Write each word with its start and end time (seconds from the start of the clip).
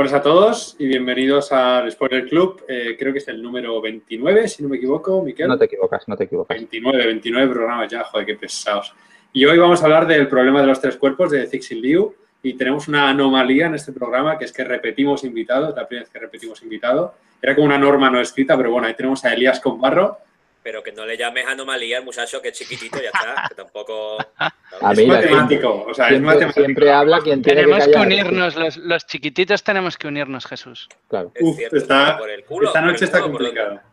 Buenas 0.00 0.14
a 0.14 0.22
todos 0.22 0.76
y 0.78 0.86
bienvenidos 0.86 1.52
al 1.52 1.92
Spoiler 1.92 2.26
Club. 2.26 2.64
Eh, 2.66 2.96
creo 2.98 3.12
que 3.12 3.18
es 3.18 3.28
el 3.28 3.42
número 3.42 3.82
29, 3.82 4.48
si 4.48 4.62
no 4.62 4.70
me 4.70 4.78
equivoco, 4.78 5.22
Miquel. 5.22 5.46
No 5.46 5.58
te 5.58 5.66
equivocas, 5.66 6.08
no 6.08 6.16
te 6.16 6.24
equivocas. 6.24 6.56
29, 6.56 7.04
29 7.04 7.52
programas 7.52 7.92
ya, 7.92 8.02
joder, 8.04 8.24
qué 8.24 8.34
pesados. 8.34 8.94
Y 9.34 9.44
hoy 9.44 9.58
vamos 9.58 9.82
a 9.82 9.84
hablar 9.84 10.06
del 10.06 10.26
problema 10.26 10.62
de 10.62 10.68
los 10.68 10.80
tres 10.80 10.96
cuerpos 10.96 11.32
de 11.32 11.46
Cixin 11.46 11.82
Liu 11.82 12.14
y 12.42 12.54
tenemos 12.54 12.88
una 12.88 13.10
anomalía 13.10 13.66
en 13.66 13.74
este 13.74 13.92
programa 13.92 14.38
que 14.38 14.46
es 14.46 14.52
que 14.52 14.64
repetimos 14.64 15.22
invitado, 15.22 15.74
la 15.76 15.86
primera 15.86 16.04
vez 16.04 16.10
que 16.10 16.18
repetimos 16.18 16.62
invitado. 16.62 17.12
Era 17.42 17.54
como 17.54 17.66
una 17.66 17.76
norma 17.76 18.08
no 18.08 18.22
escrita, 18.22 18.56
pero 18.56 18.70
bueno, 18.70 18.86
ahí 18.86 18.94
tenemos 18.94 19.22
a 19.26 19.34
Elías 19.34 19.60
Combarro. 19.60 20.16
Pero 20.62 20.82
que 20.82 20.92
no 20.92 21.06
le 21.06 21.16
llames 21.16 21.46
anomalía 21.46 21.98
al 21.98 22.04
muchacho 22.04 22.42
que 22.42 22.48
es 22.48 22.58
chiquitito, 22.58 22.98
ya 23.00 23.08
está, 23.08 23.46
que 23.48 23.54
tampoco... 23.54 24.18
A 24.38 24.92
es 24.92 25.06
matemático, 25.06 25.86
o 25.88 25.94
sea, 25.94 26.08
siempre, 26.08 26.16
es 26.16 26.20
matemático. 26.34 26.64
Siempre 26.64 26.92
habla 26.92 27.20
quien 27.20 27.42
tiene 27.42 27.62
Tenemos 27.62 27.88
que, 27.88 27.96
unirnos, 27.98 28.56
los, 28.56 28.76
los 28.76 29.06
chiquititos 29.06 29.62
tenemos 29.62 29.96
que 29.98 30.06
unirnos, 30.08 30.46
Jesús. 30.46 30.88
Claro. 31.08 31.32
Es 31.34 31.42
Uf, 31.42 31.56
cierto, 31.56 31.76
está- 31.76 32.18
por 32.18 32.30
el 32.30 32.44
culo, 32.44 32.68
esta 32.68 32.80
por 32.80 32.86
el 32.88 32.92
noche 32.92 33.04
está 33.04 33.20
complicada. 33.20 33.84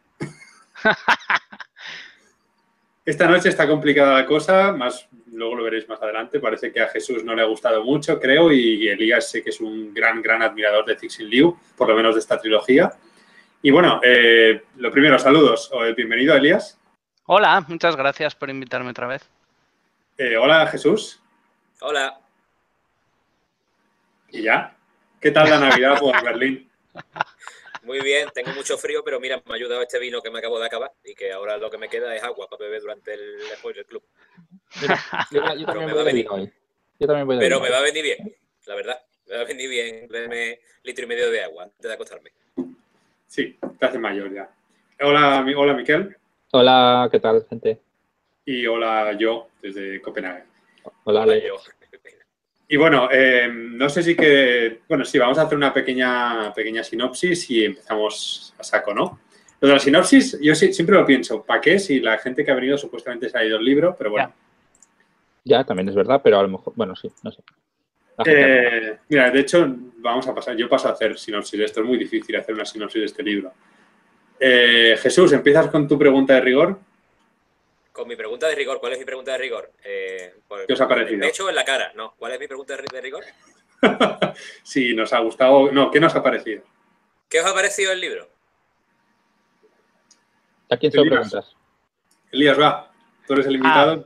Esta 3.05 3.25
noche 3.25 3.47
está 3.47 3.65
complicada 3.65 4.15
la 4.15 4.25
cosa, 4.25 4.73
más 4.73 5.07
luego 5.31 5.55
lo 5.55 5.63
veréis 5.63 5.87
más 5.87 6.01
adelante. 6.01 6.41
Parece 6.41 6.73
que 6.73 6.81
a 6.81 6.89
Jesús 6.89 7.23
no 7.23 7.33
le 7.35 7.41
ha 7.41 7.45
gustado 7.45 7.81
mucho, 7.83 8.19
creo, 8.19 8.51
y 8.51 8.89
Elías 8.89 9.31
sé 9.31 9.41
que 9.41 9.51
es 9.51 9.61
un 9.61 9.93
gran, 9.93 10.21
gran 10.21 10.41
admirador 10.41 10.85
de 10.85 10.97
Cixin 10.99 11.29
Liu, 11.29 11.57
por 11.77 11.87
lo 11.87 11.95
menos 11.95 12.15
de 12.15 12.19
esta 12.19 12.37
trilogía. 12.37 12.91
Y 13.61 13.71
bueno, 13.71 13.99
eh, 14.03 14.63
lo 14.77 14.91
primero, 14.91 15.17
saludos. 15.19 15.71
Eh, 15.73 15.93
Bienvenido, 15.95 16.35
Elías. 16.35 16.79
Hola, 17.25 17.63
muchas 17.67 17.95
gracias 17.95 18.35
por 18.35 18.49
invitarme 18.49 18.91
otra 18.91 19.07
vez. 19.07 19.29
Eh, 20.17 20.37
hola, 20.37 20.67
Jesús. 20.67 21.21
Hola, 21.81 22.19
¿Y 24.29 24.43
ya? 24.43 24.75
¿Qué 25.21 25.31
tal 25.31 25.49
la 25.49 25.59
Navidad 25.59 25.99
por 25.99 26.21
Berlín? 26.23 26.69
muy 27.83 28.01
bien, 28.01 28.29
tengo 28.33 28.51
mucho 28.51 28.77
frío, 28.77 29.03
pero 29.03 29.19
mira, 29.19 29.41
me 29.45 29.53
ha 29.53 29.55
ayudado 29.55 29.81
este 29.81 29.99
vino 29.99 30.21
que 30.21 30.29
me 30.29 30.39
acabo 30.39 30.59
de 30.59 30.65
acabar 30.65 30.91
y 31.03 31.15
que 31.15 31.31
ahora 31.31 31.57
lo 31.57 31.69
que 31.69 31.77
me 31.77 31.87
queda 31.87 32.13
es 32.15 32.23
agua 32.23 32.47
para 32.49 32.65
beber 32.65 32.81
durante 32.81 33.13
el 33.13 33.39
Spoiler 33.57 33.85
Club. 33.85 34.03
Mira, 35.31 35.55
yo, 35.55 35.65
también 35.65 35.85
me 35.85 35.93
voy 35.93 35.95
va 35.95 36.01
a 36.01 36.05
venir. 36.05 36.27
hoy. 36.29 36.51
Yo 36.99 37.07
también 37.07 37.27
voy 37.27 37.35
de 37.37 37.41
Pero 37.41 37.61
me 37.61 37.69
va 37.69 37.77
a 37.77 37.81
venir 37.83 38.03
bien, 38.03 38.35
la 38.65 38.75
verdad. 38.75 39.01
Me 39.27 39.35
va 39.35 39.41
a 39.41 39.45
venir 39.45 39.69
bien 39.69 40.07
beberme 40.09 40.59
litro 40.83 41.05
y 41.05 41.07
medio 41.07 41.29
de 41.31 41.43
agua 41.43 41.63
antes 41.63 41.81
de 41.87 41.93
acostarme. 41.93 42.31
Sí, 43.27 43.57
te 43.79 43.85
hace 43.85 43.99
mayor 43.99 44.33
ya. 44.33 44.49
Hola, 45.01 45.41
mi- 45.43 45.53
hola 45.53 45.73
Miquel. 45.73 46.15
Hola, 46.51 47.07
¿qué 47.11 47.19
tal, 47.19 47.45
gente? 47.49 47.79
Y 48.45 48.65
hola 48.65 49.13
yo, 49.13 49.49
desde 49.61 50.01
Copenhague. 50.01 50.43
Hola, 51.03 51.21
Hola, 51.21 51.37
yo. 51.37 51.55
Y 52.69 52.75
bueno, 52.77 53.09
eh, 53.11 53.49
no 53.51 53.87
sé 53.89 54.03
si 54.03 54.15
que. 54.15 54.81
Bueno, 54.87 55.05
sí, 55.05 55.17
vamos 55.17 55.37
a 55.37 55.43
hacer 55.43 55.57
una 55.57 55.73
pequeña, 55.73 56.53
pequeña 56.53 56.83
sinopsis 56.83 57.49
y 57.51 57.65
empezamos 57.65 58.53
a 58.57 58.63
saco, 58.63 58.93
¿no? 58.93 59.19
Lo 59.59 59.67
de 59.67 59.73
la 59.73 59.79
sinopsis, 59.79 60.37
yo 60.41 60.53
sí- 60.53 60.73
siempre 60.73 60.95
lo 60.95 61.05
pienso, 61.05 61.43
¿para 61.43 61.61
qué? 61.61 61.79
Si 61.79 61.99
la 61.99 62.17
gente 62.17 62.43
que 62.45 62.51
ha 62.51 62.55
venido 62.55 62.77
supuestamente 62.77 63.29
se 63.29 63.37
ha 63.37 63.43
ido 63.45 63.57
el 63.57 63.65
libro, 63.65 63.95
pero 63.97 64.11
bueno. 64.11 64.33
Ya, 65.43 65.63
también 65.63 65.87
es 65.89 65.95
verdad, 65.95 66.21
pero 66.23 66.37
a 66.39 66.43
lo 66.43 66.49
mejor, 66.49 66.73
bueno, 66.75 66.95
sí, 66.95 67.09
no 67.23 67.31
sé. 67.31 67.41
Eh, 68.25 68.97
mira, 69.09 69.29
de 69.29 69.39
hecho, 69.39 69.65
vamos 69.97 70.27
a 70.27 70.33
pasar. 70.33 70.55
Yo 70.55 70.67
paso 70.67 70.87
a 70.89 70.91
hacer 70.93 71.17
sinopsis 71.17 71.59
de 71.59 71.65
esto, 71.65 71.81
es 71.81 71.85
muy 71.85 71.97
difícil 71.97 72.35
hacer 72.35 72.55
una 72.55 72.65
sinopsis 72.65 72.99
de 73.01 73.05
este 73.05 73.23
libro. 73.23 73.53
Eh, 74.39 74.97
Jesús, 75.01 75.31
¿empiezas 75.33 75.67
con 75.67 75.87
tu 75.87 75.97
pregunta 75.97 76.33
de 76.35 76.41
rigor? 76.41 76.79
Con 77.91 78.07
mi 78.07 78.15
pregunta 78.15 78.47
de 78.47 78.55
rigor, 78.55 78.79
¿cuál 78.79 78.93
es 78.93 78.99
mi 78.99 79.05
pregunta 79.05 79.31
de 79.33 79.37
rigor? 79.39 79.71
Eh, 79.83 80.35
por- 80.47 80.65
¿Qué 80.65 80.73
os 80.73 80.81
ha 80.81 80.83
¿En 80.83 80.89
parecido? 80.89 81.15
el 81.23 81.29
pecho 81.31 81.45
o 81.45 81.49
en 81.49 81.55
la 81.55 81.65
cara? 81.65 81.91
No, 81.95 82.13
¿cuál 82.17 82.33
es 82.33 82.39
mi 82.39 82.47
pregunta 82.47 82.75
de 82.75 82.83
ri- 82.83 82.91
de 82.91 83.01
rigor? 83.01 83.23
si 84.63 84.93
nos 84.95 85.13
ha 85.13 85.19
gustado. 85.19 85.71
No, 85.71 85.89
¿qué 85.91 85.99
nos 85.99 86.15
ha 86.15 86.21
parecido? 86.23 86.63
¿Qué 87.29 87.39
os 87.39 87.45
ha 87.45 87.53
parecido 87.53 87.91
el 87.91 87.99
libro? 88.01 88.29
¿A 90.69 90.77
quién 90.77 90.91
se 90.91 90.97
lo 90.97 91.05
preguntas? 91.05 91.55
Elías, 92.31 92.59
va. 92.59 92.91
Tú 93.25 93.33
eres 93.33 93.45
el 93.47 93.55
invitado. 93.55 94.05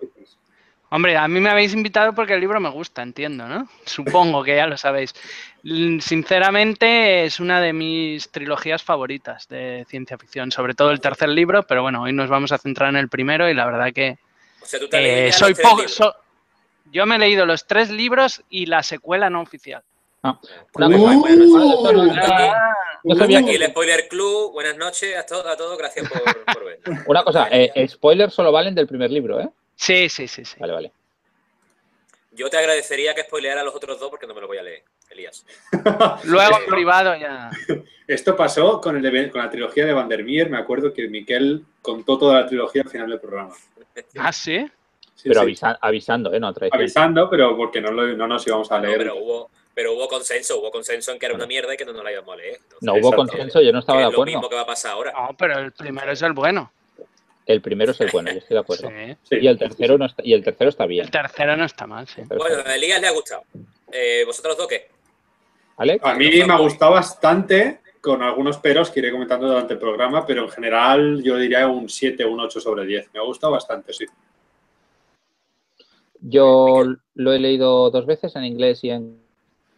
Hombre, 0.94 1.16
a 1.16 1.26
mí 1.30 1.40
me 1.40 1.50
habéis 1.50 1.74
invitado 1.74 2.14
porque 2.14 2.34
el 2.34 2.42
libro 2.42 2.60
me 2.60 2.70
gusta, 2.70 3.02
entiendo, 3.02 3.48
¿no? 3.48 3.68
Supongo 3.86 4.44
que 4.44 4.58
ya 4.58 4.68
lo 4.68 4.76
sabéis. 4.78 5.14
Mm, 5.64 6.00
Sinceramente, 6.00 7.24
es 7.26 7.40
una 7.40 7.62
de 7.62 7.72
mis 7.72 8.30
trilogías 8.30 8.84
favoritas 8.84 9.48
de 9.48 9.86
ciencia 9.88 10.18
ficción, 10.18 10.52
sobre 10.52 10.74
todo 10.74 10.92
el 10.92 11.00
tercer 11.00 11.30
libro, 11.30 11.64
pero 11.64 11.82
bueno, 11.82 12.02
hoy 12.04 12.12
nos 12.14 12.30
vamos 12.30 12.52
a 12.52 12.58
centrar 12.58 12.90
en 12.90 12.98
el 12.98 13.08
primero 13.10 13.50
y 13.50 13.54
la 13.54 13.66
verdad 13.66 13.94
que 13.94 14.18
O 14.62 14.66
sea, 14.66 14.80
tú 14.80 14.90
te 14.90 14.98
has 14.98 15.04
leído 15.04 15.28
eh, 15.28 15.32
soy 15.32 15.54
poco... 15.56 15.88
so- 15.88 16.16
Yo 16.92 17.06
me 17.06 17.16
he 17.16 17.20
leído 17.20 17.46
los 17.46 17.66
tres 17.68 17.90
libros 17.90 18.44
y 18.50 18.66
la 18.66 18.84
secuela 18.84 19.30
no 19.30 19.42
oficial. 19.42 19.82
Ah, 20.24 20.38
Aquí 23.24 23.56
el 23.56 23.64
Spoiler 23.70 24.08
Club, 24.08 24.52
buenas 24.52 24.78
noches 24.78 25.18
a 25.18 25.26
todos, 25.26 25.46
a 25.48 25.56
todos 25.56 25.78
gracias 25.78 26.08
por, 26.10 26.22
por 26.54 26.66
ver. 26.66 26.80
Una 27.08 27.24
cosa, 27.24 27.48
eh, 27.50 27.88
spoilers 27.88 28.34
solo 28.34 28.52
valen 28.52 28.76
del 28.76 28.88
primer 28.88 29.10
libro, 29.10 29.40
¿eh? 29.40 29.50
Sí, 29.82 30.10
sí, 30.10 30.28
sí, 30.28 30.46
sí. 30.46 30.56
Vale, 30.60 30.74
vale. 30.74 30.92
Yo 32.34 32.50
te 32.52 32.58
agradecería 32.58 33.16
que 33.16 33.24
spoileara 33.24 33.64
los 33.64 33.74
otros 33.74 34.00
dos 34.00 34.12
porque 34.12 34.28
no 34.28 34.36
me 34.36 34.42
lo 34.42 34.46
voy 34.48 34.60
a 34.60 34.62
leer, 34.64 34.84
Elías. 35.10 35.44
Luego 36.24 36.56
en 36.58 36.64
Sí. 36.66 36.70
privado 36.70 37.16
ya. 37.16 37.50
Esto 38.08 38.36
pasó 38.36 38.80
con, 38.80 38.96
el 38.96 39.02
de- 39.02 39.32
con 39.32 39.42
la 39.42 39.50
trilogía 39.50 39.86
de 39.88 39.94
Vandermeer. 39.94 40.52
Me 40.52 40.60
acuerdo 40.60 40.94
que 40.94 41.08
Miquel 41.08 41.66
contó 41.82 42.20
toda 42.20 42.42
la 42.42 42.46
trilogía 42.48 42.84
al 42.84 42.90
final 42.90 43.10
del 43.10 43.20
programa. 43.20 43.56
Ah, 44.20 44.32
sí. 44.32 44.70
Sí, 45.16 45.30
Pero 45.30 45.42
sí. 45.42 45.48
avisa- 45.48 45.78
avisando, 45.82 46.32
¿eh? 46.34 46.40
No. 46.40 46.54
Avisando, 46.72 47.28
pero 47.30 47.58
porque 47.58 47.82
no, 47.82 47.90
lo- 47.92 48.16
no 48.16 48.28
nos 48.28 48.46
íbamos 48.46 48.72
a 48.72 48.78
No, 48.80 48.86
leer. 48.86 48.98
pero 49.00 49.16
hubo, 49.18 49.50
pero 49.74 49.94
hubo 49.94 50.08
consenso, 50.08 50.60
hubo 50.60 50.70
consenso 50.72 51.12
en 51.12 51.18
que 51.20 51.26
era 51.26 51.34
una 51.36 51.48
mierda 51.48 51.74
y 51.74 51.78
que 51.78 51.86
no 51.86 51.92
nos 51.94 52.04
la 52.04 52.12
íbamos 52.12 52.34
a 52.34 52.38
leer. 52.38 52.56
Entonces, 52.56 52.78
No 52.82 52.94
hubo 52.94 53.00
Exacto. 53.00 53.16
consenso, 53.18 53.62
yo 53.62 53.72
no 53.74 53.80
estaba 53.80 54.00
de 54.00 54.06
es 54.08 54.14
lo 54.14 54.24
mismo 54.26 54.38
acuerdo. 54.40 54.50
que 54.50 54.56
va 54.58 54.62
a 54.62 54.66
pasar 54.68 54.92
ahora. 54.92 55.12
No, 55.12 55.36
pero 55.36 55.58
el 55.60 55.72
primero 55.72 56.12
es 56.12 56.22
el 56.22 56.34
bueno. 56.34 56.72
El 57.46 57.62
primero 57.62 57.92
es 57.92 58.02
el 58.02 58.10
bueno, 58.12 58.32
yo 58.32 58.38
estoy 58.38 58.56
de 58.56 58.60
acuerdo. 58.62 58.90
Sí. 58.90 59.18
Sí. 59.24 59.36
Y 59.42 59.48
el 59.48 59.58
tercero 59.58 59.98
no 59.98 60.06
está, 60.06 60.22
y 60.26 60.34
el 60.34 60.44
tercero 60.44 60.70
está 60.70 60.86
bien. 60.86 61.06
El 61.06 61.12
tercero 61.12 61.58
no 61.58 61.66
está 61.66 61.88
mal, 61.88 62.08
sí. 62.08 62.22
Bueno, 62.28 62.64
a 62.66 62.76
Elías 62.76 63.02
le 63.02 63.08
ha 63.08 63.12
gustado. 63.12 63.44
Eh, 63.92 64.24
¿Vosotros 64.26 64.58
dos 64.58 64.68
qué? 64.68 64.90
¿Alex? 65.78 66.06
A 66.06 66.14
mí 66.14 66.30
me 66.30 66.54
ha 66.54 66.58
gustado 66.58 66.94
bastante, 66.94 67.82
con 68.00 68.22
algunos 68.22 68.58
peros 68.58 68.90
que 68.90 69.00
iré 69.00 69.12
comentando 69.12 69.48
durante 69.48 69.74
el 69.74 69.80
programa, 69.80 70.26
pero 70.26 70.44
en 70.44 70.50
general 70.50 71.22
yo 71.24 71.38
diría 71.38 71.68
un 71.68 71.90
7 71.90 72.24
o 72.26 72.32
un 72.32 72.40
8 72.40 72.60
sobre 72.60 72.86
10. 72.86 73.10
Me 73.14 73.20
ha 73.20 73.24
gustado 73.24 73.54
bastante, 73.54 73.94
sí. 73.94 74.06
Yo 76.20 76.84
lo 77.16 77.34
he 77.34 77.40
leído 77.40 77.90
dos 77.90 78.06
veces 78.06 78.36
en 78.36 78.46
inglés 78.46 78.84
y 78.84 78.92
en 78.92 79.20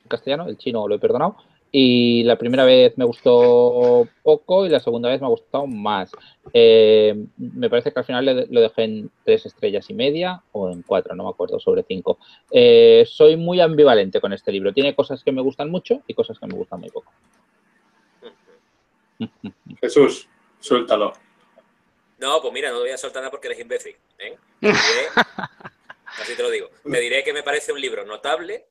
castellano, 0.07 0.47
el 0.47 0.57
chino 0.57 0.87
lo 0.87 0.95
he 0.95 0.99
perdonado. 0.99 1.37
Y 1.75 2.21
la 2.21 2.37
primera 2.37 2.65
vez 2.65 2.95
me 2.99 3.03
gustó 3.05 4.07
poco 4.21 4.63
y 4.67 4.69
la 4.69 4.79
segunda 4.79 5.09
vez 5.09 5.19
me 5.19 5.25
ha 5.25 5.31
gustado 5.31 5.65
más. 5.65 6.11
Eh, 6.53 7.15
me 7.37 7.67
parece 7.67 7.91
que 7.91 7.97
al 7.99 8.05
final 8.05 8.47
lo 8.47 8.61
dejé 8.61 8.83
en 8.83 9.09
tres 9.25 9.47
estrellas 9.47 9.89
y 9.89 9.95
media 9.95 10.43
o 10.51 10.69
en 10.69 10.83
cuatro, 10.83 11.15
no 11.15 11.23
me 11.23 11.31
acuerdo, 11.31 11.59
sobre 11.59 11.81
cinco. 11.81 12.19
Eh, 12.51 13.03
soy 13.09 13.37
muy 13.37 13.59
ambivalente 13.59 14.21
con 14.21 14.33
este 14.33 14.51
libro. 14.51 14.71
Tiene 14.71 14.93
cosas 14.93 15.23
que 15.23 15.31
me 15.31 15.41
gustan 15.41 15.71
mucho 15.71 16.03
y 16.05 16.13
cosas 16.13 16.37
que 16.37 16.45
me 16.45 16.53
gustan 16.53 16.79
muy 16.79 16.91
poco. 16.91 17.11
Jesús, 19.81 20.29
suéltalo. 20.59 21.13
No, 22.19 22.39
pues 22.39 22.53
mira, 22.53 22.69
no 22.69 22.81
voy 22.81 22.91
a 22.91 22.97
soltar 22.97 23.21
nada 23.23 23.31
porque 23.31 23.47
eres 23.47 23.59
imbécil. 23.59 23.95
¿eh? 24.19 24.37
Diré- 24.61 25.09
así 26.05 26.35
te 26.37 26.43
lo 26.43 26.51
digo. 26.51 26.69
Te 26.83 26.99
diré 26.99 27.23
que 27.23 27.33
me 27.33 27.41
parece 27.41 27.73
un 27.73 27.81
libro 27.81 28.05
notable 28.05 28.67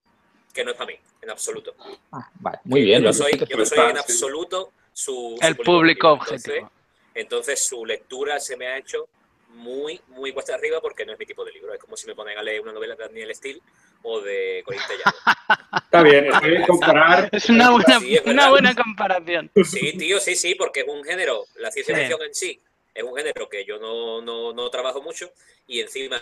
que 0.53 0.65
no 0.65 0.71
es 0.73 0.77
para 0.77 0.89
mí, 0.93 0.99
en 1.23 1.31
absoluto. 1.31 1.75
Ah, 2.13 2.29
vale, 2.41 2.59
muy 2.65 2.83
bien. 2.83 3.01
Yo 3.03 3.09
no 3.09 3.13
soy, 3.13 3.33
dicho 3.33 3.47
yo 3.47 3.57
no 3.57 3.63
que- 3.63 3.69
soy 3.69 3.79
en 3.79 3.91
Sí. 3.93 3.99
absoluto 3.99 4.73
su, 4.93 5.39
El 5.41 5.57
su 5.57 5.63
público 5.63 6.13
Entonces, 6.13 6.47
objetivo. 6.49 6.73
Entonces 7.15 7.63
su 7.63 7.85
lectura 7.87 8.39
se 8.41 8.57
me 8.57 8.67
ha 8.67 8.79
hecho 8.79 9.09
muy, 9.49 10.01
muy 10.09 10.33
cuesta 10.33 10.55
arriba 10.55 10.81
porque 10.81 11.05
no 11.05 11.13
es 11.13 11.19
mi 11.19 11.27
tipo 11.27 11.45
de 11.45 11.53
libro. 11.53 11.73
Es 11.75 11.81
como 11.81 11.97
si 11.97 12.07
me 12.07 12.15
ponen 12.15 12.39
a 12.39 12.43
leer 12.43 12.61
una 12.63 12.73
novela 12.73 12.95
de 12.95 13.05
Daniel 13.05 13.35
Steele 13.35 13.61
o 14.03 14.21
de 14.21 14.63
Corín 14.65 14.81
Tellado. 14.89 15.15
Está 15.85 16.03
bien, 16.03 16.25
está 16.27 16.41
bien 16.41 16.63
comparar. 16.67 17.29
Es 17.33 17.49
una 17.51 17.71
buena, 17.71 18.01
Sí, 18.01 18.15
es 18.17 18.25
una 18.27 18.49
buena 18.49 18.75
comparación. 18.75 19.51
Sí, 19.65 19.97
tío, 19.99 20.19
sí, 20.21 20.35
sí, 20.37 20.55
porque 20.55 20.81
es 20.81 20.89
un 20.89 21.05
género, 21.05 21.45
la 21.57 21.71
ciencia 21.71 21.95
Sí. 21.95 22.01
ficción 22.01 22.23
en 22.23 22.35
sí, 22.35 22.61
es 22.95 23.03
un 23.03 23.15
género 23.15 23.47
que 23.49 23.65
yo 23.67 23.79
no, 23.79 24.23
no, 24.23 24.53
no 24.55 24.71
trabajo 24.71 25.03
mucho 25.03 25.31
y 25.67 25.81
encima 25.81 26.17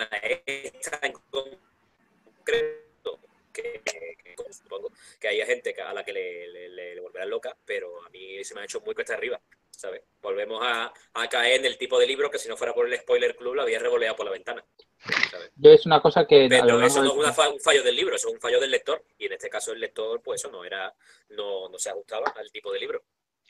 esta 0.46 0.98
en 1.02 1.12
concreto, 1.30 1.58
que, 3.52 3.80
que 3.84 4.52
supongo 4.52 4.90
que 5.20 5.28
haya 5.28 5.46
gente 5.46 5.74
a 5.80 5.92
la 5.92 6.04
que 6.04 6.12
le, 6.12 6.48
le, 6.48 6.68
le- 6.68 6.94
le 6.94 7.00
volverá 7.00 7.24
loca, 7.26 7.56
pero 7.64 8.04
a 8.04 8.08
mí 8.10 8.42
se 8.44 8.54
me 8.54 8.60
ha 8.60 8.64
hecho 8.64 8.80
muy 8.80 8.94
cuesta 8.94 9.14
arriba, 9.14 9.40
¿sabes? 9.70 10.02
Volvemos 10.20 10.60
a, 10.62 10.92
a 11.14 11.28
caer 11.28 11.60
en 11.60 11.66
el 11.66 11.78
tipo 11.78 11.98
de 11.98 12.06
libro 12.06 12.30
que 12.30 12.38
si 12.38 12.48
no 12.48 12.56
fuera 12.56 12.74
por 12.74 12.86
el 12.86 12.98
spoiler 12.98 13.36
club 13.36 13.54
lo 13.54 13.62
había 13.62 13.78
revoleado 13.78 14.16
por 14.16 14.26
la 14.26 14.32
ventana. 14.32 14.64
¿sabes? 15.30 15.50
Yo 15.56 15.70
es 15.70 15.86
una 15.86 16.00
cosa 16.02 16.26
que... 16.26 16.46
Pero 16.48 16.82
eso 16.82 17.02
no 17.02 17.24
es 17.26 17.38
un 17.38 17.60
fallo 17.60 17.82
del 17.82 17.96
libro, 17.96 18.16
eso 18.16 18.28
es 18.28 18.34
un 18.34 18.40
fallo 18.40 18.60
del 18.60 18.70
lector. 18.70 19.02
Y 19.18 19.26
en 19.26 19.32
este 19.32 19.48
caso 19.48 19.72
el 19.72 19.80
lector, 19.80 20.20
pues 20.22 20.40
eso 20.40 20.50
no 20.50 20.64
era, 20.64 20.94
no, 21.30 21.68
no 21.68 21.78
se 21.78 21.90
ajustaba 21.90 22.32
al 22.36 22.50
tipo 22.52 22.72
de 22.72 22.80
libro. 22.80 23.02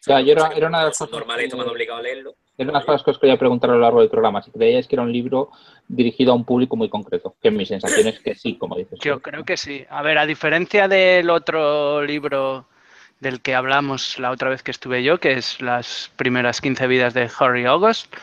Ya, 0.07 0.21
yo 0.21 0.33
era- 0.33 0.45
una 0.69 0.79
de 0.81 0.85
las 0.87 0.99
cosas 0.99 1.13
normales, 1.13 1.53
que- 1.53 1.61
obligado 1.61 1.99
a 2.01 2.03
leerlo. 2.03 2.35
Era 2.57 2.71
una 2.71 2.79
de 2.79 2.79
las 2.81 2.85
cosas 2.87 3.03
que 3.03 3.11
os 3.11 3.19
quería 3.19 3.39
preguntar 3.39 3.71
a 3.71 3.75
lo 3.75 3.81
largo 3.81 4.01
del 4.01 4.11
programa. 4.11 4.43
Si 4.43 4.51
creíais 4.51 4.87
que 4.87 4.95
era 4.97 5.03
un 5.03 5.13
libro 5.13 5.51
dirigido 5.89 6.33
a 6.33 6.35
un 6.35 6.45
público 6.45 6.77
muy 6.77 6.89
concreto. 6.89 7.35
Que 7.43 7.51
mi 7.51 7.65
sensación 7.67 8.07
es 8.09 8.21
que 8.21 8.35
sí, 8.35 8.57
como 8.59 8.77
dices. 8.77 8.99
Yo 9.01 9.21
creo 9.21 9.45
que 9.45 9.57
sí. 9.57 9.85
A 9.89 10.03
ver, 10.03 10.19
a 10.19 10.27
diferencia 10.27 10.87
del 10.89 11.31
otro 11.31 12.03
libro 12.03 12.67
del 13.19 13.41
que 13.43 13.55
hablamos 13.55 14.19
la 14.19 14.31
otra 14.31 14.49
vez 14.49 14.63
que 14.63 14.71
estuve 14.71 15.03
yo, 15.03 15.19
que 15.21 15.33
es 15.33 15.61
las 15.61 16.11
primeras 16.17 16.61
15 16.61 16.87
vidas 16.87 17.13
de 17.13 17.31
Harry 17.39 17.67
August, 17.67 18.15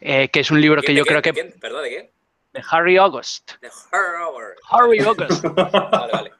eh, 0.00 0.28
que 0.28 0.40
es 0.40 0.50
un 0.50 0.60
libro 0.60 0.80
que 0.82 0.94
yo 0.94 1.04
creo 1.04 1.20
que... 1.20 1.32
¿Perdón, 1.34 1.82
de 1.82 1.88
quién? 1.90 2.10
De 2.54 2.62
Harry 2.70 2.96
August. 2.96 3.52
De 3.60 3.68
Harry, 3.92 4.54
Harry 4.70 4.98
August. 5.00 5.44
vale, 5.44 6.12
vale. 6.12 6.32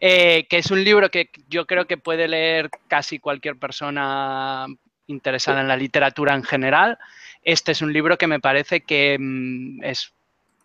Eh, 0.00 0.46
que 0.48 0.58
es 0.58 0.70
un 0.70 0.84
libro 0.84 1.10
que 1.10 1.30
yo 1.48 1.66
creo 1.66 1.86
que 1.86 1.96
puede 1.98 2.28
leer 2.28 2.70
casi 2.86 3.18
cualquier 3.18 3.56
persona 3.56 4.66
interesada 5.08 5.60
en 5.60 5.68
la 5.68 5.76
literatura 5.76 6.34
en 6.34 6.44
general. 6.44 6.98
Este 7.42 7.72
es 7.72 7.82
un 7.82 7.92
libro 7.92 8.16
que 8.16 8.26
me 8.26 8.40
parece 8.40 8.82
que 8.82 9.16
mm, 9.18 9.82
es 9.82 10.12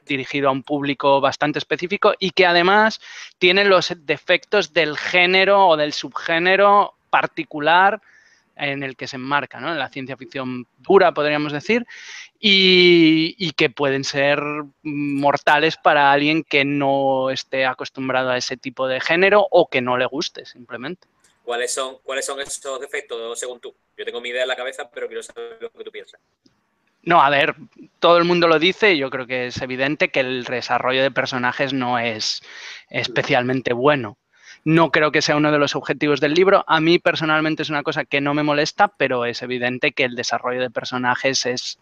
dirigido 0.05 0.49
a 0.49 0.51
un 0.51 0.63
público 0.63 1.21
bastante 1.21 1.59
específico 1.59 2.13
y 2.19 2.31
que 2.31 2.45
además 2.45 2.99
tiene 3.37 3.63
los 3.63 3.93
defectos 4.05 4.73
del 4.73 4.97
género 4.97 5.67
o 5.67 5.77
del 5.77 5.93
subgénero 5.93 6.93
particular 7.09 8.01
en 8.55 8.83
el 8.83 8.95
que 8.95 9.07
se 9.07 9.15
enmarca, 9.15 9.59
¿no? 9.59 9.71
En 9.71 9.79
la 9.79 9.89
ciencia 9.89 10.17
ficción 10.17 10.67
dura, 10.77 11.13
podríamos 11.13 11.51
decir, 11.51 11.85
y, 12.39 13.51
que 13.53 13.69
pueden 13.69 14.03
ser 14.03 14.41
mortales 14.81 15.77
para 15.77 16.11
alguien 16.11 16.43
que 16.43 16.65
no 16.65 17.29
esté 17.29 17.65
acostumbrado 17.65 18.29
a 18.29 18.37
ese 18.37 18.57
tipo 18.57 18.87
de 18.87 18.99
género 18.99 19.47
o 19.49 19.67
que 19.67 19.81
no 19.81 19.97
le 19.97 20.05
guste, 20.05 20.45
simplemente. 20.45 21.07
¿Cuáles 21.43 21.73
son, 21.73 21.97
¿Cuáles 22.03 22.25
son 22.25 22.39
esos 22.39 22.79
defectos 22.79 23.39
según 23.39 23.59
tú? 23.59 23.75
Yo 23.97 24.05
tengo 24.05 24.21
mi 24.21 24.29
idea 24.29 24.43
en 24.43 24.47
la 24.47 24.55
cabeza, 24.55 24.89
pero 24.89 25.07
quiero 25.07 25.23
saber 25.23 25.57
lo 25.59 25.69
que 25.71 25.83
tú 25.83 25.91
piensas. 25.91 26.19
No, 27.03 27.21
a 27.21 27.29
ver, 27.29 27.55
todo 27.99 28.17
el 28.17 28.23
mundo 28.23 28.47
lo 28.47 28.59
dice 28.59 28.93
y 28.93 28.97
yo 28.97 29.09
creo 29.09 29.27
que 29.27 29.47
es 29.47 29.61
evidente 29.61 30.09
que 30.09 30.21
el 30.21 30.45
desarrollo 30.45 31.01
de 31.01 31.11
personajes 31.11 31.73
no 31.73 31.99
es 31.99 32.41
especialmente 32.89 33.73
bueno. 33.73 34.17
No 34.65 34.91
creo 34.91 35.11
que 35.11 35.21
sea 35.21 35.35
uno 35.35 35.51
de 35.51 35.59
los 35.59 35.75
objetivos 35.75 36.21
del 36.21 36.33
libro. 36.33 36.63
A 36.67 36.79
mí 36.79 36.99
personalmente 36.99 37.63
es 37.63 37.69
una 37.69 37.83
cosa 37.83 38.05
que 38.05 38.21
no 38.21 38.33
me 38.33 38.43
molesta, 38.43 38.87
pero 38.87 39.25
es 39.25 39.41
evidente 39.41 39.91
que 39.91 40.05
el 40.05 40.15
desarrollo 40.15 40.61
de 40.61 40.69
personajes 40.69 41.45
es 41.45 41.79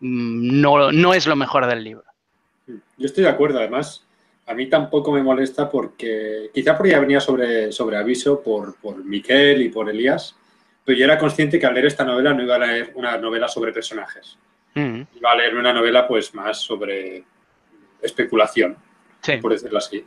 mm, 0.00 0.60
no, 0.60 0.90
no 0.92 1.14
es 1.14 1.26
lo 1.26 1.36
mejor 1.36 1.66
del 1.66 1.84
libro. 1.84 2.04
Yo 2.66 3.06
estoy 3.06 3.24
de 3.24 3.30
acuerdo, 3.30 3.58
además, 3.58 4.04
a 4.46 4.54
mí 4.54 4.66
tampoco 4.68 5.12
me 5.12 5.22
molesta 5.22 5.70
porque 5.70 6.50
quizá 6.52 6.76
porque 6.76 6.92
ya 6.92 7.00
venía 7.00 7.20
sobre, 7.20 7.72
sobre 7.72 7.96
aviso 7.96 8.42
por, 8.42 8.76
por 8.76 9.04
Miquel 9.04 9.62
y 9.62 9.68
por 9.68 9.88
Elías, 9.88 10.34
pero 10.84 10.98
yo 10.98 11.04
era 11.04 11.18
consciente 11.18 11.58
que 11.58 11.66
al 11.66 11.74
leer 11.74 11.86
esta 11.86 12.04
novela 12.04 12.34
no 12.34 12.42
iba 12.42 12.56
a 12.56 12.58
leer 12.58 12.92
una 12.94 13.16
novela 13.18 13.48
sobre 13.48 13.72
personajes. 13.72 14.36
Mm. 14.74 15.02
Iba 15.16 15.32
a 15.32 15.36
leer 15.36 15.56
una 15.56 15.72
novela 15.72 16.08
pues 16.08 16.34
más 16.34 16.58
sobre 16.58 17.24
especulación, 18.00 18.76
por 19.40 19.52
decirlo 19.52 19.78
así. 19.78 20.04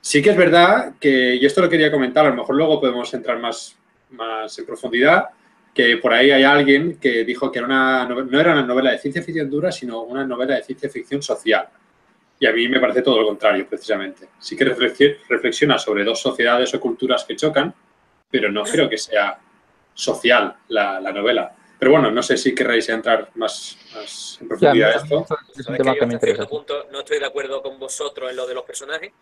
Sí 0.00 0.22
que 0.22 0.30
es 0.30 0.36
verdad 0.36 0.94
que, 1.00 1.34
y 1.34 1.44
esto 1.44 1.60
lo 1.60 1.68
quería 1.68 1.90
comentar, 1.90 2.26
a 2.26 2.30
lo 2.30 2.36
mejor 2.36 2.54
luego 2.54 2.80
podemos 2.80 3.12
entrar 3.12 3.38
más, 3.38 3.76
más 4.10 4.58
en 4.58 4.66
profundidad, 4.66 5.30
que 5.74 5.98
por 5.98 6.12
ahí 6.12 6.30
hay 6.30 6.42
alguien 6.42 6.98
que 6.98 7.24
dijo 7.24 7.52
que 7.52 7.58
era 7.58 7.66
una, 7.66 8.08
no 8.08 8.40
era 8.40 8.52
una 8.52 8.62
novela 8.62 8.92
de 8.92 8.98
ciencia 8.98 9.22
ficción 9.22 9.50
dura, 9.50 9.70
sino 9.70 10.02
una 10.02 10.24
novela 10.24 10.54
de 10.54 10.62
ciencia 10.62 10.88
ficción 10.88 11.20
social. 11.20 11.68
Y 12.38 12.46
a 12.46 12.52
mí 12.52 12.68
me 12.68 12.80
parece 12.80 13.02
todo 13.02 13.20
lo 13.20 13.26
contrario, 13.26 13.66
precisamente. 13.68 14.28
Sí 14.38 14.56
que 14.56 14.64
reflexiona 14.64 15.78
sobre 15.78 16.04
dos 16.04 16.20
sociedades 16.20 16.72
o 16.74 16.80
culturas 16.80 17.24
que 17.24 17.36
chocan, 17.36 17.74
pero 18.30 18.50
no 18.50 18.62
creo 18.64 18.88
que 18.88 18.98
sea 18.98 19.38
social 19.92 20.56
la, 20.68 21.00
novela. 21.12 21.54
Pero 21.78 21.92
bueno, 21.92 22.10
no 22.10 22.22
sé 22.22 22.36
si 22.36 22.54
querréis 22.54 22.88
entrar 22.88 23.30
más, 23.34 23.78
en 24.40 24.48
profundidad 24.48 24.92
en 24.92 24.96
esto. 24.96 25.26
no 26.90 26.98
estoy 27.00 27.18
de 27.18 27.26
acuerdo 27.26 27.62
con 27.62 27.78
vosotros 27.78 28.30
en 28.30 28.36
lo 28.36 28.46
de 28.46 28.54
los 28.54 28.64
personajes. 28.64 29.12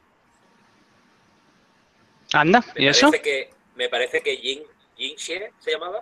Anda, 2.34 2.64
¿y 2.76 2.86
eso? 2.86 3.10
que, 3.10 3.50
me 3.76 3.88
parece 3.88 4.20
que 4.20 4.36
Jin, 4.36 4.62
Jin 4.96 5.16
Xie 5.16 5.52
se 5.58 5.70
llamaba. 5.70 6.00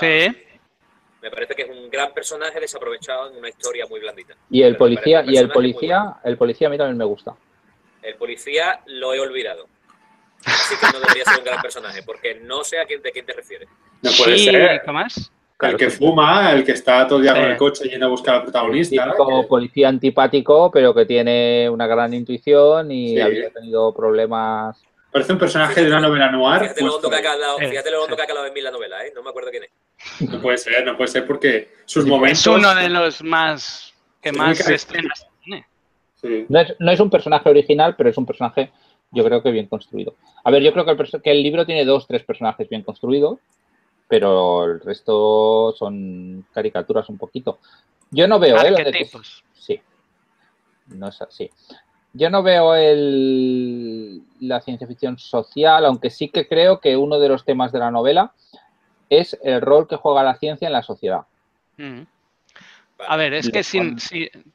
sí. 0.00 0.42
Me 1.22 1.30
parece 1.30 1.54
que 1.54 1.62
es 1.62 1.70
un 1.70 1.90
gran 1.90 2.12
personaje 2.12 2.60
desaprovechado 2.60 3.30
en 3.30 3.38
una 3.38 3.48
historia 3.48 3.86
muy 3.88 3.98
blandita. 3.98 4.36
Y 4.48 4.62
el 4.62 4.76
policía, 4.76 5.24
y 5.26 5.36
el 5.36 5.48
policía, 5.48 6.16
el 6.22 6.36
policía 6.36 6.68
a 6.68 6.70
mí 6.70 6.78
también 6.78 6.96
me 6.96 7.04
gusta. 7.04 7.34
El 8.02 8.14
policía 8.14 8.80
lo 8.86 9.12
he 9.12 9.18
olvidado. 9.18 9.66
Así 10.44 10.76
que 10.76 10.86
no 10.92 11.00
debería 11.00 11.24
ser 11.24 11.38
un 11.38 11.44
gran 11.44 11.60
personaje, 11.60 12.02
porque 12.04 12.36
no 12.36 12.62
sé 12.62 12.78
a 12.78 12.84
quién, 12.84 13.02
de 13.02 13.10
quién 13.10 13.26
te 13.26 13.32
refieres. 13.32 13.68
No 14.02 14.10
puede 14.16 14.38
ser. 14.38 14.82
¿qué 14.84 14.92
más? 14.92 15.32
el 15.62 15.76
que 15.76 15.90
fuma, 15.90 16.52
el 16.52 16.64
que 16.64 16.72
está 16.72 17.06
todo 17.06 17.18
el 17.18 17.24
día 17.24 17.34
con 17.34 17.44
el 17.44 17.56
coche 17.56 17.88
yendo 17.88 18.06
a 18.06 18.08
buscar 18.10 18.36
al 18.36 18.42
protagonista. 18.42 19.14
Como 19.16 19.48
policía 19.48 19.88
antipático, 19.88 20.70
pero 20.70 20.94
que 20.94 21.06
tiene 21.06 21.68
una 21.70 21.86
gran 21.86 22.12
intuición 22.12 22.92
y 22.92 23.18
había 23.20 23.50
tenido 23.50 23.94
problemas. 23.94 24.82
Parece 25.10 25.32
un 25.32 25.38
personaje 25.38 25.82
de 25.82 25.88
una 25.88 26.00
novela 26.00 26.30
noir. 26.30 26.60
Fíjate 26.62 26.82
lo 26.82 26.96
hondo 26.96 27.10
que 27.10 27.16
ha 27.16 27.22
calado, 27.22 27.58
fíjate 27.58 27.90
lo 27.90 28.04
hondo 28.04 28.16
que 28.16 28.22
ha 28.22 28.26
calado 28.26 28.46
en 28.46 28.52
mí 28.52 28.60
la 28.60 28.70
novela, 28.70 29.06
¿eh? 29.06 29.12
No 29.14 29.22
me 29.22 29.30
acuerdo 29.30 29.50
quién 29.50 29.64
es. 29.64 30.30
No 30.30 30.40
puede 30.40 30.58
ser, 30.58 30.84
no 30.84 30.96
puede 30.96 31.08
ser 31.08 31.26
porque 31.26 31.72
sus 31.86 32.04
momentos. 32.04 32.40
Es 32.40 32.46
uno 32.46 32.74
de 32.74 32.88
los 32.90 33.22
más 33.22 33.94
que 34.20 34.32
más 34.32 34.60
escenas 34.60 35.26
tiene. 35.42 35.66
No 36.48 36.60
es, 36.60 36.74
no 36.78 36.90
es 36.90 37.00
un 37.00 37.08
personaje 37.08 37.48
original, 37.48 37.94
pero 37.96 38.10
es 38.10 38.18
un 38.18 38.26
personaje 38.26 38.70
yo 39.10 39.24
creo 39.24 39.42
que 39.42 39.50
bien 39.50 39.66
construido. 39.66 40.14
A 40.44 40.50
ver, 40.50 40.62
yo 40.62 40.72
creo 40.72 40.84
que 40.84 40.90
el, 40.90 41.22
que 41.22 41.30
el 41.30 41.42
libro 41.42 41.64
tiene 41.64 41.84
dos, 41.84 42.06
tres 42.06 42.22
personajes 42.24 42.68
bien 42.68 42.82
construidos, 42.82 43.38
pero 44.08 44.64
el 44.64 44.80
resto 44.80 45.74
son 45.76 46.46
caricaturas 46.52 47.08
un 47.08 47.18
poquito. 47.18 47.58
Yo 48.10 48.28
no 48.28 48.38
veo, 48.38 48.56
¿eh? 48.62 49.08
sí. 49.54 49.80
No 50.88 51.08
es 51.08 51.20
así. 51.20 51.50
Yo 52.16 52.30
no 52.30 52.42
veo 52.42 52.74
el, 52.74 54.22
la 54.40 54.60
ciencia 54.62 54.86
ficción 54.86 55.18
social, 55.18 55.84
aunque 55.84 56.08
sí 56.10 56.28
que 56.28 56.48
creo 56.48 56.80
que 56.80 56.96
uno 56.96 57.18
de 57.18 57.28
los 57.28 57.44
temas 57.44 57.72
de 57.72 57.78
la 57.78 57.90
novela 57.90 58.32
es 59.10 59.38
el 59.42 59.60
rol 59.60 59.86
que 59.86 59.96
juega 59.96 60.22
la 60.22 60.36
ciencia 60.36 60.66
en 60.66 60.72
la 60.72 60.82
sociedad. 60.82 61.22
Mm. 61.76 62.02
A 63.06 63.16
ver, 63.16 63.34
es 63.34 63.50
que 63.50 63.62
si, 63.62 63.80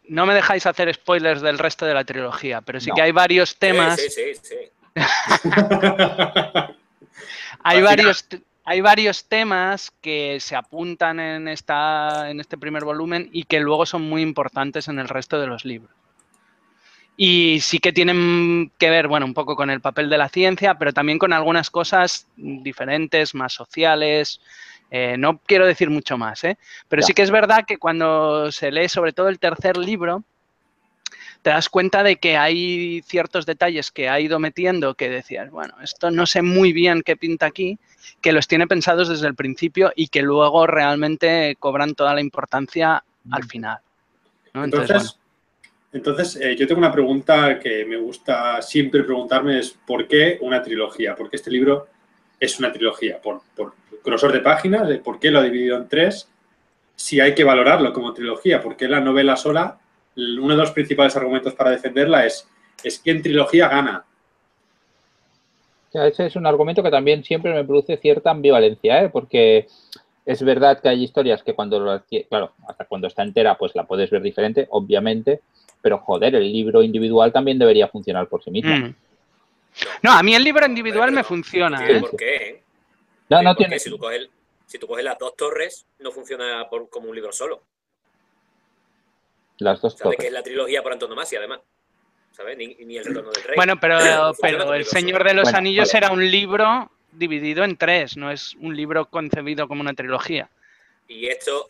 no 0.07 0.25
me 0.25 0.33
dejáis 0.33 0.65
hacer 0.65 0.91
spoilers 0.91 1.41
del 1.41 1.59
resto 1.59 1.85
de 1.85 1.93
la 1.93 2.03
trilogía, 2.03 2.61
pero 2.61 2.79
sí 2.79 2.89
que 2.95 3.01
hay 3.01 3.11
varios 3.11 3.55
temas. 3.57 4.01
Sí, 4.01 4.09
sí, 4.09 4.33
sí. 4.41 4.55
hay, 7.63 7.81
varios, 7.83 8.25
hay 8.65 8.81
varios 8.81 9.25
temas 9.25 9.91
que 10.01 10.39
se 10.39 10.55
apuntan 10.55 11.19
en, 11.19 11.47
esta, 11.47 12.31
en 12.31 12.39
este 12.39 12.57
primer 12.57 12.83
volumen 12.83 13.29
y 13.31 13.43
que 13.43 13.59
luego 13.59 13.85
son 13.85 14.01
muy 14.01 14.23
importantes 14.23 14.87
en 14.87 14.97
el 14.97 15.07
resto 15.07 15.39
de 15.39 15.45
los 15.45 15.63
libros. 15.63 15.91
Y 17.23 17.59
sí 17.59 17.77
que 17.77 17.93
tienen 17.93 18.71
que 18.79 18.89
ver, 18.89 19.07
bueno, 19.07 19.27
un 19.27 19.35
poco 19.35 19.55
con 19.55 19.69
el 19.69 19.79
papel 19.79 20.09
de 20.09 20.17
la 20.17 20.27
ciencia, 20.27 20.79
pero 20.79 20.91
también 20.91 21.19
con 21.19 21.33
algunas 21.33 21.69
cosas 21.69 22.25
diferentes, 22.35 23.35
más 23.35 23.53
sociales, 23.53 24.41
eh, 24.89 25.17
no 25.19 25.39
quiero 25.45 25.67
decir 25.67 25.91
mucho 25.91 26.17
más, 26.17 26.43
¿eh? 26.43 26.57
pero 26.89 27.03
sí 27.03 27.13
que 27.13 27.21
es 27.21 27.29
verdad 27.29 27.65
que 27.67 27.77
cuando 27.77 28.51
se 28.51 28.71
lee 28.71 28.89
sobre 28.89 29.13
todo 29.13 29.29
el 29.29 29.37
tercer 29.37 29.77
libro, 29.77 30.23
te 31.43 31.51
das 31.51 31.69
cuenta 31.69 32.01
de 32.01 32.15
que 32.15 32.37
hay 32.37 33.03
ciertos 33.05 33.45
detalles 33.45 33.91
que 33.91 34.09
ha 34.09 34.19
ido 34.19 34.39
metiendo 34.39 34.95
que 34.95 35.07
decías, 35.07 35.51
bueno, 35.51 35.75
esto 35.83 36.09
no 36.09 36.25
sé 36.25 36.41
muy 36.41 36.73
bien 36.73 37.03
qué 37.03 37.17
pinta 37.17 37.45
aquí, 37.45 37.77
que 38.21 38.31
los 38.31 38.47
tiene 38.47 38.65
pensados 38.65 39.09
desde 39.09 39.27
el 39.27 39.35
principio 39.35 39.93
y 39.95 40.07
que 40.07 40.23
luego 40.23 40.65
realmente 40.65 41.55
cobran 41.59 41.93
toda 41.93 42.15
la 42.15 42.21
importancia 42.21 43.03
al 43.29 43.43
final. 43.43 43.77
Entonces, 44.55 44.89
entonces 44.89 45.20
eh, 45.93 46.55
yo 46.57 46.67
tengo 46.67 46.79
una 46.79 46.91
pregunta 46.91 47.59
que 47.59 47.85
me 47.85 47.97
gusta 47.97 48.61
siempre 48.61 49.03
preguntarme, 49.03 49.59
es 49.59 49.77
¿por 49.85 50.07
qué 50.07 50.37
una 50.41 50.61
trilogía? 50.61 51.15
¿Por 51.15 51.29
qué 51.29 51.35
este 51.35 51.51
libro 51.51 51.87
es 52.39 52.59
una 52.59 52.71
trilogía? 52.71 53.21
¿Por, 53.21 53.41
por 53.55 53.73
grosor 54.03 54.31
de 54.31 54.39
páginas, 54.39 54.87
por 54.99 55.19
qué 55.19 55.31
lo 55.31 55.39
ha 55.39 55.43
dividido 55.43 55.77
en 55.77 55.87
tres, 55.87 56.27
si 56.95 57.19
hay 57.19 57.33
que 57.33 57.43
valorarlo 57.43 57.93
como 57.93 58.13
trilogía, 58.13 58.61
porque 58.61 58.87
la 58.87 58.99
novela 58.99 59.35
sola, 59.35 59.79
uno 60.15 60.49
de 60.49 60.61
los 60.61 60.71
principales 60.71 61.15
argumentos 61.15 61.53
para 61.53 61.71
defenderla 61.71 62.25
es, 62.25 62.47
es 62.83 62.99
que 62.99 63.11
en 63.11 63.21
trilogía 63.21 63.67
gana. 63.67 64.05
ese 65.93 66.27
es 66.27 66.35
un 66.35 66.45
argumento 66.45 66.83
que 66.83 66.91
también 66.91 67.23
siempre 67.23 67.53
me 67.53 67.63
produce 67.63 67.97
cierta 67.97 68.31
ambivalencia, 68.31 69.03
¿eh? 69.03 69.09
porque 69.09 69.67
es 70.25 70.43
verdad 70.43 70.79
que 70.81 70.89
hay 70.89 71.03
historias 71.03 71.43
que 71.43 71.53
cuando, 71.53 72.03
claro, 72.29 72.53
hasta 72.67 72.85
cuando 72.85 73.07
está 73.07 73.23
entera, 73.23 73.57
pues 73.57 73.75
la 73.75 73.85
puedes 73.85 74.09
ver 74.09 74.21
diferente, 74.21 74.67
obviamente, 74.69 75.41
pero 75.81 75.97
joder, 75.99 76.35
el 76.35 76.51
libro 76.51 76.83
individual 76.83 77.31
también 77.31 77.57
debería 77.57 77.87
funcionar 77.87 78.27
por 78.27 78.43
sí 78.43 78.51
mismo. 78.51 78.75
Mm. 78.75 78.95
No, 80.03 80.11
a 80.11 80.23
mí 80.23 80.35
el 80.35 80.43
libro 80.43 80.65
individual 80.65 81.11
me 81.11 81.23
funciona. 81.23 81.87
¿eh? 81.87 81.99
¿Por 81.99 82.15
qué? 82.15 82.61
No, 83.29 83.41
no 83.41 83.55
tiene. 83.55 83.79
Si 83.79 83.89
tú, 83.89 83.97
coges, 83.97 84.29
si 84.65 84.77
tú 84.77 84.87
coges 84.87 85.03
las 85.03 85.17
dos 85.17 85.35
torres, 85.35 85.85
no 85.99 86.11
funciona 86.11 86.67
como 86.89 87.09
un 87.09 87.15
libro 87.15 87.31
solo. 87.31 87.61
Las 89.59 89.81
dos 89.81 89.95
torres. 89.95 90.19
que 90.19 90.27
es 90.27 90.33
la 90.33 90.43
trilogía 90.43 90.83
por 90.83 90.93
antonomasia, 90.93 91.39
además. 91.39 91.61
¿Sabes? 92.31 92.57
Ni, 92.57 92.97
el 92.97 93.05
retorno 93.05 93.31
del 93.31 93.43
rey. 93.43 93.55
Bueno, 93.55 93.79
pero, 93.79 93.97
pero 94.41 94.73
El 94.73 94.85
Señor 94.85 95.23
de 95.23 95.33
los 95.33 95.53
Anillos 95.53 95.93
era 95.93 96.11
un 96.11 96.29
libro 96.29 96.89
dividido 97.11 97.63
en 97.63 97.77
tres, 97.77 98.17
no 98.17 98.31
es 98.31 98.55
un 98.55 98.75
libro 98.75 99.05
concebido 99.05 99.67
como 99.67 99.81
una 99.81 99.93
trilogía. 99.93 100.49
Y 101.07 101.27
esto, 101.27 101.67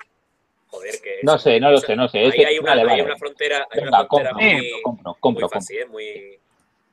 joder, 0.72 0.96
que... 1.04 1.20
No 1.24 1.38
sé, 1.38 1.60
no 1.60 1.70
lo 1.70 1.80
sé, 1.80 1.96
no 1.96 2.08
sé. 2.08 2.20
Ahí 2.20 2.44
hay, 2.44 2.60
una, 2.60 2.72
hay, 2.72 3.02
una, 3.02 3.16
frontera, 3.18 3.68
hay 3.70 3.84
una 3.84 4.06
frontera 4.06 4.34
muy, 4.34 4.72
compro, 4.82 5.18
compro, 5.20 5.48
muy 5.48 5.50
fácil, 5.50 5.88
muy, 5.90 6.40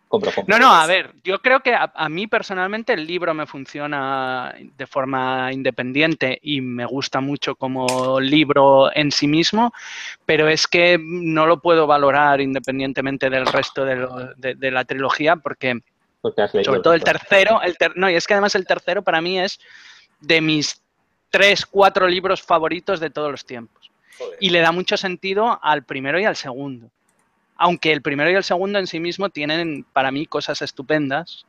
compro, 0.09 0.33
compro. 0.35 0.59
No, 0.59 0.61
no, 0.61 0.75
a 0.75 0.87
ver, 0.87 1.13
yo 1.23 1.39
creo 1.39 1.61
que 1.61 1.75
a, 1.75 1.93
a, 1.95 2.09
mí 2.09 2.27
personalmente 2.27 2.93
el 2.93 3.07
libro 3.07 3.33
me 3.35 3.47
funciona 3.47 4.55
de 4.77 4.87
forma 4.87 5.53
independiente 5.53 6.39
y 6.43 6.61
me 6.61 6.85
gusta 6.87 7.21
mucho 7.21 7.55
como 7.55 8.19
libro 8.21 8.95
en 8.95 9.13
sí 9.13 9.29
mismo, 9.29 9.73
pero 10.27 10.49
es 10.49 10.67
que 10.67 10.99
no 11.01 11.47
lo 11.47 11.61
puedo 11.61 11.87
valorar 11.87 12.41
independientemente 12.41 13.31
del 13.31 13.47
resto 13.47 13.85
de, 13.85 13.97
lo, 13.97 14.35
de, 14.35 14.57
de 14.57 14.71
la 14.71 14.85
trilogía 14.85 15.37
porque, 15.37 15.81
sobre 16.65 16.81
todo 16.81 16.95
el 16.95 17.05
tercero, 17.05 17.63
el 17.63 17.79
ter, 17.79 17.97
no, 17.97 18.11
y 18.11 18.17
es 18.17 18.27
que 18.27 18.35
además 18.35 18.57
el 18.57 18.67
tercero 18.67 19.03
para 19.03 19.21
mí 19.21 19.39
es 19.39 19.61
de 20.21 20.41
mis 20.41 20.83
tres, 21.31 21.67
cuatro 21.67 22.07
libros 22.07 22.43
favoritos 22.43 23.01
de 23.01 23.11
todos 23.11 23.31
los 23.31 23.45
tiempos. 23.45 23.91
Joder. 24.19 24.37
Y 24.41 24.51
le 24.51 24.61
da 24.61 24.73
mucho 24.73 24.97
sentido 24.97 25.59
al 25.63 25.85
primero 25.85 26.19
y 26.19 26.25
al 26.25 26.37
segundo 26.37 26.91
aunque 27.59 27.93
el 27.93 28.01
primero 28.01 28.31
y 28.31 28.35
el 28.35 28.45
segundo 28.45 28.79
en 28.79 28.87
sí 28.87 29.01
mismo 29.01 29.29
tienen 29.29 29.85
para 29.93 30.11
mí 30.11 30.27
cosas 30.27 30.63
estupendas, 30.63 31.45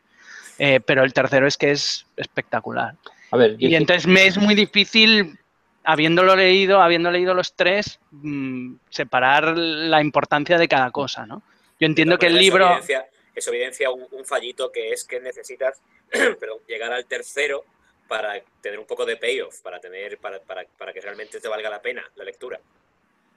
eh, 0.58 0.82
pero 0.86 1.04
el 1.04 1.14
tercero 1.14 1.48
es 1.48 1.56
que 1.56 1.72
es 1.72 2.06
espectacular. 2.18 2.96
A 3.32 3.38
ver, 3.38 3.56
y 3.60 3.76
entonces 3.76 4.08
me 4.08 4.26
es 4.26 4.38
muy 4.38 4.56
difícil, 4.56 5.38
habiéndolo 5.84 6.36
leído, 6.36 6.82
habiendo 6.82 7.12
leído 7.12 7.36
los 7.36 7.54
tres, 7.54 8.00
mmm, 8.10 8.74
separar 8.90 9.56
la 9.56 10.02
importancia 10.02 10.58
de 10.58 10.68
cada 10.68 10.90
cosa, 10.90 11.28
¿no? 11.28 11.44
Yo 11.80 11.86
entiendo 11.86 12.18
que 12.18 12.26
el 12.26 12.38
libro... 12.38 12.66
Eso 12.66 12.74
evidencia, 12.74 13.10
eso 13.36 13.50
evidencia 13.52 13.92
un, 13.92 14.08
un, 14.12 14.26
fallito 14.26 14.72
que 14.72 14.92
es 14.92 15.06
que 15.06 15.20
necesitas 15.20 15.80
perdón, 16.12 16.58
llegar 16.68 16.92
al 16.92 17.06
tercero 17.06 17.64
para 18.10 18.42
tener 18.60 18.80
un 18.80 18.86
poco 18.86 19.06
de 19.06 19.16
payoff, 19.16 19.62
para, 19.62 19.80
tener, 19.80 20.18
para, 20.18 20.42
para, 20.42 20.66
para 20.78 20.92
que 20.92 21.00
realmente 21.00 21.40
te 21.40 21.48
valga 21.48 21.70
la 21.70 21.82
pena 21.82 22.04
la 22.16 22.26
lectura. 22.26 22.60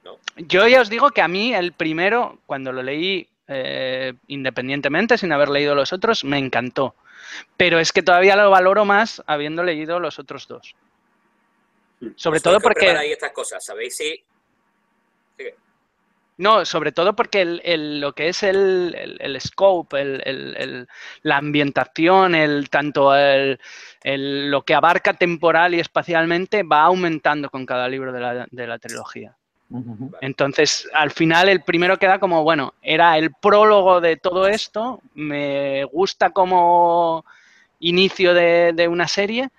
¿no? 0.03 0.19
Yo 0.35 0.67
ya 0.67 0.81
os 0.81 0.89
digo 0.89 1.11
que 1.11 1.21
a 1.21 1.27
mí 1.29 1.53
el 1.53 1.71
primero, 1.71 2.39
cuando 2.45 2.73
lo 2.73 2.83
leí 2.83 3.25
eh, 3.47 4.13
independientemente, 4.27 5.17
sin 5.17 5.31
haber 5.31 5.49
leído 5.49 5.75
los 5.75 5.93
otros, 5.93 6.23
me 6.23 6.37
encantó. 6.39 6.95
Pero 7.55 7.79
es 7.79 7.91
que 7.91 8.01
todavía 8.01 8.35
lo 8.35 8.49
valoro 8.49 8.83
más 8.83 9.21
habiendo 9.27 9.63
leído 9.63 9.99
los 9.99 10.17
otros 10.19 10.47
dos. 10.47 10.75
Sobre 12.15 12.39
todo 12.39 12.59
porque... 12.59 12.89
Ahí 12.89 13.11
estas 13.11 13.31
cosas, 13.31 13.63
¿sabéis 13.63 13.95
si... 13.95 14.23
Sigue. 15.37 15.55
No, 16.37 16.65
sobre 16.65 16.91
todo 16.91 17.15
porque 17.15 17.41
el, 17.41 17.61
el, 17.63 17.99
lo 17.99 18.13
que 18.13 18.29
es 18.29 18.41
el, 18.43 18.95
el, 18.97 19.17
el 19.19 19.39
scope, 19.39 20.19
la 21.21 21.37
ambientación, 21.37 22.33
el, 22.33 22.69
tanto 22.69 23.13
lo 24.03 24.61
que 24.63 24.73
abarca 24.73 25.13
temporal 25.13 25.75
y 25.75 25.79
espacialmente 25.79 26.63
va 26.63 26.83
aumentando 26.83 27.49
con 27.49 27.65
cada 27.65 27.87
libro 27.87 28.11
de 28.11 28.19
la, 28.19 28.47
de 28.49 28.67
la 28.67 28.79
trilogía. 28.79 29.35
Entonces, 30.21 30.87
al 30.93 31.09
final 31.11 31.49
el 31.49 31.61
primero 31.61 31.97
queda 31.97 32.19
como, 32.19 32.43
bueno, 32.43 32.75
era 32.81 33.17
el 33.17 33.31
prólogo 33.33 34.01
de 34.01 34.17
todo 34.17 34.47
esto, 34.47 35.01
me 35.15 35.83
gusta 35.85 36.29
como 36.29 37.25
inicio 37.79 38.35
de, 38.35 38.73
de, 38.73 38.87
una 38.87 39.07
serie, 39.07 39.49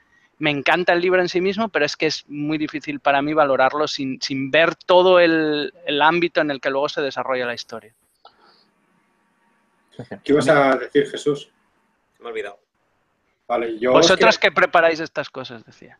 me 0.44 0.50
encanta 0.50 0.92
el 0.92 1.00
libro 1.00 1.22
en 1.22 1.30
sí 1.30 1.40
mismo, 1.40 1.70
pero 1.70 1.86
es 1.86 1.96
que 1.96 2.04
es 2.04 2.28
muy 2.28 2.58
difícil 2.58 3.00
para 3.00 3.22
mí 3.22 3.32
valorarlo 3.32 3.88
sin, 3.88 4.20
sin 4.20 4.50
ver 4.50 4.74
todo 4.74 5.18
el, 5.18 5.72
el, 5.86 6.02
ámbito 6.02 6.42
en 6.42 6.50
el 6.50 6.60
que 6.60 6.68
luego 6.68 6.90
se 6.90 7.00
desarrolla 7.00 7.46
la 7.46 7.54
historia. 7.54 7.94
¿Qué 10.22 10.32
ibas 10.32 10.46
a 10.48 10.76
decir, 10.76 11.10
Jesús? 11.10 11.48
Me 12.18 12.26
he 12.26 12.28
olvidado. 12.28 12.60
Vale, 13.48 13.78
yo 13.78 13.92
Vosotros 13.92 14.38
que... 14.38 14.48
que 14.48 14.54
preparáis 14.54 15.00
estas 15.00 15.30
cosas, 15.30 15.64
decía. 15.64 15.98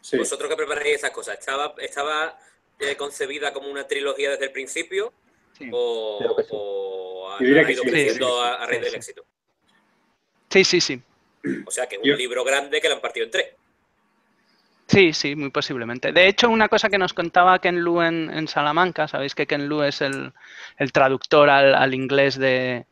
Sí. 0.00 0.16
Vosotros 0.16 0.48
que 0.48 0.56
preparáis 0.56 0.94
estas 0.94 1.10
cosas. 1.10 1.38
Estaba, 1.38 1.74
estaba 1.76 2.38
eh, 2.78 2.96
concebida 2.96 3.52
como 3.52 3.68
una 3.68 3.86
trilogía 3.86 4.30
desde 4.30 4.46
el 4.46 4.52
principio 4.52 5.12
sí, 5.58 5.68
o, 5.70 6.36
sí. 6.38 6.46
o 6.52 7.28
ha, 7.32 7.38
ha, 7.38 7.70
ido 7.70 7.82
sí, 7.82 7.90
creciendo 7.90 8.40
a, 8.40 8.62
a, 8.62 8.66
raíz 8.66 8.80
del 8.80 8.94
éxito. 8.94 9.26
Sí, 10.48 10.64
sí, 10.64 10.80
sí. 10.80 11.02
O 11.66 11.70
sea 11.70 11.86
que 11.86 11.96
es 11.96 12.02
un 12.02 12.08
Yo. 12.08 12.16
libro 12.16 12.44
grande 12.44 12.80
que 12.80 12.88
lo 12.88 12.94
han 12.94 13.02
partido 13.02 13.26
en 13.26 13.30
tres. 13.30 13.54
Sí, 14.86 15.12
sí, 15.12 15.34
muy 15.34 15.50
posiblemente. 15.50 16.12
De 16.12 16.28
hecho, 16.28 16.50
una 16.50 16.68
cosa 16.68 16.90
que 16.90 16.98
nos 16.98 17.14
contaba 17.14 17.58
Ken 17.58 17.80
Lu 17.80 18.02
en, 18.02 18.30
en 18.30 18.46
Salamanca, 18.48 19.08
sabéis 19.08 19.34
que 19.34 19.46
Ken 19.46 19.66
Lu 19.66 19.82
es 19.82 20.02
el, 20.02 20.32
el 20.78 20.92
traductor 20.92 21.48
al, 21.48 21.74
al, 21.74 21.94
inglés 21.94 22.38
de 22.38 22.86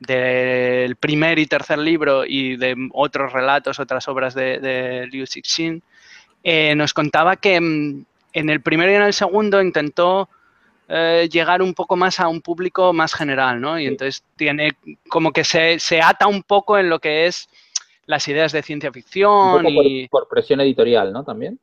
del 0.00 0.96
primer 0.96 1.38
y 1.38 1.46
tercer 1.46 1.78
libro 1.78 2.24
y 2.26 2.56
de 2.56 2.74
otros 2.92 3.32
relatos, 3.32 3.78
otras 3.78 4.08
obras 4.08 4.34
de, 4.34 4.58
de 4.58 5.06
Liu 5.06 5.26
Cixin, 5.28 5.80
eh, 6.42 6.74
nos 6.74 6.92
contaba 6.92 7.36
que, 7.36 7.60
mm, 7.60 8.04
en 8.32 8.50
el 8.50 8.60
primero 8.60 8.90
y 8.90 8.96
en 8.96 9.02
el 9.02 9.12
segundo 9.12 9.62
intentó 9.62 10.28
eh, 10.88 11.28
llegar 11.30 11.62
un 11.62 11.72
poco 11.74 11.96
más 11.96 12.18
a 12.18 12.28
un 12.28 12.40
público 12.40 12.92
más 12.92 13.14
general, 13.14 13.60
¿no? 13.60 13.78
Y 13.78 13.86
entonces 13.86 14.24
tiene 14.36 14.72
como 15.08 15.32
que 15.32 15.44
se, 15.44 15.78
se 15.78 16.02
ata 16.02 16.26
un 16.26 16.42
poco 16.42 16.78
en 16.78 16.88
lo 16.88 16.98
que 16.98 17.26
es 17.26 17.48
las 18.06 18.26
ideas 18.28 18.52
de 18.52 18.62
ciencia 18.62 18.92
ficción 18.92 19.66
y... 19.68 20.08
Por, 20.08 20.22
por, 20.22 20.28
presión 20.28 20.60
editorial, 20.60 21.12
¿no? 21.12 21.24
También. 21.24 21.58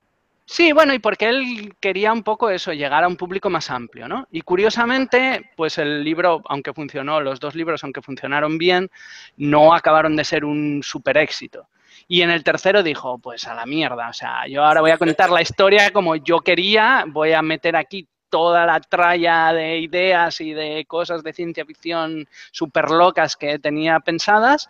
Sí, 0.46 0.72
bueno, 0.72 0.96
y 0.96 1.00
porque 1.00 1.30
él 1.30 1.76
quería 1.80 2.12
un 2.12 2.24
poco 2.24 2.50
eso, 2.50 2.74
llegar 2.74 3.04
a 3.04 3.08
un 3.08 3.18
público 3.18 3.52
más 3.52 3.70
amplio, 3.70 4.08
¿no? 4.08 4.28
Y 4.32 4.42
curiosamente, 4.42 5.52
pues 5.56 5.78
el 5.78 6.04
libro, 6.04 6.42
aunque 6.46 6.74
funcionó, 6.74 7.22
los 7.22 7.40
dos 7.40 7.54
libros, 7.54 7.84
aunque 7.84 8.02
funcionaron 8.02 8.58
bien, 8.58 8.90
no 9.38 9.76
acabaron 9.76 10.16
de 10.16 10.24
ser 10.24 10.44
un 10.46 10.82
super 10.82 11.18
éxito. 11.18 11.68
Y 12.08 12.24
en 12.24 12.32
el 12.32 12.44
tercero 12.44 12.82
dijo, 12.82 13.20
pues 13.20 13.46
a 13.48 13.54
la 13.54 13.68
mierda, 13.68 14.10
o 14.10 14.14
sea, 14.14 14.48
yo 14.48 14.64
ahora 14.64 14.82
voy 14.82 14.90
a 14.90 14.98
contar 14.98 15.30
la 15.30 15.44
historia 15.44 15.92
como 15.92 16.16
yo 16.16 16.40
quería, 16.40 17.06
voy 17.08 17.34
a 17.34 17.44
meter 17.44 17.76
aquí 17.76 18.08
toda 18.30 18.66
la 18.66 18.80
tralla 18.80 19.54
de 19.54 19.78
ideas 19.78 20.42
y 20.42 20.54
de 20.54 20.86
cosas 20.88 21.22
de 21.22 21.34
ciencia 21.34 21.64
ficción 21.64 22.28
súper 22.52 22.90
locas 22.90 23.36
que 23.36 23.60
tenía 23.60 24.00
pensadas. 24.00 24.70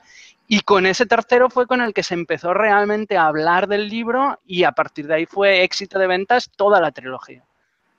Y 0.51 0.61
con 0.61 0.87
ese 0.87 1.05
tercero 1.05 1.47
fue 1.51 1.67
con 1.67 1.79
el 1.79 1.93
que 1.93 2.01
se 2.01 2.15
empezó 2.15 2.55
realmente 2.55 3.15
a 3.15 3.27
hablar 3.27 3.67
del 3.67 3.87
libro 3.87 4.39
y 4.47 4.63
a 4.63 4.71
partir 4.71 5.05
de 5.05 5.13
ahí 5.13 5.25
fue 5.27 5.61
éxito 5.61 5.99
de 5.99 6.07
ventas 6.07 6.49
toda 6.55 6.81
la 6.81 6.91
trilogía. 6.91 7.45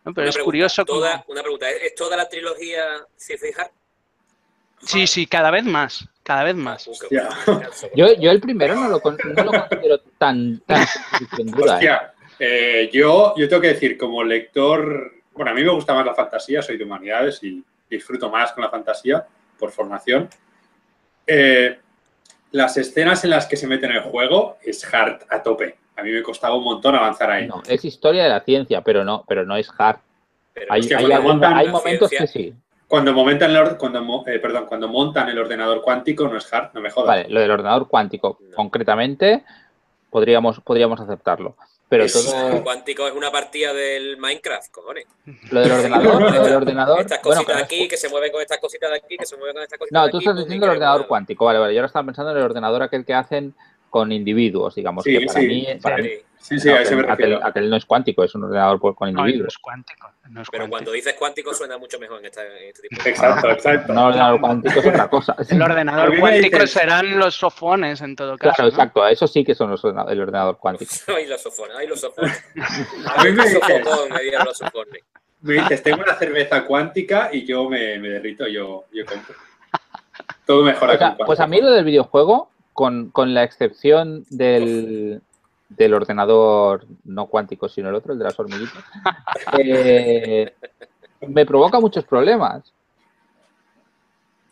¿no? 0.04 0.12
Pero 0.12 0.24
una 0.24 0.30
es 0.30 0.34
pregunta, 0.34 0.44
curioso. 0.44 0.84
Toda, 0.84 1.22
como... 1.22 1.34
Una 1.34 1.42
pregunta, 1.42 1.70
¿es 1.70 1.94
toda 1.94 2.16
la 2.16 2.28
trilogía 2.28 3.06
sci-fi 3.14 3.52
hard? 3.56 3.70
Sí, 4.82 5.06
sí, 5.06 5.26
cada 5.26 5.52
vez 5.52 5.64
más, 5.64 6.08
cada 6.24 6.42
vez 6.42 6.56
más. 6.56 6.90
Yo, 7.94 8.14
yo 8.14 8.30
el 8.32 8.40
primero 8.40 8.74
no 8.74 8.88
lo, 8.88 9.00
no 9.00 9.44
lo 9.44 9.52
considero 9.52 10.00
tan, 10.18 10.58
tan 10.66 10.86
dura, 11.36 11.74
Hostia, 11.74 12.14
eh. 12.16 12.20
Eh, 12.40 12.90
yo, 12.92 13.32
yo 13.36 13.48
tengo 13.48 13.62
que 13.62 13.74
decir, 13.74 13.96
como 13.96 14.24
lector, 14.24 15.12
bueno, 15.34 15.52
a 15.52 15.54
mí 15.54 15.62
me 15.62 15.70
gusta 15.70 15.94
más 15.94 16.04
la 16.04 16.14
fantasía, 16.14 16.62
soy 16.62 16.78
de 16.78 16.84
humanidades 16.84 17.44
y 17.44 17.62
disfruto 17.88 18.28
más 18.28 18.52
con 18.52 18.64
la 18.64 18.70
fantasía 18.70 19.24
por 19.56 19.70
formación. 19.70 20.28
Eh, 21.24 21.78
las 22.52 22.76
escenas 22.76 23.24
en 23.24 23.30
las 23.30 23.46
que 23.46 23.56
se 23.56 23.66
mete 23.66 23.86
en 23.86 23.92
el 23.92 24.02
juego 24.02 24.58
es 24.62 24.82
hard 24.92 25.22
a 25.28 25.42
tope. 25.42 25.76
A 25.96 26.02
mí 26.02 26.10
me 26.10 26.22
costaba 26.22 26.56
un 26.56 26.64
montón 26.64 26.94
avanzar 26.94 27.30
ahí. 27.30 27.46
No, 27.46 27.62
es 27.66 27.84
historia 27.84 28.22
de 28.24 28.30
la 28.30 28.40
ciencia, 28.40 28.82
pero 28.82 29.04
no, 29.04 29.24
pero 29.28 29.44
no 29.44 29.56
es 29.56 29.70
hard. 29.76 29.98
Pero 30.54 30.72
hay, 30.72 30.80
es 30.80 30.88
que 30.88 30.96
hay, 30.96 31.12
algún, 31.12 31.44
hay 31.44 31.68
momentos 31.68 32.08
ciencia, 32.08 32.18
que 32.20 32.26
sí. 32.26 32.54
Cuando, 32.88 33.12
momentan 33.12 33.54
el, 33.54 33.76
cuando, 33.76 34.24
eh, 34.26 34.38
perdón, 34.40 34.66
cuando 34.66 34.88
montan 34.88 35.28
el 35.28 35.38
ordenador 35.38 35.80
cuántico 35.80 36.26
no 36.26 36.36
es 36.36 36.52
hard, 36.52 36.70
no 36.74 36.80
me 36.80 36.90
jodas. 36.90 37.08
Vale, 37.08 37.28
lo 37.28 37.40
del 37.40 37.50
ordenador 37.50 37.86
cuántico, 37.86 38.38
no. 38.40 38.56
concretamente, 38.56 39.44
podríamos, 40.10 40.60
podríamos 40.60 41.00
aceptarlo. 41.00 41.56
Pero 41.90 42.04
es, 42.04 42.12
todo... 42.12 42.62
cuántico 42.62 43.08
es 43.08 43.14
una 43.14 43.32
partida 43.32 43.74
del 43.74 44.16
Minecraft, 44.16 44.70
cojones. 44.70 45.06
Lo 45.50 45.60
del 45.60 45.72
ordenador, 45.72 46.22
lo 46.22 46.42
del 46.44 46.54
ordenador. 46.54 47.00
Estas 47.00 47.18
cositas 47.18 47.44
bueno, 47.44 47.58
de 47.58 47.64
aquí 47.64 47.88
que 47.88 47.96
se 47.96 48.08
mueven 48.08 48.30
con 48.30 48.40
estas 48.40 48.58
cositas 48.58 48.90
de 48.90 48.96
aquí, 48.96 49.16
que 49.16 49.26
se 49.26 49.36
mueven 49.36 49.54
con 49.54 49.64
estas 49.64 49.76
cositas 49.76 50.00
No, 50.00 50.06
de 50.06 50.10
tú 50.12 50.18
aquí, 50.18 50.26
estás 50.28 50.44
diciendo 50.44 50.66
el 50.66 50.70
ordenador 50.70 51.08
cuántico, 51.08 51.46
vale, 51.46 51.58
vale. 51.58 51.74
Yo 51.74 51.80
ahora 51.80 51.88
estaba 51.88 52.06
pensando 52.06 52.30
en 52.30 52.36
el 52.38 52.44
ordenador 52.44 52.84
aquel 52.84 53.04
que 53.04 53.12
hacen 53.12 53.54
con 53.90 54.12
individuos, 54.12 54.76
digamos, 54.76 55.02
sí, 55.02 55.18
que 55.18 55.26
para 55.26 55.40
sí, 55.40 55.46
mí, 55.48 55.66
para 55.82 55.96
sí. 55.96 56.02
mí 56.02 56.10
Sí, 56.40 56.58
sí, 56.58 56.70
a 56.70 56.80
eso 56.80 56.96
me 56.96 57.02
refiero. 57.02 57.36
Aquel, 57.36 57.48
aquel, 57.48 57.70
no 57.70 57.76
es 57.76 57.84
cuántico, 57.84 58.24
es 58.24 58.34
un 58.34 58.44
ordenador 58.44 58.80
con 58.80 59.08
individuos. 59.08 59.38
No, 59.38 59.42
no 59.42 59.48
es 59.48 59.58
cuántico. 59.58 60.10
No 60.30 60.42
es 60.42 60.48
Pero 60.50 60.62
cuántico. 60.62 60.70
cuando 60.70 60.92
dices 60.92 61.14
cuántico 61.18 61.54
suena 61.54 61.76
mucho 61.76 61.98
mejor 61.98 62.18
en, 62.20 62.26
esta, 62.26 62.46
en 62.46 62.68
este 62.68 62.88
tipo 62.88 63.02
de 63.02 63.10
Exacto, 63.10 63.50
exacto. 63.50 63.92
No, 63.92 64.00
el 64.00 64.06
ordenador 64.08 64.40
cuántico 64.40 64.80
es 64.80 64.86
otra 64.86 65.10
cosa. 65.10 65.36
El 65.50 65.62
ordenador 65.62 66.18
cuántico 66.18 66.56
dices... 66.56 66.70
serán 66.70 67.18
los 67.18 67.34
sofones 67.34 68.00
en 68.00 68.16
todo 68.16 68.38
caso. 68.38 68.54
Claro, 68.54 68.62
¿no? 68.62 68.68
exacto. 68.68 69.06
Eso 69.06 69.26
sí 69.26 69.44
que 69.44 69.54
son 69.54 69.70
los, 69.70 69.84
el 69.84 70.20
ordenador 70.20 70.56
cuántico. 70.58 70.92
Ay, 71.14 71.26
los 71.26 71.42
sofones, 71.42 71.76
ay, 71.76 71.86
los 71.86 72.00
sofones. 72.00 72.42
A 73.16 73.24
mí 73.24 73.32
me 73.32 73.44
dices, 73.44 73.60
me 73.68 74.44
los 74.44 74.56
sofones. 74.56 75.02
Me 75.42 75.54
dices, 75.54 75.82
tengo 75.82 76.02
una 76.02 76.14
cerveza 76.14 76.64
cuántica 76.64 77.30
y 77.32 77.44
yo 77.44 77.68
me, 77.68 77.98
me 77.98 78.08
derrito, 78.08 78.46
yo, 78.46 78.84
yo 78.92 79.04
compro. 79.04 79.34
Todo 80.46 80.64
mejora 80.64 80.94
o 80.94 80.98
sea, 80.98 81.16
con 81.16 81.26
Pues 81.26 81.40
a 81.40 81.46
mí 81.46 81.60
lo 81.60 81.70
del 81.70 81.84
videojuego, 81.84 82.50
con, 82.72 83.10
con 83.10 83.34
la 83.34 83.42
excepción 83.42 84.24
del, 84.30 85.22
del 85.70 85.94
ordenador 85.94 86.86
no 87.04 87.26
cuántico, 87.26 87.68
sino 87.68 87.88
el 87.88 87.94
otro, 87.94 88.12
el 88.12 88.18
de 88.18 88.24
las 88.24 88.38
hormiguitas, 88.38 88.84
eh, 89.58 90.52
me 91.26 91.46
provoca 91.46 91.80
muchos 91.80 92.04
problemas. 92.04 92.72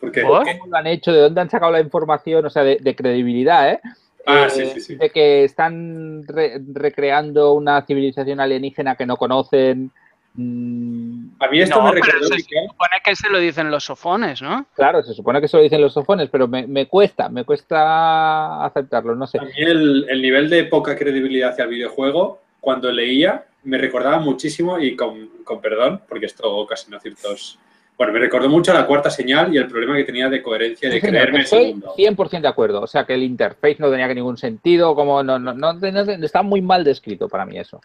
¿Por 0.00 0.12
qué? 0.12 0.22
¿Cómo 0.22 0.66
lo 0.66 0.76
han 0.76 0.86
hecho? 0.86 1.12
¿De 1.12 1.20
dónde 1.20 1.40
han 1.40 1.50
sacado 1.50 1.72
la 1.72 1.80
información? 1.80 2.46
O 2.46 2.50
sea, 2.50 2.62
de, 2.62 2.76
de 2.76 2.94
credibilidad, 2.94 3.70
¿eh? 3.70 3.80
Ah, 4.26 4.46
eh, 4.46 4.50
sí, 4.50 4.66
sí, 4.74 4.80
sí. 4.80 4.94
De 4.96 5.10
que 5.10 5.44
están 5.44 6.22
re 6.26 6.60
recreando 6.72 7.52
una 7.54 7.82
civilización 7.82 8.40
alienígena 8.40 8.94
que 8.94 9.06
no 9.06 9.16
conocen, 9.16 9.90
A 10.38 11.48
mí 11.48 11.60
esto 11.60 11.78
No, 11.80 11.86
me 11.86 11.92
pero 11.92 12.04
recordó 12.06 12.28
se 12.28 12.34
Miguel, 12.36 12.68
supone 12.70 12.94
que 13.04 13.16
se 13.16 13.28
lo 13.28 13.38
dicen 13.38 13.70
los 13.72 13.84
sofones, 13.84 14.40
¿no? 14.40 14.66
Claro, 14.76 15.02
se 15.02 15.12
supone 15.12 15.40
que 15.40 15.46
eso 15.46 15.56
lo 15.56 15.64
dicen 15.64 15.80
los 15.80 15.92
sofones, 15.92 16.28
pero 16.30 16.46
me, 16.46 16.66
me 16.66 16.86
cuesta, 16.86 17.28
me 17.28 17.44
cuesta 17.44 18.64
aceptarlo, 18.64 19.14
no 19.16 19.26
sé. 19.26 19.38
A 19.38 19.42
mí 19.42 19.50
el, 19.56 20.06
el 20.08 20.22
nivel 20.22 20.48
de 20.48 20.64
poca 20.64 20.96
credibilidad 20.96 21.50
hacia 21.50 21.64
el 21.64 21.70
videojuego, 21.70 22.40
cuando 22.60 22.90
leía, 22.92 23.46
me 23.64 23.78
recordaba 23.78 24.20
muchísimo, 24.20 24.78
y 24.78 24.94
con, 24.94 25.28
con 25.44 25.60
perdón, 25.60 26.02
porque 26.08 26.26
esto 26.26 26.66
casi 26.66 26.90
no 26.90 27.00
ciertos... 27.00 27.58
Bueno, 27.96 28.12
me 28.12 28.20
recordó 28.20 28.48
mucho 28.48 28.70
a 28.70 28.74
la 28.74 28.86
cuarta 28.86 29.10
señal 29.10 29.52
y 29.52 29.58
el 29.58 29.66
problema 29.66 29.96
que 29.96 30.04
tenía 30.04 30.28
de 30.28 30.40
coherencia, 30.40 30.88
de 30.88 31.00
Sí, 31.00 31.00
creerme 31.00 31.38
el 31.38 31.44
estoy 31.44 31.64
segundo. 31.64 31.94
100% 31.96 32.40
de 32.42 32.46
acuerdo. 32.48 32.80
O 32.80 32.86
sea, 32.86 33.04
que 33.04 33.14
el 33.14 33.24
interface 33.24 33.78
no 33.80 33.90
tenía 33.90 34.06
ningún 34.14 34.36
sentido, 34.36 34.94
como 34.94 35.20
no, 35.24 35.36
no, 35.40 35.52
no, 35.52 35.72
no- 35.72 35.90
no- 35.90 36.24
está 36.24 36.42
muy 36.44 36.60
mal 36.62 36.84
descrito 36.84 37.28
para 37.28 37.44
mí 37.44 37.58
eso. 37.58 37.80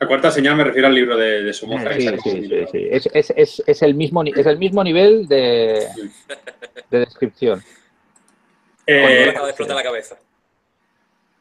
La 0.00 0.06
cuarta 0.08 0.30
señal 0.30 0.56
me 0.56 0.64
refiero 0.64 0.88
al 0.88 0.94
libro 0.94 1.14
de, 1.16 1.42
de 1.42 1.52
Somoza. 1.52 1.92
Sí, 1.92 2.08
sí, 2.22 2.48
sí. 2.72 2.88
Es, 2.90 3.06
es- 3.12 3.32
es- 3.36 3.62
es 3.66 3.82
el 3.82 3.94
mismo, 3.94 4.24
ni- 4.24 4.32
es 4.34 4.46
el 4.46 4.56
mismo 4.58 4.82
nivel 4.82 5.28
de, 5.28 5.86
de 6.90 6.98
descripción. 7.00 7.62
Me 8.86 9.24
Eh, 9.24 9.28
acaba 9.30 9.44
de 9.46 9.50
explotar 9.50 9.76
la 9.76 9.82
cabeza. 9.82 10.18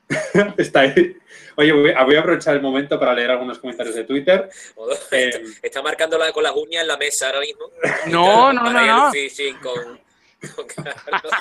está 0.57 0.81
ahí. 0.81 1.15
Oye, 1.55 1.71
voy 1.71 1.91
a, 1.91 2.19
aprovechar 2.19 2.55
el 2.55 2.61
momento 2.61 2.99
para 2.99 3.13
leer 3.13 3.31
algunos 3.31 3.59
comentarios 3.59 3.95
de 3.95 4.03
Twitter. 4.03 4.49
Modo- 4.75 4.93
Eh, 5.11 5.29
está, 5.29 5.39
está 5.67 5.81
marcando 5.81 6.17
la- 6.17 6.31
con 6.33 6.43
las 6.43 6.53
uñas 6.53 6.81
en 6.81 6.87
la 6.89 6.97
mesa 6.97 7.27
ahora 7.27 7.39
mismo. 7.39 7.71
No, 8.07 8.51
no, 8.51 8.63
no, 8.71 8.85
no. 8.85 9.11
con, 9.61 9.99
con 10.55 10.65
Carlos. 10.67 11.33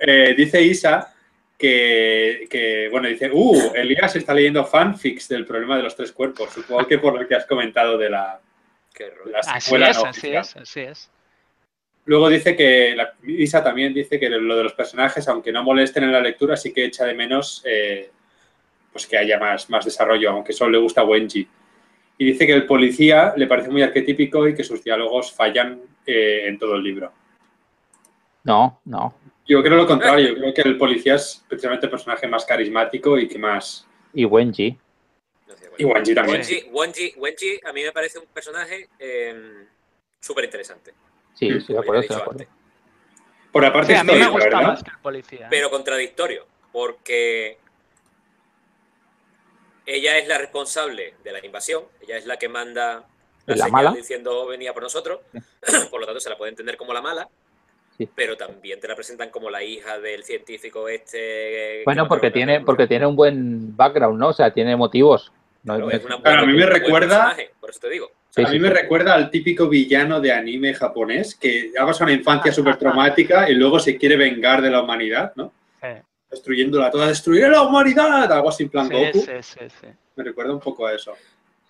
Eh, 0.00 0.34
dice 0.36 0.60
Isa 0.62 1.14
que, 1.58 2.46
que, 2.50 2.88
bueno, 2.90 3.08
dice, 3.08 3.30
uh, 3.32 3.72
Elías 3.74 4.14
está 4.16 4.34
leyendo 4.34 4.64
fanfics 4.64 5.28
del 5.28 5.46
problema 5.46 5.76
de 5.76 5.84
los 5.84 5.96
tres 5.96 6.12
cuerpos. 6.12 6.50
Supongo 6.50 6.86
que 6.86 6.98
por 6.98 7.18
lo 7.18 7.26
que 7.26 7.34
has 7.34 7.46
comentado 7.46 7.96
de 7.96 8.10
la, 8.10 8.40
Qué 8.92 9.04
de 9.04 9.32
la 9.32 9.38
Así 9.40 9.74
es, 9.74 9.98
no 9.98 10.06
así 10.06 10.34
es, 10.34 10.56
así 10.56 10.80
es. 10.80 11.10
Luego 12.04 12.28
dice 12.28 12.54
que, 12.56 12.94
la- 12.94 13.14
Isa 13.24 13.64
también 13.64 13.92
dice 13.92 14.20
que 14.20 14.28
lo 14.28 14.56
de 14.56 14.62
los 14.64 14.74
personajes, 14.74 15.26
aunque 15.28 15.50
no 15.52 15.62
molesten 15.64 16.04
en 16.04 16.12
la 16.12 16.20
lectura, 16.20 16.56
sí 16.56 16.72
que 16.72 16.84
echa 16.84 17.04
de 17.04 17.14
menos 17.14 17.62
eh, 17.64 18.10
pues 18.92 19.06
que 19.06 19.18
haya 19.18 19.38
más, 19.38 19.68
más 19.70 19.84
desarrollo, 19.84 20.30
aunque 20.30 20.52
solo 20.52 20.72
le 20.72 20.78
gusta 20.78 21.04
Wenji. 21.04 21.48
Y 22.18 22.24
dice 22.24 22.46
que 22.46 22.54
el 22.54 22.64
policía 22.64 23.34
le 23.36 23.46
parece 23.46 23.68
muy 23.70 23.82
arquetípico 23.82 24.46
y 24.48 24.54
que 24.54 24.64
sus 24.64 24.82
diálogos 24.84 25.32
fallan 25.32 25.80
eh, 26.06 26.44
en 26.46 26.58
todo 26.58 26.76
el 26.76 26.82
libro. 26.82 27.12
No, 28.44 28.80
no. 28.84 29.14
Yo 29.48 29.62
creo 29.62 29.76
lo 29.76 29.86
contrario, 29.86 30.28
yo 30.28 30.34
creo 30.36 30.54
que 30.54 30.62
el 30.62 30.76
policía 30.78 31.14
es 31.14 31.44
precisamente 31.48 31.86
el 31.86 31.90
personaje 31.90 32.26
más 32.26 32.44
carismático 32.44 33.18
y 33.18 33.28
que 33.28 33.38
más... 33.38 33.86
Y 34.12 34.24
Wenji. 34.24 34.78
Y 35.78 35.84
Wenji 35.84 36.14
también. 36.14 36.38
Wenji, 36.38 36.62
Wenji- 36.70 37.14
Wenji 37.16 37.60
a 37.64 37.72
mí 37.72 37.82
me 37.82 37.92
parece 37.92 38.18
un 38.18 38.26
personaje 38.26 38.88
eh, 38.98 39.66
súper 40.20 40.44
interesante. 40.44 40.94
Sí, 41.34 41.50
Mm, 41.50 41.60
sí, 41.60 41.72
de 41.74 41.78
acuerdo, 41.78 42.00
estoy 42.02 42.16
de. 42.38 42.48
Por 43.52 43.62
la 43.62 43.72
parte 43.72 43.92
Sí, 43.92 43.98
a 43.98 44.04
mí 44.04 44.12
me 44.14 44.26
gusta 44.28 44.44
¿verdad? 44.48 44.62
más 44.68 44.82
que 44.82 44.90
el 44.90 44.98
policía. 44.98 45.46
Pero 45.50 45.70
contradictorio, 45.70 46.46
porque 46.72 47.58
ella 49.84 50.18
es 50.18 50.26
la 50.28 50.38
responsable 50.38 51.14
de 51.22 51.32
la 51.32 51.44
invasión, 51.44 51.84
ella 52.00 52.16
es 52.16 52.26
la 52.26 52.38
que 52.38 52.48
manda 52.48 53.06
la, 53.46 53.56
¿La 53.56 53.64
señal 53.66 53.70
mala? 53.72 53.92
diciendo 53.92 54.46
venía 54.46 54.72
por 54.74 54.82
nosotros, 54.82 55.20
por 55.90 56.00
lo 56.00 56.06
tanto 56.06 56.20
se 56.20 56.30
la 56.30 56.36
puede 56.38 56.50
entender 56.50 56.76
como 56.76 56.92
la 56.94 57.02
mala, 57.02 57.28
Sí. 57.98 58.08
pero 58.14 58.36
también 58.36 58.78
te 58.78 58.88
la 58.88 58.94
presentan 58.94 59.30
como 59.30 59.48
la 59.48 59.62
hija 59.62 59.98
del 59.98 60.22
científico 60.24 60.88
este. 60.88 61.82
Bueno, 61.84 62.06
porque 62.08 62.30
tiene, 62.30 62.60
porque 62.60 62.86
tiene 62.86 63.06
un 63.06 63.16
buen 63.16 63.74
background, 63.76 64.18
¿no? 64.18 64.28
O 64.28 64.32
sea, 64.32 64.52
tiene 64.52 64.76
motivos. 64.76 65.32
No, 65.62 65.74
Claro, 65.74 65.86
no 65.86 65.90
es 65.90 65.98
es- 66.00 66.04
una 66.04 66.20
Claro, 66.20 66.42
a 66.42 66.46
mí 66.46 66.52
me 66.52 66.66
recuerda- 66.66 67.36
por 67.60 67.70
eso 67.70 67.80
te 67.80 67.90
digo. 67.90 68.10
Sí, 68.30 68.42
a 68.42 68.48
mí 68.48 68.50
sí, 68.56 68.58
me 68.60 68.68
sí. 68.68 68.74
recuerda 68.74 69.14
al 69.14 69.30
típico 69.30 69.66
villano 69.68 70.20
de 70.20 70.30
anime 70.30 70.74
japonés 70.74 71.34
que 71.34 71.72
ha 71.78 71.86
pasado 71.86 72.04
una 72.04 72.12
infancia 72.12 72.52
súper 72.52 72.76
traumática 72.76 73.48
y 73.48 73.54
luego 73.54 73.78
se 73.80 73.96
quiere 73.96 74.16
vengar 74.16 74.60
de 74.60 74.70
la 74.70 74.82
humanidad, 74.82 75.32
¿no? 75.36 75.52
Sí. 75.80 75.88
Destruyéndola 76.30 76.90
toda, 76.90 77.08
destruiré 77.08 77.48
la 77.48 77.62
humanidad, 77.62 78.30
algo 78.30 78.50
así 78.50 78.64
en 78.64 78.68
plan 78.68 78.88
Sí, 78.88 78.94
Goku. 78.94 79.20
sí, 79.20 79.32
sí, 79.40 79.60
sí. 79.80 79.86
Me 80.16 80.24
recuerda 80.24 80.52
un 80.52 80.60
poco 80.60 80.86
a 80.86 80.92
eso. 80.94 81.14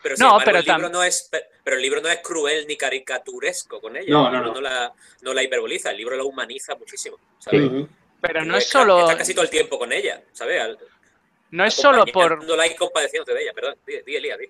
Pero, 0.07 0.17
sin 0.17 0.23
No, 0.25 0.29
embargo, 0.35 0.45
pero 0.45 0.59
el 0.61 0.65
libro 0.65 0.89
no 0.89 1.03
es, 1.03 1.29
pe- 1.29 1.47
pero 1.65 1.77
el 1.77 1.83
libro 1.83 2.01
no 2.01 2.09
es 2.09 2.19
cruel 2.21 2.65
ni 2.69 2.77
caricaturesco 2.77 3.81
con 3.81 3.97
ella. 3.97 4.07
No, 4.09 4.27
el 4.29 4.33
no, 4.35 4.39
libro 4.45 4.55
no. 4.55 4.61
la, 4.61 4.93
no 5.23 5.35
la 5.35 5.43
hiperboliza, 5.43 5.91
el 5.91 5.97
libro 5.97 6.17
la 6.17 6.23
humaniza 6.23 6.77
muchísimo. 6.77 7.19
¿sabes? 7.41 7.69
Pero 8.21 8.45
no 8.45 8.57
es 8.57 8.65
está- 8.67 8.81
solo, 8.83 9.01
Está 9.01 9.17
casi 9.19 9.35
todo 9.35 9.43
el 9.43 9.51
tiempo 9.51 9.77
con 9.81 9.93
ella, 9.93 10.23
¿sabes? 10.33 10.61
Al- 10.63 10.79
no 11.51 11.65
es 11.65 11.75
solo 11.75 12.05
por, 12.07 12.25
acompañándola 12.27 12.67
y 12.69 12.77
compadeciéndote 12.77 13.35
de 13.35 13.43
ella, 13.43 13.53
perdón. 13.53 13.77
Di, 13.85 14.01
di, 14.07 14.15
Elías, 14.17 14.39
di. 14.39 14.47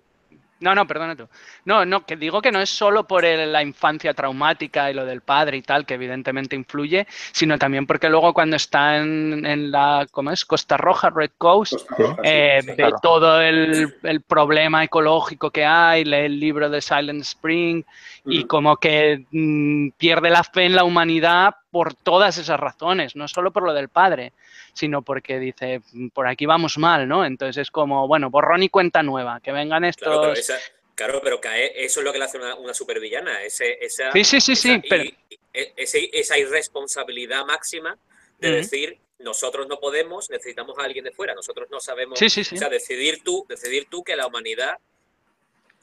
No, 0.61 0.75
no, 0.75 0.87
perdona 0.87 1.14
tú. 1.14 1.29
No, 1.66 1.85
no, 1.85 2.07
que 2.07 2.16
digo 2.16 2.40
que 2.40 2.51
no 2.51 2.61
es 2.61 2.71
solo 2.71 3.07
por 3.07 3.25
el- 3.25 3.53
la 3.53 3.62
infancia 3.62 4.14
traumática 4.14 4.90
y 4.90 4.95
lo 4.95 5.05
del 5.05 5.21
padre 5.21 5.59
y 5.59 5.62
tal, 5.62 5.85
que 5.85 5.95
evidentemente 5.95 6.57
influye, 6.57 7.07
sino 7.33 7.59
también 7.59 7.87
porque 7.87 8.09
luego 8.09 8.33
cuando 8.33 8.57
está 8.57 8.97
en, 8.97 9.71
la, 9.71 10.07
¿cómo 10.11 10.31
es? 10.31 10.45
Costa 10.47 10.77
Roja, 10.79 11.11
Red 11.11 11.33
Coast. 11.37 11.75
Roja, 11.99 12.14
sí. 12.14 12.21
eh, 12.25 12.59
sí, 12.62 12.69
ve 12.69 12.77
claro. 12.77 12.97
todo 13.03 13.40
el, 13.42 13.95
el 14.03 14.21
problema 14.23 14.83
ecológico 14.83 15.51
que 15.51 15.64
hay, 15.66 16.05
lee 16.05 16.25
el 16.27 16.40
libro 16.40 16.71
de 16.71 16.81
Silent 16.81 17.21
Spring 17.23 17.83
y 18.25 18.38
Ujú. 18.38 18.49
como 18.49 18.77
que 18.79 19.27
mm, 19.31 19.90
pierde 19.99 20.31
la 20.31 20.42
fe 20.42 20.64
en 20.64 20.75
la 20.75 20.85
humanidad 20.85 21.55
por 21.76 21.92
todas 21.92 22.38
esas 22.38 22.58
razones, 22.58 23.16
no 23.16 23.28
solo 23.28 23.50
por 23.50 23.62
lo 23.62 23.74
del 23.74 23.90
padre, 23.90 24.32
sino 24.72 25.02
porque 25.02 25.38
dice, 25.38 25.82
"Mm, 25.92 26.08
por 26.08 26.26
aquí 26.26 26.46
vamos 26.46 26.78
mal, 26.78 27.06
¿no? 27.06 27.22
Entonces 27.22 27.58
es 27.60 27.70
como, 27.70 28.08
bueno, 28.08 28.30
borrón 28.30 28.62
y 28.62 28.70
cuenta 28.70 29.02
nueva, 29.02 29.40
que 29.42 29.52
vengan 29.52 29.84
estos... 29.84 30.08
Claro, 30.08 30.20
pero, 30.22 30.32
esa, 30.32 30.58
claro, 30.94 31.20
pero 31.22 31.38
cae- 31.38 31.72
eso 31.84 32.00
es 32.00 32.04
lo 32.06 32.14
que 32.14 32.18
le 32.18 32.24
hace 32.24 32.38
una, 32.38 32.54
una 32.54 32.72
supervillana. 32.72 33.42
Ese, 33.42 33.76
esa, 33.84 34.10
Sí, 34.10 34.24
sí, 34.24 34.40
sí, 34.40 34.56
sí, 34.56 34.70
esa, 34.72 34.82
pero- 34.88 35.04
y- 35.04 35.14
y- 35.28 35.38
ese- 35.76 36.08
esa 36.14 36.38
irresponsabilidad 36.38 37.44
máxima 37.44 37.98
de 38.38 38.52
decir 38.52 38.98
nosotros 39.18 39.68
no 39.68 39.78
podemos, 39.78 40.30
necesitamos 40.30 40.78
a 40.78 40.84
alguien 40.84 41.04
de 41.04 41.12
fuera, 41.12 41.34
nosotros 41.34 41.68
no 41.70 41.78
sabemos. 41.78 42.18
Sí, 42.18 42.30
sí, 42.30 42.42
sí. 42.42 42.54
O 42.54 42.58
sea, 42.58 42.70
decidir 42.70 43.22
tú, 43.22 43.44
decidir 43.50 43.86
tú 43.90 44.02
que 44.02 44.16
la 44.16 44.26
humanidad, 44.26 44.78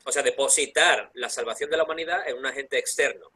o 0.06 0.12
sea, 0.12 0.24
depositar 0.24 1.12
la 1.14 1.30
salvación 1.30 1.70
de 1.70 1.78
la 1.78 1.84
humanidad 1.84 2.28
en 2.28 2.36
un 2.36 2.48
agente 2.48 2.80
externo. 2.80 3.28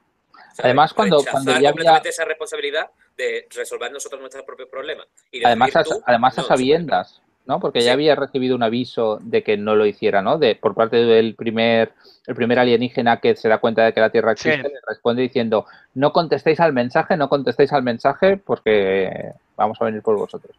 Además, 0.63 0.93
cuando- 0.93 1.23
cuando 1.29 1.51
ya 1.51 1.57
había- 1.57 1.69
completamente 1.71 2.09
esa 2.09 2.25
responsabilidad 2.25 2.87
de 3.15 3.47
resolver 3.55 3.91
nosotros 3.91 4.19
nuestros 4.21 4.43
propios 4.45 4.69
problemas. 4.69 5.07
Y 5.31 5.43
Además, 5.43 5.75
a, 5.75 5.83
además 6.05 6.37
a 6.39 6.43
sabiendas, 6.43 7.21
¿no? 7.45 7.59
Porque 7.59 7.79
Sí. 7.79 7.85
ya 7.87 7.93
había 7.93 8.15
recibido 8.15 8.55
un 8.55 8.63
aviso 8.63 9.19
de 9.21 9.41
que 9.43 9.55
no 9.57 9.75
lo 9.75 9.85
hiciera, 9.85 10.21
¿no? 10.21 10.37
De, 10.37 10.55
por 10.55 10.75
parte 10.75 10.97
del 10.97 11.35
primer, 11.35 11.93
el 12.27 12.35
primer 12.35 12.59
alienígena 12.59 13.17
que 13.21 13.35
se 13.35 13.47
da 13.49 13.57
cuenta 13.59 13.85
de 13.85 13.93
que 13.93 14.01
la 14.01 14.09
Tierra 14.09 14.35
Sí. 14.35 14.49
existe, 14.49 14.69
le 14.69 14.79
responde 14.87 15.21
diciendo, 15.21 15.65
no 15.93 16.11
contestéis 16.11 16.59
al 16.59 16.73
mensaje, 16.73 17.15
no 17.17 17.29
contestéis 17.29 17.71
al 17.73 17.83
mensaje 17.83 18.37
porque 18.37 19.31
vamos 19.55 19.77
a 19.81 19.85
venir 19.85 20.01
por 20.01 20.17
vosotros. 20.17 20.55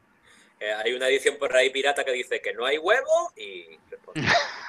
Eh, 0.61 0.73
hay 0.73 0.93
una 0.93 1.09
edición 1.09 1.37
por 1.37 1.55
ahí 1.57 1.71
pirata 1.71 2.05
que 2.05 2.13
dice 2.13 2.41
que 2.41 2.53
no 2.53 2.67
hay 2.67 2.79
huevo 2.79 3.33
y 3.37 3.79
responde. 3.91 4.23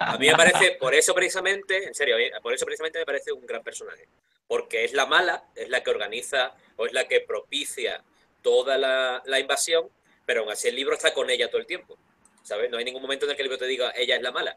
a 0.00 0.16
mí 0.18 0.26
me 0.26 0.34
parece, 0.34 0.72
por 0.72 0.94
eso 0.94 1.14
precisamente, 1.14 1.86
en 1.86 1.94
serio, 1.94 2.16
por 2.42 2.52
eso 2.52 2.64
precisamente 2.64 2.98
me 2.98 3.06
parece 3.06 3.32
un 3.32 3.46
gran 3.46 3.62
personaje. 3.62 4.08
Porque 4.48 4.84
es 4.84 4.92
la 4.92 5.06
mala, 5.06 5.44
es 5.54 5.68
la 5.68 5.82
que 5.82 5.90
organiza 5.90 6.52
o 6.76 6.86
es 6.86 6.92
la 6.92 7.06
que 7.06 7.20
propicia 7.20 8.02
toda 8.42 8.76
la, 8.76 9.22
la 9.26 9.38
invasión, 9.38 9.88
pero 10.26 10.40
aún 10.42 10.50
así 10.50 10.68
el 10.68 10.76
libro 10.76 10.94
está 10.94 11.14
con 11.14 11.30
ella 11.30 11.48
todo 11.48 11.60
el 11.60 11.66
tiempo. 11.66 11.96
¿Sabes? 12.42 12.70
No 12.70 12.78
hay 12.78 12.84
ningún 12.84 13.02
momento 13.02 13.24
en 13.24 13.30
el 13.30 13.36
que 13.36 13.42
el 13.42 13.48
libro 13.48 13.58
te 13.58 13.66
diga 13.66 13.92
ella 13.96 14.16
es 14.16 14.22
la 14.22 14.32
mala. 14.32 14.56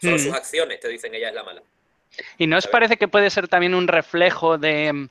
Solo 0.00 0.16
Mm. 0.16 0.18
sus 0.18 0.34
acciones 0.34 0.80
te 0.80 0.88
dicen 0.88 1.14
ella 1.14 1.28
es 1.30 1.34
la 1.34 1.42
mala. 1.44 1.62
¿Y 2.38 2.46
no 2.46 2.58
os 2.58 2.66
parece 2.66 2.96
que 2.98 3.08
puede 3.08 3.30
ser 3.30 3.48
también 3.48 3.74
un 3.74 3.88
reflejo 3.88 4.58
de 4.58 5.08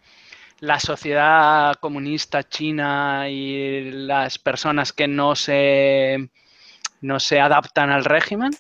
la 0.59 0.79
sociedad 0.79 1.75
comunista 1.75 2.43
china 2.43 3.29
y 3.29 3.91
las 3.91 4.39
personas 4.39 4.93
que 4.93 5.07
no 5.07 5.35
se, 5.35 6.29
no 7.01 7.19
se 7.19 7.39
adaptan 7.39 7.89
al 7.91 8.05
régimen? 8.05 8.51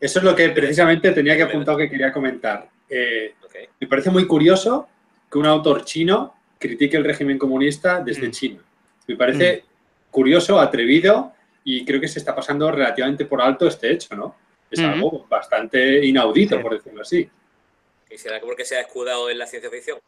Eso 0.00 0.20
es 0.20 0.24
lo 0.24 0.34
que 0.36 0.50
precisamente 0.50 1.10
tenía 1.12 1.36
que 1.36 1.42
apuntar 1.42 1.76
que 1.76 1.90
quería 1.90 2.12
comentar. 2.12 2.68
Eh, 2.88 3.34
me 3.80 3.86
parece 3.88 4.10
muy 4.10 4.26
curioso 4.26 4.88
que 5.30 5.38
un 5.38 5.46
autor 5.46 5.84
chino 5.84 6.34
critique 6.58 6.96
el 6.96 7.04
régimen 7.04 7.38
comunista 7.38 8.00
desde 8.00 8.28
Mm. 8.28 8.30
China. 8.30 8.60
Me 9.08 9.16
parece 9.16 9.64
curioso, 10.10 10.60
atrevido 10.60 11.32
y 11.64 11.84
creo 11.84 12.00
que 12.00 12.08
se 12.08 12.18
está 12.20 12.34
pasando 12.34 12.70
relativamente 12.70 13.24
por 13.24 13.42
alto 13.42 13.66
este 13.66 13.92
hecho, 13.92 14.14
¿no? 14.14 14.36
Es 14.70 14.78
Ujú. 14.78 14.88
algo 14.88 15.26
bastante 15.28 16.04
inaudito, 16.06 16.56
Sí. 16.56 16.62
por 16.62 16.74
decirlo 16.74 17.02
así. 17.02 17.28
¿Y 18.10 18.16
será 18.18 18.38
que 18.40 18.46
porque 18.46 18.64
se 18.64 18.76
ha 18.76 18.80
escudado 18.82 19.28
en 19.30 19.38
la 19.38 19.46
ciencia 19.46 19.70
ficción? 19.70 19.98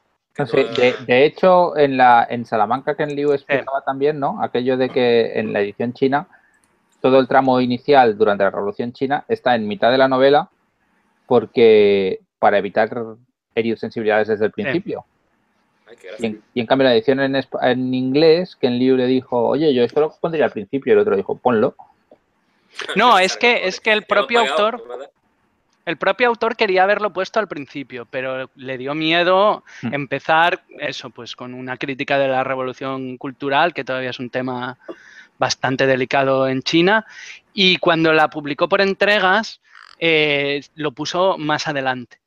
De, 0.77 0.95
de 1.07 1.25
hecho, 1.25 1.77
en, 1.77 1.97
la, 1.97 2.27
en 2.29 2.45
Salamanca, 2.47 2.95
Ken 2.95 3.15
Liu 3.15 3.33
explicaba 3.33 3.83
también, 3.83 4.19
¿no? 4.19 4.43
Aquello 4.43 4.77
de 4.77 4.89
que 4.91 5.39
en 5.39 5.53
la 5.53 5.61
edición 5.61 5.93
china, 5.93 6.27
todo 7.01 7.19
el 7.19 7.29
tramo 7.29 7.61
inicial 7.61 8.17
durante 8.17 8.45
la 8.45 8.51
Revolución 8.51 8.93
China 8.93 9.25
está 9.29 9.55
en 9.55 9.67
mitad 9.67 9.91
de 9.91 9.99
la 9.99 10.09
novela 10.09 10.49
porque 11.27 12.21
para 12.39 12.59
evitar 12.59 12.91
herir 13.55 13.79
sensibilidades 13.79 14.29
desde 14.29 14.47
el 14.47 14.53
principio. 14.53 15.05
Y 16.19 16.27
en, 16.27 16.43
y 16.55 16.61
en 16.61 16.67
cambio 16.67 16.87
la 16.89 16.95
edición 16.95 17.21
en, 17.21 17.35
espa- 17.35 17.71
en 17.71 17.93
inglés, 17.93 18.57
Ken 18.57 18.79
Liu 18.79 18.97
le 18.97 19.07
dijo, 19.07 19.49
oye, 19.49 19.73
yo 19.75 19.83
esto 19.83 20.01
lo 20.01 20.15
pondría 20.21 20.45
al 20.45 20.53
principio, 20.53 20.91
y 20.91 20.95
el 20.95 20.99
otro 21.01 21.17
dijo, 21.17 21.37
ponlo. 21.37 21.75
No, 22.97 23.19
es 23.19 23.37
que, 23.37 23.67
es 23.67 23.81
que 23.81 23.93
el 23.93 24.05
propio 24.05 24.41
autor, 24.41 24.81
el 25.91 25.99
propio 25.99 26.29
autor 26.29 26.57
quería 26.57 26.85
haberlo 26.85 27.13
puesto 27.13 27.39
al 27.41 27.49
principio, 27.49 28.07
pero 28.07 28.51
le 28.55 28.79
dio 28.79 28.95
miedo 28.95 29.65
Hmm. 29.83 29.95
empezar 29.95 30.65
eso, 30.79 31.11
pues 31.11 31.37
con 31.37 31.53
una 31.55 31.77
crítica 31.77 32.19
de 32.19 32.29
la 32.29 32.45
revolución 32.45 33.19
cultural, 33.19 33.75
que 33.75 33.85
todavía 33.85 34.11
es 34.11 34.19
un 34.21 34.31
tema 34.31 34.79
bastante 35.39 35.87
delicado 35.87 36.49
en 36.49 36.63
China, 36.63 37.05
y 37.53 37.77
cuando 37.79 38.13
la 38.13 38.29
publicó 38.31 38.69
por 38.69 38.81
entregas, 38.81 39.61
eh, 39.99 40.63
lo 40.75 40.93
puso 40.93 41.37
más 41.39 41.67
adelante. 41.69 42.19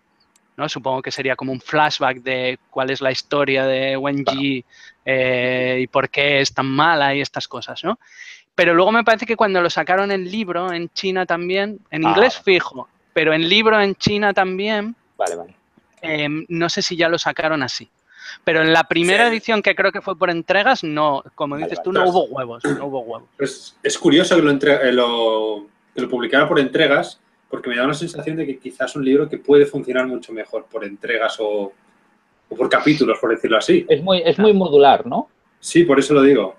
¿no? 0.58 0.70
Supongo 0.70 1.02
que 1.02 1.12
sería 1.12 1.36
como 1.36 1.52
un 1.52 1.62
flashback 1.62 2.18
de 2.22 2.60
cuál 2.70 2.92
es 2.92 3.02
la 3.02 3.12
historia 3.12 3.66
de 3.66 3.98
Wen 3.98 4.24
Ji 4.26 4.64
eh, 5.06 5.80
y 5.82 5.88
por 5.88 6.10
qué 6.10 6.42
es 6.42 6.54
tan 6.54 6.68
mala 6.68 7.16
y 7.16 7.22
estas 7.22 7.48
cosas, 7.48 7.84
¿no? 7.84 8.00
Pero 8.56 8.76
luego 8.76 8.92
me 8.92 9.04
parece 9.04 9.26
que 9.26 9.36
cuando 9.36 9.62
lo 9.62 9.70
sacaron 9.72 10.12
en 10.12 10.30
libro 10.30 10.72
en 10.72 10.90
China 10.90 11.26
también, 11.26 11.80
en 11.90 12.06
Ah, 12.06 12.10
inglés 12.10 12.40
fijo, 12.40 12.88
pero 13.14 13.34
en 13.34 13.48
libro 13.48 13.80
en 13.82 13.96
China 13.96 14.34
también, 14.34 14.96
Vale, 15.18 15.36
vale. 15.36 15.56
eh, 16.02 16.28
no 16.50 16.70
sé 16.70 16.82
si 16.82 16.96
ya 16.98 17.10
lo 17.10 17.18
sacaron 17.18 17.64
así. 17.64 17.90
Pero 18.44 18.62
en 18.62 18.74
la 18.74 18.86
primera 18.86 19.26
Sí. 19.28 19.32
edición, 19.34 19.62
que 19.62 19.76
creo 19.76 19.92
que 19.92 20.02
fue 20.02 20.18
por 20.18 20.30
entregas, 20.30 20.84
no, 20.84 21.24
como 21.36 21.58
dices 21.58 21.78
vale. 21.78 21.84
tú, 21.84 21.92
no 21.92 22.08
hubo 22.10 22.26
huevos, 22.26 22.64
no 22.64 22.86
hubo 22.88 23.00
huevos. 23.02 23.30
Pues 23.38 23.78
es 23.84 23.98
curioso 23.98 24.36
que 24.36 24.42
lo, 24.42 24.50
entre- 24.52 24.90
eh, 24.90 24.92
lo- 24.94 25.68
que 25.94 26.02
lo 26.02 26.10
publicara 26.10 26.48
por 26.48 26.60
entregas, 26.60 27.20
porque 27.50 27.70
me 27.70 27.76
da 27.76 27.84
una 27.84 27.94
sensación 27.94 28.36
de 28.38 28.46
que 28.48 28.58
quizás 28.58 28.90
es 28.92 28.96
un 28.96 29.06
libro 29.06 29.30
que 29.30 29.38
puede 29.38 29.66
funcionar 29.66 30.08
mucho 30.08 30.32
mejor 30.34 30.66
por 30.66 30.84
entregas 30.86 31.38
o, 31.40 31.72
o 32.50 32.56
por 32.56 32.68
capítulos, 32.70 33.20
por 33.20 33.30
decirlo 33.30 33.58
así. 33.58 33.86
Es 33.88 34.02
muy, 34.02 34.24
es 34.26 34.40
muy 34.40 34.54
modular, 34.54 35.06
¿no? 35.06 35.30
Sí, 35.60 35.84
por 35.84 36.00
eso 36.00 36.14
lo 36.16 36.24
digo. 36.24 36.56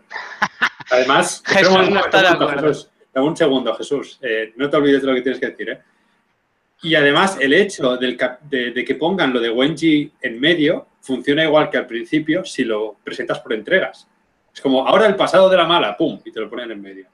Además, 0.90 1.43
Jesús 1.47 1.90
no 1.90 2.01
está 2.01 2.19
de 2.19 2.25
un 2.25 2.31
segundo, 2.31 2.45
acuerdo. 2.49 2.69
Jesús. 2.69 2.90
Un 3.14 3.37
segundo, 3.37 3.75
Jesús. 3.75 4.19
Eh, 4.23 4.53
no 4.57 4.69
te 4.71 4.77
olvides 4.77 5.03
de 5.03 5.09
lo 5.09 5.14
que 5.14 5.23
tienes 5.23 5.40
que 5.40 5.47
decir. 5.49 5.71
¿eh? 5.71 5.83
Y 6.83 6.95
además, 6.95 7.39
el 7.41 7.53
hecho 7.55 7.97
de, 7.97 8.85
que 8.87 8.95
pongan 8.97 9.33
lo 9.33 9.41
de 9.41 9.51
Wenji 9.51 10.13
en 10.21 10.39
medio 10.39 10.89
funciona 11.01 11.45
igual 11.45 11.71
que 11.71 11.79
al 11.79 11.87
principio 11.87 12.45
si 12.45 12.65
lo 12.65 12.97
presentas 13.03 13.41
por 13.41 13.53
entregas. 13.53 14.07
Es 14.53 14.61
como 14.61 14.87
ahora 14.87 15.07
el 15.07 15.17
pasado 15.17 15.49
de 15.49 15.57
la 15.57 15.65
mala, 15.65 15.97
pum, 15.97 16.21
y 16.25 16.31
te 16.31 16.41
lo 16.41 16.51
ponen 16.51 16.71
en 16.71 16.83
medio. 16.83 17.07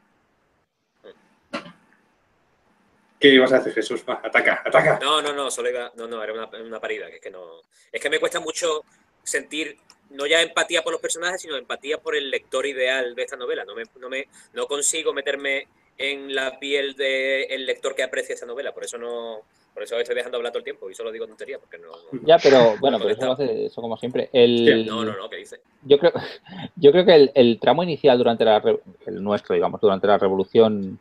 ¿Qué 3.18 3.28
ibas 3.28 3.52
a 3.52 3.58
hacer, 3.58 3.74
Jesús? 3.74 4.02
Va, 4.08 4.20
ataca, 4.24 4.62
ataca. 4.64 4.98
No, 5.00 5.20
no, 5.20 5.32
no, 5.32 5.50
solo. 5.50 5.68
No, 5.94 6.06
no, 6.06 6.22
era 6.22 6.32
una, 6.32 6.46
una 6.46 6.80
parida, 6.80 7.08
que 7.08 7.16
es 7.16 7.20
que 7.20 7.30
no. 7.30 7.60
Es 7.92 8.00
que 8.00 8.08
me 8.08 8.18
cuesta 8.18 8.40
mucho 8.40 8.82
sentir 9.22 9.76
no 10.10 10.26
ya 10.26 10.42
empatía 10.42 10.82
por 10.82 10.92
los 10.92 11.00
personajes, 11.00 11.40
sino 11.40 11.56
empatía 11.56 11.98
por 11.98 12.16
el 12.16 12.30
lector 12.30 12.66
ideal 12.66 13.14
de 13.14 13.22
esta 13.22 13.36
novela. 13.36 13.64
No 13.64 13.74
me, 13.74 13.84
no 13.98 14.08
me, 14.08 14.28
no 14.52 14.66
consigo 14.66 15.12
meterme 15.12 15.68
en 16.00 16.34
la 16.34 16.58
piel 16.58 16.94
del 16.96 17.66
lector 17.66 17.94
que 17.94 18.02
aprecia 18.02 18.34
esta 18.34 18.46
novela. 18.46 18.72
Por 18.72 18.84
eso 18.84 18.96
no. 18.98 19.40
Por 19.74 19.82
eso 19.84 19.96
estoy 19.98 20.16
dejando 20.16 20.36
hablar 20.38 20.50
todo 20.52 20.58
el 20.58 20.64
tiempo 20.64 20.90
y 20.90 20.94
solo 20.94 21.12
digo 21.12 21.26
tontería, 21.26 21.58
porque 21.58 21.78
no. 21.78 21.88
no- 21.88 22.26
Ya, 22.26 22.38
pero 22.38 22.76
bueno, 22.78 22.98
no 22.98 23.04
pero 23.04 23.14
eso 23.16 23.30
hace 23.32 23.66
eso 23.66 23.80
como 23.80 23.96
siempre. 23.96 24.28
El, 24.32 24.86
No, 24.86 25.04
no, 25.04 25.16
no, 25.16 25.28
¿qué 25.30 25.36
dice? 25.36 25.60
Yo 25.84 25.98
creo, 25.98 26.12
yo 26.76 26.90
creo 26.90 27.04
que 27.04 27.14
el, 27.14 27.30
el 27.34 27.60
tramo 27.60 27.82
inicial 27.84 28.18
durante 28.18 28.44
la 28.44 28.58
re- 28.60 28.80
el 29.06 29.22
nuestro, 29.22 29.54
digamos, 29.54 29.80
durante 29.80 30.06
la 30.06 30.18
revolución 30.18 30.98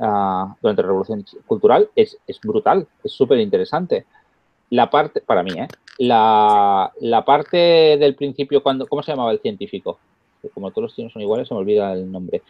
ah, 0.00 0.56
durante 0.60 0.82
la 0.82 0.88
revolución 0.88 1.24
cultural 1.46 1.90
es, 1.94 2.18
es 2.26 2.40
brutal, 2.40 2.88
es 3.04 3.12
súper 3.12 3.38
interesante. 3.38 4.06
La 4.70 4.88
parte, 4.90 5.20
para 5.20 5.42
mí, 5.42 5.52
¿eh? 5.52 5.68
La, 5.98 6.90
la 7.00 7.24
parte 7.24 7.56
del 7.98 8.14
principio, 8.16 8.62
cuando, 8.62 8.86
¿cómo 8.86 9.02
se 9.02 9.12
llamaba 9.12 9.30
el 9.30 9.40
científico? 9.40 10.00
Como 10.54 10.70
todos 10.70 10.84
los 10.84 10.96
chinos 10.96 11.12
son 11.12 11.20
iguales, 11.22 11.46
se 11.46 11.54
me 11.54 11.60
olvida 11.60 11.92
el 11.92 12.10
nombre. 12.10 12.42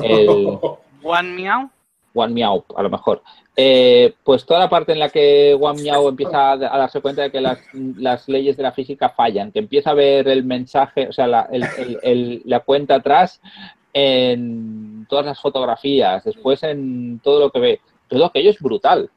El, 0.00 0.26
One 1.02 1.30
Meow. 1.34 1.70
Wang 2.14 2.34
Miao, 2.34 2.62
a 2.76 2.82
lo 2.82 2.90
mejor. 2.90 3.22
Eh, 3.56 4.12
pues 4.22 4.44
toda 4.44 4.60
la 4.60 4.68
parte 4.68 4.92
en 4.92 4.98
la 4.98 5.08
que 5.08 5.54
Wang 5.58 5.80
Miao 5.80 6.10
empieza 6.10 6.50
a, 6.50 6.52
a 6.52 6.58
darse 6.78 7.00
cuenta 7.00 7.22
de 7.22 7.30
que 7.32 7.40
las, 7.40 7.58
las 7.72 8.28
leyes 8.28 8.54
de 8.58 8.62
la 8.62 8.72
física 8.72 9.08
fallan, 9.08 9.50
que 9.50 9.60
empieza 9.60 9.90
a 9.90 9.94
ver 9.94 10.28
el 10.28 10.44
mensaje, 10.44 11.08
o 11.08 11.12
sea, 11.14 11.26
la, 11.26 11.48
el- 11.50 11.64
el- 11.78 11.98
el- 12.02 12.42
la 12.44 12.60
cuenta 12.60 12.96
atrás 12.96 13.40
en 14.06 15.06
todas 15.08 15.24
las 15.26 15.40
fotografías, 15.40 16.24
después 16.24 16.62
en 16.64 17.18
todo 17.20 17.40
lo 17.40 17.50
que 17.50 17.60
ve. 17.60 17.80
Todo 18.08 18.26
aquello 18.26 18.50
es 18.50 18.58
brutal. 18.60 19.10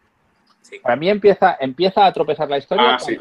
Sí. 0.62 0.80
Para 0.80 0.96
mí 0.96 1.10
empieza, 1.10 1.58
empieza 1.60 2.06
a 2.06 2.14
tropezar 2.14 2.50
la 2.50 2.58
historia 2.58 2.96
Ah, 2.96 3.00
sí. 3.00 3.18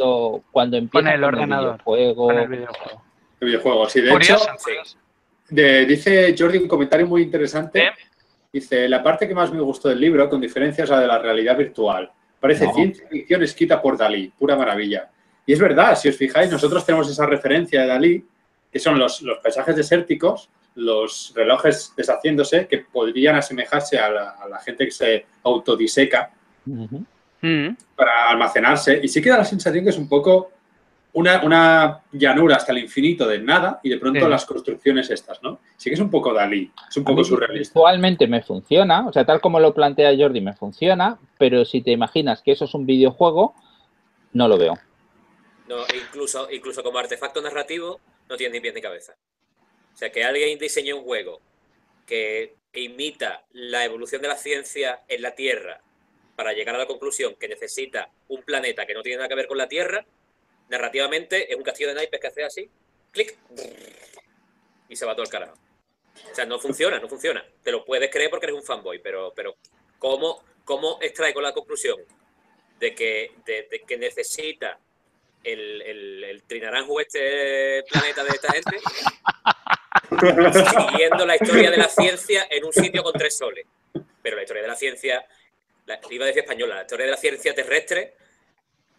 cuando, 0.52 0.76
empieza 0.76 1.14
el 1.14 1.24
ordenador, 1.24 1.74
videojuego. 1.84 2.26
Con 2.26 2.38
el 2.38 2.48
videojuego. 2.48 3.02
El 3.40 3.46
videojuego, 3.48 3.88
sí. 3.88 4.00
De 4.00 4.10
Curioso, 4.10 4.48
hecho, 4.68 4.98
de- 5.50 5.84
dice 5.86 6.34
Jordi 6.38 6.58
un 6.58 6.68
comentario 6.68 7.06
muy 7.06 7.22
interesante. 7.22 7.88
¿Eh? 7.88 7.90
Dice, 8.54 8.88
la 8.88 9.02
parte 9.02 9.26
que 9.26 9.34
más 9.34 9.52
me 9.52 9.60
gustó 9.60 9.88
del 9.88 9.98
libro, 10.00 10.30
con 10.30 10.40
diferencia, 10.40 10.84
es 10.84 10.90
la 10.90 11.00
de 11.00 11.08
la 11.08 11.18
realidad 11.18 11.56
virtual. 11.58 12.08
Parece 12.38 12.66
No. 12.66 12.72
ciencia 12.72 13.08
ficción 13.08 13.42
escrita 13.42 13.82
por 13.82 13.98
Dalí, 13.98 14.28
pura 14.38 14.54
maravilla. 14.54 15.10
Y 15.44 15.52
es 15.52 15.58
verdad, 15.58 15.98
si 15.98 16.08
os 16.08 16.16
fijáis, 16.16 16.52
nosotros 16.52 16.86
tenemos 16.86 17.10
esa 17.10 17.26
referencia 17.26 17.80
de 17.80 17.86
Dalí, 17.88 18.24
que 18.70 18.78
son 18.78 18.96
los, 18.96 19.22
los 19.22 19.38
paisajes 19.38 19.74
desérticos, 19.74 20.48
los 20.76 21.32
relojes 21.34 21.92
deshaciéndose, 21.96 22.68
que 22.68 22.78
podrían 22.78 23.34
asemejarse 23.34 23.98
a 23.98 24.08
la, 24.08 24.30
a 24.30 24.48
la 24.48 24.58
gente 24.60 24.84
que 24.84 24.92
se 24.92 25.26
autodiseca. 25.42 26.30
Mm. 26.66 27.76
para 27.94 28.30
almacenarse. 28.30 29.00
Y 29.02 29.08
sí 29.08 29.20
que 29.20 29.28
da 29.30 29.36
la 29.38 29.44
sensación 29.44 29.84
que 29.84 29.90
es 29.90 29.98
un 29.98 30.08
poco 30.08 30.52
una, 31.14 31.42
una 31.42 32.02
llanura 32.12 32.56
hasta 32.56 32.72
el 32.72 32.78
infinito 32.78 33.26
de 33.26 33.38
nada 33.38 33.80
y 33.82 33.88
de 33.88 33.98
pronto 33.98 34.20
Sí. 34.20 34.28
las 34.28 34.44
construcciones 34.44 35.10
estas, 35.10 35.42
¿no? 35.42 35.60
Sí 35.76 35.88
que 35.90 35.94
es 35.94 36.00
un 36.00 36.10
poco 36.10 36.32
Dalí, 36.32 36.70
es 36.88 36.96
un 36.96 37.04
poco 37.04 37.18
mí 37.20 37.24
surrealista. 37.24 37.72
Visualmente 37.72 38.26
me 38.26 38.42
funciona, 38.42 39.06
o 39.06 39.12
sea, 39.12 39.24
tal 39.24 39.40
como 39.40 39.60
lo 39.60 39.72
plantea 39.74 40.16
Jordi 40.16 40.40
me 40.40 40.54
funciona, 40.54 41.18
pero 41.38 41.64
si 41.64 41.80
te 41.82 41.92
imaginas 41.92 42.42
que 42.42 42.52
eso 42.52 42.64
es 42.66 42.74
un 42.74 42.84
videojuego, 42.84 43.54
no 44.32 44.48
lo 44.48 44.58
veo. 44.58 44.74
No, 45.68 45.78
incluso, 45.94 46.48
incluso 46.50 46.82
como 46.82 46.98
artefacto 46.98 47.40
narrativo, 47.40 48.00
no 48.28 48.36
tiene 48.36 48.54
ni 48.54 48.60
pies 48.60 48.74
ni 48.74 48.80
cabeza. 48.82 49.14
O 49.94 49.96
sea, 49.96 50.10
que 50.10 50.24
alguien 50.24 50.58
diseñe 50.58 50.92
un 50.92 51.04
juego 51.04 51.40
que, 52.06 52.56
que 52.72 52.80
imita 52.80 53.44
la 53.52 53.84
evolución 53.84 54.20
de 54.20 54.28
la 54.28 54.36
ciencia 54.36 55.02
en 55.08 55.22
la 55.22 55.34
Tierra 55.36 55.80
para 56.34 56.52
llegar 56.52 56.74
a 56.74 56.78
la 56.78 56.86
conclusión 56.86 57.36
que 57.38 57.46
necesita 57.46 58.10
un 58.28 58.42
planeta 58.42 58.84
que 58.84 58.94
no 58.94 59.02
tiene 59.02 59.18
nada 59.18 59.28
que 59.28 59.36
ver 59.36 59.46
con 59.46 59.56
la 59.58 59.68
Tierra, 59.68 60.04
narrativamente 60.74 61.50
es 61.50 61.56
un 61.56 61.62
castillo 61.62 61.90
de 61.90 61.94
naipes 61.94 62.20
que 62.20 62.26
hace 62.26 62.44
así, 62.44 62.70
clic, 63.12 63.36
y 64.88 64.96
se 64.96 65.06
va 65.06 65.14
todo 65.14 65.22
el 65.22 65.30
carajo. 65.30 65.54
O 66.30 66.34
sea, 66.34 66.44
no 66.46 66.58
funciona, 66.58 66.98
no 66.98 67.08
funciona. 67.08 67.44
Te 67.62 67.70
lo 67.70 67.84
puedes 67.84 68.10
creer 68.10 68.30
porque 68.30 68.46
eres 68.46 68.56
un 68.56 68.64
fanboy, 68.64 68.98
pero, 68.98 69.32
pero 69.34 69.56
¿cómo, 69.98 70.44
¿cómo 70.64 70.98
extraigo 71.00 71.40
la 71.40 71.52
conclusión 71.52 71.98
de 72.78 72.94
que, 72.94 73.32
de, 73.46 73.82
que 73.86 73.96
necesita 73.96 74.78
el, 75.42 75.82
el, 75.82 76.24
el 76.24 76.42
trinaranjo 76.42 77.00
este 77.00 77.84
planeta 77.90 78.24
de 78.24 78.30
esta 78.30 78.52
gente 78.52 78.78
siguiendo 80.88 81.26
la 81.26 81.36
historia 81.36 81.70
de 81.70 81.76
la 81.76 81.88
ciencia 81.88 82.46
en 82.50 82.64
un 82.64 82.72
sitio 82.72 83.02
con 83.02 83.12
tres 83.12 83.36
soles? 83.36 83.66
Pero 84.22 84.36
la 84.36 84.42
historia 84.42 84.62
de 84.62 84.68
la 84.68 84.76
ciencia, 84.76 85.24
la, 85.86 86.00
iba 86.10 86.24
a 86.24 86.28
decir 86.28 86.42
española, 86.42 86.76
la 86.76 86.82
historia 86.82 87.06
de 87.06 87.12
la 87.12 87.18
ciencia 87.18 87.54
terrestre 87.54 88.14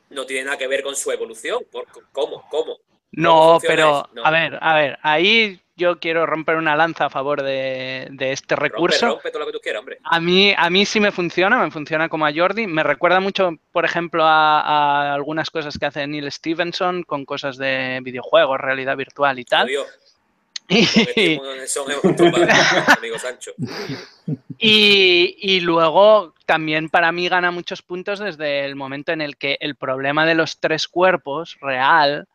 no 0.09 0.25
tiene 0.25 0.45
nada 0.45 0.57
que 0.57 0.67
ver 0.67 0.83
con 0.83 0.95
su 0.95 1.11
evolución. 1.11 1.63
¿Por- 1.71 1.85
¿Cómo? 2.11 2.47
¿Cómo? 2.49 2.77
No, 3.11 3.59
pero? 3.65 4.07
No. 4.13 4.25
a 4.25 4.31
ver, 4.31 4.57
a 4.61 4.73
ver, 4.75 4.99
ahí 5.01 5.61
yo 5.77 5.99
quiero 5.99 6.25
romper 6.25 6.55
una 6.57 6.75
lanza 6.75 7.05
a 7.05 7.09
favor 7.09 7.41
de, 7.43 8.07
de 8.11 8.31
este 8.31 8.55
recurso. 8.55 9.07
rompe 9.07 9.29
todo 9.29 9.39
lo 9.41 9.45
que 9.47 9.51
tú 9.53 9.59
quieras, 9.61 9.79
hombre. 9.81 9.99
A 10.03 10.19
mí, 10.19 10.53
a 10.57 10.69
mí 10.69 10.85
sí 10.85 10.99
me 10.99 11.11
funciona, 11.11 11.57
me 11.63 11.71
funciona 11.71 12.09
como 12.09 12.25
a 12.25 12.31
Jordi. 12.33 12.67
Me 12.67 12.83
recuerda 12.83 13.19
mucho, 13.19 13.51
por 13.71 13.85
ejemplo, 13.85 14.23
a, 14.25 14.61
a 14.61 15.13
algunas 15.13 15.49
cosas 15.49 15.77
que 15.77 15.85
hace 15.85 16.05
Neil 16.07 16.31
Stevenson 16.31 17.03
con 17.03 17.25
cosas 17.25 17.57
de 17.57 17.99
videojuegos, 18.03 18.59
realidad 18.59 18.95
virtual 18.97 19.39
y 19.39 19.45
tal. 19.45 19.69
son 21.67 21.91
amigo 22.97 23.19
Sancho. 23.19 23.51
y- 24.57 25.35
y 25.39 25.59
luego 25.61 26.33
también 26.45 26.89
para 26.89 27.11
mí 27.11 27.27
gana 27.29 27.51
muchos 27.51 27.81
puntos 27.81 28.19
desde 28.19 28.65
el 28.65 28.75
momento 28.75 29.11
en 29.11 29.21
el 29.21 29.37
que 29.37 29.57
el 29.59 29.75
problema 29.75 30.25
de 30.25 30.35
los 30.35 30.59
tres 30.59 30.87
cuerpos 30.87 31.57
real 31.61 32.27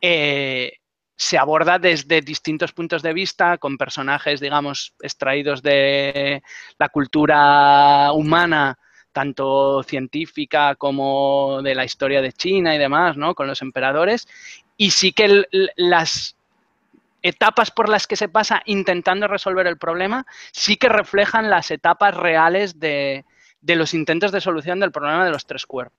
eh, 0.00 0.74
se 1.16 1.36
aborda 1.36 1.78
desde 1.78 2.20
distintos 2.20 2.72
puntos 2.72 3.02
de 3.02 3.12
vista, 3.12 3.58
con 3.58 3.76
personajes, 3.76 4.38
digamos, 4.40 4.94
extraídos 5.00 5.62
de 5.62 6.42
la 6.78 6.88
cultura 6.90 8.12
humana, 8.12 8.78
tanto 9.12 9.82
científica 9.82 10.76
como 10.76 11.60
de 11.62 11.74
la 11.74 11.84
historia 11.84 12.22
de 12.22 12.32
China 12.32 12.72
y 12.74 12.78
demás, 12.78 13.16
¿no? 13.16 13.34
Con 13.34 13.48
los 13.48 13.62
emperadores. 13.62 14.28
Y 14.76 14.92
sí 14.92 15.12
que 15.12 15.44
las 15.74 16.36
etapas 17.22 17.70
por 17.70 17.88
las 17.88 18.06
que 18.06 18.16
se 18.16 18.28
pasa 18.28 18.62
intentando 18.66 19.26
resolver 19.28 19.66
el 19.66 19.76
problema 19.78 20.24
sí 20.52 20.76
que 20.76 20.88
reflejan 20.88 21.50
las 21.50 21.70
etapas 21.70 22.16
reales 22.16 22.78
de, 22.78 23.24
de 23.60 23.76
los 23.76 23.92
intentos 23.94 24.30
de 24.32 24.40
solución 24.40 24.78
del 24.80 24.92
problema 24.92 25.24
de 25.24 25.30
los 25.32 25.46
tres 25.46 25.66
cuerpos. 25.66 25.98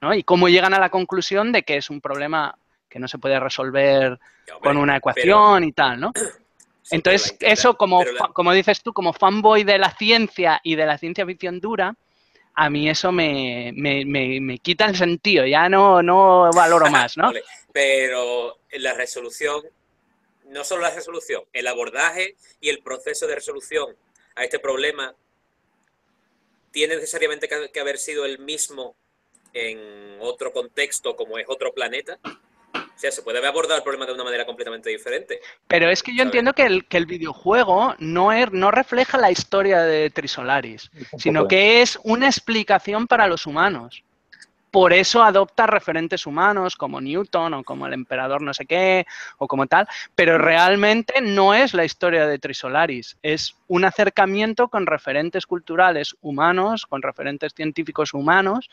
¿no? 0.00 0.14
Y 0.14 0.22
cómo 0.22 0.48
llegan 0.48 0.74
a 0.74 0.78
la 0.80 0.90
conclusión 0.90 1.52
de 1.52 1.62
que 1.62 1.76
es 1.76 1.90
un 1.90 2.00
problema 2.00 2.56
que 2.88 2.98
no 2.98 3.08
se 3.08 3.18
puede 3.18 3.38
resolver 3.40 4.18
con 4.62 4.76
una 4.76 4.94
pero- 4.94 4.98
ecuación 4.98 5.64
y 5.64 5.72
tal, 5.72 6.00
¿no? 6.00 6.12
Entonces, 6.90 7.36
eso 7.40 7.76
como, 7.76 8.02
la- 8.02 8.28
como 8.28 8.52
dices 8.52 8.82
tú, 8.82 8.92
como 8.94 9.12
fanboy 9.12 9.62
de 9.64 9.76
la 9.76 9.90
ciencia 9.90 10.58
y 10.64 10.74
de 10.74 10.86
la 10.86 10.96
ciencia 10.96 11.26
ficción 11.26 11.60
dura, 11.60 11.94
a 12.54 12.70
mí 12.70 12.88
eso 12.88 13.12
me, 13.12 13.72
me- 13.76 14.04
me- 14.06 14.40
me 14.40 14.58
quita 14.58 14.86
el 14.86 14.96
sentido, 14.96 15.44
ya 15.46 15.68
no, 15.68 16.02
no 16.02 16.50
valoro 16.52 16.86
más, 16.90 17.16
¿no? 17.18 17.24
Vale, 17.26 17.42
Pero 17.72 18.56
la 18.78 18.94
resolución, 18.94 19.62
no 20.48 20.64
solo 20.64 20.82
la 20.82 20.90
resolución, 20.90 21.44
el 21.52 21.66
abordaje 21.66 22.36
y 22.60 22.68
el 22.68 22.82
proceso 22.82 23.26
de 23.26 23.36
resolución 23.36 23.96
a 24.34 24.44
este 24.44 24.58
problema 24.58 25.14
tiene 26.70 26.96
necesariamente 26.96 27.48
que, 27.48 27.80
haber 27.80 27.98
sido 27.98 28.24
el 28.24 28.38
mismo 28.38 28.96
en 29.52 30.18
otro 30.20 30.52
contexto 30.52 31.16
como 31.16 31.38
es 31.38 31.46
otro 31.48 31.72
planeta. 31.72 32.18
O 32.24 33.00
sea, 33.00 33.12
se 33.12 33.22
puede 33.22 33.38
haber 33.38 33.50
abordado 33.50 33.76
el 33.76 33.84
problema 33.84 34.06
de 34.06 34.12
una 34.12 34.24
manera 34.24 34.44
completamente 34.44 34.90
diferente. 34.90 35.40
Pero 35.68 35.88
es 35.88 36.02
que 36.02 36.12
yo 36.12 36.18
¿sabes? 36.18 36.26
entiendo 36.26 36.52
que 36.52 36.64
el, 36.64 36.84
que 36.86 36.96
el 36.96 37.06
videojuego 37.06 37.94
no, 37.98 38.32
es, 38.32 38.50
no 38.50 38.70
refleja 38.70 39.18
la 39.18 39.30
historia 39.30 39.82
de 39.82 40.10
Trisolaris, 40.10 40.90
sino 41.16 41.46
que 41.46 41.80
es 41.80 41.98
una 42.02 42.26
explicación 42.26 43.06
para 43.06 43.28
los 43.28 43.46
humanos. 43.46 44.02
Por 44.70 44.92
eso 44.92 45.22
adopta 45.22 45.66
referentes 45.66 46.26
humanos 46.26 46.76
como 46.76 47.00
Newton 47.00 47.54
o 47.54 47.64
como 47.64 47.86
el 47.86 47.94
emperador 47.94 48.42
no 48.42 48.52
sé 48.52 48.66
qué 48.66 49.06
o 49.38 49.48
como 49.48 49.66
tal, 49.66 49.88
pero 50.14 50.36
realmente 50.38 51.20
no 51.22 51.54
es 51.54 51.74
la 51.74 51.84
historia 51.84 52.26
de 52.26 52.38
Trisolaris, 52.38 53.16
es 53.22 53.56
un 53.66 53.84
acercamiento 53.84 54.68
con 54.68 54.86
referentes 54.86 55.46
culturales 55.46 56.16
humanos, 56.20 56.86
con 56.86 57.02
referentes 57.02 57.54
científicos 57.54 58.12
humanos, 58.12 58.68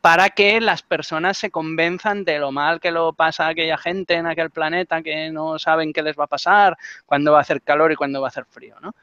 para 0.00 0.30
que 0.30 0.60
las 0.60 0.82
personas 0.82 1.38
se 1.38 1.50
convenzan 1.50 2.24
de 2.24 2.38
lo 2.38 2.52
mal 2.52 2.80
que 2.80 2.90
lo 2.90 3.12
pasa 3.12 3.46
a 3.46 3.50
aquella 3.50 3.76
gente 3.76 4.14
en 4.14 4.26
aquel 4.26 4.50
planeta 4.50 5.02
que 5.02 5.30
no 5.30 5.58
saben 5.58 5.92
qué 5.92 6.02
les 6.02 6.16
va 6.16 6.24
a 6.24 6.28
pasar, 6.28 6.76
cuándo 7.04 7.32
va 7.32 7.38
a 7.38 7.42
hacer 7.42 7.62
calor 7.62 7.92
y 7.92 7.96
cuándo 7.96 8.20
va 8.20 8.28
a 8.28 8.30
hacer 8.30 8.44
frío, 8.44 8.76
¿no? 8.80 8.94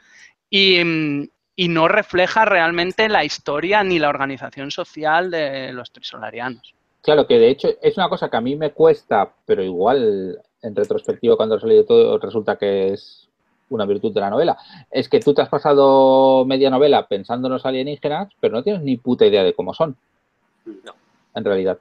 Y, 0.49 0.83
mm, 0.83 1.27
y 1.55 1.69
no 1.69 1.87
refleja 1.87 2.45
realmente 2.45 3.07
la 3.09 3.23
historia 3.23 3.83
ni 3.83 3.99
la 3.99 4.09
organización 4.09 4.71
social 4.71 5.31
de 5.31 5.71
los 5.71 5.91
trisolarianos. 5.91 6.73
Claro, 7.01 7.27
que 7.27 7.37
de 7.37 7.49
hecho 7.49 7.69
es 7.81 7.97
una 7.97 8.09
cosa 8.09 8.29
que 8.29 8.37
a 8.37 8.41
mí 8.41 8.55
me 8.55 8.71
cuesta, 8.71 9.31
pero 9.45 9.63
igual 9.63 10.39
en 10.61 10.75
retrospectiva 10.75 11.37
cuando 11.37 11.55
has 11.55 11.63
leído 11.63 11.85
todo 11.85 12.17
resulta 12.17 12.55
que 12.55 12.93
es 12.93 13.29
una 13.69 13.85
virtud 13.85 14.13
de 14.13 14.21
la 14.21 14.29
novela. 14.29 14.57
Es 14.91 15.07
que 15.07 15.19
tú 15.19 15.33
te 15.33 15.41
has 15.41 15.49
pasado 15.49 16.45
media 16.45 16.69
novela 16.69 17.07
pensando 17.07 17.47
en 17.47 17.53
los 17.53 17.65
alienígenas, 17.65 18.29
pero 18.39 18.55
no 18.55 18.63
tienes 18.63 18.81
ni 18.81 18.97
puta 18.97 19.25
idea 19.25 19.43
de 19.43 19.53
cómo 19.53 19.73
son. 19.73 19.95
No. 20.65 20.93
En 21.33 21.45
realidad. 21.45 21.79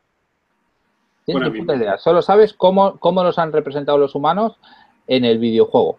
Tienes 1.24 1.42
Bueno, 1.42 1.54
ni 1.54 1.60
puta 1.60 1.76
idea. 1.76 1.98
Solo 1.98 2.22
sabes 2.22 2.52
cómo, 2.52 2.98
cómo 2.98 3.24
los 3.24 3.38
han 3.38 3.52
representado 3.52 3.98
los 3.98 4.14
humanos 4.14 4.56
en 5.06 5.24
el 5.24 5.38
videojuego. 5.38 5.98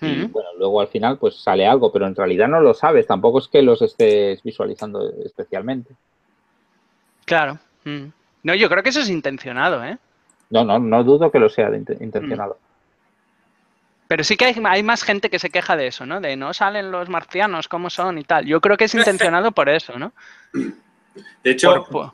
Y 0.00 0.24
bueno, 0.26 0.50
luego 0.58 0.80
al 0.82 0.88
final 0.88 1.16
pues 1.18 1.36
sale 1.36 1.66
algo, 1.66 1.90
pero 1.90 2.06
en 2.06 2.14
realidad 2.14 2.46
no 2.48 2.60
lo 2.60 2.74
sabes. 2.74 3.06
Tampoco 3.06 3.38
es 3.38 3.48
que 3.48 3.62
los 3.62 3.80
estés 3.80 4.42
visualizando 4.42 5.10
especialmente. 5.24 5.94
Claro. 7.24 7.58
Mm. 7.84 8.06
No, 8.42 8.54
yo 8.54 8.68
creo 8.68 8.82
que 8.82 8.90
eso 8.90 9.00
es 9.00 9.08
intencionado, 9.08 9.82
¿eh? 9.82 9.96
No, 10.50 10.62
no, 10.64 10.78
no 10.78 11.02
dudo 11.04 11.30
que 11.30 11.38
lo 11.38 11.48
sea 11.48 11.70
de 11.70 11.80
int- 11.80 12.02
intencionado. 12.02 12.58
Pero 14.06 14.22
sí 14.22 14.36
que 14.36 14.44
hay, 14.44 14.62
hay 14.66 14.82
más 14.82 15.02
gente 15.02 15.30
que 15.30 15.38
se 15.38 15.48
queja 15.48 15.76
de 15.76 15.86
eso, 15.86 16.04
¿no? 16.04 16.20
De 16.20 16.36
no 16.36 16.52
salen 16.52 16.90
los 16.90 17.08
marcianos, 17.08 17.68
cómo 17.68 17.88
son 17.88 18.18
y 18.18 18.24
tal. 18.24 18.44
Yo 18.44 18.60
creo 18.60 18.76
que 18.76 18.84
es 18.84 18.94
intencionado 18.94 19.52
por 19.52 19.70
eso, 19.70 19.98
¿no? 19.98 20.12
De 20.52 21.50
hecho, 21.50 21.84
por- 21.90 22.12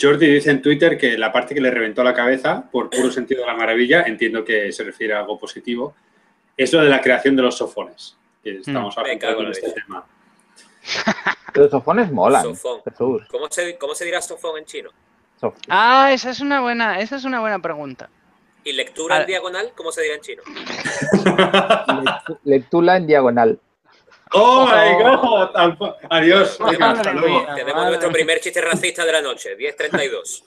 Jordi 0.00 0.26
dice 0.26 0.50
en 0.50 0.62
Twitter 0.62 0.96
que 0.98 1.16
la 1.18 1.30
parte 1.30 1.54
que 1.54 1.60
le 1.60 1.70
reventó 1.70 2.02
la 2.02 2.14
cabeza, 2.14 2.64
por 2.72 2.88
puro 2.90 3.10
sentido 3.12 3.42
de 3.42 3.46
la 3.46 3.54
maravilla, 3.56 4.02
entiendo 4.04 4.42
que 4.44 4.72
se 4.72 4.82
refiere 4.82 5.12
a 5.14 5.20
algo 5.20 5.38
positivo, 5.38 5.94
es 6.56 6.72
lo 6.72 6.80
de 6.80 6.88
la 6.88 7.00
creación 7.00 7.36
de 7.36 7.42
los 7.42 7.56
sofones. 7.56 8.16
Que 8.42 8.58
estamos 8.58 8.96
en 8.96 9.18
la 9.18 9.50
este 9.50 9.72
tema. 9.72 10.04
Los 11.54 11.70
sofones 11.70 12.12
molan. 12.12 12.42
Sofón. 12.42 12.80
Jesús. 12.84 13.22
¿Cómo 13.30 13.46
se, 13.50 13.76
cómo 13.78 13.94
se 13.94 14.04
dirá 14.04 14.20
sofón 14.22 14.58
en 14.58 14.64
chino? 14.66 14.90
Ah, 15.68 16.10
esa 16.12 16.30
es 16.30 16.40
una 16.40 16.60
buena, 16.60 17.00
esa 17.00 17.16
es 17.16 17.24
una 17.24 17.40
buena 17.40 17.58
pregunta. 17.58 18.08
¿Y 18.62 18.72
lectura 18.72 19.20
en 19.20 19.26
diagonal? 19.26 19.72
¿Cómo 19.74 19.90
se 19.90 20.02
dirá 20.02 20.14
en 20.16 20.20
chino? 20.20 20.42
Lectu- 21.24 22.38
Lectula 22.44 22.96
en 22.96 23.06
diagonal. 23.06 23.58
¡Oh, 24.38 24.66
my 24.66 25.02
God! 25.02 25.94
Adiós. 26.10 26.58
Venga, 26.58 26.90
hasta 26.90 27.12
luego. 27.12 27.40
mía. 27.40 27.54
Tenemos 27.54 27.74
madre 27.74 27.88
nuestro 27.88 28.12
primer 28.12 28.40
chiste 28.40 28.60
racista 28.60 29.04
de 29.04 29.12
la 29.12 29.22
noche, 29.22 29.56
10.32. 29.56 30.42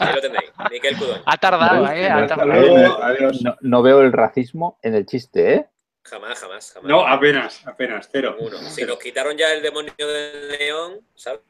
Ahí 0.00 0.14
lo 0.14 0.20
tenéis, 0.20 0.50
Miquel 0.70 0.96
Cudón. 0.96 1.22
Ha 1.24 1.36
tardado, 1.38 1.90
¿eh? 1.90 2.08
Ha 2.08 2.26
tardado. 2.26 2.50
luego. 2.52 3.02
Adiós. 3.02 3.42
No, 3.42 3.56
no 3.60 3.82
veo 3.82 4.00
el 4.02 4.12
racismo 4.12 4.78
en 4.82 4.94
el 4.94 5.06
chiste, 5.06 5.54
¿eh? 5.54 5.66
Jamás, 6.02 6.38
jamás, 6.40 6.72
jamás. 6.72 6.88
No, 6.88 7.06
apenas, 7.06 7.66
apenas, 7.66 8.08
cero. 8.10 8.36
Uno. 8.38 8.58
Si 8.58 8.84
nos 8.84 8.98
quitaron 8.98 9.36
ya 9.36 9.52
el 9.52 9.62
demonio 9.62 9.92
del 9.96 10.48
león, 10.48 11.00
¿sabes? 11.14 11.40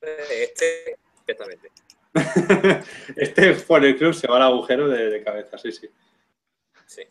Este, 0.00 0.96
perfectamente. 1.24 1.70
Este 3.16 3.54
por 3.54 3.84
el 3.84 3.96
club 3.96 4.14
se 4.14 4.26
va 4.26 4.36
al 4.36 4.42
agujero 4.42 4.88
de, 4.88 5.10
de 5.10 5.22
cabeza, 5.22 5.56
sí, 5.58 5.70
sí. 5.72 5.88
Sí. 6.86 7.02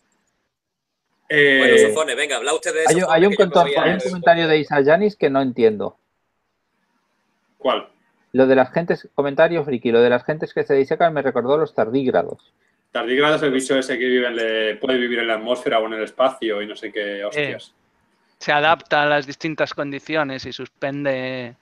Eh, 1.29 1.57
Bueno, 1.59 1.77
Sofones, 1.77 2.15
venga, 2.15 2.37
habla 2.37 2.53
usted 2.53 2.73
de 2.73 2.83
eso. 2.85 3.11
Hay, 3.11 3.21
hay 3.21 3.25
un, 3.27 3.35
conto- 3.35 3.61
hay 3.63 3.91
un 3.93 3.99
comentario 3.99 4.47
de 4.47 4.57
Isa 4.57 4.81
Yanis 4.81 5.15
que 5.15 5.29
no 5.29 5.41
entiendo. 5.41 5.97
¿Cuál? 7.57 7.87
Lo 8.33 8.47
de 8.47 8.55
las 8.55 8.71
gentes, 8.71 9.07
comentario 9.15 9.63
friki, 9.63 9.91
lo 9.91 10.01
de 10.01 10.09
las 10.09 10.23
gentes 10.23 10.53
que 10.53 10.63
se 10.63 10.73
disecan 10.75 11.13
me 11.13 11.21
recordó 11.21 11.57
los 11.57 11.73
tardígrados. 11.75 12.53
Tardígrado 12.91 13.35
es 13.35 13.43
el 13.43 13.51
bicho 13.51 13.77
ese 13.77 13.97
que 13.99 14.05
vive 14.05 14.27
en 14.27 14.35
le- 14.35 14.75
puede 14.77 14.97
vivir 14.97 15.19
en 15.19 15.27
la 15.27 15.35
atmósfera 15.35 15.79
o 15.79 15.85
en 15.85 15.93
el 15.93 16.03
espacio 16.03 16.61
y 16.61 16.67
no 16.67 16.75
sé 16.75 16.91
qué 16.91 17.23
hostias. 17.23 17.73
Se 18.39 18.51
adapta 18.51 19.03
a 19.03 19.05
las 19.05 19.27
distintas 19.27 19.73
condiciones 19.73 20.45
y 20.45 20.53
suspende 20.53 21.55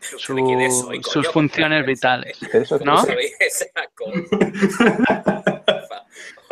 su- 0.00 0.16
sus 0.18 1.12
coño? 1.12 1.30
funciones 1.32 1.84
vitales. 1.84 2.38
Pero 2.50 2.64
eso- 2.64 2.78
¿No? 2.84 2.96
¿Sabéis 3.04 3.36
esa 3.40 3.66
cosa? 3.94 4.22
Por 5.66 5.70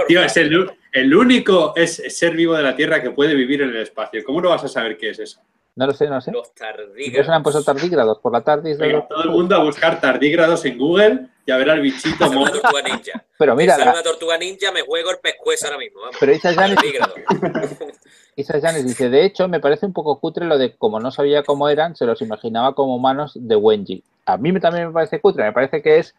Tío, 0.07 0.23
es 0.23 0.37
el, 0.37 0.71
el 0.93 1.15
único 1.15 1.73
es 1.77 2.03
ser 2.17 2.35
vivo 2.35 2.55
de 2.55 2.63
la 2.63 2.75
Tierra 2.77 3.03
que 3.03 3.11
puede 3.11 3.35
vivir 3.35 3.63
en 3.63 3.71
el 3.71 3.79
espacio. 3.79 4.23
¿Cómo 4.25 4.41
no 4.41 4.51
vas 4.51 4.65
a 4.65 4.69
saber 4.69 4.97
qué 4.97 5.11
es 5.11 5.19
eso? 5.19 5.41
No 5.77 5.87
lo 5.87 5.93
sé, 5.93 6.09
no 6.09 6.21
sé. 6.21 6.33
Los 6.33 6.49
¿Por 6.49 6.57
qué 6.57 6.65
se 6.65 7.13
le 7.13 7.21
han 7.21 7.43
tardígrados. 7.43 7.43
puesto 7.45 7.63
tardígrados? 7.63 8.19
Por 8.19 8.33
la 8.33 8.41
tardis 8.43 8.79
de 8.79 8.85
Venga, 8.87 8.99
los- 8.99 9.09
todo 9.09 9.23
el 9.23 9.31
mundo 9.31 9.55
a 9.55 9.63
buscar 9.63 10.01
tardígrados 10.01 10.65
en 10.65 10.77
Google 10.77 11.27
y 11.47 11.53
a 11.53 11.57
ver 11.57 11.71
al 11.71 11.81
bichito 11.81 12.33
mono. 12.33 12.51
tortuga 12.51 12.83
ninja. 12.83 13.25
Pero 13.39 13.55
mira, 13.55 13.77
una 13.77 14.03
tortuga 14.03 14.37
ninja, 14.37 14.73
me 14.73 14.81
juego 14.83 15.11
el 15.13 15.19
pescuezo 15.19 15.67
ahora 15.67 15.79
mismo. 15.79 16.01
Vamos. 16.01 16.17
pero 16.19 16.33
Isa 16.33 16.51
Yanis, 16.53 16.75
Tardígrado. 16.75 17.15
Isa 18.37 18.59
Yanis 18.59 18.85
dice, 18.87 19.09
de 19.09 19.25
hecho, 19.25 19.47
me 19.49 19.61
parece 19.61 19.87
un 19.87 19.93
poco 19.93 20.19
cutre 20.21 20.47
lo 20.47 20.59
de 20.59 20.77
como 20.77 20.99
no 21.01 21.11
sabía 21.13 21.43
cómo 21.45 21.69
eran, 21.69 21.95
se 21.97 22.07
los 22.07 22.21
imaginaba 22.23 22.75
como 22.75 22.99
manos 22.99 23.33
de 23.35 23.55
Wenji. 23.57 24.03
A 24.27 24.37
mí 24.37 24.51
me- 24.53 24.61
también 24.61 24.89
me 24.89 24.93
parece 24.93 25.21
cutre, 25.21 25.45
me 25.45 25.53
parece 25.53 25.81
que 25.83 25.99
es 25.99 26.15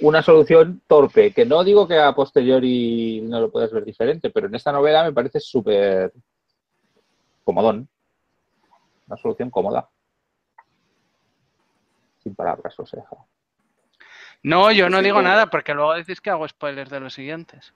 una 0.00 0.22
solución 0.22 0.82
torpe, 0.86 1.32
que 1.32 1.44
no 1.46 1.64
digo 1.64 1.88
que 1.88 1.98
a 1.98 2.14
posteriori 2.14 3.20
no 3.22 3.40
lo 3.40 3.50
puedas 3.50 3.72
ver 3.72 3.84
diferente, 3.84 4.30
pero 4.30 4.46
en 4.46 4.54
esta 4.54 4.72
novela 4.72 5.04
me 5.04 5.12
parece 5.12 5.40
súper 5.40 6.12
comodón. 7.44 7.88
Una 9.06 9.16
solución 9.16 9.50
cómoda. 9.50 9.88
Sin 12.22 12.34
palabras, 12.34 12.78
o 12.78 12.86
sea. 12.86 13.04
No, 14.42 14.70
yo 14.72 14.90
no 14.90 14.98
Sí, 14.98 15.04
digo 15.04 15.22
nada 15.22 15.48
porque 15.48 15.74
luego 15.74 15.94
decís 15.94 16.20
que 16.20 16.30
hago 16.30 16.46
spoilers 16.46 16.90
de 16.90 17.00
los 17.00 17.14
siguientes. 17.14 17.72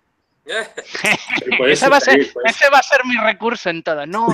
Ese 1.69 1.89
va, 1.89 1.97
a 1.97 2.01
ser, 2.01 2.21
ese 2.21 2.71
va 2.73 2.79
a 2.79 2.83
ser 2.83 3.05
mi 3.05 3.17
recurso 3.17 3.71
en 3.71 3.83
todo. 3.83 4.07
No, 4.07 4.27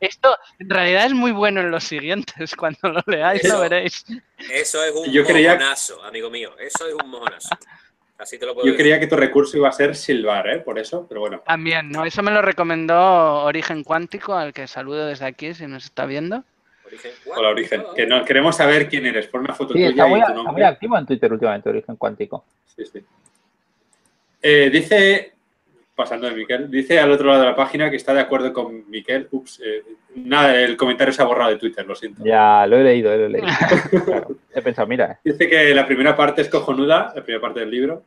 esto 0.00 0.36
en 0.58 0.70
realidad 0.70 1.06
es 1.06 1.12
muy 1.14 1.32
bueno 1.32 1.60
en 1.60 1.70
los 1.70 1.84
siguientes. 1.84 2.54
Cuando 2.56 2.88
lo 2.88 3.02
leáis 3.06 3.44
Eso. 3.44 3.54
lo 3.54 3.60
veréis. 3.60 4.04
Eso 4.50 4.82
es 4.84 4.94
un 4.94 5.10
Yo 5.12 5.24
creía- 5.24 5.54
mojonazo, 5.54 6.02
amigo 6.04 6.30
mío. 6.30 6.52
Eso 6.58 6.86
es 6.88 6.94
un 6.94 7.10
mojonazo. 7.10 7.50
Así 8.18 8.38
te 8.38 8.46
lo 8.46 8.54
puedo 8.54 8.66
Yo 8.66 8.72
decir. 8.72 8.84
creía 8.84 9.00
que 9.00 9.06
tu 9.08 9.16
recurso 9.16 9.56
iba 9.56 9.68
a 9.68 9.72
ser 9.72 9.96
silbar, 9.96 10.48
¿eh? 10.48 10.58
Por 10.60 10.78
eso, 10.78 11.06
pero 11.08 11.20
bueno. 11.22 11.42
También, 11.44 11.90
¿no? 11.90 12.04
Eso 12.04 12.22
me 12.22 12.30
lo 12.30 12.40
recomendó 12.40 13.42
Origen 13.44 13.82
Cuántico, 13.82 14.34
al 14.34 14.52
que 14.52 14.68
saludo 14.68 15.06
desde 15.06 15.26
aquí 15.26 15.54
si 15.54 15.66
nos 15.66 15.84
está 15.86 16.06
viendo. 16.06 16.44
Origen 16.86 17.10
Hola, 17.34 17.48
Origen. 17.48 17.84
Que 17.96 18.06
no, 18.06 18.24
queremos 18.24 18.56
saber 18.56 18.88
quién 18.88 19.06
eres. 19.06 19.26
Pon 19.26 19.40
una 19.40 19.54
foto 19.54 19.72
Sí, 19.74 19.82
está 19.82 20.04
tuya 20.04 20.06
muy, 20.06 20.18
y 20.18 20.22
tu 20.22 20.26
está 20.28 20.34
muy 20.36 20.44
nombre. 20.44 20.64
activo 20.66 20.98
en 20.98 21.06
Twitter 21.06 21.32
últimamente, 21.32 21.68
Origen 21.70 21.96
Cuántico. 21.96 22.44
Sí, 22.76 22.84
sí. 22.86 23.04
Eh, 24.40 24.70
dice, 24.72 25.31
pasando 26.02 26.28
de 26.28 26.34
Miquel, 26.34 26.70
dice 26.70 26.98
al 26.98 27.10
otro 27.12 27.28
lado 27.28 27.40
de 27.40 27.46
la 27.46 27.54
página 27.56 27.88
que 27.90 27.96
está 27.96 28.12
de 28.12 28.20
acuerdo 28.20 28.52
con 28.52 28.88
Miquel. 28.90 29.28
Ups, 29.30 29.60
eh, 29.64 29.82
nada, 30.16 30.60
el 30.60 30.76
comentario 30.76 31.12
se 31.14 31.22
ha 31.22 31.26
borrado 31.26 31.50
de 31.50 31.56
Twitter, 31.58 31.86
lo 31.86 31.94
siento. 31.94 32.24
Ya, 32.24 32.66
lo 32.66 32.76
he 32.76 32.82
leído, 32.84 33.16
lo 33.16 33.26
he 33.26 33.28
leído. 33.28 33.46
Claro. 34.04 34.36
He 34.54 34.60
pensado, 34.62 34.86
mira, 34.88 35.18
Dice 35.24 35.48
que 35.48 35.74
la 35.74 35.86
primera 35.86 36.14
parte 36.16 36.42
es 36.42 36.48
cojonuda, 36.48 37.12
la 37.14 37.22
primera 37.22 37.40
parte 37.40 37.60
del 37.60 37.70
libro, 37.70 38.04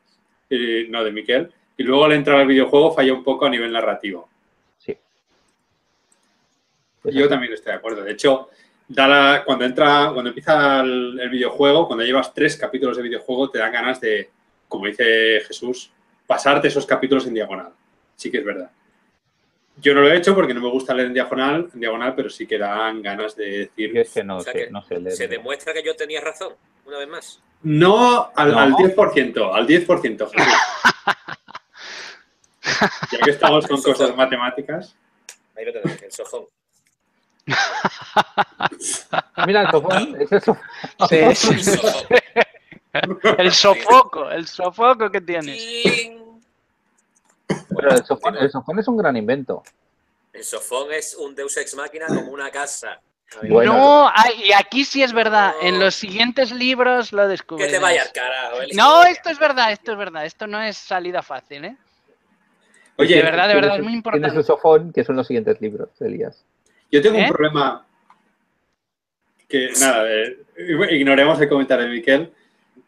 y- 0.50 0.88
no 0.90 1.04
de 1.04 1.12
Miquel, 1.12 1.52
y 1.78 1.84
luego 1.84 2.06
al 2.06 2.12
entrar 2.14 2.40
al 2.40 2.48
videojuego 2.48 2.92
falla 2.94 3.14
un 3.14 3.24
poco 3.24 3.46
a 3.46 3.50
nivel 3.50 3.72
narrativo. 3.72 4.30
sí. 4.78 4.96
Yo 7.06 7.30
también 7.30 7.54
estoy 7.54 7.72
de 7.72 7.78
acuerdo. 7.78 8.04
De 8.04 8.12
hecho, 8.14 8.50
da 8.88 9.08
la- 9.08 9.44
cuando 9.46 9.66
entra, 9.66 10.10
cuando 10.14 10.30
empieza 10.30 10.82
el, 10.82 11.20
el 11.20 11.30
videojuego, 11.30 11.88
cuando 11.88 12.04
llevas 12.04 12.34
tres 12.34 12.58
capítulos 12.58 12.98
de 12.98 13.04
videojuego, 13.04 13.50
te 13.50 13.60
dan 13.60 13.72
ganas 13.72 14.02
de, 14.02 14.30
como 14.68 14.88
dice 14.88 15.42
Jesús, 15.48 15.92
pasarte 16.28 16.68
esos 16.70 16.86
capítulos 16.88 17.28
en 17.28 17.36
diagonal. 17.36 17.70
Sí 18.16 18.32
que 18.32 18.38
es 18.40 18.46
verdad. 18.46 18.72
Yo 19.78 19.94
no 19.94 20.02
lo 20.02 20.10
he 20.10 20.18
hecho 20.18 20.34
porque 20.34 20.54
no 20.54 20.62
me 20.62 20.70
gusta 20.70 20.94
leer 20.94 21.08
en 21.08 21.14
diagonal, 21.14 21.70
en 21.74 21.80
diagonal 21.80 22.16
pero 22.16 22.30
sí 22.30 22.48
que 22.48 22.58
dan 22.58 23.02
ganas 23.02 23.36
de 23.36 23.70
decir... 23.76 23.98
Es 23.98 24.14
que 24.14 24.24
no 24.24 24.38
O 24.38 24.42
sea 24.42 24.54
sé, 24.54 24.60
que 24.60 24.72
no 24.72 24.82
sé 24.84 25.00
leer. 25.00 25.16
Se 25.18 25.28
demuestra 25.28 25.74
que 25.74 25.84
yo 25.84 25.96
tenía 25.96 26.22
razón, 26.22 26.54
una 26.86 26.98
vez 27.00 27.08
más. 27.10 27.42
No 27.64 28.32
al, 28.36 28.52
No. 28.52 28.60
al 28.60 28.72
10%, 28.74 29.54
al 29.54 29.68
10%, 29.68 30.30
Jesús. 30.32 30.54
ya 33.12 33.20
que 33.20 33.32
estamos 33.32 33.68
con 33.68 33.82
cosas 33.82 34.16
matemáticas. 34.16 34.96
Ahí 35.58 35.66
lo 35.66 35.74
tenemos, 35.74 36.02
el 36.02 36.12
sojón. 36.12 36.46
Mira 39.46 39.62
el 39.64 39.72
sofón, 39.72 40.22
es 40.22 40.32
eso. 40.32 40.58
Sí, 41.10 41.36
sí. 41.36 41.52
El 41.54 41.64
sojón. 41.64 42.06
El 43.38 43.52
sofoco, 43.52 44.32
el 44.32 44.48
sofoco 44.48 45.12
que 45.12 45.20
tienes. 45.20 45.62
Pero 47.90 47.98
el 48.00 48.06
sofón, 48.06 48.38
el 48.38 48.52
sofón 48.52 48.80
es 48.80 48.88
un 48.88 48.98
gran 48.98 49.16
invento. 49.18 49.64
El 50.34 50.44
sofón 50.44 50.92
es 50.92 51.16
un 51.16 51.34
Deus 51.36 51.56
Ex 51.58 51.76
Máquina 51.76 52.08
como 52.08 52.32
una 52.32 52.50
casa. 52.52 53.00
Bueno. 53.50 53.74
no, 53.74 54.12
y 54.44 54.52
aquí 54.52 54.86
sí 54.86 55.02
es 55.02 55.12
verdad. 55.12 55.54
No. 55.62 55.68
En 55.68 55.80
los 55.80 55.96
siguientes 55.96 56.52
libros 56.52 57.12
lo 57.12 57.24
Que 57.24 57.28
descubres. 57.30 57.72
te 57.72 57.80
vayas, 57.80 58.12
carajo. 58.14 58.58
No, 58.76 59.04
esto 59.04 59.30
es 59.30 59.40
verdad, 59.40 59.72
esto 59.72 59.94
es 59.94 59.98
verdad. 59.98 60.26
Esto 60.26 60.46
no 60.48 60.62
es 60.62 60.78
salida 60.78 61.22
fácil, 61.24 61.66
¿eh? 61.66 61.78
Oye, 62.98 63.16
de 63.16 63.24
verdad, 63.24 63.48
de 63.48 63.56
verdad, 63.56 63.72
es 63.72 63.82
Tienes- 63.82 63.84
muy 63.84 63.92
Tienes 63.92 63.96
importante. 63.98 64.38
el 64.38 64.44
sofón, 64.46 64.94
que 64.94 65.04
son 65.04 65.16
los 65.18 65.28
siguientes 65.28 65.60
libros, 65.60 65.90
Elías. 66.00 66.46
yo 66.92 67.02
tengo 67.02 67.18
¿Eh? 67.18 67.24
un 67.24 67.30
problema 67.30 67.86
que, 69.50 69.72
nada, 69.80 70.06
eh, 70.08 70.38
ignoremos 70.92 71.40
el 71.42 71.50
comentario 71.50 71.86
de 71.86 71.92
Miquel. 71.92 72.34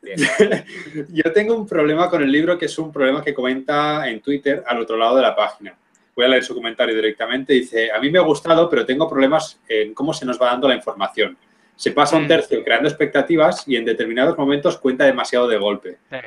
Yo 1.10 1.32
tengo 1.34 1.56
un 1.56 1.68
problema 1.68 2.10
con 2.10 2.22
el 2.24 2.32
libro 2.32 2.58
que 2.58 2.66
es 2.66 2.78
un 2.78 2.92
problema 2.92 3.24
que 3.24 3.34
comenta 3.34 4.08
en 4.10 4.22
Twitter 4.22 4.64
al 4.66 4.80
otro 4.82 4.98
lado 4.98 5.16
de 5.16 5.22
la 5.22 5.36
página. 5.36 5.76
Voy 6.16 6.26
a 6.26 6.30
leer 6.30 6.44
su 6.44 6.56
comentario 6.56 6.96
directamente. 6.96 7.54
Dice, 7.54 7.92
a 7.92 8.00
mí 8.00 8.10
me 8.10 8.20
ha 8.20 8.24
gustado, 8.24 8.70
pero 8.70 8.86
tengo 8.86 9.08
problemas 9.10 9.60
en 9.68 9.94
cómo 9.94 10.14
se 10.14 10.26
nos 10.26 10.42
va 10.42 10.48
dando 10.48 10.68
la 10.68 10.76
información. 10.76 11.38
Se 11.76 11.92
pasa 11.92 12.18
un 12.18 12.26
Mm. 12.26 12.28
tercio 12.28 12.64
creando 12.64 12.90
expectativas 12.90 13.68
y 13.68 13.76
en 13.76 13.86
determinados 13.86 14.38
momentos 14.38 14.78
cuenta 14.78 15.06
demasiado 15.06 15.48
de 15.48 15.58
golpe. 15.58 15.98
Sí. 16.10 16.18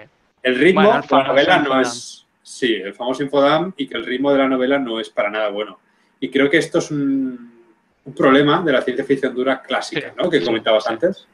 El 0.42 0.54
ritmo 0.56 0.83
Bueno, 0.83 1.00
el 1.02 1.09
de 1.09 1.16
la 1.16 1.24
novela 1.24 1.59
no 1.59 1.80
es... 1.80 2.26
Sí, 2.42 2.74
el 2.74 2.94
famoso 2.94 3.22
infodam 3.22 3.72
y 3.76 3.87
que 3.87 3.96
el 3.96 4.04
ritmo 4.04 4.33
de 4.33 4.38
la 4.38 4.48
novela 4.48 4.78
no 4.78 4.98
es 5.00 5.09
para 5.09 5.30
nada 5.30 5.48
bueno. 5.50 5.78
Y 6.18 6.30
creo 6.30 6.50
que 6.50 6.59
esto 6.59 6.78
es 6.78 6.90
un, 6.90 7.52
un 8.04 8.14
problema 8.14 8.62
de 8.62 8.72
la 8.72 8.83
ciencia 8.83 9.04
ficción 9.04 9.35
dura 9.35 9.61
clásica, 9.62 10.09
Sí, 10.11 10.14
¿no? 10.22 10.28
Que 10.30 10.42
comentabas 10.42 10.85
sí. 10.85 10.92
antes. 10.92 11.26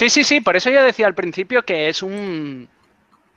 Sí, 0.00 0.08
sí, 0.08 0.24
sí, 0.24 0.40
por 0.40 0.56
eso 0.56 0.70
yo 0.70 0.82
decía 0.82 1.06
al 1.06 1.14
principio 1.14 1.62
que 1.62 1.90
es 1.90 2.02
un, 2.02 2.70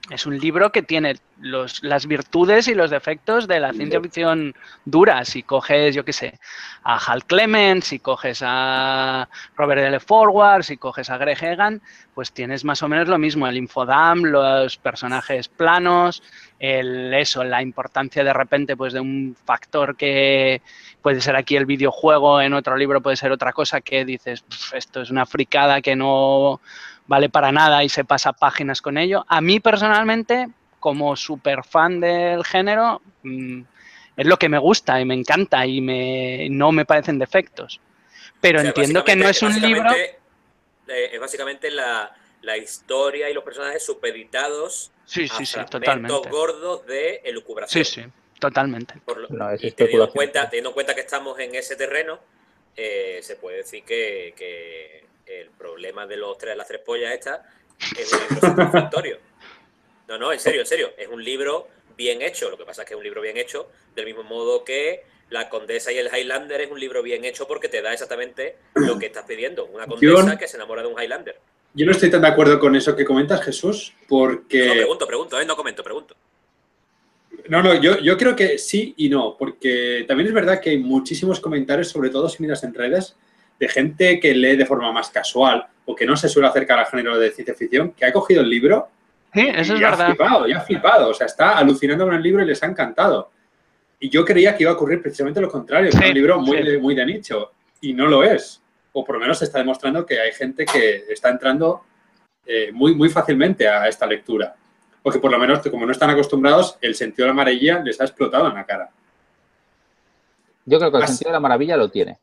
es 0.10 0.26
un 0.26 0.38
libro 0.38 0.72
que 0.72 0.82
tiene 0.82 1.16
los, 1.40 1.82
las 1.82 2.08
virtudes 2.08 2.68
y 2.68 2.76
los 2.76 2.92
defectos 2.92 3.48
de 3.48 3.62
la 3.62 3.72
ciencia 3.72 4.02
ficción 4.02 4.54
dura. 4.84 5.24
Si 5.24 5.44
coges, 5.44 5.96
yo 5.96 6.04
qué 6.04 6.12
sé, 6.12 6.40
a 6.84 6.98
Hal 6.98 7.24
Clements, 7.26 7.88
si 7.88 8.00
coges 8.00 8.42
a 8.46 9.30
Robert 9.56 9.82
L. 9.82 10.00
Forward, 10.02 10.64
si 10.64 10.76
coges 10.76 11.10
a 11.10 11.18
Greg 11.18 11.42
Egan, 11.42 11.82
pues 12.14 12.34
tienes 12.34 12.66
más 12.66 12.84
o 12.84 12.90
menos 12.90 13.08
lo 13.08 13.18
mismo, 13.18 13.48
el 13.48 13.56
infodam, 13.56 14.24
los 14.24 14.78
personajes 14.78 15.48
planos, 15.48 16.22
el 16.60 17.14
eso, 17.14 17.44
la 17.46 17.62
importancia 17.62 18.26
de 18.26 18.34
repente 18.34 18.76
pues 18.76 18.92
de 18.92 19.00
un 19.00 19.38
factor 19.46 19.96
que 19.96 20.62
puede 21.02 21.22
ser 21.22 21.38
aquí 21.38 21.56
el 21.56 21.66
videojuego, 21.66 22.42
en 22.42 22.54
otro 22.54 22.76
libro 22.76 23.02
puede 23.02 23.16
ser 23.16 23.32
otra 23.32 23.54
cosa 23.54 23.80
que 23.80 24.04
dices, 24.04 24.42
"Pf, 24.42 24.78
esto 24.78 25.02
es 25.02 25.10
una 25.10 25.26
fricada 25.26 25.82
que 25.82 25.96
no 25.96 26.60
vale 27.08 27.30
para 27.30 27.52
nada 27.52 27.84
y 27.84 27.90
se 27.90 28.06
pasa 28.06 28.34
páginas 28.34 28.82
con 28.82 28.98
ello. 28.98 29.26
A 29.28 29.42
mí 29.42 29.60
personalmente, 29.60 30.48
como 30.80 31.16
súper 31.16 31.64
fan 31.64 32.00
del 32.00 32.44
género, 32.46 33.02
mm, 33.24 33.62
es 34.18 34.26
lo 34.28 34.38
que 34.38 34.50
me 34.50 34.58
gusta 34.60 35.00
y 35.02 35.06
me 35.06 35.14
encanta 35.16 35.66
y 35.66 35.82
me, 35.82 36.48
no 36.50 36.72
me 36.72 36.86
parecen 36.86 37.18
defectos. 37.20 37.80
Pero 38.42 38.60
O 38.60 38.62
sea, 38.62 38.70
entiendo 38.70 39.04
que 39.04 39.16
no 39.16 39.28
es 39.30 39.42
un 39.42 39.60
libro... 39.62 39.84
básicamente, 39.84 40.20
eh, 40.88 41.10
es 41.14 41.20
básicamente 41.20 41.72
la, 41.72 42.14
la 42.42 42.58
historia 42.58 43.30
y 43.30 43.34
los 43.34 43.44
personajes 43.44 43.86
supeditados 43.86 44.92
Sí, 45.06 45.26
a 45.26 45.36
sí, 45.38 45.46
sí, 45.46 45.54
fragmentos 45.54 45.70
totalmente. 46.22 46.30
gordos 46.30 46.86
de 46.86 47.22
elucubración. 47.26 47.84
Sí, 47.86 48.02
sí, 48.02 48.08
totalmente. 48.40 48.96
Por 49.06 49.18
lo- 49.18 49.28
No, 49.30 49.50
es 49.52 49.62
y 49.64 49.72
teniendo 49.72 50.04
en, 50.04 50.10
especulación. 50.10 50.14
cuenta, 50.14 50.50
teniendo 50.50 50.70
en 50.70 50.74
cuenta 50.74 50.96
que 50.96 51.02
estamos 51.02 51.40
en 51.40 51.56
ese 51.56 51.76
terreno, 51.76 52.20
eh, 52.76 53.20
se 53.22 53.36
puede 53.36 53.58
decir 53.58 53.84
que, 53.84 54.34
que 54.38 55.06
el 55.26 55.50
problema 55.52 56.06
de 56.06 56.18
los 56.18 56.38
tres, 56.38 56.56
las 56.58 56.68
tres 56.68 56.82
pollas 56.82 57.14
estas 57.14 57.42
es 57.98 58.12
un 58.14 58.20
libro 58.20 58.42
satisfactorio. 58.42 59.20
No, 60.08 60.18
no, 60.18 60.34
en 60.34 60.40
serio, 60.40 60.62
en 60.62 60.68
serio. 60.68 60.92
Es 60.98 61.08
un 61.08 61.24
libro 61.24 61.68
bien 61.98 62.22
hecho. 62.22 62.50
Lo 62.50 62.58
que 62.58 62.66
pasa 62.66 62.82
es 62.82 62.88
que 62.88 62.94
es 62.94 62.98
un 62.98 63.04
libro 63.04 63.22
bien 63.22 63.38
hecho, 63.38 63.70
del 63.96 64.06
mismo 64.06 64.24
modo 64.24 64.64
que 64.64 65.04
La 65.30 65.50
Condesa 65.50 65.92
y 65.92 65.98
el 65.98 66.10
Highlander 66.14 66.62
es 66.62 66.72
un 66.72 66.80
libro 66.80 67.02
bien 67.02 67.26
hecho 67.26 67.48
porque 67.48 67.70
te 67.70 67.82
da 67.82 67.94
exactamente 67.94 68.58
lo 68.76 69.00
que 69.00 69.08
estás 69.08 69.26
pidiendo. 69.26 69.66
Una 69.66 69.88
condesa 69.88 70.38
que 70.38 70.48
se 70.48 70.58
enamora 70.58 70.82
de 70.82 70.88
un 70.90 71.02
Highlander. 71.02 71.38
Yo 71.76 71.86
no 71.86 71.92
estoy 71.92 72.12
tan 72.12 72.22
de 72.22 72.28
acuerdo 72.28 72.60
con 72.60 72.76
eso 72.76 72.96
que 72.96 73.04
comentas, 73.04 73.42
Jesús, 73.44 73.94
No, 74.02 74.08
porque... 74.08 74.70
pregunto, 74.76 75.08
pregunto, 75.08 75.42
eh, 75.42 75.46
no 75.46 75.56
comento, 75.56 75.84
pregunto. 75.84 76.16
No, 77.50 77.64
no, 77.64 77.74
yo, 77.82 77.98
yo 78.00 78.16
creo 78.16 78.36
que 78.36 78.60
sí 78.60 78.94
y 78.96 79.10
no, 79.10 79.36
porque 79.38 80.06
también 80.08 80.28
es 80.28 80.34
verdad 80.34 80.62
que 80.62 80.70
hay 80.70 80.78
muchísimos 80.78 81.40
comentarios, 81.40 81.90
sobre 81.90 82.12
todo 82.12 82.30
si 82.30 82.44
miras 82.44 82.64
en 82.64 82.76
redes, 82.76 83.16
de 83.64 83.70
gente 83.70 84.20
que 84.20 84.34
lee 84.36 84.56
de 84.58 84.66
forma 84.66 84.92
más 84.92 85.10
casual 85.10 85.66
o 85.86 85.96
que 85.96 86.06
no 86.06 86.16
se 86.18 86.28
suele 86.30 86.48
acercar 86.50 86.80
al 86.80 86.86
género 86.86 87.18
de 87.18 87.32
ciencia 87.32 87.56
ficción, 87.56 87.92
que 87.94 88.06
ha 88.06 88.12
cogido 88.12 88.42
el 88.42 88.50
libro 88.50 88.90
Sí, 89.34 89.48
eso 89.48 89.74
es 89.74 89.82
y 89.82 89.84
ha 89.84 89.90
verdad. 89.90 90.06
flipado, 90.08 90.48
y 90.48 90.52
ha 90.54 90.60
flipado, 90.62 91.10
o 91.10 91.14
sea, 91.14 91.26
está 91.26 91.58
alucinando 91.58 92.06
con 92.06 92.14
el 92.14 92.22
libro 92.22 92.44
y 92.44 92.46
les 92.46 92.62
ha 92.62 92.68
encantado. 92.68 93.32
Y 94.00 94.10
yo 94.10 94.24
creía 94.24 94.56
que 94.56 94.64
iba 94.64 94.72
a 94.72 94.76
ocurrir 94.76 95.02
precisamente 95.02 95.42
lo 95.42 95.50
contrario, 95.50 95.90
que 95.90 95.98
Sí, 95.98 96.04
era 96.04 96.10
un 96.10 96.14
libro 96.16 96.40
muy, 96.40 96.58
sí. 96.58 96.64
de, 96.64 96.78
muy 96.78 96.94
de 96.94 97.06
nicho, 97.06 97.52
y 97.82 97.94
no 97.94 98.06
lo 98.06 98.24
es. 98.24 98.62
O 98.92 99.04
por 99.04 99.16
lo 99.16 99.22
menos 99.22 99.40
se 99.40 99.46
está 99.46 99.58
demostrando 99.60 100.06
que 100.06 100.20
hay 100.20 100.32
gente 100.34 100.66
que 100.66 101.06
está 101.10 101.30
entrando 101.30 101.82
eh, 102.46 102.70
muy, 102.74 102.94
muy 102.94 103.10
fácilmente 103.10 103.68
a 103.68 103.88
esta 103.88 104.06
lectura. 104.06 104.54
Porque 105.02 105.20
por 105.20 105.32
lo 105.32 105.40
menos, 105.40 105.60
como 105.68 105.86
no 105.86 105.92
están 105.92 106.12
acostumbrados, 106.12 106.78
el 106.82 106.94
sentido 106.94 107.24
de 107.26 107.30
la 107.30 107.42
amarilla 107.42 107.80
les 107.84 108.00
ha 108.00 108.04
explotado 108.04 108.48
en 108.50 108.54
la 108.54 108.66
cara. 108.66 108.90
Yo 110.66 110.78
creo 110.78 110.92
que 110.92 110.98
el 111.00 111.08
sentido 111.08 111.30
de 111.30 111.34
la 111.34 111.40
maravilla 111.40 111.76
lo 111.76 111.90
tiene. 111.90 112.20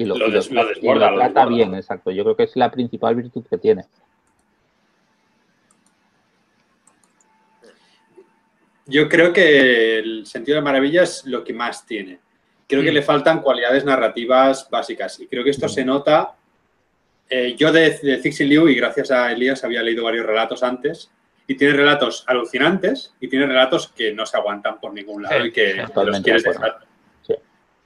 Y 0.00 0.04
lo, 0.06 0.16
Lo 0.16 0.28
y 0.28 0.30
des- 0.32 0.50
lo 0.50 0.62
y 0.64 0.68
desborda, 0.68 1.10
lo 1.10 1.16
trata 1.18 1.40
desborda. 1.40 1.56
bien, 1.56 1.74
exacto. 1.74 2.10
Yo 2.10 2.22
creo 2.24 2.34
que 2.36 2.44
es 2.44 2.56
la 2.56 2.70
principal 2.70 3.14
virtud 3.16 3.44
que 3.50 3.58
tiene. 3.58 3.84
Yo 8.86 9.08
creo 9.08 9.32
que 9.32 9.98
el 9.98 10.26
sentido 10.26 10.56
de 10.56 10.60
la 10.62 10.64
maravilla 10.64 11.02
es 11.02 11.24
lo 11.26 11.44
que 11.44 11.52
más 11.52 11.86
tiene. 11.86 12.18
Creo 12.66 12.82
que 12.82 12.90
Mm. 12.90 12.94
le 12.94 13.02
faltan 13.02 13.40
cualidades 13.42 13.84
narrativas 13.84 14.68
básicas 14.70 15.20
y 15.20 15.26
creo 15.26 15.44
que 15.44 15.50
esto 15.50 15.68
se 15.68 15.84
nota. 15.84 16.34
eh, 17.32 17.54
yo 17.56 17.70
de, 17.70 17.90
de 18.02 18.20
Cixin 18.20 18.48
Liu, 18.48 18.68
y 18.68 18.74
gracias 18.74 19.12
a 19.12 19.30
Elías, 19.30 19.62
había 19.62 19.84
leído 19.84 20.02
varios 20.02 20.26
relatos 20.26 20.64
antes, 20.64 21.12
y 21.46 21.54
tiene 21.54 21.74
relatos 21.74 22.24
alucinantes 22.26 23.14
y 23.20 23.28
tiene 23.28 23.46
relatos 23.46 23.86
que 23.92 24.12
no 24.12 24.26
se 24.26 24.36
aguantan 24.36 24.80
por 24.80 24.92
ningún 24.92 25.22
lado 25.22 25.40
Sí, 25.40 25.46
y 25.46 25.52
que 25.52 25.74
los 25.76 26.20
quieres 26.22 26.42
dejar. 26.42 26.78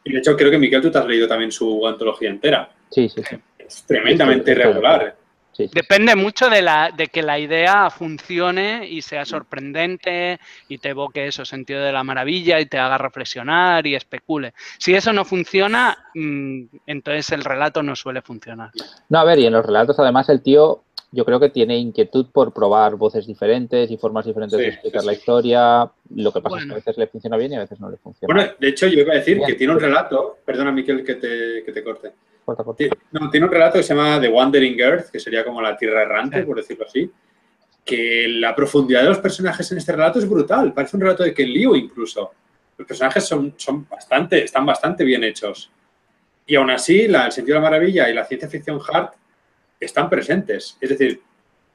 Y 0.04 0.12
de 0.12 0.18
hecho, 0.18 0.36
creo 0.36 0.50
que 0.50 0.58
Miquel, 0.58 0.82
tú 0.82 0.90
te 0.90 0.98
has 0.98 1.06
leído 1.06 1.26
también 1.26 1.50
su 1.50 1.86
antología 1.86 2.28
entera. 2.30 2.70
Sí, 2.90 3.08
sí, 3.08 3.22
sí. 3.28 3.36
Es 3.58 3.84
tremendamente 3.86 4.52
Sí, 4.54 4.60
irregular. 4.60 4.94
acuerdo. 4.96 5.16
Sí, 5.52 5.68
sí. 5.68 5.70
Depende 5.72 6.16
mucho 6.16 6.50
de, 6.50 6.60
la, 6.62 6.90
de 6.94 7.06
que 7.06 7.22
la 7.22 7.38
idea 7.38 7.88
funcione 7.88 8.88
y 8.88 9.00
sea 9.02 9.24
sorprendente 9.24 10.40
y 10.68 10.78
te 10.78 10.88
evoque 10.90 11.28
eso, 11.28 11.44
sentido 11.44 11.80
de 11.80 11.92
la 11.92 12.02
maravilla 12.02 12.58
y 12.60 12.66
te 12.66 12.76
haga 12.76 12.98
reflexionar 12.98 13.86
y 13.86 13.94
especule. 13.94 14.52
Si 14.78 14.94
eso 14.94 15.12
no 15.12 15.24
funciona, 15.24 15.96
mm, 16.14 16.64
entonces 16.86 17.30
el 17.30 17.44
relato 17.44 17.82
no 17.84 17.94
suele 17.94 18.20
funcionar. 18.20 18.70
No, 19.08 19.18
a 19.20 19.24
ver, 19.24 19.38
y 19.38 19.46
en 19.46 19.52
los 19.52 19.64
relatos 19.64 19.96
además 20.00 20.28
el 20.28 20.42
tío 20.42 20.82
yo 21.14 21.24
creo 21.24 21.38
que 21.38 21.48
tiene 21.48 21.76
inquietud 21.78 22.26
por 22.32 22.52
probar 22.52 22.96
voces 22.96 23.26
diferentes 23.26 23.90
y 23.90 23.96
formas 23.96 24.24
diferentes 24.26 24.58
Sí, 24.58 24.62
de 24.64 24.68
explicar 24.72 25.00
sí, 25.02 25.06
la 25.06 25.12
historia. 25.12 25.90
Lo 26.14 26.32
que 26.32 26.40
pasa 26.40 26.58
es 26.58 26.64
que 26.66 26.72
a 26.72 26.74
veces 26.74 26.98
le 26.98 27.06
funciona 27.06 27.36
bien 27.36 27.52
y 27.52 27.56
a 27.56 27.60
veces 27.60 27.78
no 27.80 27.88
le 27.90 27.96
funciona. 27.96 28.34
Bueno, 28.34 28.50
de 28.58 28.68
hecho, 28.68 28.86
yo 28.88 29.00
iba 29.00 29.12
a 29.12 29.16
decir 29.16 29.36
Bien. 29.36 29.46
que 29.46 29.54
tiene 29.54 29.72
un 29.72 29.80
relato, 29.80 30.38
perdona 30.44 30.72
Miquel 30.72 31.04
que 31.04 31.14
te, 31.14 31.62
que 31.64 31.72
te 31.72 31.84
corte. 31.84 32.12
Corta, 32.44 32.64
corta. 32.64 32.84
No, 33.12 33.30
tiene 33.30 33.46
un 33.46 33.52
relato 33.52 33.78
que 33.78 33.82
se 33.84 33.94
llama 33.94 34.20
The 34.20 34.28
Wandering 34.28 34.78
Earth, 34.80 35.10
que 35.10 35.18
sería 35.20 35.44
como 35.44 35.62
la 35.62 35.76
tierra 35.76 36.02
errante, 36.02 36.40
Sí. 36.40 36.46
por 36.46 36.56
decirlo 36.56 36.84
así. 36.86 37.10
Que 37.84 38.26
la 38.28 38.54
profundidad 38.54 39.02
de 39.02 39.08
los 39.10 39.18
personajes 39.18 39.70
en 39.72 39.78
este 39.78 39.92
relato 39.92 40.18
es 40.18 40.28
brutal. 40.28 40.72
Parece 40.72 40.96
un 40.96 41.02
relato 41.02 41.22
de 41.22 41.32
Ken 41.34 41.48
Liu 41.48 41.74
incluso. 41.76 42.32
Los 42.76 42.88
personajes 42.88 43.24
son, 43.24 43.54
son 43.56 43.86
bastante, 43.88 44.42
están 44.44 44.66
bastante 44.66 45.04
bien 45.04 45.22
hechos. 45.22 45.70
Y 46.46 46.56
aún 46.56 46.70
así, 46.70 47.06
la- 47.08 47.26
el 47.26 47.32
sentido 47.32 47.56
de 47.56 47.62
la 47.62 47.70
maravilla 47.70 48.08
y 48.10 48.14
la 48.14 48.24
ciencia 48.24 48.48
ficción 48.48 48.80
hard 48.92 49.10
están 49.84 50.08
presentes. 50.08 50.76
Es 50.80 50.90
decir, 50.90 51.22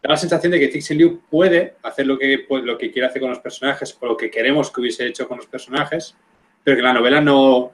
da 0.01 0.09
la 0.09 0.17
sensación 0.17 0.51
de 0.51 0.59
que 0.59 0.71
Cixin 0.71 0.97
Liu 0.97 1.21
puede 1.29 1.75
hacer 1.83 2.07
lo 2.07 2.17
que, 2.17 2.45
pues, 2.47 2.63
lo 2.63 2.77
que 2.77 2.91
quiere 2.91 3.07
hacer 3.07 3.21
con 3.21 3.29
los 3.29 3.39
personajes 3.39 3.97
o 3.99 4.05
lo 4.05 4.17
que 4.17 4.29
queremos 4.31 4.71
que 4.71 4.81
hubiese 4.81 5.05
hecho 5.05 5.27
con 5.27 5.37
los 5.37 5.47
personajes, 5.47 6.15
pero 6.63 6.77
que 6.77 6.83
la 6.83 6.93
novela 6.93 7.21
no, 7.21 7.71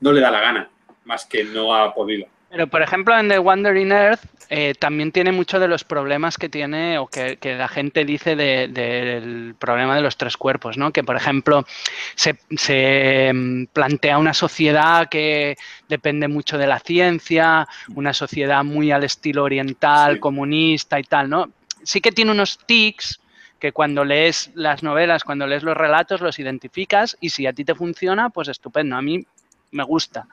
no 0.00 0.12
le 0.12 0.20
da 0.20 0.30
la 0.30 0.40
gana, 0.40 0.70
más 1.04 1.26
que 1.26 1.44
no 1.44 1.74
ha 1.74 1.94
podido. 1.94 2.26
Pero, 2.54 2.68
por 2.68 2.82
ejemplo, 2.82 3.18
en 3.18 3.28
The 3.28 3.40
Wandering 3.40 3.90
Earth 3.90 4.20
eh, 4.48 4.74
también 4.78 5.10
tiene 5.10 5.32
mucho 5.32 5.58
de 5.58 5.66
los 5.66 5.82
problemas 5.82 6.36
que 6.38 6.48
tiene 6.48 6.98
o 6.98 7.08
que, 7.08 7.36
que 7.38 7.56
la 7.56 7.66
gente 7.66 8.04
dice 8.04 8.36
de- 8.36 8.68
del 8.68 9.56
problema 9.58 9.96
de 9.96 10.02
los 10.02 10.16
tres 10.16 10.36
cuerpos, 10.36 10.78
¿no? 10.78 10.92
Que, 10.92 11.02
por 11.02 11.16
ejemplo, 11.16 11.66
se, 12.14 12.38
se, 12.56 13.32
mm, 13.34 13.64
plantea 13.72 14.18
una 14.18 14.34
sociedad 14.34 15.08
que 15.08 15.56
depende 15.88 16.28
mucho 16.28 16.56
de 16.56 16.68
la 16.68 16.78
ciencia, 16.78 17.66
una 17.96 18.12
sociedad 18.12 18.62
muy 18.62 18.92
al 18.92 19.02
estilo 19.02 19.42
oriental, 19.42 20.14
Sí. 20.14 20.20
comunista 20.20 21.00
y 21.00 21.02
tal, 21.02 21.28
¿no? 21.28 21.48
Sí 21.82 22.00
que 22.00 22.12
tiene 22.12 22.30
unos 22.30 22.58
tics 22.66 23.18
que 23.58 23.72
cuando 23.72 24.04
lees 24.04 24.52
las 24.54 24.84
novelas, 24.84 25.24
cuando 25.24 25.46
lees 25.48 25.64
los 25.64 25.76
relatos, 25.76 26.20
los 26.20 26.38
identificas 26.38 27.16
y 27.20 27.30
si 27.30 27.46
a 27.48 27.52
ti 27.52 27.64
te 27.64 27.74
funciona, 27.74 28.30
pues 28.30 28.46
estupendo. 28.46 28.94
A 28.94 29.02
mí 29.02 29.26
me 29.74 29.84
gusta. 29.84 30.26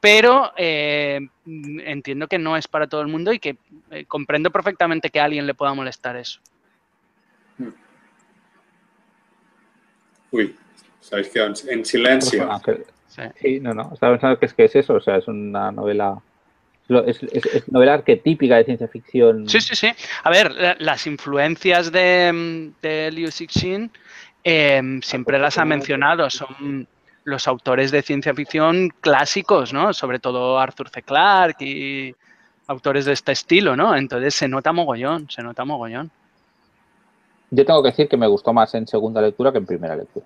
Pero 0.00 0.52
eh, 0.56 1.20
entiendo 1.46 2.26
que 2.26 2.38
no 2.38 2.56
es 2.56 2.66
para 2.66 2.86
todo 2.88 3.00
el 3.02 3.08
mundo 3.08 3.32
y 3.32 3.38
que 3.38 3.56
eh, 3.90 4.04
comprendo 4.06 4.50
perfectamente 4.50 5.10
que 5.10 5.20
a 5.20 5.24
alguien 5.24 5.46
le 5.46 5.54
pueda 5.54 5.74
molestar 5.74 6.16
eso. 6.16 6.40
Uy, 10.30 10.56
sabéis 11.00 11.28
que 11.28 11.40
en 11.70 11.84
silencio. 11.84 12.48
Ah, 12.50 12.60
Sí. 13.40 13.60
No, 13.60 13.72
no. 13.72 13.90
Estaba 13.94 14.12
pensando 14.14 14.38
que 14.38 14.44
es 14.46 14.52
que 14.52 14.64
es 14.64 14.76
eso, 14.76 14.94
o 14.94 15.00
sea, 15.00 15.16
es 15.16 15.26
una 15.28 15.72
novela. 15.72 16.20
Es, 17.06 17.22
es- 17.22 17.46
es 17.46 17.68
novela 17.72 17.94
arquetípica 17.94 18.56
de 18.56 18.64
ciencia 18.64 18.88
ficción. 18.88 19.48
Sí, 19.48 19.58
sí, 19.60 19.74
sí. 19.74 19.90
A 20.22 20.28
ver, 20.30 20.52
la- 20.52 20.76
las 20.78 21.06
influencias 21.06 21.90
de, 21.92 22.30
mm, 22.32 22.80
de 22.82 23.10
Liu 23.12 23.30
Cixin 23.30 23.90
eh, 24.44 24.82
siempre 25.02 25.38
las 25.38 25.56
ha 25.56 25.64
mencionado. 25.64 26.28
Son 26.28 26.86
los 27.26 27.48
autores 27.48 27.90
de 27.90 28.02
ciencia 28.02 28.32
ficción 28.34 28.88
clásicos, 29.00 29.72
¿no? 29.72 29.92
Sobre 29.92 30.20
todo 30.20 30.60
Arthur 30.60 30.88
C. 30.90 31.02
Clarke 31.02 31.62
y 31.62 32.14
autores 32.68 33.04
de 33.04 33.12
este 33.12 33.32
estilo, 33.32 33.74
¿no? 33.74 33.96
Entonces 33.96 34.32
se 34.32 34.46
nota 34.46 34.72
mogollón, 34.72 35.28
se 35.28 35.42
nota 35.42 35.64
mogollón. 35.64 36.08
Yo 37.50 37.64
tengo 37.66 37.82
que 37.82 37.90
decir 37.90 38.08
que 38.08 38.16
me 38.16 38.28
gustó 38.28 38.52
más 38.52 38.72
en 38.76 38.86
segunda 38.86 39.20
lectura 39.20 39.50
que 39.50 39.58
en 39.58 39.66
primera 39.66 39.96
lectura. 39.96 40.24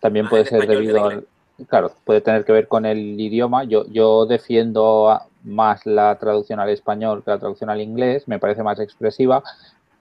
También 0.00 0.26
Ah, 0.26 0.28
puede 0.28 0.44
ser 0.44 0.66
debido 0.66 1.06
al. 1.06 1.26
Claro, 1.66 1.92
puede 2.04 2.20
tener 2.20 2.44
que 2.44 2.52
ver 2.52 2.68
con 2.68 2.84
el 2.84 3.18
idioma. 3.18 3.64
Yo, 3.64 3.86
yo 3.86 4.26
defiendo 4.26 5.18
más 5.44 5.86
la 5.86 6.18
traducción 6.18 6.60
al 6.60 6.68
español 6.68 7.22
que 7.24 7.30
la 7.30 7.38
traducción 7.38 7.70
al 7.70 7.80
inglés. 7.80 8.28
Me 8.28 8.38
parece 8.38 8.62
más 8.62 8.80
expresiva, 8.80 9.42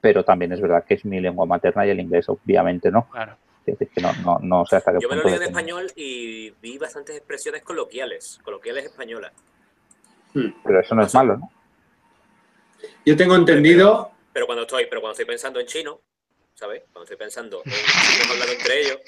pero 0.01 0.25
también 0.25 0.51
es 0.51 0.59
verdad 0.59 0.83
que 0.83 0.95
es 0.95 1.05
mi 1.05 1.21
lengua 1.21 1.45
materna 1.45 1.85
y 1.85 1.89
el 1.91 2.01
inglés, 2.01 2.27
obviamente, 2.27 2.91
no. 2.91 3.03
Claro. 3.11 3.35
Es 3.65 3.79
decir, 3.79 3.89
que 3.93 4.01
no, 4.01 4.13
no, 4.23 4.39
no 4.41 4.65
sé 4.65 4.77
hasta 4.77 4.91
qué 4.91 4.99
Yo 5.01 5.09
me 5.09 5.15
lo 5.15 5.23
leí 5.23 5.35
en 5.35 5.43
español 5.43 5.91
y 5.95 6.49
vi 6.61 6.77
bastantes 6.77 7.15
expresiones 7.15 7.63
coloquiales, 7.63 8.39
coloquiales 8.43 8.85
españolas. 8.85 9.31
Hmm. 10.33 10.49
Pero 10.63 10.81
eso 10.81 10.95
no 10.95 11.03
es 11.03 11.13
malo, 11.13 11.37
¿no? 11.37 11.51
Yo 13.05 13.15
tengo 13.15 13.35
entendido, 13.35 14.11
Pero 14.33 14.45
cuando 14.45 14.63
estoy, 14.63 14.85
pero 14.89 14.99
cuando 15.01 15.13
estoy 15.13 15.25
pensando 15.25 15.59
en 15.59 15.67
chino, 15.67 16.01
¿sabes? 16.55 16.83
Cuando 16.91 17.03
estoy 17.03 17.17
pensando 17.17 17.61
en 17.63 17.71
chinos 17.71 18.31
hablando 18.31 18.53
entre 18.53 18.81
ellos, 18.81 18.99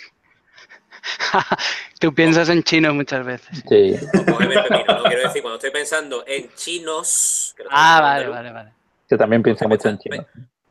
Tú 1.99 2.13
piensas 2.13 2.49
en 2.49 2.63
chino 2.63 2.93
muchas 2.93 3.25
veces. 3.25 3.63
Sí. 3.67 3.95
pepino, 4.11 4.97
¿no? 4.97 5.03
Quiero 5.03 5.23
decir, 5.23 5.41
cuando 5.41 5.55
estoy 5.55 5.71
pensando 5.71 6.23
en 6.27 6.53
chinos, 6.55 7.53
que 7.57 7.63
Ah, 7.69 7.99
vale, 8.01 8.27
vale, 8.27 8.51
vale. 8.51 8.73
Yo 9.09 9.17
también 9.17 9.43
pienso 9.43 9.67
mucho 9.67 9.89
en 9.89 9.97
chino. 9.99 10.25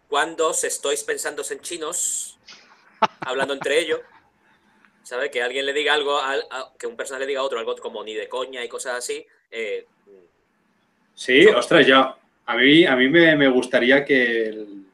Cuando 0.08 0.52
se 0.52 0.68
estáis 0.68 1.02
pensando 1.02 1.42
en 1.48 1.60
chinos, 1.60 2.33
hablando 3.20 3.54
entre 3.54 3.78
ellos, 3.80 4.00
¿sabes? 5.02 5.30
Que 5.30 5.42
alguien 5.42 5.66
le 5.66 5.72
diga 5.72 5.94
algo, 5.94 6.18
al- 6.20 6.44
a- 6.50 6.70
que 6.78 6.86
un 6.86 6.96
personaje 6.96 7.24
le 7.24 7.28
diga 7.30 7.40
a 7.40 7.44
otro 7.44 7.58
algo 7.58 7.74
como 7.76 8.02
ni 8.04 8.14
de 8.14 8.28
coña 8.28 8.64
y 8.64 8.68
cosas 8.68 8.96
así, 8.96 9.24
eh, 9.50 9.86
sí, 11.14 11.46
ostras, 11.46 11.86
yo, 11.86 12.16
a 12.46 12.56
mí, 12.56 12.84
a 12.86 12.96
mí 12.96 13.08
me, 13.08 13.36
me 13.36 13.48
gustaría 13.48 14.04
que 14.04 14.46
el, 14.48 14.84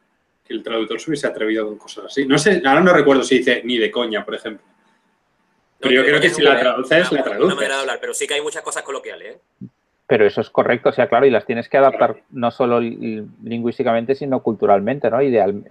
que 0.45 0.53
el 0.55 0.63
traductor 0.63 1.01
se 1.01 1.11
hubiese 1.11 1.27
atrevido 1.27 1.67
con 1.67 1.79
cosas 1.79 2.07
así. 2.07 2.27
No 2.27 2.39
sé, 2.39 2.63
ahora 2.65 2.81
no 2.81 2.93
recuerdo 2.93 3.23
si 3.23 3.39
dice 3.39 3.63
ni 3.65 3.79
de 3.79 3.91
coña, 3.91 4.25
por 4.25 4.35
ejemplo. 4.35 4.67
Pero 5.79 5.95
yo 5.95 6.05
creo 6.05 6.21
que 6.21 6.29
si 6.29 6.43
es 6.43 6.49
la 6.49 6.61
traduces, 6.61 7.11
la 7.13 7.23
traduces. 7.25 7.55
manera 7.57 7.77
de 7.77 7.81
hablar, 7.81 7.99
pero 8.01 8.13
sí 8.13 8.27
que 8.27 8.35
hay 8.35 8.43
muchas 8.43 8.63
cosas 8.63 8.83
coloquiales, 8.83 9.37
¿eh? 9.37 9.41
Pero 10.07 10.27
eso 10.27 10.41
es 10.41 10.51
correcto, 10.51 10.89
o 10.89 10.93
sea, 10.93 11.09
claro, 11.09 11.25
y 11.25 11.31
las 11.31 11.47
tienes 11.47 11.69
que 11.69 11.77
adaptar 11.79 12.21
no 12.31 12.51
solo 12.51 12.81
li- 12.81 13.25
lingüísticamente, 13.45 14.15
sino 14.17 14.43
culturalmente, 14.43 15.09
¿no? 15.09 15.23
Ideal, 15.23 15.65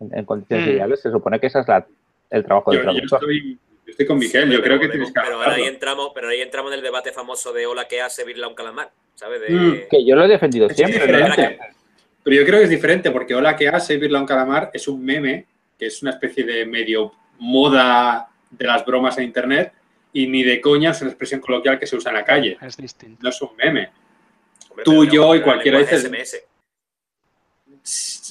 en, 0.00 0.18
en 0.18 0.24
condiciones 0.24 0.66
Mm. 0.66 0.70
ideales, 0.70 1.00
se 1.02 1.10
supone 1.10 1.38
que 1.40 1.46
ese 1.46 1.60
es 1.60 1.68
la, 1.68 1.86
el 2.30 2.44
trabajo 2.44 2.70
del 2.70 2.80
Yo, 2.80 2.86
yo 2.86 2.92
traductor. 2.92 3.18
estoy, 3.20 3.58
yo 3.86 3.90
estoy 3.90 4.06
con 4.06 4.18
Miquel, 4.18 4.50
yo 4.50 4.62
creo 4.62 4.78
que 4.80 4.88
tienes 4.88 5.12
que 5.12 5.20
Pero 5.20 5.36
ahora 5.36 5.52
ahí 5.54 5.64
entramos, 5.64 6.10
pero 6.14 6.28
ahí 6.28 6.40
entramos 6.40 6.72
en 6.72 6.78
el 6.78 6.84
debate 6.84 7.12
famoso 7.12 7.52
de 7.52 7.66
hola 7.66 7.86
que 7.88 8.00
hace 8.00 8.24
Birla 8.24 8.48
un 8.48 8.54
calamar, 8.54 8.90
¿sabes? 9.14 9.40
De, 9.40 9.48
Mm, 9.50 9.74
Que 9.90 10.04
yo 10.04 10.16
lo 10.16 10.24
he 10.24 10.28
defendido 10.28 10.66
Es 10.68 10.76
siempre. 10.76 11.06
Pero 12.22 12.36
yo 12.36 12.44
creo 12.44 12.58
que 12.58 12.64
es 12.64 12.70
diferente, 12.70 13.10
porque 13.12 13.34
Hola 13.36 13.54
que 13.56 13.68
hace 13.68 13.96
Birla 13.96 14.18
un 14.20 14.26
calamar 14.26 14.70
es 14.74 14.88
un 14.88 15.04
meme, 15.04 15.46
que 15.78 15.86
es 15.86 16.02
una 16.02 16.10
especie 16.10 16.42
de 16.44 16.66
medio 16.66 17.12
moda 17.38 18.28
de 18.50 18.66
las 18.66 18.84
bromas 18.84 19.16
en 19.18 19.24
internet, 19.24 19.72
y 20.12 20.26
ni 20.26 20.42
de 20.42 20.60
coña 20.60 20.90
es 20.90 21.00
una 21.02 21.10
expresión 21.10 21.40
coloquial 21.40 21.78
que 21.78 21.86
se 21.86 21.94
usa 21.94 22.10
en 22.10 22.16
la 22.16 22.24
calle. 22.24 22.56
Es 22.60 22.76
distinto. 22.76 23.20
No 23.22 23.28
es 23.28 23.40
un 23.42 23.54
meme. 23.56 23.90
Hombre, 24.70 24.84
tú, 24.84 25.04
yo 25.04 25.34
y 25.36 25.42
cualquiera 25.42 25.78
dice- 25.78 25.98
SMS. 26.00 26.42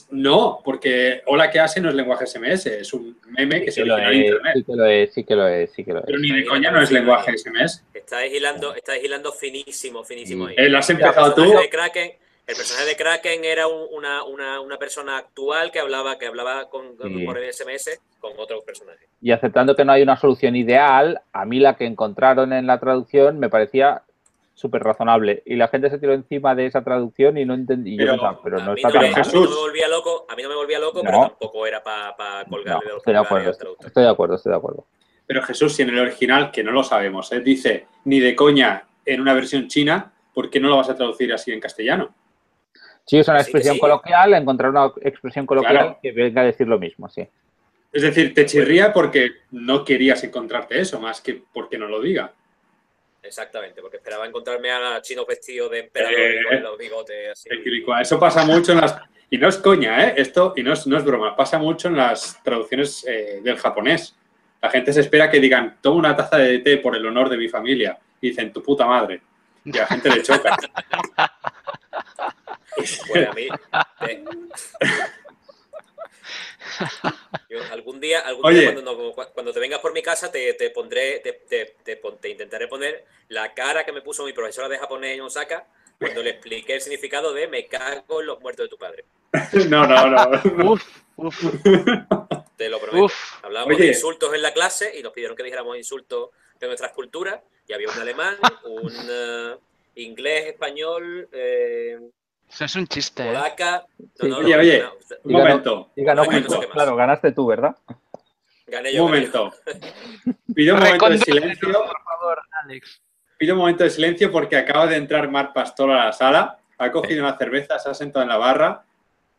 No, 0.09 0.61
porque 0.63 1.21
Hola 1.25 1.49
que 1.49 1.59
hace 1.59 1.81
no 1.81 1.89
es 1.89 1.95
lenguaje 1.95 2.25
SMS, 2.27 2.67
es 2.67 2.93
un 2.93 3.17
meme 3.29 3.61
que 3.61 3.71
Sí 3.71 3.75
se 3.75 3.81
que 3.81 3.87
lo 3.87 3.95
originó 3.95 4.11
en 4.11 4.21
internet. 4.21 4.53
sí 4.55 4.63
que 4.63 4.75
lo 4.75 4.85
es, 4.85 5.13
sí 5.13 5.23
que 5.23 5.35
lo 5.35 5.47
es, 5.47 5.71
sí 5.73 5.83
que 5.83 5.93
lo 5.93 5.99
es. 5.99 6.05
Pero 6.05 6.19
ni 6.19 6.31
de 6.31 6.45
coña 6.45 6.71
no 6.71 6.81
es 6.81 6.91
lenguaje 6.91 7.37
SMS. 7.37 7.83
Estáis 7.93 8.33
hilando, 8.33 8.75
estáis 8.75 9.03
hilando 9.03 9.31
finísimo, 9.33 10.03
finísimo 10.03 10.47
ahí. 10.47 10.55
Eh, 10.57 10.69
lo 10.69 10.77
has 10.77 10.89
El 10.89 10.97
empezado 10.97 11.29
tú. 11.33 11.41
personaje 11.41 11.63
de 11.63 11.69
Kraken, 11.69 12.11
el 12.47 12.55
personaje 12.55 12.85
de 12.87 12.95
Kraken 12.95 13.43
era 13.45 13.67
un- 13.67 13.87
una, 13.91 14.23
una, 14.23 14.61
una 14.61 14.77
persona 14.77 15.17
actual 15.17 15.71
que 15.71 15.79
hablaba, 15.79 16.17
que 16.19 16.27
hablaba 16.27 16.69
con, 16.69 16.95
con- 16.95 17.09
Sí. 17.17 17.25
por 17.25 17.37
el 17.39 17.51
SMS 17.51 17.99
con 18.19 18.33
otro 18.37 18.61
personaje. 18.61 19.07
Y 19.21 19.31
aceptando 19.31 19.75
que 19.75 19.83
no 19.83 19.91
hay 19.91 20.03
una 20.03 20.17
solución 20.17 20.55
ideal, 20.55 21.19
a 21.33 21.45
mí 21.45 21.59
la 21.59 21.75
que 21.75 21.85
encontraron 21.85 22.53
en 22.53 22.67
la 22.67 22.79
traducción 22.79 23.39
me 23.39 23.49
parecía 23.49 24.03
súper 24.55 24.81
razonable. 24.83 25.43
Y 25.45 25.55
la 25.57 25.67
gente 25.67 25.89
se 25.91 25.99
tiró 25.99 26.13
encima 26.13 26.55
de 26.55 26.65
esa 26.65 26.83
traducción 26.83 27.37
y 27.37 27.45
no 27.45 27.53
entendí. 27.53 27.91
yo 27.91 27.97
Pero- 27.97 28.11
pensaba, 28.13 28.39
pero 28.43 28.57
a, 28.59 28.63
no 28.65 28.73
está 28.73 28.87
no 28.87 28.93
tan 28.93 29.03
a 29.05 29.07
mal. 29.07 29.09
mí 29.09 29.15
no 29.15 29.17
me 29.17 29.23
Jesús. 29.45 29.59
volvía 29.59 29.87
loco, 29.87 30.25
a 30.29 30.35
mí 30.35 30.41
no 30.43 30.49
me 30.49 30.55
volvía 30.55 30.79
loco, 30.79 30.99
No. 30.99 31.03
pero 31.03 31.21
tampoco 31.27 31.67
era 31.67 31.83
para 31.83 32.43
No, 32.45 32.49
colgarle 32.49 32.85
de 32.85 32.89
los 32.93 32.97
estoy 32.99 33.13
de 33.13 33.19
acuerdo, 33.19 33.51
estoy 33.51 34.03
de 34.03 34.09
acuerdo, 34.09 34.35
estoy 34.35 34.49
de 34.51 34.57
acuerdo. 34.57 34.87
Pero 35.27 35.41
Jesús, 35.43 35.73
si 35.75 35.83
en 35.83 35.89
el 35.89 35.99
original, 35.99 36.51
que 36.51 36.63
no 36.63 36.71
lo 36.71 36.83
sabemos, 36.83 37.31
¿eh? 37.31 37.41
dice 37.41 37.85
ni 38.05 38.19
de 38.19 38.35
coña 38.35 38.85
en 39.05 39.21
una 39.21 39.33
versión 39.33 39.67
china, 39.67 40.13
¿por 40.33 40.49
qué 40.49 40.59
no 40.59 40.69
lo 40.69 40.77
vas 40.77 40.89
a 40.89 40.95
traducir 40.95 41.33
así 41.33 41.51
en 41.51 41.59
castellano? 41.59 42.13
Si 43.05 43.17
es 43.19 43.27
una 43.27 43.39
Sí 43.39 43.49
expresión 43.49 43.75
sí. 43.75 43.79
coloquial, 43.81 44.33
encontrar 44.33 44.71
una 44.71 44.91
expresión 45.01 45.45
coloquial 45.45 45.73
Claro. 45.77 45.99
que 46.01 46.11
venga 46.11 46.41
a 46.41 46.45
decir 46.45 46.67
lo 46.67 46.79
mismo, 46.79 47.07
sí. 47.09 47.27
Es 47.91 48.01
decir, 48.01 48.33
te 48.33 48.45
chirría 48.45 48.91
porque 48.93 49.31
no 49.51 49.85
querías 49.85 50.23
encontrarte 50.23 50.79
eso, 50.79 50.99
más 50.99 51.21
que 51.21 51.41
porque 51.53 51.77
no 51.77 51.87
lo 51.87 52.01
diga. 52.01 52.33
Exactamente, 53.25 53.81
porque 53.81 53.97
esperaba 53.97 54.25
encontrarme 54.25 54.71
a 54.71 55.01
chinos 55.01 55.25
vestidos 55.27 55.71
de 55.71 55.79
emperador 55.79 56.19
Eh. 56.19 56.39
con 56.49 56.63
los 56.63 56.77
bigotes 56.77 57.31
así. 57.31 57.49
Eso 58.01 58.19
pasa 58.19 58.45
mucho 58.45 58.71
en 58.73 58.81
las... 58.81 58.95
Y 59.29 59.37
no 59.37 59.47
es 59.49 59.57
coña, 59.57 60.07
¿eh? 60.07 60.13
Esto, 60.17 60.53
y 60.55 60.61
no 60.63 60.73
es, 60.73 60.85
no 60.85 60.97
es 60.97 61.03
broma, 61.03 61.35
pasa 61.35 61.57
mucho 61.57 61.87
en 61.87 61.97
las 61.97 62.41
traducciones 62.43 63.03
eh, 63.07 63.39
del 63.43 63.57
japonés. 63.57 64.15
La 64.61 64.69
gente 64.69 64.93
se 64.93 65.01
espera 65.01 65.29
que 65.29 65.39
digan, 65.39 65.77
toma 65.81 65.97
una 65.97 66.15
taza 66.15 66.37
de 66.37 66.59
té 66.59 66.77
por 66.77 66.95
el 66.95 67.05
honor 67.05 67.29
de 67.29 67.37
mi 67.37 67.49
familia. 67.49 67.97
Y 68.21 68.29
dicen, 68.29 68.53
tu 68.53 68.61
puta 68.61 68.85
madre. 68.85 69.21
Y 69.65 69.75
a 69.77 69.81
la 69.81 69.87
gente 69.87 70.09
le 70.09 70.21
choca. 70.21 70.55
Pues 72.75 73.27
a 73.29 73.31
mí. 73.33 73.47
eh, 74.01 74.23
yo 77.49 77.59
algún 77.71 77.99
día, 77.99 78.19
algún 78.21 78.45
Oye. 78.45 78.59
día 78.61 78.73
cuando, 78.73 78.93
no- 78.95 79.13
cuando 79.33 79.53
te 79.53 79.59
vengas 79.59 79.79
por 79.79 79.93
mi 79.93 80.01
casa 80.01 80.31
te, 80.31 80.53
te 80.53 80.69
pondré, 80.71 81.19
te, 81.19 81.33
te- 81.33 81.75
te 81.83 81.97
pon- 81.97 82.17
te 82.17 82.29
intentaré 82.29 82.67
poner 82.67 83.05
la 83.29 83.53
cara 83.53 83.85
que 83.85 83.91
me 83.91 84.01
puso 84.01 84.25
mi 84.25 84.33
profesora 84.33 84.67
de 84.69 84.77
japonés 84.77 85.13
en 85.15 85.21
Osaka 85.21 85.67
cuando 85.99 86.21
le 86.23 86.31
expliqué 86.31 86.73
el 86.75 86.81
significado 86.81 87.33
de 87.33 87.47
me 87.47 87.67
cago 87.67 88.19
en 88.21 88.27
los 88.27 88.39
muertos 88.41 88.65
de 88.65 88.69
tu 88.69 88.77
padre. 88.77 89.05
No, 89.69 89.85
no, 89.87 90.07
no. 90.07 90.71
Uf, 90.73 90.83
uf, 91.17 91.43
Te 92.57 92.69
lo 92.69 92.79
prometo. 92.79 93.05
uf. 93.05 93.43
Hablábamos 93.43 93.75
Oye. 93.75 93.83
de 93.85 93.91
insultos 93.91 94.33
en 94.33 94.41
la 94.41 94.53
clase 94.53 94.97
y 94.97 95.03
nos 95.03 95.11
pidieron 95.13 95.35
que 95.35 95.43
dijéramos 95.43 95.77
insultos 95.77 96.29
de 96.59 96.67
nuestras 96.67 96.91
culturas. 96.93 97.41
Y 97.67 97.73
había 97.73 97.89
un 97.89 97.99
alemán, 97.99 98.37
un 98.63 98.93
eh, 99.09 99.55
inglés, 99.95 100.47
español, 100.47 101.27
eh, 101.33 101.99
Eso 102.49 102.65
es 102.65 102.75
un 102.75 102.87
chiste. 102.87 103.23
¿eh? 103.23 103.27
polaca. 103.33 103.85
No, 103.97 104.05
Sí. 104.19 104.27
no, 104.29 104.37
Oye, 104.37 104.55
oye. 104.55 104.83
no, 104.83 104.91
Un 105.23 105.31
momento. 105.33 105.91
Y 105.95 106.03
ganó 106.03 106.25
más. 106.25 106.43
Claro, 106.71 106.95
ganaste 106.95 107.31
tú, 107.31 107.47
¿verdad? 107.47 107.75
gané 107.87 107.97
Un 108.67 108.67
yo. 108.67 108.71
gané 108.71 108.93
yo. 108.93 109.03
momento. 109.03 109.53
Pido 110.55 110.75
un 110.75 110.81
momento 110.81 111.09
de 111.09 111.17
silencio. 111.19 111.71
por 111.71 112.01
favor, 112.03 112.41
Alex. 112.63 113.01
Pido 113.37 113.53
un 113.55 113.59
momento 113.59 113.83
de 113.83 113.89
silencio 113.89 114.31
porque 114.31 114.55
acaba 114.57 114.87
de 114.87 114.95
entrar 114.95 115.29
Marc 115.29 115.53
Pastor 115.53 115.91
a 115.91 116.05
la 116.05 116.13
sala, 116.13 116.57
ha 116.77 116.91
cogido 116.91 117.21
una 117.23 117.37
cerveza, 117.37 117.77
se 117.79 117.89
ha 117.89 117.93
sentado 117.93 118.23
en 118.23 118.29
la 118.29 118.37
barra 118.37 118.83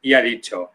y 0.03 0.13
ha 0.15 0.21
dicho, 0.21 0.71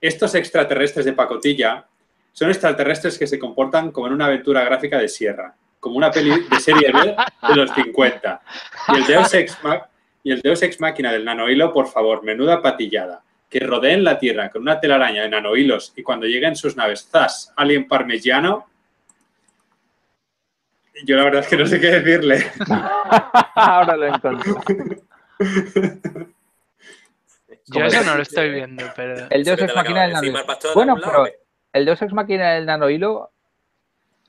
estos 0.00 0.34
extraterrestres 0.34 1.04
de 1.04 1.12
pacotilla 1.12 1.84
son 2.32 2.48
extraterrestres 2.50 3.18
que 3.18 3.26
se 3.26 3.38
comportan 3.38 3.92
como 3.92 4.06
en 4.06 4.14
una 4.14 4.26
aventura 4.26 4.64
gráfica 4.64 4.98
de 4.98 5.08
Sierra, 5.08 5.54
como 5.78 5.96
una 5.98 6.10
peli 6.10 6.30
de 6.48 6.58
serie 6.60 6.90
B 6.90 7.14
de 7.48 7.54
los 7.54 7.70
50. 7.70 8.40
Y 8.88 8.96
el 8.96 9.06
Deus 9.06 9.32
Ex, 9.34 9.62
Ma- 9.62 9.86
Y 10.24 10.32
el 10.32 10.40
Deus 10.40 10.62
Ex 10.62 10.80
Máquina 10.80 11.12
del 11.12 11.24
nanohilo, 11.24 11.70
por 11.70 11.86
favor, 11.86 12.24
menuda 12.24 12.62
patillada. 12.62 13.22
Que 13.48 13.60
rodeen 13.60 14.02
la 14.02 14.18
Tierra 14.18 14.50
con 14.50 14.62
una 14.62 14.80
telaraña 14.80 15.22
de 15.22 15.28
nanohilos 15.28 15.92
y 15.94 16.02
cuando 16.02 16.26
lleguen 16.26 16.56
sus 16.56 16.76
naves, 16.76 17.06
¡zas! 17.12 17.52
Alien 17.56 17.86
parmesiano. 17.86 18.66
Yo 21.04 21.16
la 21.16 21.24
verdad 21.24 21.42
es 21.42 21.48
que 21.48 21.58
no 21.58 21.66
sé 21.66 21.78
qué 21.78 21.88
decirle. 22.00 22.50
Ahora 23.54 23.96
lo 23.96 24.06
encontré. 24.06 24.52
Yo 27.66 27.84
eso 27.84 28.02
no 28.04 28.16
lo 28.16 28.22
estoy 28.22 28.50
viendo, 28.50 28.84
pero... 28.96 29.26
El 29.28 29.44
Deus 29.44 29.60
Ex 29.60 29.76
Máquina 29.76 30.02
del 30.02 30.12
nanohilo. 30.12 30.38
Bueno, 30.74 30.96
pero 30.96 31.12
lado, 31.12 31.28
el 31.74 31.84
Deus 31.84 32.00
Ex 32.00 32.12
Máquina 32.14 32.52
del 32.52 32.64
nanohilo 32.64 33.33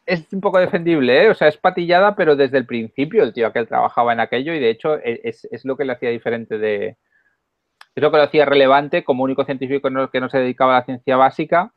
es 0.05 0.31
un 0.33 0.41
poco 0.41 0.59
defendible, 0.59 1.23
¿eh? 1.25 1.29
O 1.29 1.33
sea, 1.33 1.47
es 1.47 1.57
patillada, 1.57 2.15
pero 2.15 2.35
desde 2.35 2.57
el 2.57 2.65
principio 2.65 3.23
el 3.23 3.33
tío 3.33 3.47
aquel 3.47 3.67
trabajaba 3.67 4.13
en 4.13 4.19
aquello 4.19 4.53
y 4.53 4.59
de 4.59 4.69
hecho 4.69 4.97
e- 4.97 5.21
es, 5.23 5.45
es 5.51 5.65
lo 5.65 5.75
que 5.77 5.85
le 5.85 5.93
hacía 5.93 6.09
diferente 6.09 6.57
de... 6.57 6.97
Es 7.95 8.03
lo 8.03 8.11
que 8.11 8.17
lo 8.17 8.23
hacía 8.23 8.45
relevante 8.45 9.03
como 9.03 9.23
único 9.23 9.45
científico 9.45 9.89
no- 9.89 10.09
que 10.11 10.19
no 10.19 10.29
se 10.29 10.37
dedicaba 10.39 10.75
a 10.75 10.79
la 10.79 10.85
ciencia 10.85 11.15
básica 11.17 11.71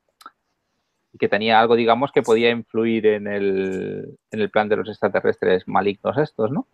y 1.12 1.18
que 1.18 1.28
tenía 1.28 1.58
algo, 1.60 1.76
digamos, 1.76 2.12
que 2.12 2.22
podía 2.22 2.50
influir 2.50 3.06
en 3.06 3.26
el, 3.28 4.18
en 4.30 4.40
el 4.40 4.50
plan 4.50 4.68
de 4.68 4.76
los 4.76 4.88
extraterrestres 4.88 5.66
malignos 5.68 6.18
estos, 6.18 6.50
¿no? 6.50 6.66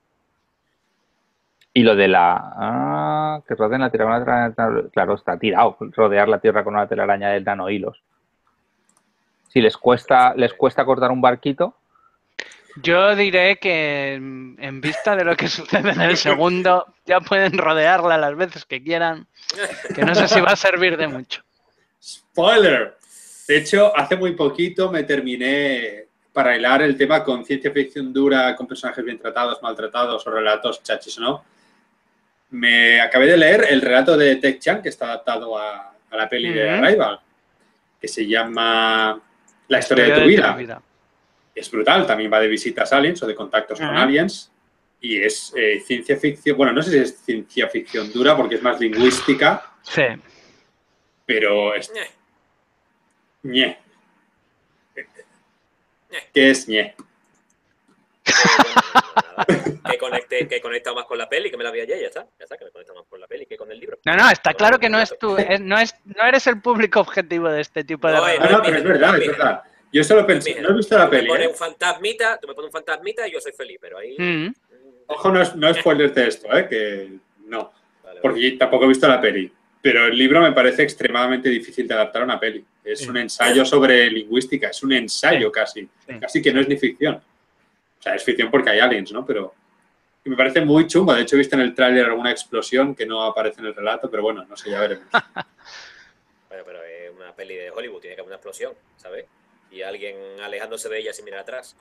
Y 1.73 1.83
lo 1.83 1.95
de 1.95 2.09
la... 2.09 2.41
Ah, 2.57 3.43
que 3.47 3.55
rodeen 3.55 3.81
la 3.81 3.91
Tierra 3.91 4.07
con 4.07 4.15
una 4.15 4.25
telaraña... 4.25 4.91
Claro, 4.93 5.15
está 5.15 5.39
tirado 5.39 5.77
rodear 5.81 6.29
la 6.29 6.39
Tierra 6.39 6.65
con 6.65 6.75
una 6.75 6.87
telaraña 6.89 7.31
de 7.31 7.41
nanohilos. 7.41 8.03
Si 9.55 9.63
les 9.63 9.77
cuesta, 9.79 10.35
les 10.35 10.53
cuesta 10.53 10.85
cortar 10.85 11.11
un 11.11 11.23
barquito, 11.23 11.77
Yo 12.83 13.15
diré 13.15 13.59
que 13.61 14.15
en 14.15 14.45
en 14.59 14.81
vista 14.81 15.15
de 15.15 15.25
lo 15.25 15.37
que 15.37 15.49
sucede 15.59 15.93
en 15.93 16.01
el 16.01 16.17
segundo, 16.17 16.87
ya 17.07 17.21
pueden 17.21 17.57
rodearla 17.57 18.19
las 18.19 18.37
veces 18.37 18.65
que 18.65 18.83
quieran, 18.83 19.29
que 19.95 20.05
no 20.05 20.15
sé 20.15 20.27
si 20.27 20.41
va 20.41 20.53
a 20.53 20.57
servir 20.57 20.97
de 20.97 21.07
mucho. 21.07 21.43
¡Spoiler! 22.03 22.97
De 23.47 23.59
hecho, 23.59 23.97
hace 23.97 24.17
muy 24.17 24.33
poquito 24.33 24.91
me 24.91 25.05
terminé 25.05 26.07
para 26.33 26.57
hilar 26.57 26.83
el 26.83 26.97
tema 26.97 27.23
con 27.23 27.45
ciencia 27.45 27.71
ficción 27.71 28.13
dura, 28.13 28.57
con 28.57 28.67
personajes 28.67 29.05
bien 29.05 29.19
tratados, 29.19 29.63
maltratados 29.63 30.27
o 30.27 30.31
relatos 30.31 30.83
chachis 30.83 31.19
no. 31.19 31.45
Me 32.51 33.01
acabé 33.01 33.27
de 33.27 33.37
leer 33.37 33.67
el 33.71 33.81
relato 33.81 34.17
de 34.17 34.37
Tech 34.37 34.59
Chan, 34.59 34.83
que 34.83 34.89
está 34.89 35.07
adaptado 35.07 35.57
a, 35.57 35.95
a 36.11 36.17
la 36.17 36.29
peli 36.29 36.53
de. 36.53 36.71
Arrival, 36.71 37.21
que 38.01 38.09
se 38.09 38.27
llama 38.27 39.21
La 39.69 39.79
historia 39.79 40.05
de 40.07 40.21
tu 40.21 40.27
vida. 40.27 40.83
Es 41.55 41.71
brutal, 41.71 42.07
también 42.07 42.33
va 42.33 42.41
de 42.41 42.49
visitas 42.49 42.93
aliens 42.93 43.23
o 43.23 43.27
de 43.27 43.35
contactos 43.35 43.79
con 43.79 43.89
aliens. 43.97 44.51
Y 45.01 45.21
es 45.23 45.53
eh, 45.57 45.83
ciencia 45.87 46.17
ficción, 46.17 46.57
bueno, 46.57 46.73
no 46.73 46.83
sé 46.83 46.91
si 46.91 46.99
es 46.99 47.19
ciencia 47.25 47.69
ficción 47.69 48.11
dura 48.12 48.37
porque 48.37 48.55
es 48.57 48.62
más 48.62 48.81
lingüística, 48.81 49.75
Sí. 49.83 50.03
pero 51.27 51.75
es 51.75 51.93
ñe. 53.43 53.79
¿Qué 56.33 56.51
es 56.51 56.67
ñe? 56.69 56.95
que 59.91 59.99
conecte, 59.99 60.49
que 60.49 60.61
conecta 60.61 60.93
más 60.93 61.05
con 61.05 61.19
la 61.19 61.29
peli, 61.29 61.51
que 61.51 61.57
me 61.57 61.65
la 61.65 61.71
vi 61.71 61.81
ayer, 61.81 62.01
ya 62.01 62.07
está. 62.09 62.23
Ya 62.39 62.45
está, 62.45 62.57
que 62.57 62.65
me 62.65 62.71
conecta 62.71 62.95
más 62.95 63.05
con 63.09 63.21
la 63.21 63.27
peli 63.27 63.47
que 63.47 63.57
con 63.57 63.71
el 63.71 63.79
libro. 63.79 63.99
No, 64.05 64.17
no, 64.17 64.31
está 64.31 64.55
claro 64.55 64.79
que 64.79 64.89
no 64.89 65.01
es 65.01 65.15
tú, 65.19 65.37
es- 65.37 65.61
no, 65.61 65.79
es, 65.79 65.95
no 66.05 66.25
eres 66.25 66.47
el 66.47 66.61
público 66.61 67.01
objetivo 67.01 67.49
de 67.49 67.61
este 67.61 67.85
tipo 67.85 68.09
de 68.09 68.15
No, 68.15 68.29
eh, 68.29 68.37
Ah, 68.39 68.43
relatos. 68.47 68.59
no, 68.59 68.63
pero 68.65 68.77
es 68.79 68.85
verdad, 68.85 69.19
es 69.23 69.27
verdad. 69.29 69.63
Yo 69.93 70.03
solo 70.03 70.27
pensé, 70.27 70.61
no 70.61 70.71
he 70.71 70.75
visto 70.75 70.99
la 70.99 71.05
Tú 71.07 71.13
me 71.13 71.17
peli, 71.19 71.29
pones 71.29 71.47
¿eh? 71.47 71.51
un 71.51 71.55
fantasmita, 71.57 72.39
tú 72.41 72.49
me 72.49 72.55
pones 72.55 72.67
un 72.69 72.73
fantasmita 72.73 73.29
y 73.29 73.33
yo 73.33 73.41
soy 73.41 73.53
feliz, 73.53 73.79
pero 73.81 73.99
ahí... 73.99 74.17
Mm. 74.19 74.55
Ojo, 75.07 75.31
no 75.31 75.41
es, 75.43 75.55
no 75.55 75.69
es 75.69 75.77
spoiler 75.77 76.13
de 76.13 76.27
esto, 76.29 76.57
¿eh? 76.57 76.67
Que 76.69 77.11
no, 77.47 77.73
Vale, 78.03 78.21
porque 78.21 78.53
tampoco 78.53 78.87
he 78.87 78.89
visto 78.89 79.07
la 79.07 79.21
peli. 79.21 79.53
Pero 79.83 80.07
el 80.07 80.17
libro 80.17 80.41
me 80.41 80.51
parece 80.53 80.83
extremadamente 80.83 81.51
difícil 81.51 81.87
de 81.87 81.93
adaptar 81.93 82.23
a 82.23 82.25
una 82.25 82.41
peli. 82.41 82.65
Es 82.83 83.01
Sí. 83.01 83.09
un 83.09 83.19
ensayo 83.19 83.67
sobre 83.67 84.11
lingüística, 84.11 84.69
es 84.71 84.83
un 84.83 84.95
ensayo 84.95 85.49
Sí. 85.49 85.53
casi. 85.53 85.81
Sí. 86.09 86.19
Casi 86.21 86.41
que 86.43 86.53
no 86.55 86.61
es 86.63 86.69
ni 86.69 86.77
ficción. 86.79 87.23
O 88.05 88.07
sea, 88.07 88.15
es 88.17 88.23
ficción 88.23 88.51
porque 88.51 88.69
hay 88.69 88.81
aliens, 88.81 89.13
¿no? 89.13 89.25
Pero 89.25 89.55
y 90.27 90.29
me 90.29 90.37
parece 90.37 90.63
muy 90.63 90.87
chungo. 90.87 91.15
De 91.15 91.23
hecho, 91.23 91.37
he 91.37 91.39
visto 91.39 91.57
en 91.57 91.63
el 91.63 91.75
tráiler 91.75 92.05
alguna 92.05 92.31
explosión 92.31 92.95
que 92.95 93.07
no 93.07 93.23
aparece 93.23 93.61
en 93.61 93.67
el 93.69 93.75
relato, 93.75 94.11
pero 94.11 94.23
bueno, 94.23 94.45
no 94.45 94.57
sé, 94.57 94.71
ya 94.71 94.81
veremos. 94.81 95.07
Bueno, 96.51 96.65
pero 96.67 96.85
es 96.85 97.11
una 97.17 97.33
peli 97.35 97.57
de 97.57 97.71
Hollywood, 97.71 98.01
tiene 98.01 98.15
que 98.15 98.21
haber 98.21 98.29
una 98.29 98.37
explosión, 98.37 98.75
¿sabes? 98.97 99.25
Y 99.73 99.81
alguien 99.83 100.15
alejándose 100.41 100.89
de 100.89 100.99
ella 101.01 101.13
sin 101.13 101.25
mirar 101.25 101.41
atrás. 101.41 101.75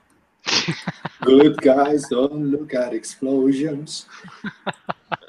Good 1.20 1.56
guys 1.62 2.08
don't 2.08 2.50
look 2.50 2.74
at 2.74 2.92
explosions. 2.92 4.08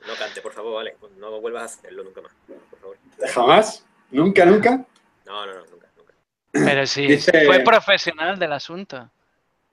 No 0.08 0.16
cante, 0.18 0.42
por 0.42 0.52
favor, 0.54 0.76
vale. 0.76 0.96
No 1.18 1.40
vuelvas 1.42 1.62
a 1.62 1.66
hacerlo 1.66 2.04
nunca 2.06 2.22
más. 2.22 2.32
Por 2.72 2.80
favor. 2.80 2.98
¿Jamás? 3.34 3.86
¿Nunca, 4.10 4.46
nunca? 4.46 4.84
No, 5.28 5.46
no, 5.46 5.54
no, 5.54 5.66
nunca, 5.68 5.88
nunca. 5.96 6.14
Pero 6.52 6.88
sí, 6.88 7.06
Dice- 7.06 7.46
fue 7.46 7.60
profesional 7.60 8.40
del 8.40 8.54
asunto. 8.54 9.12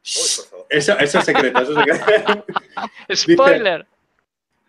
Uy, 0.04 0.22
por 0.36 0.46
favor. 0.46 0.66
Eso, 0.68 0.98
eso 0.98 1.18
es 1.18 1.24
secreto, 1.24 1.60
eso 1.60 1.80
es 1.80 1.98
secreto. 1.98 2.44
Spoiler. 3.14 3.86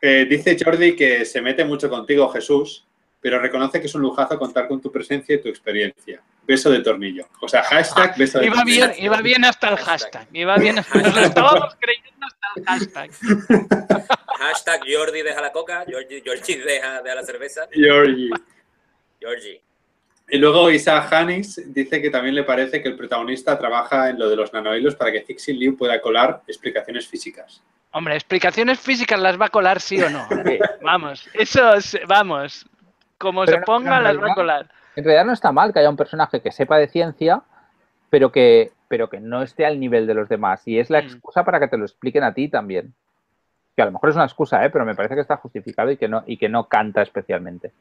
Eh, 0.02 0.26
dice 0.30 0.58
Jordi 0.62 0.96
que 0.96 1.26
se 1.26 1.42
mete 1.42 1.64
mucho 1.64 1.90
contigo, 1.90 2.30
Jesús, 2.30 2.86
pero 3.22 3.40
reconoce 3.40 3.80
que 3.80 3.88
es 3.88 3.96
un 3.96 4.02
lujazo 4.02 4.38
contar 4.38 4.68
con 4.68 4.82
tu 4.82 4.92
presencia 4.92 5.36
y 5.36 5.42
tu 5.42 5.48
experiencia. 5.48 6.22
Beso 6.46 6.70
de 6.70 6.82
tornillo. 6.82 7.26
O 7.42 7.48
sea, 7.48 7.64
hashtag 7.64 8.18
beso 8.18 8.38
de 8.40 8.48
Iba 8.48 8.56
tornillo. 8.58 8.88
bien, 8.88 9.04
iba 9.06 9.22
bien 9.22 9.46
hasta 9.46 9.70
el 9.70 9.78
hashtag. 9.78 10.28
Iba 10.34 10.58
bien, 10.58 10.76
nos 10.76 10.94
lo 10.94 11.20
estábamos 11.22 11.74
creyendo 11.80 12.26
hasta 12.26 12.48
el 12.56 12.66
hashtag. 12.66 13.12
Hashtag 14.44 14.82
Jordi 14.92 15.22
deja 15.22 15.40
la 15.40 15.54
coca, 15.54 15.86
Georgie, 15.88 16.22
Georgie 16.22 16.58
deja, 16.58 17.02
deja 17.02 17.16
la 17.16 17.24
cerveza. 17.24 17.68
Georgie. 17.72 18.30
Georgie. 19.22 19.62
Y 20.30 20.38
luego 20.38 20.72
Isa 20.72 21.08
Hanis 21.10 21.62
dice 21.74 22.02
que 22.02 22.10
también 22.10 22.34
le 22.36 22.44
parece 22.44 22.82
que 22.82 22.90
el 22.90 22.96
protagonista 22.96 23.58
trabaja 23.58 24.10
en 24.10 24.18
lo 24.18 24.30
de 24.30 24.36
los 24.36 24.52
nanohilos 24.54 24.96
para 24.96 25.12
que 25.12 25.22
Cixin 25.22 25.60
Liu 25.60 25.78
pueda 25.78 26.02
colar 26.02 26.42
explicaciones 26.48 27.08
físicas. 27.08 27.62
Hombre, 27.92 28.16
explicaciones 28.16 28.80
físicas 28.80 29.20
las 29.20 29.40
va 29.40 29.46
a 29.48 29.50
colar 29.50 29.80
sí 29.80 30.02
o 30.02 30.10
no. 30.10 30.26
Vamos, 30.82 31.30
eso, 31.34 31.76
es- 31.76 32.00
vamos. 32.08 32.66
Como 33.18 33.46
Pero 33.46 33.60
se 33.60 33.64
ponga, 33.64 34.00
las 34.00 34.18
va 34.20 34.32
a 34.32 34.36
colar. 34.36 34.70
En 34.96 35.04
realidad 35.04 35.26
no 35.26 35.34
está 35.34 35.52
mal 35.52 35.72
que 35.72 35.80
haya 35.80 35.90
un 35.90 35.98
personaje 35.98 36.42
que 36.42 36.52
sepa 36.52 36.78
de 36.78 36.88
ciencia, 36.88 37.42
pero 38.10 38.32
que, 38.32 38.72
pero 38.88 39.10
que 39.10 39.20
no 39.20 39.42
esté 39.44 39.66
al 39.66 39.80
nivel 39.80 40.08
de 40.08 40.14
los 40.14 40.28
demás. 40.30 40.62
Y 40.68 40.80
es 40.80 40.90
la 40.90 41.02
Mm. 41.02 41.06
excusa 41.06 41.44
para 41.46 41.60
que 41.60 41.68
te 41.68 41.78
lo 41.78 41.86
expliquen 41.86 42.24
a 42.24 42.34
ti 42.34 42.48
también. 42.48 42.94
Que 43.76 43.82
a 43.82 43.86
lo 43.86 43.92
mejor 43.92 44.10
es 44.10 44.16
una 44.16 44.26
excusa, 44.26 44.64
¿eh? 44.66 44.70
pero 44.70 44.86
me 44.86 44.96
parece 44.96 45.16
que 45.16 45.22
está 45.22 45.38
justificado 45.38 45.90
y 45.92 45.98
que 45.98 46.08
no, 46.08 46.24
y 46.28 46.38
que 46.38 46.50
no 46.50 46.68
canta 46.68 47.02
especialmente. 47.02 47.72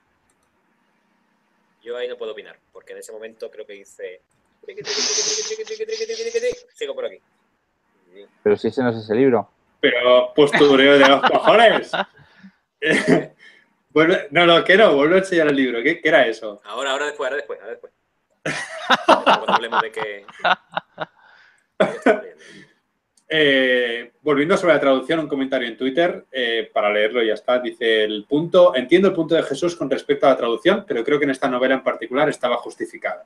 Yo 1.83 1.97
ahí 1.97 2.09
no 2.09 2.17
puedo 2.17 2.33
opinar, 2.33 2.59
porque 2.73 2.93
en 2.93 2.99
ese 2.99 3.13
momento 3.13 3.51
creo 3.51 3.67
que 3.67 3.77
hice. 3.77 4.23
Sigo 6.75 6.95
por 6.95 7.07
aquí. 7.07 7.21
Pero 8.43 8.57
si 8.57 8.69
ese 8.69 8.83
no 8.83 8.91
es 8.91 8.97
ese 8.97 9.15
libro. 9.15 9.51
Pero 9.81 10.33
postureo 10.35 10.99
de 10.99 11.09
los 11.09 11.23
cojones. 11.31 11.91
No, 14.31 14.47
no, 14.47 14.65
que 14.65 14.75
no, 14.75 14.95
vuelvo 14.95 15.17
a 15.17 15.19
enseñar 15.19 15.49
el 15.49 15.57
libro. 15.57 15.83
¿Qué, 15.83 16.01
qué 16.01 16.09
era 16.09 16.27
eso? 16.27 16.63
Ahora, 16.65 16.93
ahora 16.93 17.05
después, 17.05 17.29
ahora 17.29 17.37
después, 17.37 17.61
ahora 17.61 17.73
después. 17.73 17.93
Cuando 19.07 19.53
hablemos 19.53 19.83
de 19.83 19.93
que. 19.93 20.27
Eh, 23.35 24.13
volviendo 24.21 24.57
sobre 24.59 24.75
la 24.75 24.81
traducción, 24.81 25.21
un 25.21 25.27
comentario 25.29 25.67
en 25.67 25.77
Twitter, 25.79 26.27
eh, 26.31 26.71
para 26.73 26.93
leerlo 26.93 27.23
y 27.23 27.29
ya 27.29 27.35
está. 27.35 27.59
Dice 27.59 28.05
el 28.05 28.25
punto, 28.29 28.75
entiendo 28.77 29.09
el 29.09 29.15
punto 29.15 29.35
de 29.35 29.43
Jesús 29.43 29.75
con 29.75 29.89
respecto 29.89 30.27
a 30.27 30.31
la 30.31 30.37
traducción, 30.37 30.85
pero 30.87 31.03
creo 31.03 31.19
que 31.19 31.25
en 31.25 31.31
esta 31.31 31.49
novela 31.49 31.75
en 31.75 31.83
particular 31.83 32.29
estaba 32.29 32.57
justificada. 32.59 33.25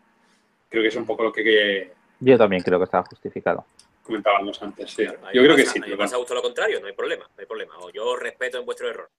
Creo 0.68 0.82
que 0.82 0.88
es 0.88 0.96
un 0.96 1.06
poco 1.06 1.24
lo 1.24 1.32
que, 1.32 1.42
que 1.42 1.92
Yo 2.20 2.38
también 2.38 2.62
creo 2.62 2.78
que 2.78 2.84
estaba 2.84 3.02
justificado. 3.04 3.64
comentábamos 4.04 4.62
antes. 4.62 4.92
sí. 4.92 5.04
Yo 5.34 5.42
creo 5.42 5.56
que 5.56 5.66
sí. 5.66 5.80
Me 5.80 5.96
pasa 5.96 6.16
justo 6.18 6.34
lo 6.34 6.42
contrario, 6.42 6.78
no 6.80 6.86
hay 6.86 6.92
problema, 6.92 7.24
no 7.24 7.40
hay 7.40 7.46
problema. 7.46 7.74
O 7.80 7.90
yo 7.90 8.04
os 8.06 8.20
respeto 8.20 8.58
en 8.58 8.64
vuestro 8.64 8.88
error. 8.88 9.10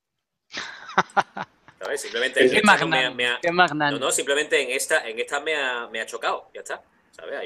¿Sabes? 1.80 2.02
Simplemente 2.02 2.40
en 2.44 2.48
no 2.48 2.54
me, 2.54 2.60
ha- 2.60 2.64
magnánimo, 2.64 3.16
me 3.16 3.28
ha- 3.28 3.40
qué 3.42 3.52
magnánimo. 3.52 4.00
no, 4.00 4.06
no, 4.08 4.12
simplemente 4.12 4.62
en 4.62 4.72
esta, 4.72 5.08
en 5.08 5.20
esta 5.20 5.40
me 5.42 5.56
ha, 5.56 5.88
me 5.88 6.00
ha 6.02 6.06
chocado, 6.06 6.50
ya 6.54 6.62
está. 6.62 6.82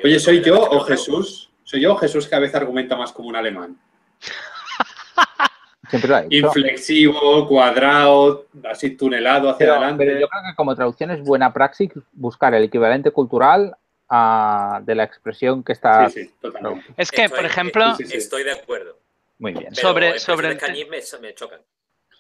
Oye, 0.04 0.20
¿soy 0.20 0.42
yo 0.44 0.62
o 0.62 0.80
Jesús? 0.82 1.51
¿Soy 1.64 1.82
yo 1.82 1.94
o 1.94 1.98
Jesús 1.98 2.28
que 2.28 2.36
a 2.36 2.40
veces 2.40 2.56
argumenta 2.56 2.96
más 2.96 3.12
como 3.12 3.30
un 3.30 3.36
alemán? 3.36 3.78
Siempre 5.90 6.10
lo 6.10 6.16
ha 6.16 6.22
hecho. 6.24 6.30
Inflexivo, 6.48 7.48
cuadrado, 7.48 8.46
así 8.70 8.92
tunelado 8.96 9.50
hacia 9.50 9.58
Pero, 9.66 9.74
adelante. 9.74 10.06
pero 10.06 10.20
yo 10.20 10.28
creo 10.30 10.42
que 10.50 10.56
como 10.56 10.76
traducción 10.76 11.12
es 11.12 11.22
buena 11.22 11.52
praxis 11.52 11.92
buscar 12.14 12.54
el 12.54 12.64
equivalente 12.64 13.12
cultural 13.12 13.76
a- 14.08 14.80
de 14.84 14.96
la 14.96 15.04
expresión 15.04 15.64
que 15.64 15.74
está 15.74 16.10
Sí, 16.10 16.24
sí, 16.28 16.34
totalmente. 16.40 16.86
Es 16.98 17.12
que, 17.12 17.24
Estoy- 17.26 17.36
por 17.38 17.46
ejemplo, 17.46 17.96
sí, 17.96 18.06
sí. 18.06 18.18
Estoy 18.18 18.44
de 18.44 18.52
acuerdo. 18.54 18.98
muy 19.40 19.54
bien. 19.54 19.72
Pero 19.76 19.82
Sobre- 19.88 20.20
sobre 20.20 20.48
el 20.50 20.58
te- 20.58 20.66
cañiz 20.66 20.88
me, 20.88 21.00
me 21.22 21.34
chocan. 21.34 21.60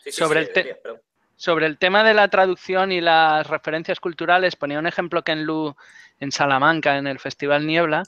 Sí, 0.03 0.11
sí, 0.11 0.19
Sobre 0.19 0.41
sí, 0.45 0.47
el 0.47 0.53
te- 0.53 0.81
sobre 1.35 1.65
el 1.65 1.77
tema 1.77 2.03
de 2.03 2.13
la 2.13 2.27
traducción 2.27 2.91
y 2.91 2.99
las 3.01 3.47
referencias 3.47 3.99
culturales, 3.99 4.55
ponía 4.55 4.79
un 4.79 4.87
ejemplo 4.87 5.23
Ken 5.23 5.43
Lu 5.45 5.75
en 6.21 6.31
Salamanca, 6.31 6.97
en 6.97 7.07
el 7.07 7.19
Festival 7.19 7.67
Niebla, 7.67 8.03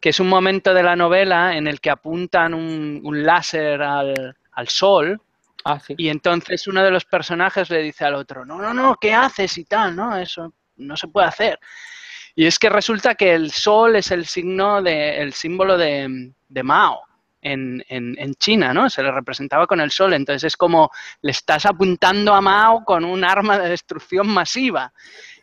que 0.00 0.08
es 0.08 0.18
un 0.18 0.28
momento 0.28 0.74
de 0.74 0.82
la 0.82 0.96
novela 0.96 1.56
en 1.56 1.68
el 1.68 1.80
que 1.80 1.90
apuntan 1.90 2.52
un, 2.54 3.00
un 3.04 3.22
láser 3.22 3.80
al, 3.80 4.36
al 4.50 4.68
sol 4.68 5.20
Ah, 5.64 5.80
sí. 5.80 5.94
Y 5.98 6.08
entonces 6.08 6.66
uno 6.66 6.82
de 6.82 6.90
los 6.90 7.04
personajes 7.04 7.68
le 7.70 7.82
dice 7.82 8.04
al 8.04 8.14
otro, 8.14 8.44
no, 8.44 8.58
no, 8.58 8.72
no, 8.72 8.96
¿qué 9.00 9.12
haces 9.12 9.58
y 9.58 9.64
tal? 9.64 9.94
No, 9.94 10.16
eso 10.16 10.54
no 10.76 10.96
se 10.96 11.08
puede 11.08 11.26
hacer. 11.26 11.58
Y 12.34 12.46
es 12.46 12.58
que 12.58 12.70
resulta 12.70 13.14
que 13.16 13.34
el 13.34 13.50
sol 13.50 13.96
es 13.96 14.10
el 14.10 14.26
signo 14.26 14.80
de, 14.80 15.20
el 15.20 15.32
símbolo 15.32 15.76
de, 15.76 16.32
de 16.48 16.62
Mao 16.62 17.02
en, 17.42 17.84
en, 17.88 18.14
en, 18.18 18.34
China, 18.36 18.72
¿no? 18.72 18.88
Se 18.88 19.02
le 19.02 19.10
representaba 19.10 19.66
con 19.66 19.80
el 19.80 19.90
sol. 19.90 20.12
Entonces 20.12 20.44
es 20.44 20.56
como 20.56 20.90
le 21.20 21.32
estás 21.32 21.66
apuntando 21.66 22.32
a 22.32 22.40
Mao 22.40 22.84
con 22.84 23.04
un 23.04 23.24
arma 23.24 23.58
de 23.58 23.70
destrucción 23.70 24.28
masiva. 24.28 24.92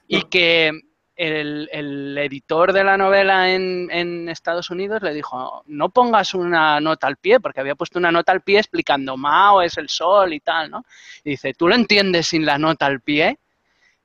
Y 0.08 0.24
que 0.24 0.72
el, 1.16 1.70
el 1.72 2.18
editor 2.18 2.74
de 2.74 2.84
la 2.84 2.98
novela 2.98 3.50
en, 3.54 3.90
en, 3.92 4.28
Estados 4.28 4.70
Unidos 4.70 5.02
le 5.02 5.14
dijo, 5.14 5.64
no 5.68 5.90
pongas 5.90 6.34
una 6.34 6.80
nota 6.82 7.08
al 7.08 7.18
pie, 7.18 7.40
porque 7.40 7.62
había 7.62 7.76
puesto 7.76 8.00
una 8.00 8.12
nota 8.12 8.32
al 8.32 8.42
pie 8.42 8.60
explicando 8.60 9.16
Mao 9.16 9.62
es 9.62 9.78
el 9.78 9.90
sol 9.90 10.34
y 10.34 10.42
tal, 10.42 10.72
¿no? 10.72 10.86
Y 11.24 11.32
dice, 11.32 11.54
¿tú 11.54 11.68
lo 11.68 11.76
entiendes 11.76 12.28
sin 12.28 12.46
la 12.46 12.58
nota 12.58 12.86
al 12.86 13.00
pie? 13.00 13.40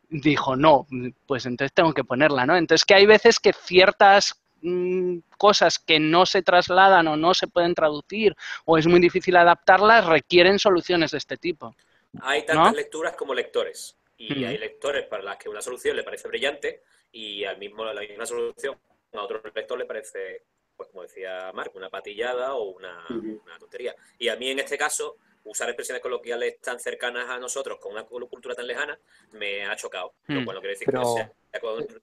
Dijo, 0.08 0.56
no, 0.56 0.86
pues 1.26 1.46
entonces 1.46 1.72
tengo 1.72 1.92
que 1.92 2.04
ponerla, 2.04 2.46
¿no? 2.46 2.56
Entonces 2.56 2.84
que 2.84 2.94
hay 2.94 3.06
veces 3.06 3.40
que 3.40 3.52
ciertas 3.52 4.40
mmm, 4.62 5.18
cosas 5.36 5.78
que 5.78 5.98
no 5.98 6.26
se 6.26 6.42
trasladan 6.42 7.08
o 7.08 7.16
no 7.16 7.34
se 7.34 7.48
pueden 7.48 7.74
traducir 7.74 8.36
o 8.64 8.78
es 8.78 8.86
muy 8.86 9.00
difícil 9.00 9.36
adaptarlas 9.36 10.06
requieren 10.06 10.58
soluciones 10.58 11.10
de 11.10 11.18
este 11.18 11.36
tipo. 11.36 11.74
Hay 12.22 12.44
tantas 12.46 12.72
¿no? 12.72 12.76
lecturas 12.76 13.16
como 13.16 13.34
lectores. 13.34 13.96
Y 14.16 14.28
-huh. 14.28 14.48
hay 14.48 14.58
lectores 14.58 15.06
para 15.06 15.22
las 15.22 15.38
que 15.38 15.48
una 15.48 15.62
solución 15.62 15.96
le 15.96 16.02
parece 16.02 16.28
brillante 16.28 16.82
y 17.12 17.44
al 17.44 17.58
mismo 17.58 17.84
la 17.84 18.00
misma 18.00 18.26
solución 18.26 18.76
a 19.12 19.22
otro 19.22 19.40
lector 19.54 19.78
le 19.78 19.86
parece, 19.86 20.44
pues 20.76 20.88
como 20.90 21.02
decía 21.02 21.50
Marco, 21.54 21.78
una 21.78 21.90
patillada 21.90 22.54
o 22.54 22.70
una, 22.70 23.04
uh 23.10 23.14
-huh. 23.14 23.42
una, 23.42 23.58
tontería. 23.58 23.94
Y 24.18 24.28
a 24.28 24.36
mí 24.36 24.50
en 24.50 24.60
este 24.60 24.78
caso, 24.78 25.16
usar 25.44 25.68
expresiones 25.68 26.02
coloquiales 26.02 26.60
tan 26.60 26.78
cercanas 26.78 27.28
a 27.28 27.38
nosotros 27.38 27.78
con 27.80 27.92
una 27.92 28.04
cultura 28.04 28.54
tan 28.54 28.66
lejana 28.66 28.98
me 29.32 29.66
ha 29.66 29.74
chocado. 29.76 30.12
-huh. 30.28 30.34
Lo 30.34 30.44
cual 30.44 30.56
no 30.56 30.60
quiere 30.60 30.74
decir 30.74 30.86
Pero... 30.86 31.02
que 31.02 31.08
sea 31.08 31.32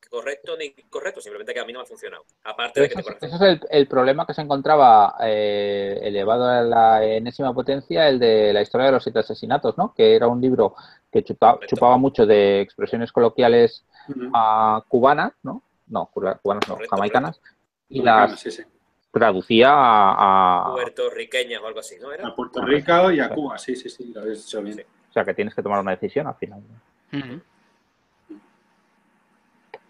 correcto 0.09 0.57
ni 0.57 0.65
incorrecto, 0.65 1.21
simplemente 1.21 1.53
que 1.53 1.59
a 1.61 1.65
mí 1.65 1.71
no 1.71 1.79
me 1.79 1.83
ha 1.83 1.87
funcionado. 1.87 2.25
Aparte 2.43 2.81
de 2.81 2.89
que 2.89 2.99
ese, 2.99 3.11
ese 3.21 3.35
es 3.35 3.41
el, 3.41 3.61
el, 3.69 3.87
problema 3.87 4.25
que 4.25 4.33
se 4.33 4.41
encontraba 4.41 5.15
eh, 5.23 5.99
elevado 6.03 6.45
a 6.45 6.61
la 6.61 7.05
enésima 7.05 7.53
potencia, 7.53 8.09
el 8.09 8.19
de 8.19 8.51
la 8.51 8.61
historia 8.61 8.87
de 8.87 8.91
los 8.91 9.03
siete 9.03 9.19
asesinatos, 9.19 9.77
¿no? 9.77 9.93
Que 9.95 10.15
era 10.15 10.27
un 10.27 10.41
libro 10.41 10.75
que 11.09 11.23
chupa, 11.23 11.59
chupaba 11.65 11.97
mucho 11.97 12.25
de 12.25 12.59
expresiones 12.59 13.13
coloquiales 13.13 13.85
uh 14.07 14.13
-huh. 14.13 14.79
uh, 14.79 14.83
cubanas, 14.87 15.33
¿no? 15.43 15.63
No, 15.87 16.05
cubanas 16.07 16.67
no, 16.67 16.75
correcto, 16.75 16.95
jamaicanas. 16.95 17.37
Correcto. 17.37 17.57
Y 17.89 18.01
las 18.01 18.39
sí, 18.39 18.51
sí. 18.51 18.63
traducía 19.11 19.69
a, 19.71 20.69
a... 20.69 20.73
Puertorriqueñas 20.73 21.61
o 21.61 21.67
algo 21.67 21.79
así, 21.79 21.97
¿no? 21.99 22.11
¿Era? 22.11 22.27
A 22.27 22.35
Puerto 22.35 22.61
Rico 22.61 23.11
y 23.11 23.19
a 23.19 23.29
Cuba, 23.29 23.57
sí, 23.57 23.75
sí, 23.75 23.89
sí, 23.89 24.11
lo 24.13 24.21
habéis 24.21 24.45
dicho 24.45 24.61
bien. 24.61 24.77
Sí. 24.77 24.83
O 25.09 25.13
sea, 25.13 25.23
que 25.23 25.33
tienes 25.33 25.55
que 25.55 25.63
tomar 25.63 25.79
una 25.79 25.91
decisión 25.91 26.27
al 26.27 26.35
final. 26.35 26.61
¿no? 26.61 27.19
Uh 27.19 27.21
-huh. 27.21 27.41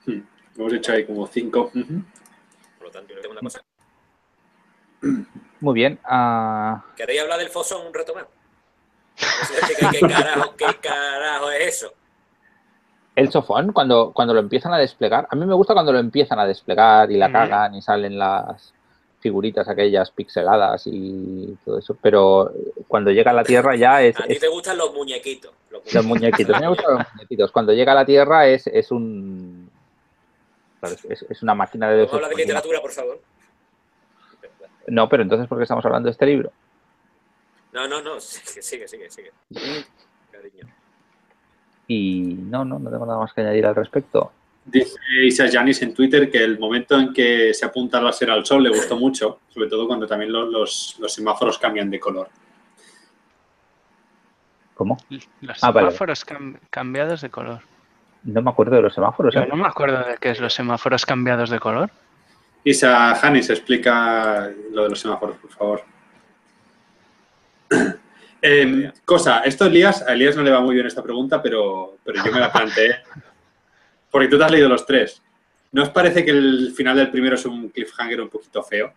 Hmm. 0.05 0.22
Hemos 0.55 0.74
hecho 0.74 0.91
ahí 0.93 1.05
como 1.05 1.28
cinco. 1.28 1.72
Uh 1.74 1.80
-huh. 1.80 2.03
Por 2.78 2.88
lo 2.88 2.91
tanto, 2.91 3.13
yo 3.13 3.22
tengo 3.22 3.34
una 3.34 3.41
cosa. 3.41 3.61
Muy 5.59 5.74
bien. 5.74 5.99
Uh... 6.09 6.80
¿Queréis 6.95 7.22
hablar 7.22 7.39
del 7.39 7.49
fosón 7.49 7.88
un 7.88 7.93
rato 7.93 8.13
más? 8.13 8.26
¿Qué, 9.80 9.99
qué, 9.99 10.07
carajo, 10.07 10.55
¿Qué 10.55 10.65
carajo 10.82 11.51
es 11.51 11.68
eso? 11.68 11.93
El 13.18 13.32
sofón, 13.32 13.74
cuando, 13.74 14.11
cuando 14.13 14.36
lo 14.36 14.39
empiezan 14.39 14.76
a 14.76 14.78
desplegar, 14.78 15.28
a 15.28 15.36
mí 15.36 15.43
me 15.43 15.55
gusta 15.55 15.74
cuando 15.74 15.91
lo 15.91 15.97
empiezan 15.97 16.38
a 16.38 16.45
desplegar 16.45 17.11
y 17.11 17.18
la 17.18 17.32
cagan 17.32 17.74
y 17.74 17.82
salen 17.82 18.20
las 18.20 18.76
figuritas 19.20 19.68
aquellas 19.68 20.11
pixeladas 20.11 20.84
y 20.86 21.57
todo 21.65 21.80
eso, 21.80 21.97
pero 21.99 22.53
cuando 22.88 23.09
llega 23.09 23.32
a 23.32 23.34
la 23.34 23.43
Tierra 23.43 23.76
ya 23.76 24.03
es... 24.03 24.20
A 24.20 24.28
ti 24.28 24.38
te 24.38 24.47
gustan 24.47 24.78
los 24.78 24.93
muñequitos. 24.93 25.51
Los, 25.72 25.91
los 25.91 26.05
muñequitos, 26.05 26.55
a 26.55 26.59
mí 26.59 26.65
me 26.65 26.70
gustan 26.70 26.93
los 26.95 27.07
muñequitos. 27.15 27.51
Cuando 27.51 27.74
llega 27.74 27.93
a 27.93 27.95
la 27.95 28.05
Tierra 28.05 28.47
es, 28.47 28.68
es 28.68 28.91
un... 28.91 29.72
Es, 31.09 31.26
es, 31.28 31.41
una 31.41 31.55
máquina 31.55 31.89
de... 31.89 32.05
Vamos 32.05 32.13
a 32.13 32.15
hablar 32.18 32.30
de 32.30 32.38
literatura, 32.38 32.82
por 32.82 32.91
favor. 32.91 33.20
No, 34.86 35.09
pero 35.09 35.24
entonces, 35.24 35.47
¿por 35.47 35.57
qué 35.57 35.63
estamos 35.63 35.84
hablando 35.84 36.05
de 36.05 36.11
este 36.11 36.28
libro? 36.28 36.51
No, 37.74 37.88
no, 37.88 37.99
no, 37.99 38.20
sigue, 38.20 38.61
sigue, 38.61 38.88
sigue. 38.88 39.09
sigue. 39.09 39.32
Cariño. 40.32 40.68
Y 41.88 42.21
no, 42.21 42.65
no, 42.65 42.79
no 42.79 42.89
tengo 42.89 43.05
nada 43.05 43.19
más 43.19 43.33
que 43.33 43.41
añadir 43.41 43.65
al 43.65 43.75
respecto. 43.75 44.31
Dice 44.65 44.99
Isa 45.23 45.49
Janis 45.49 45.81
en 45.81 45.93
Twitter 45.93 46.29
que 46.29 46.43
el 46.43 46.59
momento 46.59 46.99
en 46.99 47.13
que 47.13 47.53
se 47.53 47.65
apunta 47.65 47.99
el 47.99 48.05
láser 48.05 48.29
al 48.29 48.45
sol 48.45 48.63
le 48.63 48.69
gustó 48.69 48.97
mucho, 48.97 49.39
sobre 49.47 49.69
todo 49.69 49.88
cuando 49.88 50.05
también 50.05 50.31
los, 50.31 50.49
los, 50.49 50.97
los 50.99 51.13
semáforos 51.13 51.57
cambian 51.57 51.89
de 51.89 51.99
color. 51.99 52.29
¿Cómo? 54.73 54.97
Los 55.41 55.63
ah, 55.63 55.71
semáforos 55.71 56.25
vale. 56.25 56.39
cam 56.39 56.59
cambiados 56.69 57.21
de 57.21 57.29
color. 57.29 57.61
No 58.23 58.41
me 58.41 58.49
acuerdo 58.49 58.75
de 58.75 58.81
los 58.81 58.93
semáforos. 58.93 59.33
Yo 59.33 59.41
¿eh? 59.41 59.47
no 59.49 59.55
me 59.55 59.67
acuerdo 59.67 59.99
de 59.99 60.17
qué 60.17 60.31
es 60.31 60.39
los 60.41 60.53
semáforos 60.53 61.05
cambiados 61.05 61.49
de 61.49 61.59
color. 61.59 61.89
Isa 62.63 63.15
Janis, 63.15 63.49
explica 63.49 64.51
lo 64.71 64.83
de 64.83 64.89
los 64.89 64.99
semáforos, 64.99 65.38
por 65.38 65.51
favor. 65.51 65.83
Eh, 68.49 68.91
cosa, 69.03 69.41
esto 69.43 69.65
Elías, 69.65 70.07
a 70.07 70.13
Elías 70.13 70.37
no 70.37 70.41
le 70.41 70.51
va 70.51 70.61
muy 70.61 70.73
bien 70.73 70.87
esta 70.87 71.03
pregunta, 71.03 71.41
pero, 71.41 71.97
pero 72.05 72.23
yo 72.23 72.31
me 72.31 72.39
la 72.39 72.49
planteé. 72.51 72.95
Porque 74.09 74.29
tú 74.29 74.37
te 74.37 74.45
has 74.45 74.51
leído 74.51 74.69
los 74.69 74.85
tres. 74.85 75.21
¿No 75.73 75.83
os 75.83 75.89
parece 75.89 76.23
que 76.23 76.31
el 76.31 76.71
final 76.73 76.95
del 76.95 77.11
primero 77.11 77.35
es 77.35 77.45
un 77.45 77.67
cliffhanger 77.67 78.21
un 78.21 78.29
poquito 78.29 78.63
feo? 78.63 78.93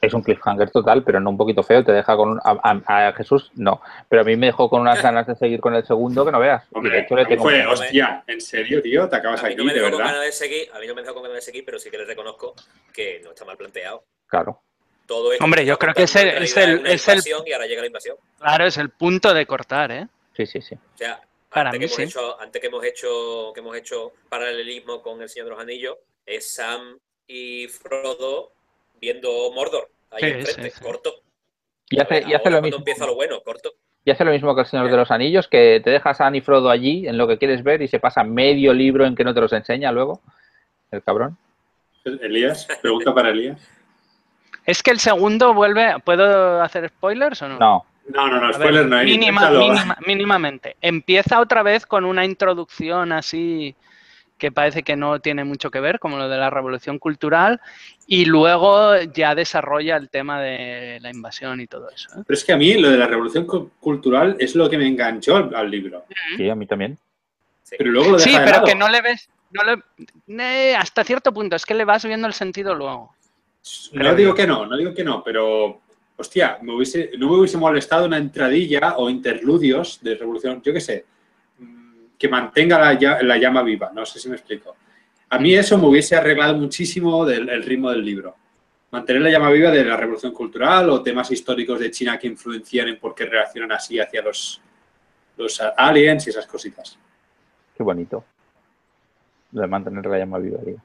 Es 0.00 0.14
un 0.14 0.22
cliffhanger 0.22 0.70
total, 0.70 1.02
pero 1.02 1.18
no 1.18 1.30
un 1.30 1.36
poquito 1.36 1.64
feo. 1.64 1.82
Te 1.82 1.90
deja 1.90 2.14
con... 2.14 2.38
A, 2.44 2.80
a, 2.86 3.08
a 3.08 3.12
Jesús, 3.14 3.50
no. 3.56 3.80
Pero 4.08 4.22
a 4.22 4.24
mí 4.24 4.36
me 4.36 4.46
dejó 4.46 4.70
con 4.70 4.82
unas 4.82 5.02
ganas 5.02 5.26
de 5.26 5.34
seguir 5.34 5.60
con 5.60 5.74
el 5.74 5.84
segundo 5.84 6.24
que 6.24 6.30
no 6.30 6.38
veas. 6.38 6.64
Hombre, 6.70 6.92
de 6.92 7.00
hecho, 7.00 7.16
le 7.16 7.26
tengo 7.26 7.42
fue, 7.42 7.66
hostia, 7.66 8.22
¿en 8.28 8.40
serio, 8.40 8.80
tío? 8.80 9.08
¿Te 9.08 9.16
acabas 9.16 9.42
a 9.42 9.48
aquí, 9.48 9.56
no 9.56 9.64
me 9.64 9.74
de 9.74 9.80
verdad? 9.80 10.12
Con 10.12 10.20
de 10.20 10.30
seguir, 10.30 10.68
a 10.72 10.78
mí 10.78 10.86
no 10.86 10.94
me 10.94 11.02
dejó 11.02 11.14
con 11.14 11.24
ganas 11.24 11.38
de 11.38 11.42
seguir, 11.42 11.64
pero 11.64 11.80
sí 11.80 11.90
que 11.90 11.98
les 11.98 12.06
reconozco 12.06 12.54
que 12.92 13.20
no 13.24 13.30
está 13.30 13.44
mal 13.44 13.56
planteado. 13.56 14.04
Claro. 14.28 14.62
Todo 15.06 15.32
esto 15.32 15.44
Hombre, 15.44 15.66
yo 15.66 15.78
creo 15.78 15.92
que 15.92 16.04
es 16.04 16.16
el, 16.16 16.28
es 16.28 16.56
el, 16.56 16.86
es 16.86 17.08
el, 17.08 17.20
y 17.46 17.52
ahora 17.52 17.66
llega 17.66 17.82
la 17.82 17.86
invasión. 17.86 18.16
Claro, 18.38 18.66
es 18.66 18.78
el 18.78 18.90
punto 18.90 19.34
de 19.34 19.46
cortar, 19.46 19.92
¿eh? 19.92 20.08
Sí, 20.34 20.46
sí, 20.46 20.62
sí. 20.62 20.74
O 20.74 20.96
sea, 20.96 21.20
Para 21.50 21.70
antes, 21.70 21.80
mí, 21.80 21.86
que 21.86 22.02
hemos 22.02 22.12
sí. 22.12 22.18
hecho, 22.18 22.40
antes 22.40 22.60
que 22.60 22.66
hemos 22.68 22.84
hecho 22.84 23.52
que 23.54 23.60
hemos 23.60 23.76
hecho 23.76 24.12
paralelismo 24.28 25.02
con 25.02 25.20
el 25.20 25.28
Señor 25.28 25.46
de 25.46 25.50
los 25.50 25.60
Anillos, 25.60 25.96
es 26.24 26.54
Sam 26.54 26.98
y 27.26 27.68
Frodo 27.68 28.52
viendo 29.00 29.50
Mordor 29.52 29.90
ahí 30.10 30.22
sí, 30.22 30.26
enfrente, 30.38 30.70
sí, 30.70 30.82
corto. 30.82 31.14
Y 31.90 32.00
hace, 32.00 32.24
y 32.26 32.34
hace 32.34 32.50
lo 32.50 32.62
mismo. 32.62 32.78
empieza 32.78 33.06
lo 33.06 33.14
bueno, 33.14 33.40
corto. 33.42 33.74
Y 34.06 34.10
hace 34.10 34.24
lo 34.24 34.32
mismo 34.32 34.54
que 34.54 34.62
el 34.62 34.66
Señor 34.66 34.90
de 34.90 34.96
los 34.96 35.10
Anillos, 35.10 35.48
que 35.48 35.80
te 35.82 35.90
dejas 35.90 36.20
a 36.20 36.24
Sam 36.24 36.34
y 36.34 36.40
Frodo 36.40 36.70
allí 36.70 37.06
en 37.06 37.16
lo 37.16 37.26
que 37.26 37.38
quieres 37.38 37.62
ver 37.62 37.82
y 37.82 37.88
se 37.88 38.00
pasa 38.00 38.22
medio 38.24 38.72
libro 38.72 39.06
en 39.06 39.14
que 39.14 39.24
no 39.24 39.34
te 39.34 39.40
los 39.40 39.52
enseña 39.52 39.92
luego. 39.92 40.20
El 40.90 41.02
cabrón. 41.02 41.36
Elías, 42.04 42.68
pregunta 42.82 43.14
para 43.14 43.30
Elías. 43.30 43.60
Es 44.66 44.82
que 44.82 44.90
el 44.90 44.98
segundo 44.98 45.54
vuelve. 45.54 45.94
¿Puedo 46.04 46.62
hacer 46.62 46.88
spoilers 46.88 47.42
o 47.42 47.48
no? 47.48 47.58
No. 47.58 47.86
No, 48.06 48.28
no, 48.28 48.38
no, 48.38 48.52
spoilers 48.52 48.86
no 48.86 48.96
hay. 48.96 49.06
Mínima, 49.06 49.50
mínima, 49.50 49.96
mínimamente. 50.06 50.76
Empieza 50.82 51.40
otra 51.40 51.62
vez 51.62 51.86
con 51.86 52.04
una 52.04 52.24
introducción 52.24 53.12
así 53.12 53.74
que 54.38 54.52
parece 54.52 54.82
que 54.82 54.96
no 54.96 55.20
tiene 55.20 55.44
mucho 55.44 55.70
que 55.70 55.80
ver, 55.80 55.98
como 55.98 56.18
lo 56.18 56.28
de 56.28 56.36
la 56.36 56.50
revolución 56.50 56.98
cultural, 56.98 57.60
y 58.06 58.24
luego 58.24 59.00
ya 59.14 59.34
desarrolla 59.34 59.96
el 59.96 60.10
tema 60.10 60.40
de 60.40 60.98
la 61.00 61.10
invasión 61.10 61.60
y 61.60 61.66
todo 61.66 61.88
eso. 61.90 62.10
¿eh? 62.10 62.22
Pero 62.26 62.36
es 62.36 62.44
que 62.44 62.52
a 62.52 62.56
mí 62.56 62.74
lo 62.74 62.90
de 62.90 62.98
la 62.98 63.06
revolución 63.06 63.46
cultural 63.80 64.36
es 64.38 64.54
lo 64.54 64.68
que 64.68 64.76
me 64.76 64.86
enganchó 64.86 65.36
al, 65.36 65.54
al 65.54 65.70
libro. 65.70 66.04
Sí, 66.36 66.50
a 66.50 66.54
mí 66.54 66.66
también. 66.66 66.98
Sí. 67.62 67.76
Pero 67.78 67.90
luego 67.92 68.10
lo 68.12 68.18
Sí, 68.18 68.32
pero 68.36 68.50
lado. 68.50 68.66
que 68.66 68.74
no 68.74 68.88
le 68.88 69.00
ves, 69.00 69.30
no 69.52 69.62
le, 69.62 69.82
eh, 70.44 70.76
hasta 70.76 71.04
cierto 71.04 71.32
punto, 71.32 71.56
es 71.56 71.64
que 71.64 71.74
le 71.74 71.84
vas 71.84 72.04
viendo 72.04 72.26
el 72.26 72.34
sentido 72.34 72.74
luego. 72.74 73.13
No 73.92 74.14
digo 74.14 74.34
que 74.34 74.46
no, 74.46 74.66
no 74.66 74.76
digo 74.76 74.92
que 74.92 75.04
no, 75.04 75.22
pero 75.24 75.80
hostia, 76.16 76.58
me 76.60 76.74
hubiese, 76.74 77.12
no 77.18 77.28
me 77.28 77.36
hubiese 77.38 77.56
molestado 77.56 78.06
una 78.06 78.18
entradilla 78.18 78.96
o 78.98 79.08
interludios 79.08 80.00
de 80.02 80.14
revolución, 80.16 80.60
yo 80.62 80.72
qué 80.72 80.80
sé, 80.80 81.06
mm, 81.58 82.04
que 82.18 82.28
mantenga 82.28 82.78
la, 82.78 83.22
la, 83.22 83.38
llama 83.38 83.62
viva, 83.62 83.90
no 83.94 84.04
sé 84.04 84.18
si 84.18 84.28
me 84.28 84.36
explico. 84.36 84.76
A 85.30 85.38
mí 85.38 85.54
eso 85.54 85.78
me 85.78 85.86
hubiese 85.86 86.14
arreglado 86.14 86.54
muchísimo 86.54 87.24
del 87.24 87.48
el 87.48 87.62
ritmo 87.62 87.90
del 87.90 88.04
libro. 88.04 88.36
Mantener 88.90 89.22
la 89.22 89.30
llama 89.30 89.50
viva 89.50 89.70
de 89.70 89.84
la 89.84 89.96
revolución 89.96 90.32
cultural 90.32 90.90
o 90.90 91.02
temas 91.02 91.30
históricos 91.30 91.80
de 91.80 91.90
China 91.90 92.18
que 92.18 92.28
influencian 92.28 92.88
en 92.88 92.98
por 92.98 93.14
qué 93.14 93.24
reaccionan 93.24 93.72
así 93.72 93.98
hacia 93.98 94.22
los, 94.22 94.60
los 95.36 95.60
aliens 95.76 96.26
y 96.26 96.30
esas 96.30 96.46
cositas. 96.46 96.96
Qué 97.76 97.82
bonito. 97.82 98.24
Lo 99.52 99.62
de 99.62 99.66
mantener 99.66 100.06
la 100.06 100.18
llama 100.18 100.38
viva, 100.38 100.58
digo. 100.64 100.80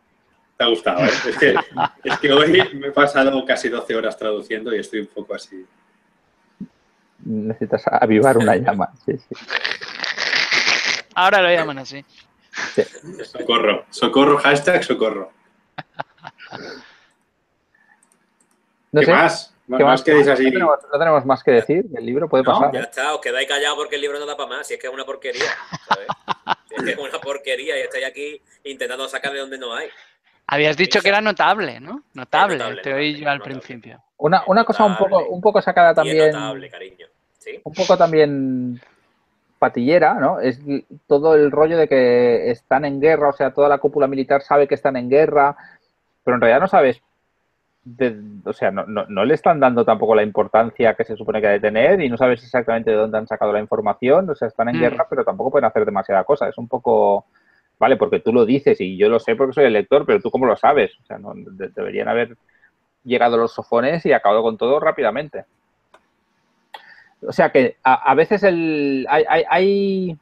Te 0.60 0.66
ha 0.66 0.68
gustado, 0.68 1.06
¿eh? 1.06 1.10
Es 1.26 1.38
que, 1.38 1.56
es 2.04 2.20
que 2.20 2.34
hoy 2.34 2.52
me 2.74 2.88
he 2.88 2.92
pasado 2.92 3.46
casi 3.46 3.70
12 3.70 3.96
horas 3.96 4.18
traduciendo 4.18 4.76
y 4.76 4.80
estoy 4.80 5.00
un 5.00 5.08
poco 5.08 5.34
así. 5.34 5.66
Necesitas 7.24 7.84
avivar 7.90 8.38
una 8.38 8.58
llama, 8.58 8.92
sí, 9.06 9.14
sí. 9.18 9.36
Ahora 11.16 11.42
lo 11.42 11.48
llaman 11.50 11.78
así. 11.80 12.04
Sí. 12.76 12.84
Socorro, 13.24 13.86
socorro, 13.90 14.38
hashtag 14.40 14.84
socorro. 14.84 15.32
No 18.92 19.00
¿Qué 19.00 19.06
sé. 19.06 19.12
más? 19.14 19.56
No, 19.68 19.78
¿Qué 19.78 19.84
más? 19.86 20.02
os 20.02 20.06
quedéis 20.06 20.28
así. 20.28 20.44
No 20.44 20.52
tenemos, 20.52 20.80
no 20.92 21.00
tenemos 21.00 21.26
más 21.26 21.42
que 21.42 21.52
decir. 21.52 21.86
El 21.96 22.06
libro 22.06 22.28
puede 22.28 22.44
No, 22.44 22.52
pasar. 22.52 22.74
Ya 22.74 22.82
está, 22.82 23.14
os 23.16 23.22
quedáis 23.22 23.48
callados 23.48 23.78
porque 23.78 23.96
el 23.96 24.02
libro 24.02 24.20
no 24.20 24.26
da 24.26 24.36
para 24.36 24.50
más. 24.50 24.68
Si 24.68 24.74
es 24.74 24.80
que 24.82 24.88
es 24.88 24.94
una 24.94 25.06
porquería, 25.06 25.46
¿sabes? 25.88 26.08
Si 26.68 26.76
es 26.76 26.84
que 26.84 26.92
es 26.92 26.98
una 26.98 27.22
porquería 27.22 27.78
y 27.78 27.82
estáis 27.84 28.06
aquí 28.06 28.42
intentando 28.66 29.08
sacar 29.08 29.32
de 29.32 29.40
donde 29.40 29.58
no 29.58 29.74
hay. 29.74 29.88
Habías 30.52 30.76
dicho 30.78 31.00
que 31.02 31.10
era 31.10 31.22
notable, 31.22 31.80
¿no? 31.80 32.02
Notable, 32.16 32.58
notable, 32.58 32.82
te 32.82 32.94
oí 32.94 33.12
notable, 33.14 33.24
yo 33.24 33.30
al 33.30 33.38
notable. 33.38 33.56
principio. 33.60 34.04
Una, 34.18 34.44
una 34.48 34.66
cosa 34.66 34.84
un 34.84 34.98
poco, 34.98 35.28
un 35.30 35.42
poco 35.42 35.62
sacada 35.62 35.94
también. 35.94 36.32
notable, 36.32 36.70
cariño. 36.70 37.06
¿Sí? 37.38 37.62
un 37.64 37.74
poco 37.74 37.98
también 37.98 38.82
patillera, 39.60 40.16
¿no? 40.16 40.40
Es 40.40 40.60
todo 41.08 41.36
el 41.36 41.52
rollo 41.52 41.78
de 41.78 41.88
que 41.88 42.50
están 42.52 42.84
en 42.86 43.00
guerra, 43.00 43.30
o 43.30 43.34
sea, 43.34 43.52
toda 43.54 43.70
la 43.70 43.78
cúpula 43.78 44.08
militar 44.08 44.42
sabe 44.42 44.68
que 44.68 44.76
están 44.76 44.98
en 44.98 45.10
guerra, 45.10 45.56
pero 46.24 46.36
en 46.36 46.42
realidad 46.42 46.60
no 46.62 46.68
sabes, 46.68 47.02
de- 47.84 48.22
o 48.46 48.54
sea, 48.54 48.72
no, 48.72 48.86
no- 48.86 49.06
no 49.08 49.24
le 49.26 49.34
están 49.36 49.60
dando 49.60 49.86
tampoco 49.86 50.16
la 50.16 50.24
importancia 50.24 50.96
que 50.96 51.06
se 51.06 51.16
supone 51.16 51.40
que 51.42 51.48
ha 51.48 51.52
de 51.52 51.60
tener 51.62 52.02
y 52.02 52.10
no 52.10 52.18
sabes 52.18 52.44
exactamente 52.44 52.92
de 52.92 52.98
dónde 52.98 53.18
han 53.18 53.28
sacado 53.28 53.54
la 53.54 53.60
información, 53.62 54.30
o 54.30 54.36
sea, 54.36 54.48
están 54.50 54.70
en 54.70 54.78
Mm. 54.78 54.82
guerra, 54.82 55.08
pero 55.10 55.24
tampoco 55.24 55.52
pueden 55.52 55.66
hacer 55.66 55.86
demasiada 55.86 56.24
cosa, 56.26 56.48
es 56.50 56.58
un 56.58 56.68
poco, 56.68 57.26
vale, 57.80 57.98
porque 57.98 58.20
tú 58.20 58.34
lo 58.34 58.46
dices 58.46 58.80
y 58.82 58.98
yo 58.98 59.10
lo 59.10 59.20
sé 59.20 59.36
porque 59.36 59.54
soy 59.54 59.66
el 59.66 59.74
lector, 59.74 60.06
pero 60.06 60.22
tú 60.22 60.30
cómo 60.30 60.46
lo 60.46 60.56
sabes, 60.56 60.92
o 61.02 61.06
sea, 61.06 61.18
no, 61.18 61.34
de- 61.36 61.70
deberían 61.70 62.08
haber 62.10 62.36
llegado 63.04 63.38
los 63.38 63.54
sofones 63.54 64.06
y 64.06 64.12
acabado 64.14 64.44
con 64.44 64.58
todo 64.58 64.80
rápidamente. 64.80 65.46
O 67.26 67.32
sea 67.32 67.50
que 67.52 67.78
a, 67.84 68.14
veces 68.16 68.44
el, 68.44 69.06
hay, 69.10 69.24
hay- 69.28 69.44
hay 69.50 70.18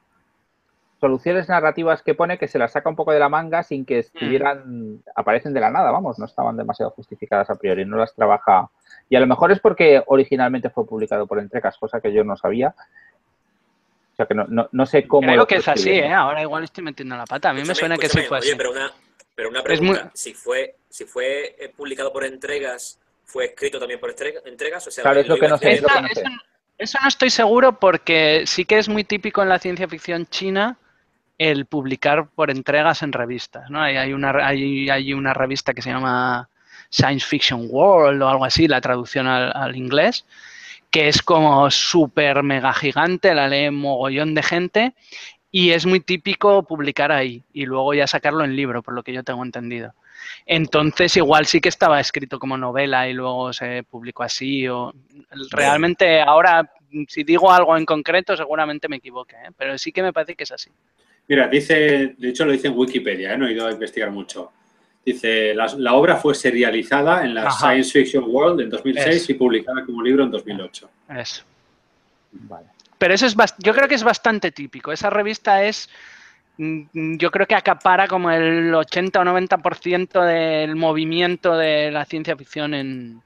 soluciones 1.00 1.48
narrativas 1.48 2.02
que 2.02 2.16
pone 2.16 2.40
que 2.40 2.48
se 2.48 2.58
las 2.58 2.72
saca 2.72 2.90
un 2.90 2.96
poco 2.96 3.12
de 3.12 3.20
la 3.20 3.30
manga 3.30 3.62
sin 3.62 3.86
que 3.86 4.00
estuvieran, 4.00 5.04
aparecen 5.16 5.54
de 5.54 5.60
la 5.60 5.70
nada, 5.70 5.92
vamos, 5.92 6.18
no 6.18 6.26
estaban 6.26 6.58
demasiado 6.58 6.92
justificadas 6.92 7.50
a 7.52 7.56
priori, 7.56 7.86
no 7.86 7.98
las 7.98 8.16
trabaja. 8.16 8.70
Y 9.10 9.16
a 9.16 9.20
lo 9.20 9.28
mejor 9.28 9.52
es 9.52 9.60
porque 9.60 10.02
originalmente 10.08 10.72
fue 10.72 10.88
publicado 10.88 11.28
por 11.28 11.40
Entrecas, 11.40 11.78
cosa 11.78 12.02
que 12.02 12.12
yo 12.12 12.24
no 12.24 12.36
sabía. 12.36 12.74
O 14.18 14.24
sea 14.24 14.26
que 14.26 14.34
no, 14.34 14.46
no, 14.50 14.68
no 14.72 14.86
sé 14.88 15.08
cómo. 15.08 15.28
Creo 15.28 15.46
que 15.46 15.58
es 15.58 15.68
así. 15.68 15.92
¿eh? 15.92 16.12
Ahora 16.12 16.42
igual 16.42 16.64
estoy 16.64 16.84
metiendo 16.84 17.16
la 17.16 17.26
pata. 17.26 17.52
A 17.52 17.54
mí 17.54 17.62
me 17.64 17.76
suena 17.76 17.98
que 17.98 18.10
sí 18.10 18.22
fue 18.24 18.40
Oye, 18.40 18.50
así. 18.50 18.58
pero 18.58 18.72
una, 18.72 18.92
pero 19.36 19.50
una 19.50 19.60
Es 19.60 19.80
muy- 19.80 19.92
pregunta. 19.92 20.12
Si 20.16 20.34
fue, 20.34 20.76
si 20.90 21.06
fue 21.06 21.56
eh, 21.60 21.70
publicado 21.76 22.12
por 22.12 22.24
entregas, 22.26 23.00
¿fue 23.26 23.46
escrito 23.46 23.78
también 23.78 24.00
por 24.00 24.10
entrega- 24.10 24.42
entregas? 24.46 24.88
O 24.88 24.92
sea, 24.92 25.04
Claro, 25.04 25.20
es 25.20 25.28
lo 25.28 25.36
que 25.36 25.42
iba 25.46 25.50
no 25.50 25.58
sé, 25.60 25.72
es 25.72 25.82
lo 25.84 25.88
escribiendo- 25.88 26.08
que 26.16 26.20
Esa- 26.20 26.30
no 26.30 26.36
sé. 26.38 26.42
eso, 26.42 26.48
eso 26.80 26.98
no 27.04 27.08
estoy 27.10 27.30
seguro 27.30 27.80
porque 27.80 28.44
sí 28.48 28.66
que 28.66 28.80
es 28.80 28.90
muy 28.90 29.04
típico 29.04 29.44
en 29.44 29.50
la 29.50 29.60
ciencia 29.60 29.88
ficción 29.88 30.26
china 30.26 30.78
el 31.38 31.68
publicar 31.68 32.28
por 32.34 32.50
entregas 32.50 33.04
en 33.04 33.14
revistas, 33.14 33.70
¿no? 33.70 33.80
Hay, 33.80 33.98
hay 33.98 34.14
una, 34.14 34.32
hay, 34.48 34.90
hay 34.90 35.14
una 35.14 35.36
revista 35.36 35.76
que 35.76 35.84
se 35.84 35.92
llama 35.92 36.50
Science 36.90 37.24
Fiction 37.28 37.68
World 37.70 38.20
o 38.24 38.30
algo 38.30 38.46
así, 38.46 38.68
la 38.68 38.82
traducción 38.82 39.28
al, 39.28 39.52
al 39.56 39.76
inglés, 39.76 40.26
que 40.90 41.08
es 41.08 41.22
como 41.22 41.70
súper 41.70 42.44
mega 42.44 42.74
gigante, 42.74 43.34
la 43.34 43.48
lee 43.48 43.72
mogollón 43.72 44.34
de 44.34 44.44
gente 44.44 44.96
y 45.52 45.72
es 45.72 45.86
muy 45.86 46.00
típico 46.00 46.64
publicar 46.64 47.12
ahí 47.12 47.44
y 47.54 47.66
luego 47.66 47.94
ya 47.94 48.08
sacarlo 48.08 48.44
en 48.44 48.56
libro, 48.56 48.84
por 48.84 48.94
lo 48.94 49.04
que 49.04 49.14
yo 49.14 49.24
tengo 49.24 49.44
entendido. 49.44 49.94
Entonces, 50.46 51.16
igual 51.18 51.46
sí 51.46 51.62
que 51.62 51.70
estaba 51.70 52.00
escrito 52.00 52.40
como 52.40 52.58
novela 52.58 53.08
y 53.08 53.14
luego 53.14 53.54
se 53.54 53.84
publicó 53.84 54.24
así. 54.24 54.68
O 54.68 54.94
realmente 55.52 56.22
ahora, 56.22 56.72
si 57.08 57.24
digo 57.24 57.52
algo 57.52 57.78
en 57.78 57.86
concreto, 57.86 58.36
seguramente 58.36 58.88
me 58.88 58.98
equivoque, 58.98 59.36
¿eh? 59.36 59.52
pero 59.58 59.78
sí 59.78 59.92
que 59.92 60.04
me 60.04 60.14
parece 60.14 60.36
que 60.36 60.44
es 60.44 60.52
así. 60.52 60.70
Mira, 61.28 61.48
dice, 61.48 62.16
de 62.18 62.30
hecho 62.30 62.46
lo 62.46 62.52
dice 62.52 62.68
en 62.68 62.78
Wikipedia, 62.78 63.34
¿eh? 63.34 63.38
no 63.38 63.48
he 63.48 63.54
ido 63.54 63.68
a 63.68 63.72
investigar 63.72 64.12
mucho. 64.12 64.52
Dice, 65.14 65.54
la, 65.56 65.68
la 65.78 65.94
obra 65.94 66.18
fue 66.18 66.36
serializada 66.36 67.24
en 67.24 67.34
la 67.34 67.44
Ajá. 67.48 67.52
Science 67.70 67.92
Fiction 67.92 68.26
World 68.28 68.60
en 68.60 68.70
2006 68.70 69.16
Eso. 69.16 69.32
y 69.32 69.36
publicada 69.36 69.86
como 69.86 70.02
libro 70.04 70.26
en 70.26 70.32
2008. 70.32 70.90
Eso. 71.18 71.44
Vale. 72.34 72.68
Pero 72.98 73.14
eso 73.14 73.26
es 73.26 73.38
bast- 73.38 73.56
yo 73.60 73.74
creo 73.74 73.88
que 73.88 73.96
es 73.96 74.04
bastante 74.04 74.52
típico. 74.52 74.92
Esa 74.92 75.10
revista 75.10 75.64
es, 75.64 75.90
mm, 76.58 77.16
yo 77.18 77.32
creo 77.32 77.48
que 77.48 77.56
acapara 77.56 78.06
como 78.10 78.30
el 78.32 78.74
80 78.76 79.22
o 79.22 79.24
90% 79.24 80.22
del 80.26 80.76
movimiento 80.76 81.56
de 81.56 81.90
la 81.90 82.04
ciencia 82.04 82.36
ficción 82.36 82.74
en, 82.74 83.22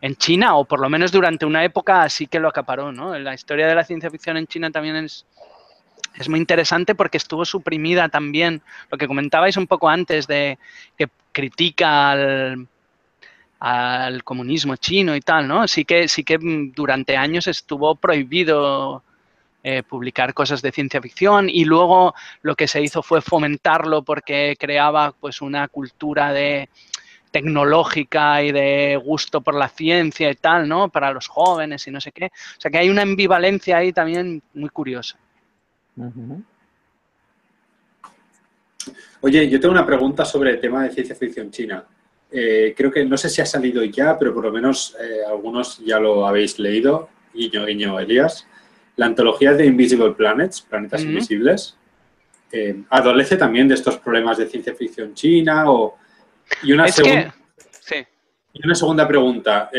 en 0.00 0.16
China, 0.16 0.56
o 0.56 0.64
por 0.64 0.80
lo 0.80 0.88
menos 0.88 1.12
durante 1.12 1.44
una 1.44 1.62
época 1.62 2.04
así 2.04 2.26
que 2.26 2.40
lo 2.40 2.48
acaparó, 2.48 2.90
¿no? 2.90 3.18
La 3.18 3.34
historia 3.34 3.66
de 3.66 3.74
la 3.74 3.84
ciencia 3.84 4.10
ficción 4.10 4.38
en 4.38 4.46
China 4.46 4.70
también 4.70 4.96
es, 4.96 5.26
es 6.14 6.28
muy 6.28 6.38
interesante 6.38 6.94
porque 6.94 7.16
estuvo 7.16 7.44
suprimida 7.44 8.08
también, 8.08 8.62
lo 8.90 8.98
que 8.98 9.06
comentabais 9.06 9.56
un 9.56 9.66
poco 9.66 9.88
antes 9.88 10.26
de 10.26 10.58
que 10.96 11.08
critica 11.32 12.10
al, 12.10 12.68
al 13.60 14.24
comunismo 14.24 14.76
chino 14.76 15.14
y 15.14 15.20
tal, 15.20 15.46
¿no? 15.48 15.68
Sí 15.68 15.84
que, 15.84 16.08
sí 16.08 16.24
que 16.24 16.38
mm, 16.38 16.72
durante 16.72 17.16
años 17.16 17.46
estuvo 17.46 17.94
prohibido 17.94 19.02
eh, 19.64 19.84
publicar 19.84 20.34
cosas 20.34 20.60
de 20.60 20.72
ciencia 20.72 21.00
ficción 21.00 21.48
y 21.48 21.64
luego 21.64 22.14
lo 22.42 22.56
que 22.56 22.66
se 22.66 22.82
hizo 22.82 23.00
fue 23.00 23.22
fomentarlo 23.22 24.02
porque 24.02 24.56
creaba 24.58 25.12
pues 25.12 25.40
una 25.40 25.68
cultura 25.68 26.32
de 26.32 26.68
tecnológica 27.30 28.42
y 28.42 28.50
de 28.50 28.96
gusto 28.96 29.40
por 29.40 29.54
la 29.54 29.68
ciencia 29.68 30.28
y 30.28 30.34
tal, 30.34 30.68
¿no? 30.68 30.88
Para 30.88 31.12
los 31.12 31.28
jóvenes 31.28 31.86
y 31.86 31.92
no 31.92 32.00
sé 32.00 32.10
qué. 32.10 32.26
O 32.26 32.60
sea 32.60 32.70
que 32.70 32.78
hay 32.78 32.90
una 32.90 33.02
ambivalencia 33.02 33.76
ahí 33.76 33.92
también 33.92 34.42
muy 34.54 34.70
curiosa. 34.70 35.16
Oye, 39.20 39.48
yo 39.48 39.60
tengo 39.60 39.72
una 39.72 39.86
pregunta 39.86 40.24
sobre 40.24 40.50
el 40.50 40.60
tema 40.60 40.82
de 40.84 40.90
ciencia 40.90 41.14
ficción 41.14 41.50
china. 41.50 41.84
Eh, 42.30 42.74
creo 42.76 42.90
que 42.90 43.04
no 43.04 43.16
sé 43.16 43.28
si 43.28 43.40
ha 43.40 43.46
salido 43.46 43.84
ya, 43.84 44.18
pero 44.18 44.34
por 44.34 44.44
lo 44.44 44.52
menos 44.52 44.96
eh, 45.00 45.20
algunos 45.28 45.78
ya 45.78 46.00
lo 46.00 46.26
habéis 46.26 46.58
leído. 46.58 47.08
Guiño, 47.32 47.64
guiño, 47.66 48.00
Elías. 48.00 48.46
La 48.96 49.06
antología 49.06 49.52
de 49.54 49.66
Invisible 49.66 50.12
Planets, 50.12 50.62
Planetas. 50.62 51.02
Invisibles, 51.02 51.76
eh, 52.50 52.82
adolece 52.90 53.36
también 53.36 53.68
de 53.68 53.74
estos 53.74 53.96
problemas 53.98 54.38
de 54.38 54.46
ciencia 54.46 54.74
ficción 54.74 55.14
china 55.14 55.70
o... 55.70 55.96
Y 56.62 56.72
una, 56.72 56.86
segun- 56.88 57.32
que, 57.32 57.32
sí, 57.80 58.06
y 58.52 58.66
una 58.66 58.74
segunda 58.74 59.06
pregunta. 59.08 59.70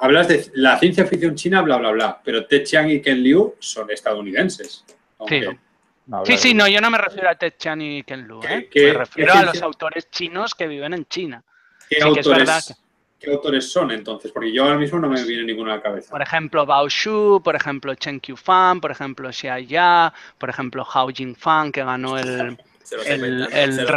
Hablas 0.00 0.28
de 0.28 0.50
la 0.54 0.78
ciencia 0.78 1.06
ficción 1.06 1.34
china, 1.34 1.62
bla, 1.62 1.76
bla, 1.76 1.90
bla, 1.90 2.20
pero 2.24 2.46
Ted 2.46 2.64
Chiang 2.64 2.90
y 2.90 3.00
Ken 3.00 3.22
Liu 3.22 3.54
son 3.58 3.90
estadounidenses. 3.90 4.84
aunque- 5.18 5.44
Sí. 5.50 5.58
No, 6.06 6.26
sí, 6.26 6.36
sí, 6.38 6.54
no, 6.54 6.66
yo 6.66 6.80
no 6.80 6.90
me 6.90 6.98
refiero 6.98 7.28
a 7.28 7.36
Ted 7.36 7.52
Chan 7.56 7.80
y 7.82 8.02
Ken 8.02 8.26
Lu, 8.26 8.40
¿eh? 8.42 8.68
¿Qué- 8.72 8.86
me 8.92 8.98
refiero 8.98 9.32
a 9.32 9.44
los 9.44 9.62
autores 9.62 10.10
chinos 10.10 10.56
que 10.56 10.66
viven 10.66 10.92
en 10.94 11.06
China. 11.06 11.44
¿Qué, 11.88 11.96
Sí, 12.02 12.12
que 12.14 12.20
es 12.20 12.26
verdad 12.26 12.54
autores, 12.56 12.76
¿Qué 13.20 13.30
autores 13.30 13.70
son 13.70 13.90
entonces? 13.92 14.32
Porque 14.32 14.50
yo 14.52 14.64
ahora 14.64 14.76
mismo 14.78 14.98
no 14.98 15.08
me 15.08 15.22
viene 15.22 15.44
ninguno 15.44 15.70
a 15.70 15.76
la 15.76 15.82
cabeza. 15.82 16.10
Por 16.10 16.22
ejemplo, 16.22 16.64
Bao 16.66 16.88
Shu, 16.88 17.40
por 17.44 17.54
ejemplo, 17.54 17.94
Chen 17.94 18.18
Qiufan, 18.18 18.80
por 18.80 18.90
ejemplo, 18.90 19.30
Xia 19.30 19.60
Ya, 19.60 20.12
por 20.38 20.48
ejemplo, 20.50 20.84
Hao 20.90 21.10
Jingfan, 21.10 21.70
que 21.70 21.84
ganó 21.84 22.18
el... 22.18 22.26
El- 22.28 22.58
se 22.82 22.96
lo 22.96 23.02
estoy 23.02 23.16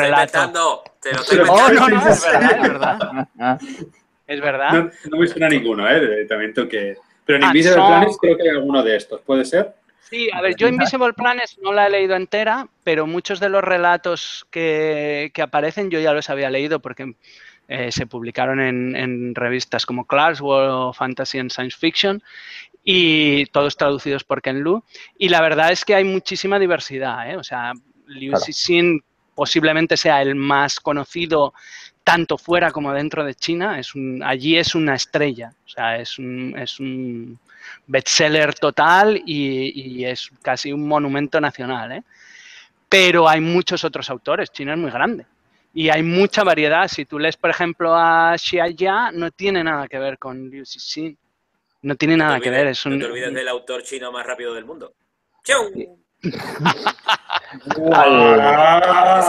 inventando. 0.10 0.84
Se 1.02 1.14
lo 1.14 1.22
estoy 1.22 1.40
Oh, 1.50 1.70
no, 1.72 1.90
no, 1.90 2.10
es 2.10 2.22
verdad, 2.24 2.52
es 2.52 2.62
verdad. 2.62 3.60
Es 4.28 4.40
verdad. 4.42 4.72
No, 4.72 4.92
no 5.12 5.18
me 5.18 5.28
suena 5.28 5.50
ninguno, 5.50 5.88
¿eh? 5.90 6.26
También 6.28 6.54
tengo 6.54 6.68
que... 6.70 6.96
Pero 7.26 7.38
en 7.38 7.44
Ah, 7.46 7.48
Invisible 7.48 7.76
son- 7.78 7.88
Planets 7.88 8.18
creo 8.20 8.38
que 8.38 8.44
hay 8.44 8.50
alguno 8.50 8.84
de 8.84 8.96
estos. 8.96 9.22
¿Puede 9.22 9.46
ser? 9.46 9.74
Sí, 10.02 10.30
a 10.34 10.42
ver, 10.42 10.56
yo 10.56 10.68
Invisible 10.68 11.14
Planets 11.14 11.58
no 11.62 11.72
la 11.74 11.88
he 11.88 11.90
leído 11.90 12.16
entera, 12.16 12.68
pero 12.84 13.08
muchos 13.08 13.40
de 13.40 13.50
los 13.50 13.64
relatos 13.64 14.46
que, 14.52 15.32
que 15.34 15.42
aparecen 15.42 15.90
yo 15.90 16.00
ya 16.00 16.14
los 16.14 16.30
había 16.30 16.50
leído 16.50 16.80
porque 16.82 17.16
eh, 17.70 17.92
se 17.92 18.06
publicaron 18.06 18.60
en, 18.62 18.96
en 18.96 19.34
revistas 19.36 19.86
como 19.86 20.06
Clarkesworld 20.06 20.70
o 20.72 20.94
Fantasy 20.94 21.40
and 21.40 21.50
Science 21.52 21.78
Fiction 21.80 22.22
y 22.84 23.46
todos 23.48 23.78
traducidos 23.78 24.24
por 24.26 24.42
Ken 24.42 24.60
Lu. 24.62 24.84
Y 25.18 25.30
la 25.30 25.42
verdad 25.42 25.72
es 25.72 25.86
que 25.86 25.96
hay 25.96 26.04
muchísima 26.04 26.60
diversidad, 26.60 27.32
¿eh? 27.32 27.38
O 27.38 27.44
sea, 27.44 27.72
Liu 28.08 28.32
Claro. 28.32 28.44
Cixin 28.46 29.02
posiblemente 29.34 29.96
sea 29.98 30.22
el 30.22 30.36
más 30.36 30.80
conocido 30.80 31.54
tanto 32.04 32.38
fuera 32.38 32.72
como 32.72 32.94
dentro 32.94 33.24
de 33.24 33.36
China. 33.36 33.80
Es 33.80 33.96
un, 33.96 34.22
allí 34.24 34.58
es 34.58 34.76
una 34.76 34.96
estrella, 34.96 35.54
o 35.66 35.70
sea, 35.70 35.98
es 35.98 36.18
un, 36.20 36.56
es 36.58 36.80
un 36.80 37.40
bestseller 37.88 38.54
total 38.56 39.22
y, 39.26 40.00
y 40.00 40.06
es 40.06 40.30
casi 40.42 40.72
un 40.74 40.88
monumento 40.88 41.40
nacional. 41.40 41.92
¿eh? 41.94 42.04
Pero 42.90 43.28
hay 43.28 43.40
muchos 43.42 43.84
otros 43.84 44.10
autores, 44.10 44.52
China 44.52 44.74
es 44.74 44.80
muy 44.80 44.92
grande. 44.92 45.26
Y 45.76 45.90
hay 45.90 46.04
mucha 46.04 46.44
variedad. 46.44 46.88
Si 46.88 47.06
tú 47.06 47.18
lees, 47.18 47.36
por 47.36 47.50
ejemplo, 47.50 47.96
a 47.96 48.36
Xia 48.38 48.68
Ya, 48.70 49.12
no 49.12 49.32
tiene 49.32 49.64
nada 49.64 49.88
que 49.88 49.98
ver 49.98 50.20
con 50.20 50.50
Liu 50.50 50.64
Cixin. 50.66 51.18
No 51.82 51.96
tiene 51.96 52.16
No 52.16 52.26
nada 52.26 52.40
que 52.40 52.50
olvides- 52.50 52.52
ver. 52.64 52.68
Es 52.68 52.86
No 52.86 52.92
un, 52.94 53.00
te 53.00 53.06
olvides 53.06 53.34
del 53.34 53.48
autor 53.48 53.82
chino 53.82 54.12
más 54.12 54.24
rápido 54.26 54.54
del 54.54 54.66
mundo. 54.66 54.94
¡Chiu! 55.44 55.98
Eso 56.24 56.32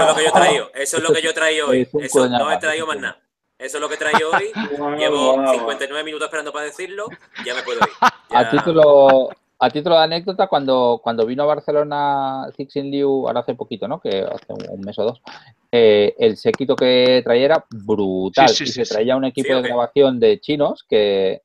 es 0.03 0.09
lo 0.09 0.15
que 0.15 0.23
yo 0.23 0.29
he 0.29 0.33
traído. 0.33 0.71
Eso 0.75 0.97
es 0.97 1.03
lo 1.03 1.13
que 1.13 1.23
yo 1.23 1.31
he 1.31 1.35
traído 1.35 1.69
hoy. 1.69 1.89
Eso 2.01 2.29
no 2.29 2.51
he 2.51 2.57
traído 2.59 2.87
más 2.87 2.99
nada. 2.99 3.19
Eso 3.59 3.79
es 3.79 3.81
lo 3.81 3.89
que 3.89 3.95
he 3.95 3.99
traído 3.99 4.31
hoy. 4.31 4.53
Llevo 4.99 5.35
guau. 5.35 5.55
59 5.55 6.05
minutos 6.05 6.27
esperando 6.27 6.53
para 6.53 6.67
decirlo. 6.67 7.07
Ya 7.45 7.55
me 7.55 7.63
puedo 7.63 7.79
ir. 7.81 7.87
A 8.31 8.51
título, 8.51 9.31
a 9.59 9.71
título 9.71 9.97
de 9.97 10.05
anécdota, 10.05 10.47
cuando, 10.49 11.01
cuando 11.03 11.25
vino 11.25 11.45
a 11.45 11.47
Barcelona 11.47 12.49
Cixin 12.57 12.91
Liu, 12.91 13.27
ahora 13.27 13.41
hace 13.41 13.55
poquito, 13.55 13.87
¿no? 13.87 14.01
Que 14.01 14.25
hace 14.25 14.53
un 14.71 14.81
mes 14.81 14.99
o 14.99 15.05
dos, 15.05 15.23
eh, 15.71 16.15
el 16.19 16.37
séquito 16.37 16.75
que 16.77 17.23
traía 17.25 17.45
era 17.45 17.65
brutal. 17.71 18.49
Sí, 18.49 18.57
sí, 18.57 18.65
y 18.65 18.67
sí, 18.67 18.73
se 18.73 18.85
sí. 18.85 18.95
traía 18.95 19.17
un 19.17 19.25
equipo 19.25 19.49
Sí, 19.49 19.53
de 19.55 19.61
ok. 19.61 19.67
grabación 19.67 20.21
de 20.21 20.41
chinos 20.41 20.85
que, 20.89 21.43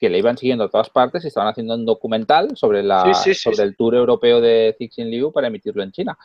que 0.00 0.08
le 0.08 0.18
iban 0.18 0.38
siguiendo 0.38 0.64
a 0.64 0.68
todas 0.70 0.88
partes 0.90 1.22
y 1.24 1.28
estaban 1.28 1.50
haciendo 1.50 1.74
un 1.74 1.84
documental 1.84 2.56
sobre, 2.56 2.82
la, 2.82 3.04
Sí, 3.04 3.14
sí, 3.14 3.34
sí, 3.34 3.42
sobre 3.42 3.56
sí. 3.56 3.62
el 3.62 3.76
tour 3.76 3.94
europeo 3.94 4.40
de 4.40 4.74
Cixin 4.78 5.10
Liu 5.10 5.30
para 5.30 5.48
emitirlo 5.48 5.82
en 5.82 5.92
China. 5.92 6.16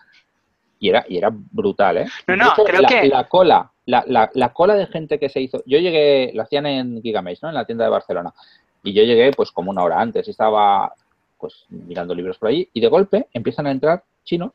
Y 0.80 0.90
era, 0.90 1.06
y 1.10 1.18
era 1.18 1.30
brutal, 1.32 1.98
¿eh? 1.98 2.06
No, 2.28 2.36
no, 2.38 2.52
hecho, 2.54 2.64
creo 2.64 2.82
la, 2.82 2.88
que- 2.88 3.08
la 3.08 3.28
cola, 3.28 3.72
la, 3.86 4.04
la- 4.08 4.30
la 4.34 4.54
cola 4.54 4.76
de 4.76 4.88
gente 4.88 5.20
que 5.20 5.30
se 5.30 5.42
hizo. 5.42 5.62
Yo 5.66 5.80
llegué, 5.80 6.32
lo 6.34 6.44
hacían 6.44 6.66
en 6.68 7.02
Gigamesh, 7.02 7.42
¿no? 7.42 7.50
En 7.50 7.56
la 7.56 7.66
tienda 7.66 7.84
de 7.86 7.92
Barcelona. 7.92 8.34
Y 8.84 8.94
yo 8.94 9.04
llegué 9.04 9.32
pues 9.32 9.52
como 9.52 9.72
una 9.72 9.84
hora 9.84 10.00
antes 10.00 10.28
y 10.28 10.32
estaba 10.32 10.94
pues 11.38 11.66
mirando 11.70 12.16
libros 12.16 12.38
por 12.38 12.50
ahí 12.50 12.70
y 12.74 12.80
de 12.80 12.88
golpe 12.88 13.28
empiezan 13.34 13.68
a 13.68 13.72
entrar 13.72 14.04
chinos 14.24 14.52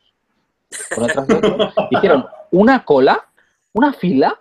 uno 0.97 1.07
tras 1.09 1.27
de 1.27 1.35
otro. 1.35 1.73
Hicieron 1.91 2.27
una 2.53 2.85
cola, 2.85 3.27
una 3.73 3.93
fila 3.93 4.40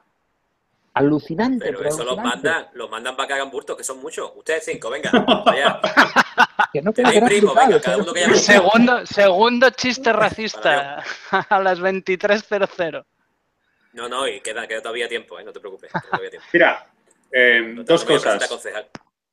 alucinante. 0.93 1.65
Pero 1.65 1.77
pero 1.77 1.89
eso 1.89 2.03
los 2.03 2.17
alucinante, 2.17 2.47
mandan, 2.47 2.67
los 2.73 2.89
mandan 2.89 3.15
para 3.15 3.27
que 3.27 3.33
hagan 3.33 3.51
burtos, 3.51 3.77
que 3.77 3.83
son 3.83 3.99
muchos. 4.01 4.31
Ustedes 4.35 4.65
cinco, 4.65 4.89
venga, 4.89 5.11
que 6.73 6.81
no, 6.81 6.93
Tenéis 6.93 7.21
primo, 7.21 7.53
brutal, 7.53 7.67
venga, 7.67 7.81
cada 7.81 7.97
uno 7.97 8.13
que 8.13 8.21
llame. 8.21 8.35
Segundo, 8.35 9.05
segundo 9.05 9.69
chiste 9.71 10.13
racista 10.13 11.03
a 11.49 11.59
las 11.59 11.79
23.00. 11.79 13.05
No, 13.93 14.07
no, 14.07 14.27
y 14.27 14.39
queda, 14.41 14.67
queda 14.67 14.81
todavía 14.81 15.07
tiempo, 15.07 15.39
¿eh? 15.39 15.43
no 15.43 15.51
te 15.51 15.59
preocupes. 15.59 15.91
tiempo. 15.91 16.47
Mira, 16.53 16.87
eh, 17.31 17.61
No 17.75 17.83
dos 17.83 18.05
cosas. 18.05 18.49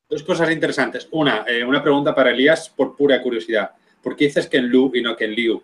Dos 0.08 0.22
cosas 0.22 0.50
interesantes. 0.50 1.08
Una, 1.10 1.44
eh, 1.46 1.64
una 1.64 1.82
pregunta 1.82 2.14
para 2.14 2.30
Elías 2.30 2.68
por 2.68 2.96
pura 2.96 3.20
curiosidad. 3.20 3.72
¿Por 4.02 4.14
qué 4.14 4.26
dices 4.26 4.46
Ken 4.48 4.68
Lu 4.68 4.92
y 4.94 5.02
no 5.02 5.16
Ken 5.16 5.32
Liu? 5.32 5.60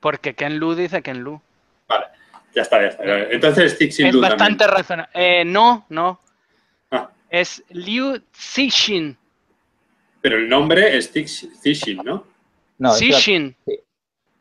Porque 0.00 0.34
Ken 0.34 0.58
Lu 0.58 0.74
dice 0.74 1.02
Ken 1.02 1.20
Lu. 1.20 1.40
Vale, 1.86 2.06
ya 2.54 2.62
está, 2.62 2.80
ya 2.82 2.88
está. 2.88 3.04
Entonces, 3.30 3.76
Cixin 3.78 4.06
Es 4.06 4.14
Lu 4.14 4.20
bastante 4.20 4.66
razonable. 4.66 5.10
Eh, 5.14 5.44
no, 5.44 5.86
no. 5.88 6.20
Ah. 6.90 7.10
Es 7.30 7.62
Liu 7.70 8.20
Cixin. 8.34 9.16
Pero 10.20 10.36
el 10.38 10.48
nombre 10.48 10.96
es 10.96 11.14
Cix- 11.14 11.48
Cixin, 11.62 11.98
¿no? 12.04 12.24
No, 12.78 12.90
es 12.92 12.98
Cixin. 12.98 13.54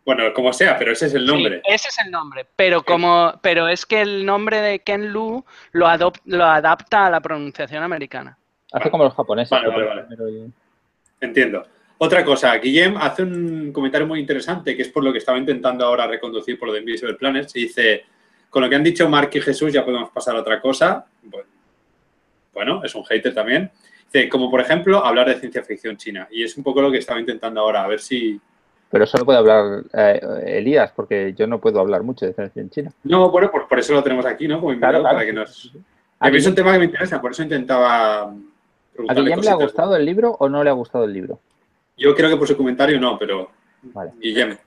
Bueno, 0.05 0.34
como 0.34 0.53
sea, 0.53 0.78
pero 0.78 0.93
ese 0.93 1.08
es 1.08 1.14
el 1.16 1.26
nombre. 1.26 1.62
Sí, 1.66 1.74
ese 1.74 1.89
es 1.89 1.97
el 2.05 2.10
nombre. 2.12 2.45
Pero 2.55 2.82
como, 2.84 3.34
pero 3.41 3.68
es 3.68 3.86
que 3.86 4.01
el 4.01 4.26
nombre 4.26 4.62
de 4.62 4.80
Ken 4.80 5.12
Lu 5.12 5.43
lo, 5.74 5.86
adop- 5.88 6.22
lo 6.26 6.45
adapta 6.45 7.08
a 7.08 7.10
la 7.10 7.20
pronunciación 7.20 7.84
americana. 7.84 8.38
hace 8.72 8.89
como 8.89 9.03
los 9.03 9.14
japoneses. 9.14 9.51
Vale, 9.51 9.68
vale, 9.68 9.86
vale. 9.86 10.47
Entiendo. 11.20 11.66
Otra 11.99 12.23
cosa, 12.23 12.55
Guillem 12.57 12.95
hace 12.97 13.23
un 13.23 13.71
comentario 13.71 14.05
muy 14.05 14.19
interesante, 14.19 14.75
que 14.75 14.83
es 14.83 14.89
por 14.89 15.03
lo 15.03 15.11
que 15.11 15.17
estaba 15.17 15.37
intentando 15.37 15.85
ahora 15.85 16.05
reconducir 16.05 16.59
por 16.59 16.67
lo 16.67 16.73
de 16.73 16.81
Invisible 16.81 17.15
Planets, 17.15 17.53
dice, 17.53 18.03
con 18.49 18.61
lo 18.61 18.69
que 18.69 18.75
han 18.75 18.83
dicho 18.83 19.09
Mark 19.09 19.31
y 19.33 19.41
Jesús 19.41 19.73
ya 19.73 19.83
podemos 19.83 20.11
pasar 20.11 20.35
a 20.35 20.41
otra 20.41 20.61
cosa. 20.61 21.05
Bueno, 21.23 21.47
Bueno, 22.53 22.83
es 22.83 22.93
un 22.93 23.03
hater 23.03 23.33
también. 23.33 23.71
Dice, 24.11 24.29
como 24.29 24.49
por 24.49 24.61
ejemplo, 24.61 25.03
hablar 25.03 25.27
de 25.27 25.39
ciencia 25.39 25.63
ficción 25.63 25.97
china. 25.97 26.27
Y 26.31 26.43
es 26.43 26.55
un 26.57 26.63
poco 26.63 26.81
lo 26.81 26.91
que 26.91 26.99
estaba 26.99 27.19
intentando 27.19 27.61
ahora, 27.61 27.83
a 27.83 27.87
ver 27.87 27.99
si... 27.99 28.39
Pero 28.89 29.05
solo 29.05 29.25
puede 29.25 29.39
hablar 29.39 29.83
eh, 29.93 30.19
Elías, 30.45 30.91
porque 30.95 31.33
yo 31.37 31.45
no 31.45 31.59
puedo 31.59 31.79
hablar 31.79 32.03
mucho 32.03 32.25
de 32.25 32.33
ciencia 32.33 32.61
en 32.61 32.69
China. 32.69 32.91
No, 33.03 33.29
bueno, 33.31 33.51
pues 33.51 33.65
por 33.65 33.79
eso 33.79 33.93
lo 33.93 34.03
tenemos 34.03 34.25
aquí, 34.25 34.47
¿no? 34.47 34.59
Como 34.59 34.71
invitado, 34.71 35.01
Claro, 35.01 35.03
claro. 35.03 35.17
para 35.17 35.25
que 35.25 35.33
nos... 35.33 35.73
¿A 36.19 36.29
mí 36.29 36.37
es 36.37 36.47
un 36.47 36.55
tema 36.55 36.71
que 36.71 36.79
me 36.79 36.85
interesa, 36.85 37.19
por 37.19 37.31
eso 37.31 37.43
intentaba 37.43 38.33
¿a 39.07 39.13
Guillem 39.13 39.41
le 39.41 39.49
ha 39.49 39.55
gustado 39.55 39.95
el 39.95 40.05
libro 40.05 40.35
o 40.39 40.49
no 40.49 40.63
le 40.63 40.69
ha 40.69 40.73
gustado 40.73 41.03
el 41.03 41.13
libro? 41.13 41.39
Yo 41.97 42.15
creo 42.15 42.29
que 42.29 42.37
por 42.37 42.47
su 42.47 42.55
comentario 42.55 42.99
no, 42.99 43.17
pero 43.17 43.51
Vale. 43.81 44.11
Guillem, 44.19 44.51
yo 44.51 44.57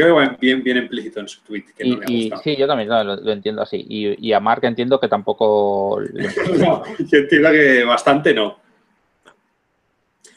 creo 0.00 0.06
que 0.06 0.12
va 0.12 0.36
bien, 0.40 0.62
bien 0.62 0.76
implícito 0.78 1.20
en 1.20 1.28
su 1.28 1.40
tweet, 1.42 1.64
que 1.76 1.86
Y, 1.86 1.90
no 1.90 1.96
le 2.00 2.04
ha 2.04 2.10
y- 2.10 2.32
sí, 2.42 2.56
yo 2.56 2.66
también 2.66 2.88
no, 2.88 3.02
lo, 3.04 3.16
lo 3.16 3.32
entiendo 3.32 3.62
así. 3.62 3.84
Y, 3.88 4.28
y 4.28 4.32
a 4.32 4.40
Mark 4.40 4.64
entiendo 4.64 4.98
que 5.00 5.08
tampoco. 5.08 6.00
No, 6.58 6.82
yo 6.98 7.18
entiendo 7.18 7.50
que 7.50 7.84
bastante 7.84 8.34
no. 8.34 8.58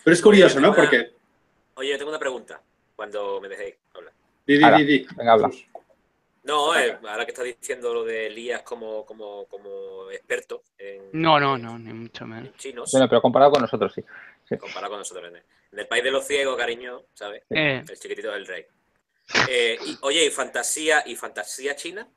Pero 0.03 0.13
es 0.13 0.21
curioso, 0.21 0.59
¿no? 0.59 0.73
Porque... 0.73 1.11
Oye, 1.75 1.91
yo 1.91 1.97
tengo 1.97 2.09
una 2.09 2.19
pregunta, 2.19 2.61
cuando 2.95 3.39
me 3.41 3.47
dejéis 3.49 3.75
hablar. 3.93 4.13
Di, 4.45 4.57
di, 4.57 4.63
Ahora, 4.63 4.77
di, 4.77 4.83
di. 4.85 5.07
venga, 5.15 5.33
habla. 5.33 5.51
No, 6.43 6.75
eh, 6.77 6.97
ahora 7.07 7.25
que 7.25 7.31
estás 7.31 7.45
diciendo 7.45 7.93
lo 7.93 8.03
de 8.05 8.27
Elías 8.27 8.61
como, 8.63 9.05
como, 9.05 9.45
como 9.45 10.09
experto 10.11 10.63
en, 10.77 11.03
No, 11.13 11.39
no, 11.39 11.57
no, 11.57 11.77
ni 11.77 11.93
mucho 11.93 12.25
menos. 12.25 12.47
en 12.47 12.53
chinos, 12.55 12.89
Bueno, 12.91 13.07
pero 13.07 13.21
comparado 13.21 13.51
con 13.51 13.61
nosotros, 13.61 13.93
sí. 13.93 14.57
comparado 14.57 14.91
con 14.91 14.99
nosotros. 14.99 15.31
En 15.31 15.43
el, 15.71 15.77
en 15.77 15.79
el 15.79 15.87
país 15.87 16.03
de 16.03 16.11
los 16.11 16.25
ciegos, 16.25 16.57
cariño, 16.57 17.03
¿sabes? 17.13 17.43
Eh, 17.49 17.83
El 17.87 17.99
chiquitito 17.99 18.31
del 18.31 18.45
rey. 18.45 18.65
Eh, 19.47 19.77
y- 19.85 19.97
oye, 20.01 20.25
¿y 20.25 20.29
fantasía, 20.31 21.03
y 21.05 21.15
fantasía 21.15 21.75
china? 21.75 22.07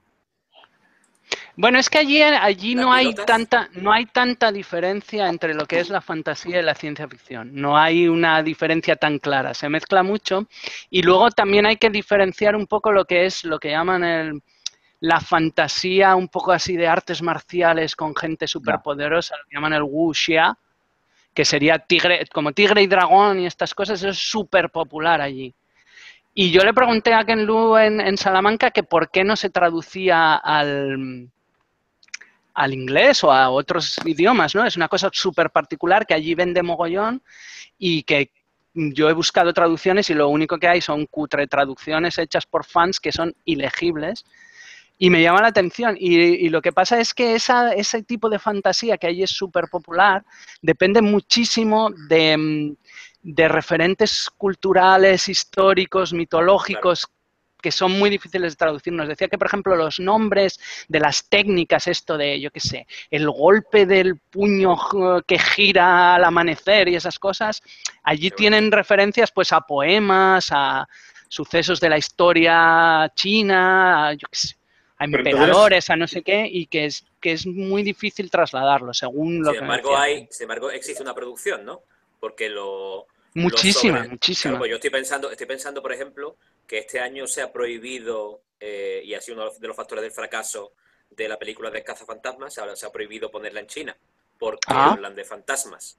Bueno, 1.54 1.78
es 1.78 1.90
que 1.90 1.98
allí, 1.98 2.22
allí 2.22 2.74
¿Las 2.74 2.84
no 2.84 2.92
hay 2.92 3.06
pilotas? 3.08 3.26
tanta, 3.26 3.68
no 3.72 3.92
hay 3.92 4.06
tanta 4.06 4.50
diferencia 4.50 5.28
entre 5.28 5.54
lo 5.54 5.66
que 5.66 5.80
es 5.80 5.90
la 5.90 6.00
fantasía 6.00 6.60
y 6.60 6.62
la 6.62 6.74
ciencia 6.74 7.06
ficción. 7.06 7.50
No 7.54 7.76
hay 7.76 8.08
una 8.08 8.42
diferencia 8.42 8.96
tan 8.96 9.18
clara. 9.18 9.52
Se 9.52 9.68
mezcla 9.68 10.02
mucho. 10.02 10.46
Y 10.88 11.02
luego 11.02 11.30
también 11.30 11.66
hay 11.66 11.76
que 11.76 11.90
diferenciar 11.90 12.56
un 12.56 12.66
poco 12.66 12.90
lo 12.90 13.04
que 13.04 13.26
es 13.26 13.44
lo 13.44 13.58
que 13.58 13.70
llaman 13.70 14.02
el, 14.02 14.42
la 15.00 15.20
fantasía, 15.20 16.16
un 16.16 16.28
poco 16.28 16.52
así 16.52 16.76
de 16.76 16.86
artes 16.88 17.20
marciales 17.22 17.96
con 17.96 18.16
gente 18.16 18.46
superpoderosa, 18.46 19.36
lo 19.36 19.44
que 19.44 19.54
llaman 19.56 19.74
el 19.74 19.82
wuxia, 19.82 20.56
que 21.34 21.44
sería 21.44 21.78
tigre, 21.78 22.26
como 22.32 22.52
tigre 22.52 22.82
y 22.82 22.86
dragón 22.86 23.40
y 23.40 23.46
estas 23.46 23.74
cosas, 23.74 24.02
es 24.02 24.18
súper 24.18 24.70
popular 24.70 25.20
allí. 25.20 25.54
Y 26.34 26.50
yo 26.50 26.62
le 26.62 26.72
pregunté 26.72 27.12
a 27.12 27.24
Ken 27.24 27.44
Lu 27.44 27.76
en, 27.76 28.00
en 28.00 28.16
Salamanca 28.16 28.70
que 28.70 28.82
por 28.82 29.10
qué 29.10 29.22
no 29.24 29.36
se 29.36 29.50
traducía 29.50 30.34
al, 30.36 31.28
al 32.54 32.74
inglés 32.74 33.22
o 33.24 33.32
a 33.32 33.50
otros 33.50 33.98
idiomas, 34.04 34.54
¿no? 34.54 34.64
Es 34.64 34.76
una 34.76 34.88
cosa 34.88 35.10
súper 35.12 35.50
particular 35.50 36.06
que 36.06 36.14
allí 36.14 36.34
vende 36.34 36.62
mogollón 36.62 37.22
y 37.78 38.02
que 38.02 38.30
yo 38.74 39.10
he 39.10 39.12
buscado 39.12 39.52
traducciones 39.52 40.08
y 40.10 40.14
lo 40.14 40.28
único 40.28 40.58
que 40.58 40.68
hay 40.68 40.80
son 40.80 41.06
cutre 41.06 41.46
traducciones 41.46 42.18
hechas 42.18 42.46
por 42.46 42.64
fans 42.64 43.00
que 43.00 43.12
son 43.12 43.34
ilegibles. 43.44 44.24
Y 45.02 45.10
me 45.10 45.20
llama 45.20 45.42
la 45.42 45.48
atención. 45.48 45.96
Y, 45.98 46.16
y 46.16 46.48
lo 46.48 46.62
que 46.62 46.70
pasa 46.70 47.00
es 47.00 47.12
que 47.12 47.34
esa, 47.34 47.72
ese 47.72 48.04
tipo 48.04 48.30
de 48.30 48.38
fantasía 48.38 48.98
que 48.98 49.08
allí 49.08 49.24
es 49.24 49.32
súper 49.32 49.66
popular 49.66 50.24
depende 50.60 51.02
muchísimo 51.02 51.90
de, 52.08 52.36
mm, 52.36 52.76
de 53.24 53.48
referentes 53.48 54.30
culturales, 54.30 55.28
históricos, 55.28 56.12
mitológicos, 56.12 57.08
que 57.60 57.72
son 57.72 57.98
muy 57.98 58.10
difíciles 58.10 58.52
de 58.52 58.56
traducir. 58.56 58.92
Nos 58.92 59.08
decía 59.08 59.26
que, 59.26 59.38
por 59.38 59.48
ejemplo, 59.48 59.74
los 59.74 59.98
nombres 59.98 60.60
de 60.86 61.00
las 61.00 61.28
técnicas, 61.28 61.88
esto 61.88 62.16
de, 62.16 62.40
yo 62.40 62.52
qué 62.52 62.60
sé, 62.60 62.86
el 63.10 63.28
golpe 63.28 63.86
del 63.86 64.20
puño 64.30 64.76
que 65.26 65.38
gira 65.40 66.14
al 66.14 66.22
amanecer 66.22 66.86
y 66.86 66.94
esas 66.94 67.18
cosas, 67.18 67.60
allí 68.04 68.30
tienen 68.30 68.70
referencias 68.70 69.32
pues 69.32 69.52
a 69.52 69.62
poemas, 69.62 70.50
a 70.52 70.86
sucesos 71.28 71.80
de 71.80 71.88
la 71.88 71.98
historia 71.98 73.10
china, 73.16 74.12
yo 74.12 74.28
qué 74.30 74.38
sé, 74.38 74.61
a 75.02 75.04
emperadores, 75.04 75.90
a 75.90 75.96
no 75.96 76.06
sé 76.06 76.22
qué, 76.22 76.46
y 76.50 76.66
que 76.66 76.86
es, 76.86 77.04
que 77.20 77.32
es 77.32 77.46
muy 77.46 77.82
difícil 77.82 78.30
trasladarlo, 78.30 78.94
según 78.94 79.40
lo 79.40 79.46
Sin 79.50 79.52
que 79.54 79.58
embargo, 79.64 79.96
hay, 79.96 80.28
sin 80.30 80.44
embargo, 80.44 80.70
existe 80.70 81.02
una 81.02 81.14
producción, 81.14 81.64
¿no? 81.64 81.82
Porque 82.20 82.48
lo... 82.48 83.06
lo 83.34 83.42
Muchísima, 83.42 83.98
sobre- 83.98 84.08
muchísima. 84.10 84.50
Claro, 84.52 84.58
pues 84.60 84.70
yo 84.70 84.76
estoy 84.76 84.90
pensando, 84.90 85.30
estoy 85.30 85.46
pensando, 85.46 85.82
por 85.82 85.92
ejemplo, 85.92 86.36
que 86.66 86.78
este 86.78 87.00
año 87.00 87.26
se 87.26 87.42
ha 87.42 87.52
prohibido, 87.52 88.42
eh, 88.60 89.02
y 89.04 89.14
ha 89.14 89.20
sido 89.20 89.42
uno 89.42 89.50
de 89.58 89.66
los 89.68 89.76
factores 89.76 90.02
del 90.02 90.12
fracaso 90.12 90.72
de 91.10 91.28
la 91.28 91.38
película 91.38 91.70
de 91.70 91.82
Cazafantasmas, 91.82 92.56
ahora 92.58 92.76
se 92.76 92.86
ha 92.86 92.90
prohibido 92.90 93.30
ponerla 93.30 93.60
en 93.60 93.66
China, 93.66 93.96
porque 94.38 94.60
Ah. 94.68 94.92
hablan 94.92 95.14
de 95.14 95.24
fantasmas. 95.24 95.98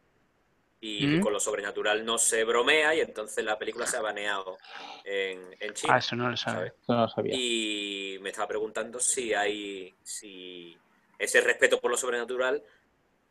Y 0.85 1.07
Mm. 1.07 1.21
con 1.21 1.31
lo 1.31 1.39
sobrenatural 1.39 2.03
no 2.03 2.17
se 2.17 2.43
bromea, 2.43 2.93
y 2.93 2.99
entonces 2.99 3.41
la 3.45 3.57
película 3.57 3.87
se 3.87 3.95
ha 3.95 4.01
baneado 4.01 4.57
en, 5.05 5.39
en 5.57 5.73
China. 5.73 5.93
Ah, 5.95 5.99
eso 5.99 6.13
no 6.17 6.29
lo 6.29 6.35
sabe. 6.35 6.55
¿sabes? 6.57 6.73
Eso 6.83 6.93
no 6.93 7.01
lo 7.03 7.07
sabía. 7.07 7.33
Y 7.37 8.17
me 8.19 8.31
estaba 8.31 8.49
preguntando 8.49 8.99
si 8.99 9.33
hay, 9.33 9.93
si 10.03 10.77
ese 11.17 11.39
respeto 11.39 11.79
por 11.79 11.89
lo 11.89 11.95
sobrenatural 11.95 12.61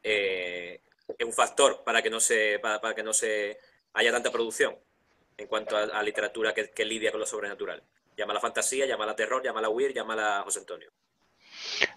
eh, 0.03 0.81
es 1.19 1.27
un 1.27 1.33
factor 1.35 1.83
para 1.85 2.01
que 2.01 2.09
no 2.09 2.21
se, 2.21 2.59
para, 2.59 2.81
para 2.81 2.95
que 2.95 3.03
no 3.03 3.13
se 3.13 3.59
haya 3.93 4.11
tanta 4.11 4.31
producción 4.33 4.75
en 5.37 5.47
cuanto 5.47 5.77
a, 5.77 5.83
a 5.83 6.03
literatura 6.03 6.55
que, 6.55 6.71
que 6.71 6.85
lidia 6.87 7.11
con 7.11 7.21
lo 7.21 7.27
sobrenatural. 7.27 7.83
Llama 8.17 8.33
la 8.33 8.41
fantasía, 8.41 8.87
llama 8.87 9.05
la 9.05 9.15
terror, 9.15 9.43
llama 9.45 9.61
la 9.61 9.69
weird, 9.69 9.95
llama 9.95 10.17
la 10.17 10.41
José 10.43 10.61
Antonio. 10.61 10.91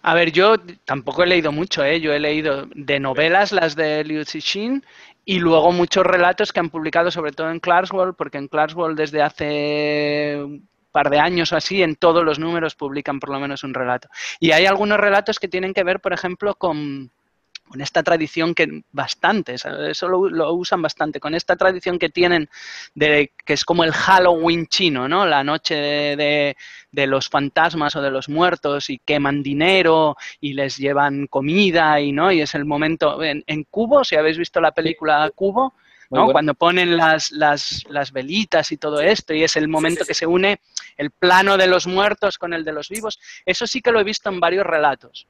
A 0.02 0.14
ver, 0.14 0.32
yo 0.32 0.56
tampoco 0.84 1.24
he 1.24 1.28
leído 1.28 1.52
mucho, 1.52 1.84
¿eh? 1.84 2.00
Yo 2.00 2.14
he 2.14 2.20
leído 2.20 2.66
de 2.76 3.00
novelas 3.00 3.52
las 3.52 3.76
de 3.76 4.04
Liu 4.04 4.24
Cixin 4.26 4.86
y 5.26 5.40
luego 5.40 5.72
muchos 5.72 6.06
relatos 6.06 6.54
que 6.54 6.60
han 6.60 6.70
publicado, 6.70 7.10
sobre 7.10 7.32
todo 7.32 7.50
en 7.50 7.60
Clarksworld, 7.60 8.16
porque 8.16 8.38
en 8.38 8.48
Clarksworld 8.48 8.98
desde 8.98 9.24
hace 9.24 10.40
un 10.44 10.70
par 10.92 11.10
de 11.10 11.20
años 11.20 11.52
o 11.52 11.58
así, 11.58 11.82
en 11.82 11.96
todos 11.96 12.24
los 12.24 12.38
números 12.38 12.76
publican 12.76 13.20
por 13.20 13.32
lo 13.32 13.40
menos 13.40 13.64
un 13.64 13.74
relato. 13.74 14.08
Y 14.40 14.52
hay 14.52 14.68
algunos 14.68 15.00
relatos 15.00 15.40
que 15.40 15.48
tienen 15.48 15.74
que 15.74 15.84
ver, 15.84 16.00
por 16.00 16.14
ejemplo, 16.14 16.54
con, 16.56 17.12
con 17.68 17.82
esta 17.82 18.04
tradición 18.04 18.54
que 18.54 18.84
bastante, 18.92 19.56
eso 19.56 20.08
lo, 20.08 20.54
usan 20.54 20.82
bastante, 20.82 21.20
con 21.20 21.34
esta 21.34 21.56
tradición 21.56 21.98
que 21.98 22.10
tienen 22.10 22.50
de 22.94 23.32
que 23.44 23.54
es 23.54 23.66
como 23.66 23.84
el 23.84 23.92
Halloween 23.92 24.68
chino, 24.68 25.08
¿no? 25.08 25.26
La 25.26 25.44
noche 25.44 25.76
de, 25.76 26.56
los 26.92 27.28
fantasmas 27.28 27.96
o 27.96 28.02
de 28.02 28.12
los 28.12 28.30
muertos 28.30 28.90
y 28.90 29.00
queman 29.00 29.44
dinero 29.44 30.16
y 30.40 30.54
les 30.54 30.78
llevan 30.78 31.28
comida 31.28 32.00
y 32.00 32.12
no 32.12 32.32
y 32.32 32.42
es 32.42 32.56
el 32.56 32.66
momento 32.66 33.22
en, 33.24 33.44
en 33.48 33.64
Cubo, 33.66 34.04
si 34.04 34.16
habéis 34.16 34.38
visto 34.38 34.62
la 34.62 34.72
película 34.72 35.30
Cubo, 35.36 35.74
¿no? 36.12 36.32
Cuando 36.32 36.54
ponen 36.54 36.96
las, 36.96 37.32
las, 37.32 37.84
las, 37.90 38.12
velitas 38.12 38.72
y 38.72 38.78
todo 38.78 39.02
esto, 39.02 39.34
y 39.34 39.44
es 39.44 39.56
el 39.56 39.68
momento 39.68 40.06
que 40.06 40.14
se 40.14 40.26
une 40.26 40.62
el 40.98 41.12
plano 41.12 41.58
de 41.58 41.68
los 41.68 41.88
muertos 41.88 42.38
con 42.38 42.54
el 42.54 42.64
de 42.64 42.74
los 42.74 42.90
vivos. 42.90 43.20
Eso 43.46 43.68
sí 43.68 43.82
que 43.82 43.92
lo 43.92 44.00
he 44.00 44.04
visto 44.04 44.30
en 44.30 44.40
varios 44.40 44.66
relatos. 44.66 45.28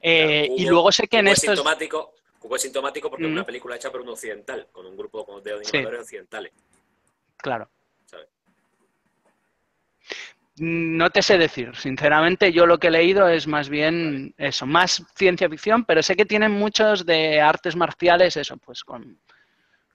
Eh, 0.00 0.48
y 0.56 0.66
luego 0.66 0.92
sé 0.92 1.08
que 1.08 1.18
en 1.18 1.28
estos... 1.28 1.44
Es 1.44 1.56
sintomático, 1.56 2.14
es 2.54 2.62
sintomático 2.62 3.10
porque 3.10 3.26
es 3.26 3.32
una 3.32 3.44
película 3.44 3.76
hecha 3.76 3.90
por 3.90 4.00
un 4.00 4.08
occidental, 4.10 4.68
con 4.72 4.86
un 4.86 4.96
grupo 4.96 5.40
de 5.40 5.52
animadores 5.52 6.00
occidentales. 6.02 6.52
Claro. 7.36 7.68
No 10.60 11.10
te 11.10 11.22
sé 11.22 11.38
decir, 11.38 11.76
sinceramente 11.76 12.52
yo 12.52 12.66
lo 12.66 12.78
que 12.78 12.88
he 12.88 12.90
leído 12.90 13.28
es 13.28 13.46
más 13.46 13.68
bien 13.68 14.34
eso, 14.38 14.66
más 14.66 15.04
ciencia 15.14 15.48
ficción, 15.48 15.84
pero 15.84 16.02
sé 16.02 16.16
que 16.16 16.26
tienen 16.26 16.50
muchos 16.50 17.06
de 17.06 17.40
artes 17.40 17.76
marciales, 17.76 18.36
eso, 18.36 18.56
pues 18.56 18.82
con, 18.82 19.20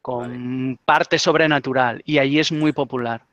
con 0.01 0.79
parte 0.85 1.19
sobrenatural 1.19 2.01
y 2.05 2.17
allí 2.17 2.39
es 2.39 2.51
muy 2.53 2.71
popular. 2.71 3.25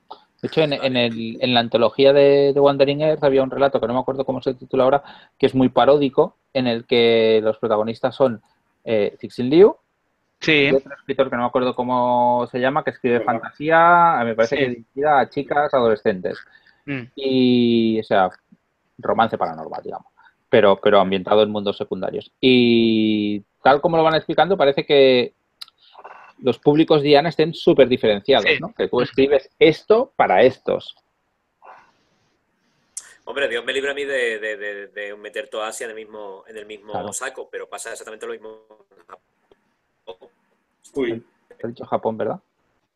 De 0.42 0.48
hecho, 0.48 0.62
en, 0.62 0.72
el, 0.96 1.38
en 1.40 1.54
la 1.54 1.60
antología 1.60 2.12
de, 2.12 2.52
de, 2.54 2.60
Wandering 2.60 3.02
Earth 3.02 3.24
había 3.24 3.42
un 3.42 3.50
relato 3.50 3.78
que 3.78 3.86
no 3.86 3.94
me 3.94 4.00
acuerdo 4.00 4.24
cómo 4.24 4.40
se 4.40 4.54
titula 4.54 4.84
ahora, 4.84 5.02
que 5.38 5.46
es 5.46 5.54
muy 5.54 5.68
paródico, 5.68 6.36
en 6.54 6.66
el 6.66 6.86
que 6.86 7.40
los 7.42 7.58
protagonistas 7.58 8.14
son 8.14 8.42
eh, 8.84 9.16
Cixin 9.20 9.50
Liu 9.50 9.76
sí. 10.40 10.68
y 10.70 10.74
otro 10.74 10.94
escritor 10.94 11.28
que 11.28 11.36
no 11.36 11.42
me 11.42 11.48
acuerdo 11.48 11.74
cómo 11.74 12.48
se 12.50 12.58
llama, 12.58 12.82
que 12.82 12.90
escribe 12.90 13.20
fantasía, 13.20 14.22
me 14.24 14.34
parece 14.34 14.56
que 14.56 14.68
dirigida 14.68 15.20
a 15.20 15.28
chicas 15.28 15.72
adolescentes. 15.74 16.38
Mm. 16.86 17.02
Y, 17.14 18.00
o 18.00 18.02
sea, 18.02 18.30
romance 18.98 19.36
paranormal, 19.36 19.82
digamos, 19.82 20.06
pero, 20.48 20.80
pero 20.82 21.00
ambientado 21.00 21.42
en 21.42 21.50
mundos 21.50 21.76
secundarios. 21.76 22.32
Y 22.40 23.40
tal 23.62 23.80
como 23.80 23.96
lo 23.96 24.02
van 24.02 24.14
explicando, 24.14 24.56
parece 24.56 24.84
que 24.84 25.34
los 26.42 26.58
públicos 26.58 27.02
Diana 27.02 27.28
estén 27.28 27.54
súper 27.54 27.88
diferenciados, 27.88 28.46
¿no? 28.60 28.72
Que 28.74 28.88
tú 28.88 29.00
escribes 29.00 29.50
esto 29.58 30.12
para 30.16 30.42
estos. 30.42 30.94
Hombre, 33.24 33.48
Dios 33.48 33.64
me 33.64 33.72
libre 33.72 33.90
a 33.90 33.94
mí 33.94 34.04
de, 34.04 35.14
meter 35.18 35.48
toda 35.48 35.68
Asia 35.68 35.84
en 35.84 35.90
el 35.90 35.96
mismo, 35.96 36.44
en 36.48 36.56
el 36.56 36.66
mismo 36.66 37.12
saco, 37.12 37.48
pero 37.50 37.68
pasa 37.68 37.92
exactamente 37.92 38.26
lo 38.26 38.32
mismo 38.32 38.66
Uy. 40.94 41.24
He 41.58 41.68
dicho 41.68 41.84
Japón, 41.84 42.16
¿verdad? 42.16 42.40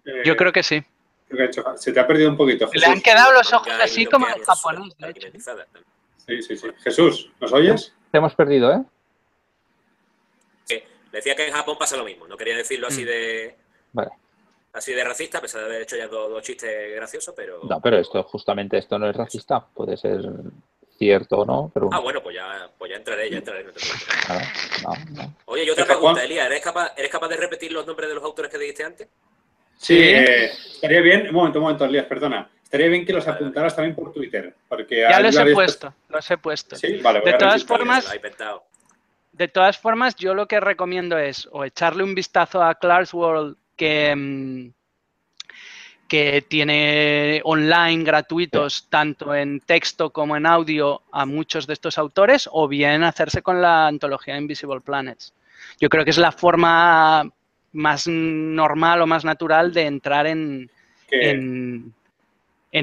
Eh, 0.04 0.22
Yo 0.24 0.36
creo 0.36 0.52
que 0.52 0.62
sí. 0.62 0.82
se 1.76 1.92
te 1.92 2.00
ha 2.00 2.06
perdido 2.06 2.30
un 2.30 2.36
poquito. 2.36 2.68
Le 2.72 2.86
han 2.86 3.00
quedado 3.00 3.32
los 3.32 3.52
ojos 3.52 3.72
así 3.80 4.06
como 4.06 4.26
en 4.28 4.42
japonés, 4.42 4.94
Sí, 6.26 6.42
sí, 6.42 6.56
sí. 6.56 6.68
Jesús, 6.82 7.30
¿nos 7.38 7.52
oyes? 7.52 7.94
Te 8.10 8.18
hemos 8.18 8.34
perdido, 8.34 8.72
¿eh? 8.72 8.82
Decía 11.14 11.36
que 11.36 11.46
en 11.46 11.52
Japón 11.52 11.76
pasa 11.78 11.96
lo 11.96 12.04
mismo, 12.04 12.26
no 12.26 12.36
quería 12.36 12.56
decirlo 12.56 12.88
así 12.88 13.02
mm. 13.02 13.06
de. 13.06 13.54
Así 14.72 14.92
de 14.92 15.04
racista, 15.04 15.38
a 15.38 15.40
pesar 15.40 15.60
de 15.60 15.66
haber 15.66 15.82
hecho 15.82 15.96
ya 15.96 16.08
dos, 16.08 16.42
chistes 16.42 16.92
graciosos, 16.96 17.32
pero. 17.36 17.60
No, 17.62 17.80
pero 17.80 17.98
esto, 17.98 18.24
justamente 18.24 18.76
esto 18.78 18.98
no 18.98 19.08
es 19.08 19.14
racista, 19.14 19.64
puede 19.72 19.96
ser 19.96 20.20
cierto 20.98 21.38
o 21.38 21.44
no, 21.44 21.70
pero... 21.72 21.90
Ah, 21.92 22.00
bueno, 22.00 22.22
pues 22.22 22.34
ya, 22.34 22.68
pues 22.76 22.90
ya 22.90 22.96
entraré, 22.96 23.30
ya 23.30 23.38
entraré. 23.38 23.64
Oye, 25.46 25.64
y 25.64 25.70
otra 25.70 25.84
pregunta, 25.84 26.24
Elías, 26.24 26.46
¿eres 26.46 26.60
capaz, 26.60 26.92
¿eres 26.96 27.10
capaz 27.10 27.28
de 27.28 27.36
repetir 27.36 27.72
los 27.72 27.86
nombres 27.86 28.08
de 28.08 28.14
los 28.16 28.24
autores 28.24 28.50
que 28.50 28.58
dijiste 28.58 28.84
antes? 28.84 29.08
Sí, 29.76 29.96
eh, 29.96 30.46
estaría 30.46 31.00
bien, 31.00 31.28
un 31.28 31.34
momento, 31.34 31.58
un 31.58 31.64
momento, 31.64 31.84
Elías, 31.84 32.06
perdona. 32.06 32.48
Estaría 32.62 32.88
bien 32.88 33.06
que 33.06 33.12
los 33.12 33.26
apuntaras 33.28 33.76
también 33.76 33.94
por 33.94 34.12
Twitter. 34.12 34.54
Porque 34.68 35.00
ya 35.02 35.20
los 35.20 35.36
he 35.36 35.52
puesto, 35.52 35.94
los 36.08 36.30
he 36.30 36.38
puesto. 36.38 36.74
Sí, 36.74 36.96
vale, 36.96 37.20
de 37.20 37.34
todas 37.34 37.64
formas, 37.64 38.10
de 39.36 39.48
todas 39.48 39.78
formas, 39.78 40.14
yo 40.14 40.32
lo 40.34 40.46
que 40.46 40.60
recomiendo 40.60 41.18
es 41.18 41.48
o 41.50 41.64
echarle 41.64 42.04
un 42.04 42.14
vistazo 42.14 42.62
a 42.62 42.78
World 43.12 43.56
que, 43.76 44.14
mm, 44.14 44.70
que 46.06 46.42
tiene 46.42 47.40
online 47.44 48.04
gratuitos 48.04 48.86
tanto 48.88 49.34
en 49.34 49.58
texto 49.60 50.10
como 50.10 50.36
en 50.36 50.46
audio 50.46 51.02
a 51.10 51.26
muchos 51.26 51.66
de 51.66 51.72
estos 51.72 51.98
autores, 51.98 52.48
o 52.52 52.68
bien 52.68 53.02
hacerse 53.02 53.42
con 53.42 53.60
la 53.60 53.88
antología 53.88 54.38
Invisible 54.38 54.80
Planets. 54.80 55.34
Yo 55.80 55.88
creo 55.88 56.04
que 56.04 56.10
es 56.10 56.18
la 56.18 56.30
forma 56.30 57.28
más 57.72 58.06
normal 58.06 59.02
o 59.02 59.06
más 59.06 59.24
natural 59.24 59.72
de 59.72 59.86
entrar 59.86 60.28
en, 60.28 60.70
en 61.10 61.92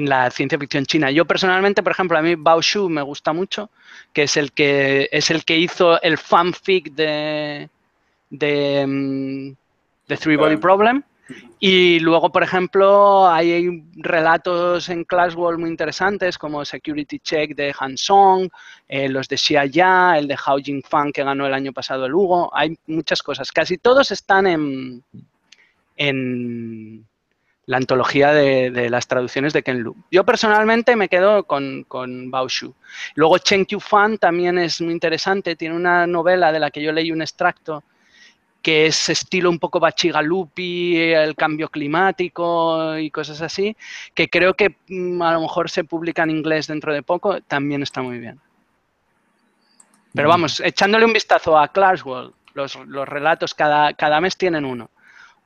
la 0.00 0.30
ciencia 0.30 0.58
ficción 0.58 0.86
china. 0.86 1.10
Yo 1.10 1.24
personalmente, 1.26 1.82
por 1.82 1.92
ejemplo, 1.92 2.18
a 2.18 2.22
mí 2.22 2.34
Bao 2.34 2.62
Shu 2.62 2.88
me 2.88 3.02
gusta 3.02 3.32
mucho, 3.32 3.70
que 4.12 4.22
es 4.24 4.36
el 4.36 4.52
que 4.52 5.08
es 5.12 5.30
el 5.30 5.44
que 5.44 5.58
hizo 5.58 6.00
el 6.02 6.18
fanfic 6.18 6.92
de 6.92 7.68
de, 8.30 8.86
mm, 8.86 10.16
Three 10.16 10.36
Body 10.36 10.56
Problem. 10.56 11.02
Y 11.60 12.00
luego, 12.00 12.30
por 12.30 12.42
ejemplo, 12.42 13.28
hay 13.28 13.84
relatos 13.94 14.88
en 14.88 15.04
Classwall 15.04 15.58
muy 15.58 15.70
interesantes 15.70 16.36
como 16.36 16.64
Security 16.64 17.20
Check 17.20 17.54
de 17.54 17.74
Han 17.78 17.96
Song, 17.96 18.48
eh, 18.88 19.08
los 19.08 19.28
de 19.28 19.36
Xia 19.36 19.64
Ya, 19.66 20.18
el 20.18 20.26
de 20.26 20.36
Hao 20.44 20.58
Jingfang 20.58 21.12
que 21.12 21.22
ganó 21.22 21.46
el 21.46 21.54
año 21.54 21.72
pasado 21.72 22.04
el 22.04 22.14
Hugo. 22.14 22.50
Hay 22.52 22.76
muchas 22.86 23.22
cosas. 23.22 23.52
Casi 23.52 23.78
todos 23.78 24.10
están 24.10 24.46
en, 24.46 25.04
en, 25.96 27.06
la 27.66 27.76
antología 27.76 28.32
de, 28.32 28.90
las 28.90 29.06
traducciones 29.06 29.52
de 29.52 29.62
Ken 29.62 29.80
Lu. 29.80 29.96
Yo 30.10 30.24
personalmente 30.24 30.96
me 30.96 31.08
quedo 31.08 31.44
con, 31.44 31.84
con 31.84 32.30
Bao 32.30 32.48
Shu. 32.48 32.74
Luego 33.14 33.38
Chen 33.38 33.66
Fan 33.80 34.18
también 34.18 34.58
es 34.58 34.80
muy 34.80 34.92
interesante, 34.92 35.56
tiene 35.56 35.76
una 35.76 36.06
novela 36.06 36.50
de 36.50 36.60
la 36.60 36.70
que 36.70 36.82
yo 36.82 36.92
leí 36.92 37.12
un 37.12 37.22
extracto 37.22 37.84
que 38.62 38.86
es 38.86 39.08
estilo 39.08 39.50
un 39.50 39.58
poco 39.58 39.80
bachigalupi, 39.80 40.96
el 40.96 41.34
cambio 41.34 41.68
climático 41.68 42.96
y 42.96 43.10
cosas 43.10 43.42
así, 43.42 43.76
que 44.14 44.30
creo 44.30 44.54
que 44.54 44.76
mm, 44.88 45.20
a 45.20 45.32
lo 45.32 45.40
mejor 45.40 45.68
se 45.68 45.84
publica 45.84 46.22
en 46.22 46.30
inglés 46.30 46.68
dentro 46.68 46.94
de 46.94 47.02
poco, 47.02 47.40
también 47.42 47.82
está 47.82 48.00
muy 48.02 48.18
bien. 48.18 48.40
Pero 50.14 50.28
vamos, 50.28 50.60
echándole 50.60 51.04
un 51.04 51.12
vistazo 51.12 51.58
a 51.58 51.68
Classworld, 51.68 52.32
los, 52.54 52.76
los 52.86 53.08
relatos 53.08 53.54
cada, 53.54 53.94
cada 53.94 54.20
mes 54.20 54.36
tienen 54.36 54.64
uno, 54.64 54.90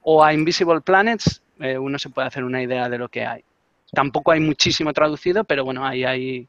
o 0.02 0.22
a 0.22 0.34
Invisible 0.34 0.80
Planets, 0.80 1.40
eh, 1.60 1.78
uno 1.78 1.98
se 1.98 2.10
puede 2.10 2.28
hacer 2.28 2.44
una 2.44 2.62
idea 2.62 2.88
de 2.88 2.98
lo 2.98 3.08
que 3.08 3.24
hay. 3.24 3.42
Tampoco 3.92 4.32
hay 4.32 4.40
muchísimo 4.40 4.92
traducido, 4.92 5.44
pero 5.44 5.64
bueno, 5.64 5.86
ahí 5.86 6.04
hay 6.04 6.48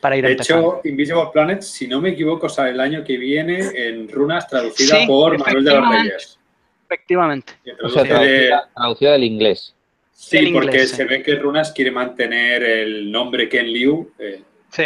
para 0.00 0.16
ir 0.16 0.26
De 0.26 0.32
hecho, 0.32 0.80
Invisible 0.84 1.28
Planet, 1.32 1.62
si 1.62 1.86
no 1.86 2.00
me 2.00 2.10
equivoco, 2.10 2.48
sale 2.48 2.70
el 2.70 2.80
año 2.80 3.04
que 3.04 3.16
viene 3.16 3.60
en 3.74 4.08
runas 4.08 4.48
traducida 4.48 5.06
por 5.06 5.38
Manuel 5.38 5.64
de 5.64 5.70
los 5.70 5.88
Reyes. 5.88 6.38
Efectivamente. 6.86 7.52
O 7.82 7.88
sea, 7.88 8.04
traducida, 8.04 9.12
del 9.12 9.24
inglés. 9.24 9.74
Sí, 10.10 10.50
porque 10.52 10.86
se 10.86 11.04
ve 11.04 11.22
que 11.22 11.34
Runas 11.36 11.72
quiere 11.72 11.90
mantener 11.90 12.62
el 12.62 13.10
nombre 13.10 13.48
Ken 13.48 13.66
Liu. 13.66 14.12
Eh, 14.18 14.42
sí. 14.68 14.84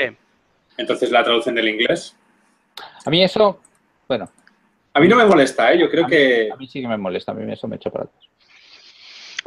Entonces 0.78 1.10
la 1.10 1.24
traducen 1.24 1.54
del 1.54 1.68
inglés. 1.68 2.16
A 3.04 3.10
mí 3.10 3.22
eso, 3.22 3.60
bueno. 4.08 4.30
A 4.94 5.00
mí 5.00 5.08
no 5.08 5.16
me 5.16 5.26
molesta, 5.26 5.72
¿eh? 5.72 5.78
Yo 5.78 5.90
creo 5.90 6.06
que... 6.06 6.48
a 6.50 6.56
mí 6.56 6.66
sí 6.66 6.80
que 6.80 6.88
me 6.88 6.96
molesta, 6.96 7.32
a 7.32 7.34
mí 7.34 7.52
eso 7.52 7.68
me 7.68 7.76
echa 7.76 7.90
para 7.90 8.04
atrás 8.04 8.26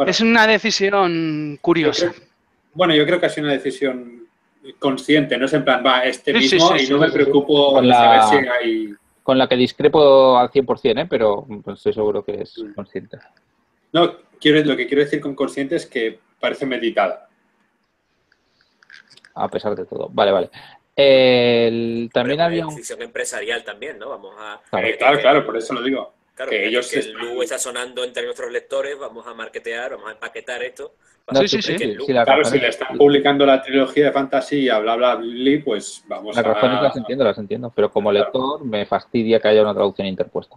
es 0.08 0.22
una 0.22 0.48
decisión 0.48 1.58
curiosa. 1.62 2.14
bueno, 2.74 2.96
yo 2.96 3.06
creo 3.06 3.20
que 3.20 3.26
ha 3.26 3.30
sido 3.30 3.46
una 3.46 3.54
decisión 3.54 4.28
consciente, 4.78 5.38
no 5.38 5.46
es 5.46 5.54
en 5.54 5.64
plan, 5.64 5.84
va, 5.86 6.04
este 6.06 6.34
mismo 6.34 6.76
y 6.76 6.88
no 6.88 7.00
me 7.00 7.10
preocupo 7.10 7.74
con 7.74 7.88
la, 7.88 8.22
saber 8.22 8.44
si 8.44 8.50
hay... 8.50 8.94
Con 9.24 9.38
la 9.38 9.48
que 9.48 9.56
discrepo 9.56 10.38
al 10.38 10.50
100%, 10.50 11.02
¿eh? 11.02 11.08
pero 11.10 11.46
pues, 11.64 11.78
estoy 11.78 11.94
seguro 11.94 12.24
que 12.24 12.42
es 12.42 12.58
mm. 12.58 12.74
consciente. 12.74 13.18
No, 13.92 14.16
quiero, 14.40 14.64
lo 14.66 14.76
que 14.76 14.88
quiero 14.88 15.04
decir 15.04 15.20
con 15.20 15.36
consciente 15.36 15.76
es 15.76 15.86
que 15.86 16.20
parece 16.40 16.66
meditada. 16.66 17.28
A 19.36 19.48
pesar 19.48 19.76
de 19.76 19.86
todo. 19.86 20.10
Vale, 20.12 20.32
vale. 20.32 20.50
también 22.12 22.42
había 22.42 22.66
una 22.66 22.76
decisión 22.76 23.02
empresarial 23.02 23.64
también, 23.64 23.98
¿no? 24.00 24.10
Vamos 24.10 24.36
a... 24.38 24.62
claro, 24.70 25.20
claro, 25.20 25.46
por 25.46 25.58
eso 25.58 25.74
lo 25.74 25.82
digo. 25.82 26.14
Claro, 26.40 26.52
que, 26.52 26.68
ellos 26.68 26.94
el 26.94 27.12
Lu 27.12 27.42
está 27.42 27.60
sonando 27.60 28.02
entre 28.02 28.24
nuestros 28.24 28.50
lectores, 28.50 28.98
vamos 28.98 29.28
a 29.28 29.34
marketear, 29.34 29.92
vamos 29.92 30.08
a 30.08 30.14
empaquetar 30.14 30.64
esto. 30.64 30.94
sí, 31.34 31.50
sí, 31.50 31.62
sí. 31.62 31.98
claro, 32.06 32.46
si 32.46 32.58
le 32.58 32.70
están 32.70 32.98
publicando 32.98 33.46
la 33.46 33.62
trilogía 33.62 34.06
de 34.06 34.12
fantasía, 34.14 34.80
bla, 34.80 34.96
bla, 34.96 35.16
bla, 35.16 35.62
pues 35.66 36.02
vamos 36.08 36.38
las 36.38 36.46
a... 36.46 36.48
Las 36.48 36.56
razones 36.56 36.82
las 36.82 36.96
entiendo, 36.96 37.26
las 37.26 37.38
entiendo, 37.38 37.74
pero 37.76 37.92
como 37.92 38.10
lector 38.10 38.64
me 38.64 38.86
fastidia 38.86 39.42
que 39.42 39.50
haya 39.50 39.64
una 39.64 39.74
traducción 39.74 40.08
interpuesta. 40.08 40.56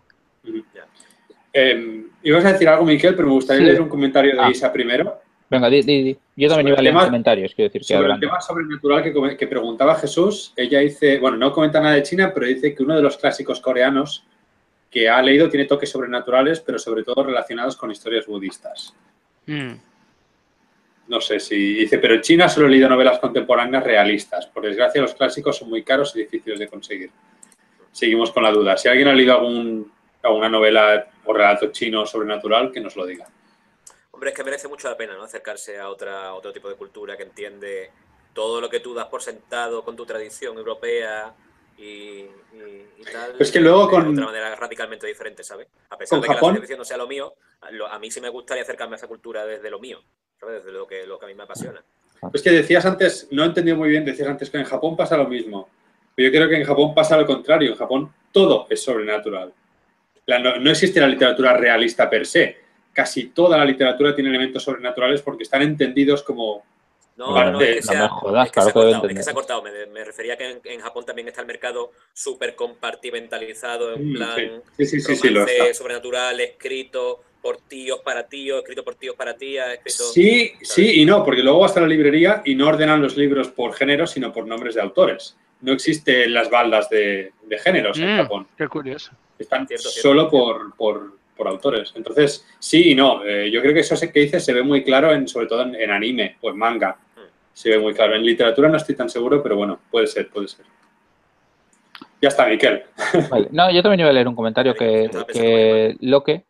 Eh, 1.52 2.04
ibas 2.22 2.44
a 2.44 2.52
decir 2.52 2.68
algo, 2.68 2.84
Miquel, 2.84 3.16
pero 3.16 3.26
me 3.26 3.34
gustaría 3.34 3.66
leer 3.66 3.80
un 3.80 3.88
comentario 3.88 4.36
de 4.36 4.40
ah. 4.40 4.50
Isa 4.52 4.72
primero. 4.72 5.20
Venga, 5.50 5.68
di, 5.68 5.82
di, 5.82 6.16
Yo 6.36 6.48
también 6.48 6.68
iba 6.68 6.78
a 6.78 6.82
leer 6.82 6.94
comentarios, 6.94 7.54
quiero 7.56 7.72
decir. 7.72 7.82
Sobre 7.82 8.12
el 8.12 8.20
tema 8.20 8.40
sobrenatural 8.40 9.02
que, 9.02 9.36
que 9.36 9.46
preguntaba 9.48 9.96
Jesús, 9.96 10.52
ella 10.54 10.78
dice, 10.78 11.18
bueno, 11.18 11.36
no 11.36 11.52
comenta 11.52 11.80
nada 11.80 11.96
de 11.96 12.04
China, 12.04 12.30
pero 12.32 12.46
dice 12.46 12.72
que 12.72 12.84
uno 12.84 12.94
de 12.94 13.02
los 13.02 13.16
clásicos 13.16 13.60
coreanos 13.60 14.24
que 14.92 15.08
ha 15.08 15.22
leído 15.22 15.48
tiene 15.48 15.64
toques 15.64 15.88
sobrenaturales, 15.88 16.60
pero 16.60 16.78
sobre 16.78 17.02
todo 17.02 17.24
relacionados 17.24 17.76
con 17.76 17.90
historias 17.90 18.26
budistas. 18.26 18.94
Mm. 19.46 19.72
No 21.08 21.20
sé 21.20 21.40
si 21.40 21.74
dice, 21.74 21.98
pero 21.98 22.14
en 22.14 22.20
China 22.20 22.46
solo 22.46 22.66
he 22.66 22.70
leído 22.70 22.90
novelas 22.90 23.18
contemporáneas 23.18 23.82
realistas. 23.82 24.46
Por 24.46 24.64
desgracia, 24.64 25.00
los 25.00 25.14
clásicos 25.14 25.56
son 25.56 25.70
muy 25.70 25.82
caros 25.82 26.14
y 26.14 26.20
difíciles 26.20 26.58
de 26.58 26.68
conseguir. 26.68 27.10
Seguimos 27.90 28.30
con 28.32 28.42
la 28.42 28.52
duda. 28.52 28.76
Si 28.76 28.86
alguien 28.86 29.08
ha 29.08 29.14
leído 29.14 29.32
algún, 29.32 29.90
alguna 30.22 30.50
novela 30.50 31.06
o 31.24 31.32
relato 31.32 31.72
chino 31.72 32.04
sobrenatural, 32.04 32.70
que 32.70 32.80
nos 32.80 32.94
lo 32.94 33.06
diga. 33.06 33.26
Hombre, 34.10 34.30
es 34.30 34.36
que 34.36 34.44
merece 34.44 34.68
mucho 34.68 34.90
la 34.90 34.96
pena, 34.96 35.14
¿no? 35.14 35.24
Acercarse 35.24 35.78
a 35.78 35.88
otra, 35.88 36.28
a 36.28 36.34
otro 36.34 36.52
tipo 36.52 36.68
de 36.68 36.76
cultura 36.76 37.16
que 37.16 37.22
entiende 37.22 37.90
todo 38.34 38.60
lo 38.60 38.68
que 38.68 38.80
tú 38.80 38.92
das 38.92 39.06
por 39.06 39.22
sentado 39.22 39.82
con 39.82 39.96
tu 39.96 40.04
tradición 40.04 40.58
europea 40.58 41.34
y, 41.78 41.82
y- 41.82 42.28
y 42.98 43.04
tal. 43.10 43.34
Es 43.38 43.50
que 43.50 43.60
luego 43.60 43.84
de 43.86 43.90
con- 43.90 44.08
otra 44.12 44.26
manera 44.26 44.54
radicalmente 44.56 45.06
diferente, 45.06 45.42
¿sabes? 45.42 45.68
A 45.90 45.96
pesar 45.98 46.20
de 46.20 46.28
que 46.28 46.34
Japón- 46.34 46.54
la 46.54 46.60
ficción 46.60 46.78
no 46.78 46.84
sea 46.84 46.96
lo 46.96 47.06
mío, 47.06 47.34
a 47.90 47.98
mí 47.98 48.10
sí 48.10 48.20
me 48.20 48.28
gustaría 48.28 48.62
acercarme 48.62 48.94
a 48.94 48.98
esa 48.98 49.06
cultura 49.08 49.44
desde 49.46 49.70
lo 49.70 49.78
mío, 49.78 50.00
¿sabes? 50.38 50.64
Desde 50.64 50.76
lo 50.76 50.86
que, 50.86 51.06
lo 51.06 51.18
que 51.18 51.24
a 51.26 51.28
mí 51.28 51.34
me 51.34 51.42
apasiona. 51.44 51.82
Es 52.32 52.42
que 52.42 52.50
decías 52.50 52.84
antes, 52.86 53.26
no 53.32 53.42
he 53.42 53.46
entendido 53.46 53.76
muy 53.76 53.88
bien, 53.88 54.04
decías 54.04 54.28
antes 54.28 54.48
que 54.48 54.58
en 54.58 54.64
Japón 54.64 54.96
pasa 54.96 55.16
lo 55.16 55.26
mismo. 55.26 55.68
Pero 56.14 56.28
yo 56.30 56.32
creo 56.38 56.48
que 56.48 56.56
en 56.56 56.64
Japón 56.64 56.94
pasa 56.94 57.16
lo 57.16 57.26
contrario. 57.26 57.70
En 57.70 57.76
Japón 57.76 58.12
todo 58.30 58.66
es 58.70 58.82
sobrenatural. 58.82 59.52
La- 60.26 60.38
no, 60.38 60.56
no 60.58 60.70
existe 60.70 61.00
la 61.00 61.08
literatura 61.08 61.56
realista 61.56 62.08
per 62.08 62.26
se. 62.26 62.58
Casi 62.92 63.28
toda 63.30 63.56
la 63.58 63.64
literatura 63.64 64.14
tiene 64.14 64.30
elementos 64.30 64.62
sobrenaturales 64.62 65.22
porque 65.22 65.42
están 65.44 65.62
entendidos 65.62 66.22
como... 66.22 66.64
No, 67.30 67.50
no, 67.52 67.60
es 67.60 67.68
que 67.68 67.76
no 67.76 67.82
se 67.82 67.94
me 67.98 68.04
ha- 68.04 68.08
jodas, 68.08 68.46
es 68.46 68.52
que 68.52 68.54
claro 68.60 68.72
cortado, 68.72 69.08
es 69.08 69.14
que 69.16 69.22
se 69.22 69.30
ha 69.30 69.34
cortado. 69.34 69.62
Me, 69.62 69.86
me 69.86 70.04
refería 70.04 70.36
que 70.36 70.50
en, 70.50 70.60
en 70.64 70.80
Japón 70.80 71.04
también 71.06 71.28
está 71.28 71.40
el 71.40 71.46
mercado 71.46 71.92
súper 72.12 72.54
compartimentalizado, 72.56 73.94
en 73.94 74.12
plan 74.12 74.62
sí, 74.76 74.86
sí, 74.86 75.00
sí, 75.00 75.16
sí, 75.16 75.28
lo 75.30 75.40
romance 75.40 75.74
sobrenatural, 75.74 76.40
escrito 76.40 77.22
por 77.40 77.56
tíos 77.62 78.00
para 78.04 78.26
tíos, 78.28 78.60
escrito 78.60 78.84
por 78.84 78.94
tíos 78.94 79.16
para 79.16 79.36
tías, 79.36 79.72
escrito... 79.74 80.04
Sí, 80.04 80.52
sí 80.62 81.00
y 81.00 81.04
no, 81.04 81.24
porque 81.24 81.42
luego 81.42 81.58
vas 81.60 81.76
a 81.76 81.80
la 81.80 81.88
librería 81.88 82.40
y 82.44 82.54
no 82.54 82.68
ordenan 82.68 83.02
los 83.02 83.16
libros 83.16 83.48
por 83.48 83.74
género, 83.74 84.06
sino 84.06 84.32
por 84.32 84.46
nombres 84.46 84.76
de 84.76 84.80
autores. 84.80 85.36
No 85.60 85.72
existen 85.72 86.32
las 86.32 86.48
baldas 86.50 86.88
de, 86.88 87.32
de 87.42 87.58
géneros 87.58 87.98
en 87.98 88.14
Mm, 88.14 88.18
Japón. 88.22 88.46
qué 88.56 88.68
curioso. 88.68 89.10
Están 89.38 89.66
Cierto, 89.66 89.88
cierto, 89.88 90.08
solo 90.08 90.30
cierto. 90.30 90.38
por, 90.38 90.76
por- 90.76 91.22
por 91.36 91.48
autores. 91.48 91.92
Entonces, 91.96 92.46
sí 92.60 92.90
y 92.90 92.94
no. 92.94 93.24
Eh, 93.24 93.50
yo 93.50 93.60
creo 93.62 93.72
que 93.74 93.80
eso 93.80 93.96
que 93.98 94.20
dices 94.20 94.44
se 94.44 94.52
ve 94.52 94.62
muy 94.62 94.84
claro, 94.84 95.12
en, 95.12 95.26
sobre 95.26 95.46
todo 95.46 95.62
en, 95.62 95.74
en 95.74 95.90
anime 95.90 96.36
o 96.42 96.50
en 96.50 96.58
manga. 96.58 96.96
Se 97.54 97.70
ve 97.70 97.78
muy 97.78 97.94
claro. 97.94 98.14
En 98.16 98.22
literatura 98.24 98.68
no 98.68 98.76
estoy 98.76 98.94
tan 98.94 99.08
seguro, 99.10 99.42
pero 99.42 99.56
bueno, 99.56 99.78
puede 99.90 100.06
ser, 100.06 100.28
puede 100.30 100.48
ser. 100.48 100.64
Ya 102.20 102.28
está, 102.28 102.46
Miquel. 102.46 102.84
Vale. 103.30 103.48
No, 103.50 103.70
yo 103.70 103.82
también 103.82 104.00
iba 104.00 104.08
a 104.10 104.12
leer 104.12 104.28
un 104.28 104.34
comentario 104.36 104.74
que, 104.74 105.10
que 105.32 105.96
Loque 106.00 106.44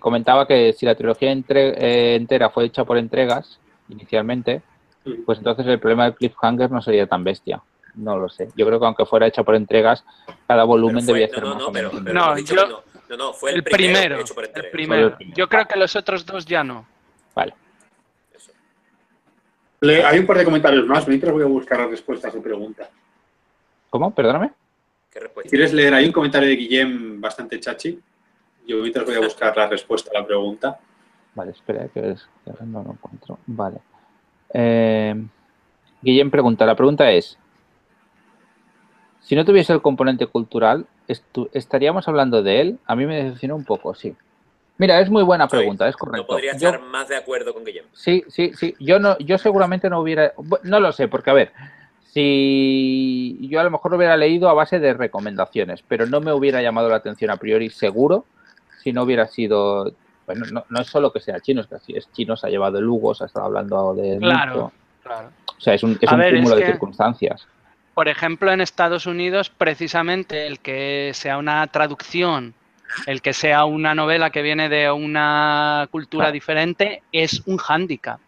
comentaba 0.00 0.46
que 0.46 0.72
si 0.72 0.84
la 0.86 0.94
trilogía 0.94 1.30
entre- 1.30 1.68
eh, 1.78 2.16
entera 2.16 2.50
fue 2.50 2.64
hecha 2.64 2.84
por 2.84 2.98
entregas 2.98 3.58
inicialmente, 3.88 4.62
Mm. 5.04 5.22
pues 5.24 5.38
entonces 5.38 5.66
el 5.66 5.78
problema 5.80 6.04
del 6.04 6.14
cliffhanger 6.14 6.70
no 6.70 6.82
sería 6.82 7.06
tan 7.06 7.24
bestia. 7.24 7.62
No 7.94 8.18
lo 8.18 8.28
sé. 8.28 8.48
Yo 8.54 8.66
creo 8.66 8.78
que 8.78 8.84
aunque 8.86 9.06
fuera 9.06 9.26
hecha 9.26 9.42
por 9.42 9.54
entregas, 9.54 10.04
cada 10.46 10.64
volumen 10.64 11.02
fue- 11.04 11.14
debía 11.14 11.28
no, 11.28 11.34
ser 11.34 11.42
no, 11.42 11.54
más 11.54 11.58
no, 11.62 11.72
pero, 11.72 11.90
pero 11.90 12.12
No, 12.12 12.38
yo- 12.38 12.54
no, 12.54 12.82
no, 13.08 13.16
no, 13.16 13.32
fue 13.32 13.50
el, 13.52 13.56
El 13.58 13.64
primero, 13.64 14.20
hecho 14.20 14.34
por 14.34 14.44
el 14.44 14.70
primero. 14.70 15.16
Yo 15.34 15.48
creo 15.48 15.64
que 15.64 15.78
los 15.78 15.96
otros 15.96 16.26
dos 16.26 16.44
ya 16.44 16.62
no. 16.62 16.86
Vale. 17.34 17.54
Le- 19.80 20.04
hay 20.04 20.18
un 20.18 20.26
par 20.26 20.38
de 20.38 20.44
comentarios 20.44 20.86
más, 20.86 21.06
mientras 21.08 21.32
voy 21.32 21.42
a 21.42 21.46
buscar 21.46 21.80
las 21.80 21.90
respuestas 21.90 22.30
a 22.30 22.36
su 22.36 22.42
pregunta. 22.42 22.88
¿Cómo? 23.88 24.14
Perdóname. 24.14 24.52
¿Qué 25.10 25.20
respuesta? 25.20 25.48
¿Quieres 25.50 25.72
leer? 25.72 25.94
Hay 25.94 26.06
un 26.06 26.12
comentario 26.12 26.48
de 26.48 26.56
Guillem 26.56 27.20
bastante 27.20 27.58
chachi. 27.58 27.98
Yo 28.66 28.76
mientras 28.82 29.04
voy 29.04 29.14
a 29.16 29.20
buscar 29.20 29.56
la 29.56 29.66
respuesta 29.68 30.10
a 30.14 30.20
la 30.20 30.26
pregunta. 30.26 30.78
Vale, 31.34 31.52
espera, 31.52 31.88
que 31.88 32.10
es 32.10 32.26
no 32.66 32.82
lo 32.82 32.92
encuentro. 32.92 33.38
Vale. 33.46 33.78
Eh, 34.52 35.14
Guillem 36.02 36.30
pregunta, 36.30 36.66
la 36.66 36.74
pregunta 36.76 37.10
es, 37.10 37.38
si 39.20 39.34
no 39.34 39.44
tuviese 39.44 39.72
el 39.72 39.82
componente 39.82 40.26
cultural, 40.26 40.86
estu- 41.08 41.48
¿estaríamos 41.52 42.06
hablando 42.08 42.42
de 42.42 42.60
él? 42.60 42.78
A 42.86 42.96
mí 42.96 43.06
me 43.06 43.16
decepcionó 43.24 43.56
un 43.56 43.64
poco, 43.64 43.94
sí. 43.94 44.14
Mira, 44.80 44.98
es 44.98 45.10
muy 45.10 45.22
buena 45.22 45.46
Soy- 45.46 45.58
pregunta, 45.58 45.86
es 45.86 45.94
No 45.94 45.98
correcto. 45.98 46.26
podría 46.26 46.52
Yo- 46.56 46.68
estar 46.70 46.80
más 46.80 47.06
de 47.06 47.14
acuerdo 47.14 47.52
con 47.52 47.66
Guillermo. 47.66 47.90
Sí, 47.92 48.24
sí, 48.28 48.52
sí. 48.54 48.74
Yo 48.80 48.98
no, 48.98 49.18
yo 49.18 49.36
seguramente 49.36 49.90
no 49.90 50.00
hubiera, 50.00 50.32
no 50.62 50.80
lo 50.80 50.90
sé, 50.92 51.06
porque 51.06 51.28
a 51.28 51.34
ver, 51.34 51.52
si 52.14 53.38
yo 53.42 53.60
a 53.60 53.64
lo 53.64 53.70
mejor 53.70 53.90
lo 53.90 53.98
hubiera 53.98 54.16
leído 54.16 54.48
a 54.48 54.54
base 54.54 54.78
de 54.80 54.94
recomendaciones, 54.94 55.82
pero 55.86 56.06
no 56.06 56.20
me 56.22 56.32
hubiera 56.32 56.62
llamado 56.62 56.88
la 56.88 56.96
atención 56.96 57.30
a 57.30 57.36
priori 57.36 57.68
seguro 57.68 58.24
si 58.82 58.90
no 58.92 59.02
hubiera 59.02 59.26
sido, 59.26 59.92
bueno, 60.26 60.46
no, 60.50 60.64
no 60.70 60.80
es 60.80 60.86
solo 60.86 61.12
que 61.12 61.20
sea 61.20 61.40
chino, 61.40 61.60
es 61.60 61.66
que 61.66 61.74
así 61.74 61.92
es 61.94 62.10
chino, 62.12 62.34
se 62.36 62.46
ha 62.46 62.50
llevado 62.50 62.78
el 62.78 62.88
Hugo, 62.88 63.14
se 63.14 63.24
ha 63.24 63.26
estado 63.26 63.44
hablando 63.44 63.92
de 63.94 64.16
Claro. 64.18 64.52
mucho. 64.54 64.72
Claro. 65.02 65.28
O 65.58 65.60
sea, 65.60 65.74
es 65.74 65.82
un, 65.82 65.98
es 66.00 66.10
A 66.10 66.14
un 66.14 66.20
ver, 66.20 66.34
cúmulo 66.36 66.54
es 66.54 66.60
de 66.60 66.64
que- 66.66 66.72
circunstancias. 66.72 67.46
Por 67.92 68.08
ejemplo, 68.08 68.50
en 68.50 68.62
Estados 68.62 69.04
Unidos, 69.04 69.50
precisamente 69.50 70.46
el 70.46 70.60
que 70.60 71.10
sea 71.12 71.36
una 71.36 71.66
traducción, 71.66 72.54
el 73.06 73.22
que 73.22 73.32
sea 73.32 73.64
una 73.64 73.94
novela 73.94 74.30
que 74.30 74.42
viene 74.42 74.68
de 74.68 74.90
una 74.90 75.88
cultura 75.90 76.24
Claro. 76.26 76.32
diferente, 76.32 77.02
es 77.12 77.42
un 77.46 77.56
hándicap. 77.58 78.18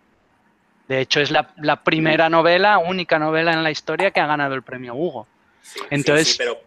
De 0.89 1.01
hecho, 1.01 1.21
es 1.21 1.31
la, 1.31 1.53
la 1.59 1.83
primera 1.83 2.29
novela, 2.29 2.79
única 2.79 3.19
novela 3.19 3.53
en 3.53 3.63
la 3.63 3.71
historia 3.71 4.11
que 4.11 4.21
ha 4.21 4.27
ganado 4.27 4.55
el 4.55 4.63
premio 4.63 4.95
Hugo. 4.95 5.27
Sí, 5.63 5.81
Entonces, 5.91 6.29
sí, 6.33 6.35
pero, 6.39 6.59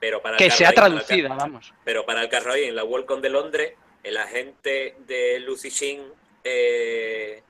pero 0.00 0.22
para 0.22 0.36
el 0.36 0.38
Que 0.38 0.50
sea 0.50 0.70
Carroy- 0.70 0.74
para 0.74 0.86
el 0.86 0.92
traducida, 1.04 1.28
vamos. 1.34 1.74
Pero 1.84 2.06
para 2.06 2.22
el 2.22 2.28
Carroy, 2.28 2.64
en 2.64 2.74
la 2.76 2.84
Worldcon 2.84 3.20
de 3.20 3.28
Londres, 3.30 3.72
el 4.02 4.16
agente 4.16 4.96
de 5.06 5.40
Lucy 5.40 5.68
Shin 5.68 6.00
eh, 6.42 7.42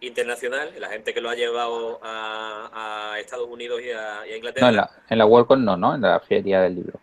internacional, 0.00 0.70
el 0.76 0.84
agente 0.84 1.12
que 1.14 1.20
lo 1.20 1.30
ha 1.30 1.34
llevado 1.34 1.98
a, 2.04 3.12
a 3.14 3.18
Estados 3.20 3.48
Unidos 3.48 3.80
y 3.82 3.90
a, 3.90 4.26
y 4.28 4.32
a 4.32 4.36
Inglaterra, 4.36 4.66
No, 4.66 4.70
en 4.70 4.76
la, 4.76 4.90
en 5.08 5.18
la 5.18 5.26
Worldcon 5.26 5.64
no, 5.64 5.76
¿no? 5.76 5.94
En 5.94 6.02
la 6.02 6.20
feria 6.20 6.60
del 6.60 6.76
libro. 6.76 7.00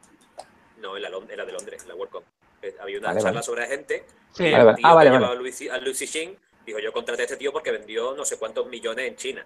No, 0.86 0.96
en 0.96 1.02
la, 1.04 1.10
Lon- 1.10 1.30
era 1.30 1.46
de 1.46 1.52
Londres, 1.52 1.82
en 1.84 1.90
la 1.90 1.96
Worldcon. 1.96 2.24
Eh, 2.62 2.76
Había 2.80 3.00
una 3.00 3.08
Vale, 3.10 3.20
charla 3.20 3.34
vale. 3.42 3.46
sobre 3.46 3.64
agente 3.64 4.06
Sí. 4.32 4.44
y 4.46 4.52
Vale, 4.52 4.58
el 4.60 4.66
vale. 4.66 4.78
tío 4.78 4.88
Ah, 4.88 5.02
que 5.02 5.26
a 5.26 5.34
Lucy, 5.36 5.70
a 5.70 5.78
Lucy 5.78 6.06
Shin 6.06 6.38
dijo, 6.66 6.80
yo 6.80 6.92
contraté 6.94 7.24
a 7.24 7.26
este 7.26 7.38
tío 7.38 7.52
porque 7.52 7.72
vendió 7.72 8.14
no 8.16 8.24
sé 8.26 8.38
cuántos 8.38 8.68
millones 8.68 9.08
en 9.08 9.16
China. 9.16 9.46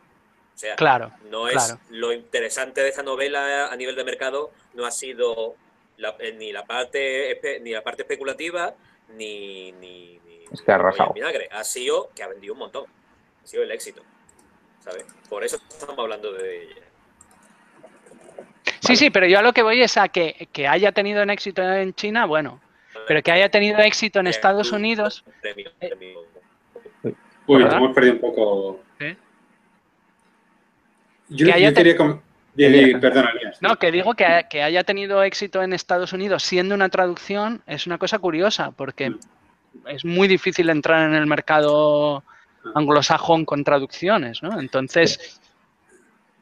O 0.56 0.58
sea, 0.58 0.76
Claro. 0.76 1.12
no 1.30 1.48
es 1.48 1.54
claro. 1.56 1.80
lo 1.90 2.12
interesante 2.14 2.82
de 2.82 2.90
esta 2.90 3.04
novela 3.04 3.68
a 3.72 3.76
nivel 3.76 3.96
de 3.96 4.04
mercado 4.04 4.52
no 4.74 4.86
ha 4.86 4.92
sido 4.92 5.56
la- 5.98 6.16
eh, 6.20 6.34
ni 6.34 6.52
la 6.52 6.66
parte 6.66 7.40
ni 7.62 7.72
la 7.72 7.82
parte 7.84 8.02
especulativa 8.04 8.74
ni 9.16 9.72
ni, 9.74 10.20
ni- 10.26 10.46
Es 10.52 10.62
que 10.62 10.72
ha 10.72 10.78
ni 10.78 11.14
vinagre 11.14 11.48
ha 11.52 11.64
sido 11.64 12.10
que 12.16 12.24
ha 12.24 12.28
vendido 12.28 12.54
un 12.54 12.60
montón 12.60 12.86
ha 13.44 13.48
sido 13.48 13.64
el 13.64 13.72
éxito 13.72 14.02
¿sabes? 14.84 15.06
por 15.30 15.44
eso 15.44 15.58
estamos 15.70 15.98
hablando 16.00 16.32
de 16.34 16.64
ella 16.64 16.76
Sí, 18.90 18.96
sí, 18.96 19.10
pero 19.12 19.28
yo 19.28 19.38
a 19.38 19.42
lo 19.44 19.54
que 19.54 19.62
voy 19.62 19.82
es 19.82 19.98
a 19.98 20.08
que, 20.08 20.48
que 20.52 20.68
haya 20.68 20.92
tenido 20.92 21.22
un 21.22 21.30
éxito 21.30 21.62
en 21.62 21.94
China, 21.94 22.26
bueno, 22.26 22.60
pero 23.08 23.22
que 23.22 23.32
haya 23.32 23.50
tenido 23.50 23.78
éxito 23.80 24.20
en 24.20 24.26
Estados 24.26 24.72
Unidos, 24.72 25.24
Eh, 25.44 26.16
Uy, 27.46 27.64
¿Verdad? 27.64 27.78
hemos 27.78 27.94
perdido 27.94 28.14
un 28.16 28.22
poco. 28.22 28.80
¿Eh? 29.00 29.16
Yo, 31.30 31.46
Que 31.46 31.54
haya 31.54 31.70
yo 31.70 31.76
quería. 31.76 33.00
Perdona. 33.00 33.32
No, 33.62 33.76
que 33.78 33.92
digo 33.92 34.16
que, 34.16 34.46
que 34.50 34.64
haya 34.64 34.84
tenido 34.84 35.24
éxito 35.24 35.62
en 35.62 35.74
Estados 35.74 36.12
Unidos 36.12 36.44
siendo 36.44 36.74
una 36.74 36.90
traducción 36.90 37.62
es 37.68 37.86
una 37.86 38.00
cosa 38.00 38.18
curiosa, 38.18 38.72
porque 38.72 39.14
es 39.88 40.04
muy 40.04 40.28
difícil 40.28 40.70
entrar 40.70 41.08
en 41.08 41.14
el 41.14 41.28
mercado 41.28 42.24
anglosajón 42.76 43.46
con 43.46 43.64
traducciones, 43.64 44.44
¿no? 44.44 44.60
Entonces, 44.60 45.40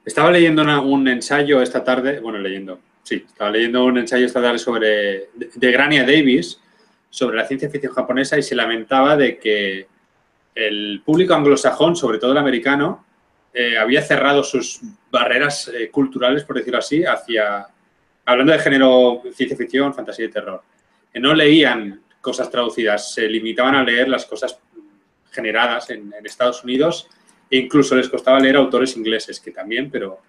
Estaba 0.08 0.32
leyendo 0.32 0.62
un 0.84 1.06
ensayo 1.10 1.62
esta 1.62 1.84
tarde, 1.84 2.22
bueno, 2.22 2.40
leyendo, 2.40 2.80
sí, 3.04 3.26
estaba 3.28 3.52
leyendo 3.52 3.84
un 3.84 3.98
ensayo 3.98 4.26
esta 4.26 4.42
tarde 4.42 4.58
sobre, 4.58 5.32
de, 5.36 5.72
Grania 5.74 6.04
Davis, 6.04 6.62
sobre 7.10 7.36
la 7.36 7.46
ciencia 7.46 7.70
ficción 7.70 7.92
japonesa 7.92 8.38
y 8.38 8.42
se 8.42 8.56
lamentaba 8.56 9.18
de 9.18 9.38
que 9.38 9.86
el 10.56 11.02
público 11.06 11.34
anglosajón, 11.34 11.98
sobre 11.98 12.20
todo 12.20 12.32
el 12.32 12.38
americano, 12.38 13.06
eh, 13.54 13.78
había 13.78 14.02
cerrado 14.02 14.46
sus 14.46 14.80
barreras 15.12 15.70
eh, 15.76 15.90
culturales, 15.90 16.46
por 16.46 16.56
decirlo 16.56 16.80
así, 16.80 17.04
hacia, 17.04 17.68
hablando 18.24 18.54
de 18.54 18.60
género 18.60 19.24
ciencia 19.34 19.58
ficción, 19.58 19.94
fantasía 19.94 20.28
y 20.28 20.32
terror, 20.32 20.64
no 21.16 21.34
leían 21.34 22.00
cosas 22.22 22.50
traducidas, 22.50 23.14
se 23.14 23.28
limitaban 23.28 23.76
a 23.76 23.84
leer 23.84 24.08
las 24.08 24.26
cosas 24.26 24.58
generadas 25.32 25.90
en, 25.90 26.14
en 26.18 26.26
Estados 26.26 26.64
Unidos 26.64 27.10
incluso 27.52 27.96
les 27.96 28.10
costaba 28.10 28.40
leer 28.40 28.56
autores 28.56 28.96
ingleses, 28.98 29.40
que 29.40 29.52
también, 29.52 29.90
pero... 29.90 30.20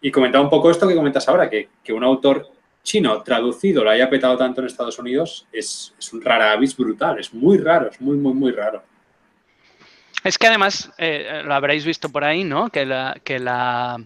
Y 0.00 0.10
comentaba 0.10 0.44
un 0.44 0.50
poco 0.50 0.70
esto 0.70 0.86
que 0.86 0.94
comentas 0.94 1.28
ahora, 1.28 1.50
que, 1.50 1.68
que 1.82 1.92
un 1.92 2.04
autor 2.04 2.48
chino 2.82 3.20
traducido 3.22 3.84
lo 3.84 3.90
haya 3.90 4.08
petado 4.08 4.36
tanto 4.36 4.60
en 4.60 4.66
Estados 4.66 4.98
Unidos 4.98 5.46
es, 5.52 5.94
es 5.98 6.12
un 6.12 6.22
rara 6.22 6.52
avis 6.52 6.76
brutal, 6.76 7.18
es 7.18 7.34
muy 7.34 7.58
raro, 7.58 7.90
es 7.90 8.00
muy, 8.00 8.16
muy, 8.16 8.32
muy 8.32 8.52
raro. 8.52 8.82
es 10.24 10.38
que 10.38 10.46
además, 10.46 10.90
eh, 10.98 11.42
lo 11.44 11.52
habréis 11.54 11.84
visto 11.84 12.08
por 12.08 12.24
ahí, 12.24 12.44
¿no? 12.44 12.70
Que 12.70 12.86
la, 12.86 13.20
que 13.22 13.38
la, 13.38 14.00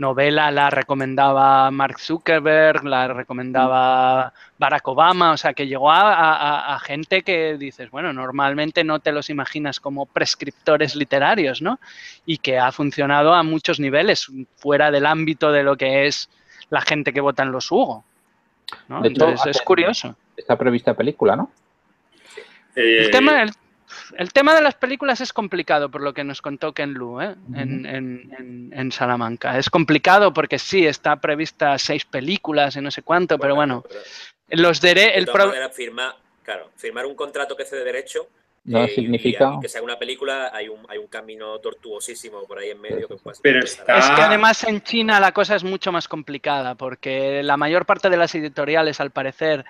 novela 0.00 0.50
la 0.50 0.70
recomendaba 0.70 1.70
Mark 1.70 2.00
Zuckerberg, 2.00 2.84
la 2.84 3.08
recomendaba 3.08 4.32
Barack 4.58 4.88
Obama, 4.88 5.32
o 5.32 5.36
sea, 5.36 5.52
que 5.52 5.66
llegó 5.66 5.90
a, 5.92 6.78
gente 6.82 7.22
que 7.22 7.56
dices, 7.58 7.90
bueno, 7.90 8.12
normalmente 8.12 8.82
no 8.82 8.98
te 8.98 9.12
los 9.12 9.30
imaginas 9.30 9.78
como 9.78 10.06
prescriptores 10.06 10.96
literarios, 10.96 11.62
¿no? 11.62 11.78
Y 12.26 12.38
que 12.38 12.58
ha 12.58 12.72
funcionado 12.72 13.34
a 13.34 13.42
muchos 13.42 13.78
niveles, 13.78 14.26
fuera 14.56 14.90
del 14.90 15.06
ámbito 15.06 15.52
de 15.52 15.62
lo 15.62 15.76
que 15.76 16.06
es 16.06 16.30
la 16.70 16.80
gente 16.80 17.12
que 17.12 17.20
vota 17.20 17.42
en 17.42 17.52
los 17.52 17.70
Hugo. 17.70 18.04
¿no? 18.88 19.04
Entonces, 19.04 19.56
es 19.56 19.62
curioso. 19.62 20.16
Está 20.36 20.56
prevista 20.56 20.94
película, 20.94 21.36
¿no? 21.36 21.50
el 22.74 23.06
eh, 23.06 23.10
tema, 23.10 23.44
el 24.16 24.32
tema 24.32 24.54
de 24.54 24.62
las 24.62 24.74
películas 24.74 25.20
es 25.20 25.32
complicado, 25.32 25.90
por 25.90 26.02
lo 26.02 26.12
que 26.12 26.24
nos 26.24 26.42
contó 26.42 26.72
Ken 26.72 26.92
Lu 26.92 27.20
¿eh? 27.20 27.34
en, 27.54 28.92
Salamanca. 28.92 29.58
Es 29.58 29.70
complicado 29.70 30.32
porque 30.32 30.58
sí, 30.58 30.86
está 30.86 31.16
prevista 31.16 31.78
seis 31.78 32.04
películas 32.04 32.76
y 32.76 32.80
no 32.80 32.90
sé 32.90 33.02
cuánto, 33.02 33.38
pero 33.38 33.54
bueno, 33.54 33.84
los 34.48 34.80
derechos... 34.80 35.16
El 35.16 35.26
claro, 36.42 36.70
firmar 36.74 37.06
un 37.06 37.14
contrato 37.14 37.56
que 37.56 37.64
de 37.64 37.84
derecho 37.84 38.28
no 38.64 38.84
eh, 38.84 38.88
significa 38.88 39.58
que 39.60 39.68
sea 39.68 39.82
una 39.82 39.98
película 39.98 40.50
hay 40.52 40.68
un, 40.68 40.84
hay 40.88 40.98
un 40.98 41.06
camino 41.06 41.58
tortuosísimo 41.60 42.44
por 42.44 42.58
ahí 42.58 42.70
en 42.70 42.80
medio 42.80 43.08
que 43.08 43.16
pero 43.42 43.60
es 43.60 43.76
que 43.76 44.22
además 44.22 44.64
en 44.64 44.82
China 44.82 45.18
la 45.18 45.32
cosa 45.32 45.56
es 45.56 45.64
mucho 45.64 45.92
más 45.92 46.08
complicada 46.08 46.74
porque 46.74 47.42
la 47.42 47.56
mayor 47.56 47.86
parte 47.86 48.10
de 48.10 48.18
las 48.18 48.34
editoriales 48.34 49.00
al 49.00 49.12
parecer 49.12 49.64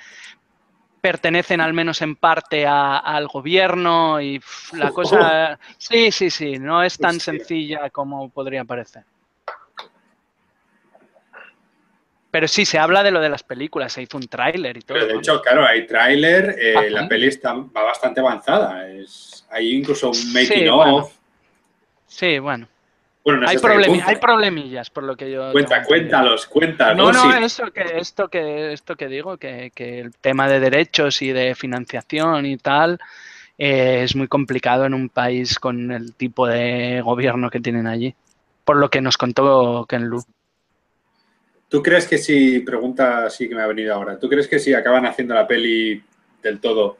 pertenecen 1.00 1.60
al 1.60 1.72
menos 1.72 2.02
en 2.02 2.16
parte 2.16 2.66
al 2.66 3.26
gobierno 3.28 4.20
y 4.20 4.40
la 4.72 4.90
cosa... 4.90 5.58
Sí, 5.78 6.10
sí, 6.10 6.30
sí, 6.30 6.58
no 6.58 6.82
es 6.82 6.98
tan 6.98 7.20
sencilla 7.20 7.90
como 7.90 8.28
podría 8.30 8.64
parecer. 8.64 9.04
Pero 12.30 12.46
sí, 12.46 12.64
se 12.64 12.78
habla 12.78 13.02
de 13.02 13.10
lo 13.10 13.20
de 13.20 13.28
las 13.28 13.42
películas, 13.42 13.92
se 13.92 14.02
hizo 14.02 14.16
un 14.16 14.28
tráiler 14.28 14.76
y 14.76 14.82
todo. 14.82 15.04
de 15.04 15.14
hecho, 15.14 15.42
claro, 15.42 15.66
hay 15.66 15.84
tráiler, 15.86 16.56
eh, 16.60 16.74
ah, 16.76 16.82
la 16.88 17.08
peli 17.08 17.26
está, 17.26 17.54
va 17.54 17.82
bastante 17.82 18.20
avanzada. 18.20 18.88
Es, 18.88 19.44
hay 19.50 19.74
incluso 19.74 20.10
un 20.10 20.32
making 20.32 20.68
of. 20.68 21.12
Sí, 22.06 22.38
bueno 22.38 22.68
hay, 23.24 23.56
hay 24.04 24.16
problemillas, 24.16 24.90
por 24.90 25.04
lo 25.04 25.16
que 25.16 25.30
yo. 25.30 25.52
Cuenta, 25.52 25.82
cuéntalos, 25.84 26.46
cuéntalos. 26.46 27.12
No, 27.12 27.24
no, 27.24 27.36
eso 27.36 27.70
que, 27.70 27.98
esto, 27.98 28.28
que, 28.28 28.72
esto 28.72 28.96
que 28.96 29.08
digo, 29.08 29.36
que, 29.36 29.72
el 29.76 30.14
tema 30.14 30.48
de 30.48 30.60
derechos 30.60 31.20
y 31.22 31.32
de 31.32 31.54
financiación 31.54 32.46
y 32.46 32.56
tal 32.56 32.98
eh, 33.58 34.02
es 34.04 34.16
muy 34.16 34.28
complicado 34.28 34.86
en 34.86 34.94
un 34.94 35.08
país 35.08 35.58
con 35.58 35.92
el 35.92 36.14
tipo 36.14 36.46
de 36.46 37.02
gobierno 37.02 37.50
que 37.50 37.60
tienen 37.60 37.86
allí. 37.86 38.14
Por 38.64 38.76
lo 38.76 38.88
que 38.88 39.00
nos 39.00 39.16
contó 39.16 39.84
Ken 39.86 40.06
Lu. 40.06 40.22
¿Tú 41.68 41.82
crees 41.82 42.06
que 42.06 42.18
si, 42.18 42.60
pregunta 42.60 43.26
así 43.26 43.48
que 43.48 43.54
me 43.54 43.62
ha 43.62 43.66
venido 43.66 43.94
ahora, 43.94 44.18
¿tú 44.18 44.28
crees 44.28 44.48
que 44.48 44.58
si 44.58 44.74
acaban 44.74 45.06
haciendo 45.06 45.34
la 45.34 45.46
peli 45.46 46.02
del 46.42 46.58
todo, 46.58 46.98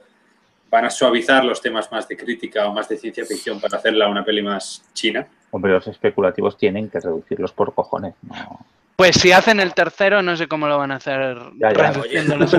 van 0.71 0.85
a 0.85 0.91
suavizar 0.91 1.45
los 1.45 1.61
temas 1.61 1.91
más 1.91 2.09
de 2.09 2.17
crítica 2.17 2.69
o 2.69 2.73
más 2.73 2.89
de 2.89 2.97
ciencia 2.97 3.25
ficción 3.27 3.61
para 3.61 3.79
hacerla 3.79 4.09
una 4.09 4.25
peli 4.25 4.43
más 4.43 4.83
china? 4.95 5.27
Hombre, 5.51 5.73
los 5.73 5.87
especulativos 5.89 6.57
tienen 6.57 6.89
que 6.89 7.01
reducirlos 7.01 7.53
por 7.53 7.75
cojones. 7.75 8.15
No. 8.23 8.65
Pues 8.97 9.17
si 9.17 9.33
hacen 9.33 9.61
el 9.61 9.73
tercero, 9.73 10.23
no 10.23 10.37
sé 10.37 10.47
cómo 10.47 10.69
lo 10.69 10.77
van 10.77 10.93
a 10.93 10.97
hacer 10.97 11.39
reduciendo 11.59 12.37
los 12.37 12.53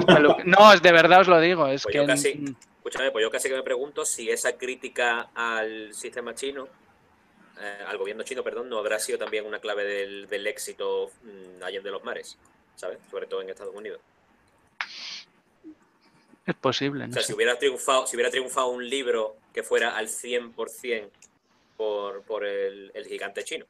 No, 0.43 0.75
de 0.75 0.91
verdad 0.91 1.21
os 1.21 1.27
lo 1.27 1.39
digo. 1.39 1.67
Es 1.67 1.83
pues 1.83 1.93
que... 1.93 1.99
yo 1.99 2.07
casi, 2.07 2.55
escúchame, 2.77 3.11
pues 3.11 3.21
yo 3.21 3.29
casi 3.29 3.47
que 3.47 3.55
me 3.55 3.61
pregunto 3.61 4.03
si 4.05 4.29
esa 4.29 4.57
crítica 4.57 5.29
al 5.35 5.93
sistema 5.93 6.33
chino, 6.33 6.67
eh, 7.61 7.83
al 7.87 7.95
gobierno 7.99 8.23
chino, 8.23 8.43
perdón, 8.43 8.69
no 8.69 8.79
habrá 8.79 8.97
sido 8.97 9.19
también 9.19 9.45
una 9.45 9.59
clave 9.59 9.83
del, 10.27 10.47
éxito 10.47 11.11
mm, 11.21 11.63
allá 11.63 11.79
de 11.79 11.91
los 11.91 12.03
mares, 12.03 12.39
¿sabes? 12.75 12.97
Sobre 13.11 13.27
todo 13.27 13.43
en 13.43 13.51
Estados 13.51 13.75
Unidos. 13.75 13.99
Es 16.45 16.55
posible. 16.55 17.05
o 17.05 17.11
sea, 17.11 17.21
si 17.21 17.33
hubiera 17.33 17.57
triunfado, 17.57 18.07
si 18.07 18.15
hubiera 18.15 18.31
triunfado 18.31 18.69
un 18.69 18.87
libro 18.87 19.35
que 19.53 19.63
fuera 19.63 19.95
al 19.95 20.07
100% 20.07 21.09
por, 21.77 22.45
el, 22.45 22.91
gigante 23.07 23.43
chino. 23.43 23.65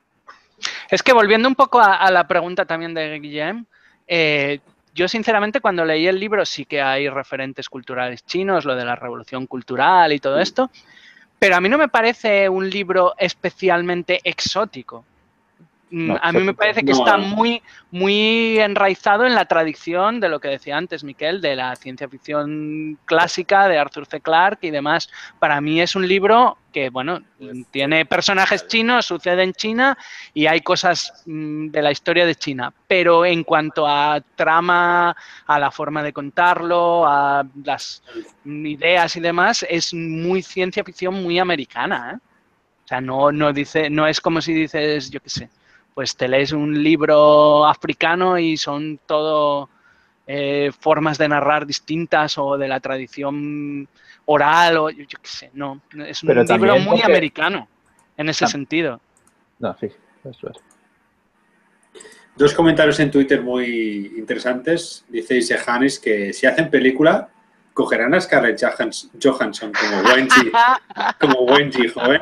Es 0.90 1.02
que 1.02 1.14
volviendo 1.14 1.48
un 1.48 1.56
poco 1.56 1.80
a, 1.80 2.10
la 2.12 2.28
pregunta 2.28 2.66
también 2.66 2.94
de 2.94 3.20
Guillem, 3.20 3.66
eh, 4.08 4.60
yo 4.94 5.08
sinceramente 5.08 5.62
cuando 5.62 5.86
leí 5.86 6.08
el 6.08 6.20
libro 6.20 6.46
sí 6.46 6.66
que 6.66 6.82
hay 6.82 7.08
referentes 7.08 7.70
culturales 7.70 8.26
chinos, 8.26 8.66
lo 8.66 8.76
de 8.76 8.84
la 8.84 8.96
revolución 8.96 9.48
cultural 9.48 10.12
y 10.12 10.20
todo 10.20 10.40
esto, 10.40 10.70
pero 11.40 11.56
a 11.56 11.62
mí 11.62 11.70
no 11.70 11.78
me 11.78 11.88
parece 11.88 12.50
un 12.50 12.70
libro 12.70 13.14
especialmente 13.18 14.20
exótico. 14.24 15.06
Mm, 15.94 16.14
a 16.22 16.32
mí 16.32 16.40
me 16.40 16.54
parece 16.54 16.84
que 16.84 16.94
está 16.94 17.18
muy, 17.18 17.62
muy 17.92 18.58
enraizado 18.60 19.26
en 19.26 19.36
la 19.36 19.44
tradición 19.44 20.22
de 20.22 20.30
lo 20.30 20.40
que 20.40 20.48
decía 20.48 20.78
antes 20.78 21.04
Miquel, 21.04 21.42
de 21.42 21.58
la 21.58 21.76
ciencia 21.76 22.08
ficción 22.08 22.98
clásica 23.04 23.68
de 23.68 23.78
Arthur 23.78 24.06
C. 24.06 24.22
Clarke 24.22 24.68
y 24.68 24.72
demás. 24.72 25.10
Para 25.38 25.60
mí 25.60 25.82
es 25.82 25.94
un 25.94 26.08
libro 26.08 26.58
que, 26.72 26.90
bueno, 26.90 27.22
pues, 27.38 27.68
tiene 27.72 28.06
personajes 28.06 28.66
chinos, 28.68 29.06
sucede 29.06 29.44
en 29.44 29.52
China 29.52 29.98
y 30.34 30.48
hay 30.48 30.62
cosas 30.62 31.24
mm, 31.26 31.68
de 31.68 31.82
la 31.82 31.92
historia 31.92 32.26
de 32.26 32.36
China. 32.36 32.74
Pero 32.88 33.26
en 33.26 33.44
cuanto 33.44 33.86
a 33.86 34.22
trama, 34.38 35.14
a 35.46 35.60
la 35.60 35.72
forma 35.72 36.02
de 36.04 36.14
contarlo, 36.14 37.06
a 37.06 37.46
las 37.66 38.02
ideas 38.46 39.14
y 39.18 39.20
demás, 39.20 39.66
es 39.70 39.94
muy 39.94 40.42
ciencia 40.42 40.86
ficción 40.86 41.22
muy 41.22 41.38
americana. 41.38 42.14
¿eh? 42.14 42.28
O 42.86 42.88
sea, 42.88 43.02
no, 43.02 43.30
no, 43.34 43.52
dice, 43.52 43.90
no 43.90 44.08
es 44.08 44.22
como 44.22 44.42
si 44.42 44.54
dices, 44.54 45.12
yo 45.12 45.20
qué 45.20 45.30
sé, 45.30 45.50
pues 45.94 46.16
te 46.16 46.28
lees 46.28 46.52
un 46.52 46.82
libro 46.84 47.66
africano 47.66 48.38
y 48.38 48.58
son 48.58 49.00
todo 49.06 49.70
eh, 50.28 50.72
formas 50.80 51.18
de 51.18 51.28
narrar 51.28 51.66
distintas 51.66 52.38
o 52.38 52.58
de 52.58 52.68
la 52.68 52.80
tradición 52.80 53.88
oral 54.26 54.78
o 54.78 54.90
yo, 54.90 55.06
qué 55.08 55.18
sé, 55.28 55.50
no, 55.54 55.82
es 56.06 56.24
un 56.24 56.30
libro 56.36 56.78
muy 56.80 57.02
americano 57.02 57.68
en 58.18 58.30
ese 58.30 58.48
sentido. 58.48 59.02
No, 59.60 59.76
sí, 59.80 59.88
eso 60.24 60.50
es. 60.50 60.58
Dos 62.36 62.54
comentarios 62.54 63.00
en 63.00 63.12
Twitter 63.12 63.42
muy 63.42 64.14
interesantes. 64.18 65.06
Dice 65.10 65.38
Ise 65.38 65.60
Hannes 65.66 66.00
que 66.00 66.32
si 66.34 66.48
hacen 66.48 66.70
película, 66.70 67.30
cogerán 67.74 68.14
a 68.14 68.22
Scarlett 68.22 68.60
Johansson 69.22 69.72
como 69.74 70.02
Wendy, 70.10 70.52
como 71.20 71.42
Wendy 71.42 71.90
joven. 71.90 72.22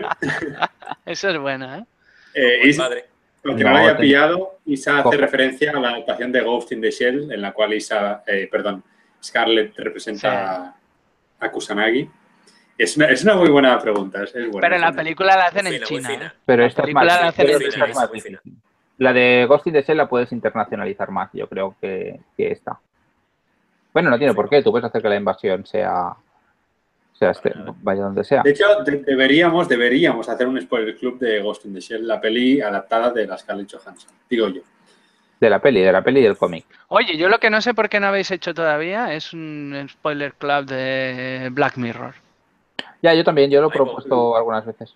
Eso 1.05 1.29
es 1.29 1.37
bueno, 1.39 1.75
¿eh? 1.75 1.85
eh 2.33 2.75
padre. 2.75 3.05
Aunque 3.45 3.63
no, 3.63 3.71
lo 3.71 3.77
haya 3.77 3.97
pillado, 3.97 4.59
Isa 4.65 4.99
hace 4.99 5.17
referencia 5.17 5.71
a 5.71 5.79
la 5.79 5.89
adaptación 5.89 6.31
de 6.31 6.41
Ghost 6.41 6.71
in 6.71 6.81
the 6.81 6.91
Shell, 6.91 7.31
en 7.31 7.41
la 7.41 7.53
cual 7.53 7.73
Isa, 7.73 8.23
eh, 8.27 8.47
perdón, 8.51 8.83
Scarlett 9.23 9.77
representa 9.77 10.75
a 11.39 11.51
Kusanagi. 11.51 12.09
Es 12.77 12.95
una, 12.97 13.07
es 13.07 13.23
una, 13.23 13.35
muy 13.35 13.49
buena 13.49 13.77
pregunta. 13.79 14.23
Es, 14.23 14.33
Pero 14.33 14.75
en 14.75 14.81
la 14.81 14.91
película 14.91 15.35
la 15.35 15.47
hacen 15.47 15.67
en 15.67 15.81
China. 15.83 16.13
¿eh? 16.13 16.31
Pero 16.45 16.65
esta 16.65 16.83
es 16.83 16.93
más, 16.93 17.05
la, 17.05 17.33
la 18.97 19.13
de 19.13 19.45
Ghost 19.47 19.67
in 19.67 19.73
the 19.73 19.81
Shell 19.81 19.97
la 19.97 20.09
puedes 20.09 20.31
internacionalizar 20.31 21.09
más, 21.09 21.29
yo 21.33 21.47
creo 21.47 21.75
que, 21.79 22.19
que 22.35 22.51
esta. 22.51 22.79
Bueno, 23.93 24.09
no 24.09 24.17
tiene 24.17 24.33
por 24.33 24.49
qué. 24.49 24.61
Tú 24.61 24.71
puedes 24.71 24.85
hacer 24.85 25.01
que 25.01 25.09
la 25.09 25.15
invasión 25.15 25.65
sea 25.65 26.13
sea, 27.19 27.31
este, 27.31 27.53
vaya 27.81 28.03
donde 28.03 28.23
sea. 28.23 28.41
De 28.43 28.51
hecho, 28.51 28.65
deberíamos, 28.83 29.67
deberíamos 29.67 30.29
hacer 30.29 30.47
un 30.47 30.59
spoiler 30.61 30.95
club 30.95 31.19
de 31.19 31.41
Ghost 31.41 31.65
in 31.65 31.73
the 31.73 31.81
Shell, 31.81 32.07
la 32.07 32.21
peli 32.21 32.61
adaptada 32.61 33.11
de 33.11 33.27
la 33.27 33.37
Scarlett 33.37 33.71
Johansson, 33.71 34.11
digo 34.29 34.47
yo. 34.47 34.61
De 35.39 35.49
la 35.49 35.59
peli, 35.59 35.81
de 35.81 35.91
la 35.91 36.01
peli 36.01 36.21
y 36.21 36.23
del 36.23 36.37
cómic. 36.37 36.65
Oye, 36.87 37.17
yo 37.17 37.29
lo 37.29 37.39
que 37.39 37.49
no 37.49 37.61
sé 37.61 37.73
por 37.73 37.89
qué 37.89 37.99
no 37.99 38.07
habéis 38.07 38.31
hecho 38.31 38.53
todavía 38.53 39.13
es 39.13 39.33
un 39.33 39.87
spoiler 39.89 40.33
club 40.33 40.65
de 40.65 41.49
Black 41.51 41.77
Mirror. 41.77 42.15
Ya, 43.01 43.13
yo 43.13 43.23
también, 43.23 43.49
yo 43.49 43.61
lo 43.61 43.67
he 43.67 43.71
propuesto 43.71 44.35
algunas 44.35 44.65
veces. 44.65 44.95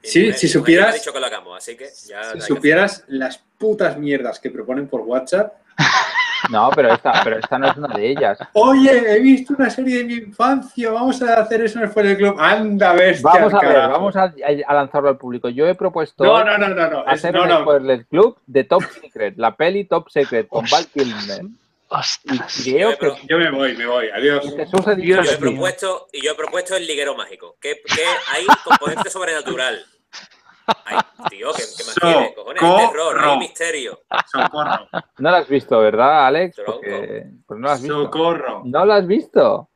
Sí, 0.00 0.32
si 0.32 0.48
supieras. 0.48 0.94
Dicho 0.94 1.12
que 1.12 1.20
lo 1.20 1.26
hagamos, 1.26 1.58
así 1.58 1.76
que 1.76 1.88
ya 2.06 2.32
si 2.32 2.40
supieras 2.40 3.04
las 3.08 3.38
putas 3.58 3.98
mierdas 3.98 4.38
que 4.38 4.50
proponen 4.50 4.86
por 4.86 5.00
WhatsApp. 5.00 5.54
No, 6.50 6.70
pero 6.74 6.92
esta, 6.92 7.20
pero 7.24 7.38
esta 7.38 7.58
no 7.58 7.70
es 7.70 7.76
una 7.76 7.88
de 7.88 8.10
ellas. 8.10 8.38
Oye, 8.52 9.16
he 9.16 9.20
visto 9.20 9.54
una 9.56 9.68
serie 9.68 9.98
de 9.98 10.04
mi 10.04 10.14
infancia, 10.14 10.90
vamos 10.90 11.20
a 11.22 11.40
hacer 11.40 11.62
eso 11.62 11.78
en 11.78 11.84
el 11.84 11.90
Fuera 11.90 12.08
del 12.10 12.18
Club. 12.18 12.36
Anda, 12.38 12.92
bestia. 12.92 13.30
Vamos 13.32 13.54
a 13.54 13.60
ver, 13.60 13.88
vamos 13.88 14.16
a, 14.16 14.32
lanzarlo 14.72 15.08
al 15.10 15.18
público. 15.18 15.48
Yo 15.48 15.66
he 15.66 15.74
propuesto 15.74 16.24
no, 16.24 16.44
no, 16.44 16.56
no, 16.56 16.68
no, 16.68 16.88
no. 16.88 17.04
hacer 17.06 17.36
un 17.36 17.50
spoiler 17.50 18.06
club 18.06 18.38
de 18.46 18.64
Top 18.64 18.82
Secret, 18.82 19.36
la 19.36 19.56
peli 19.56 19.84
Top 19.84 20.08
Secret 20.08 20.48
con 20.48 20.64
Val 20.70 20.86
Kilmer. 20.86 21.42
yo, 22.64 22.90
yo 23.26 23.38
me 23.38 23.50
voy, 23.50 23.76
me 23.76 23.86
voy. 23.86 24.08
Adiós. 24.08 24.44
Y 24.98 25.06
yo 25.06 25.20
he 25.20 25.36
propuesto, 25.36 26.08
y 26.12 26.24
yo 26.24 26.32
he 26.32 26.34
propuesto 26.34 26.76
el 26.76 26.86
liguero 26.86 27.14
mágico. 27.14 27.56
Que, 27.60 27.82
que 27.82 28.04
hay 28.32 28.46
componente 28.64 29.10
sobrenatural. 29.10 29.84
Ay, 30.84 30.98
tío, 31.30 31.48
¿qué, 31.52 31.62
qué 31.76 31.84
más 31.84 31.94
quieres, 31.94 32.32
cojones? 32.34 32.60
Terror, 32.62 33.18
hay 33.20 33.38
misterio. 33.38 34.00
Socorro. 34.30 34.88
No 35.18 35.30
lo 35.30 35.36
has 35.36 35.48
visto, 35.48 35.78
¿verdad, 35.80 36.26
Alex? 36.26 36.60
Porque, 36.64 37.26
pues 37.46 37.60
no 37.60 37.66
lo 37.66 37.72
has 37.72 37.82
visto. 37.82 38.02
Socorro. 38.04 38.62
No 38.64 38.84
lo 38.84 38.92
has 38.92 39.06
visto. 39.06 39.68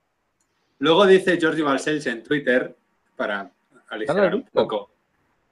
Luego 0.78 1.06
dice 1.06 1.38
Jordi 1.40 1.62
Balcells 1.62 2.06
en 2.06 2.22
Twitter, 2.22 2.76
para 3.16 3.50
aligerar 3.88 4.34
un 4.34 4.44
poco, 4.52 4.90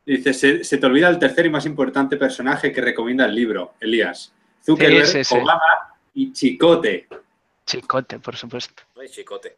Dice, 0.04 0.32
se, 0.32 0.64
se 0.64 0.78
te 0.78 0.86
olvida 0.86 1.08
el 1.08 1.18
tercer 1.18 1.46
y 1.46 1.50
más 1.50 1.66
importante 1.66 2.16
personaje 2.16 2.72
que 2.72 2.80
recomienda 2.80 3.26
el 3.26 3.34
libro, 3.34 3.74
Elías. 3.80 4.32
Zuckerberg, 4.64 5.06
Sí, 5.06 5.12
sí, 5.18 5.24
sí. 5.24 5.34
Obama 5.36 5.60
y 6.14 6.32
Chicote. 6.32 7.06
Chicote, 7.66 8.18
por 8.18 8.34
supuesto. 8.34 8.82
Ay, 9.00 9.08
chicote. 9.08 9.56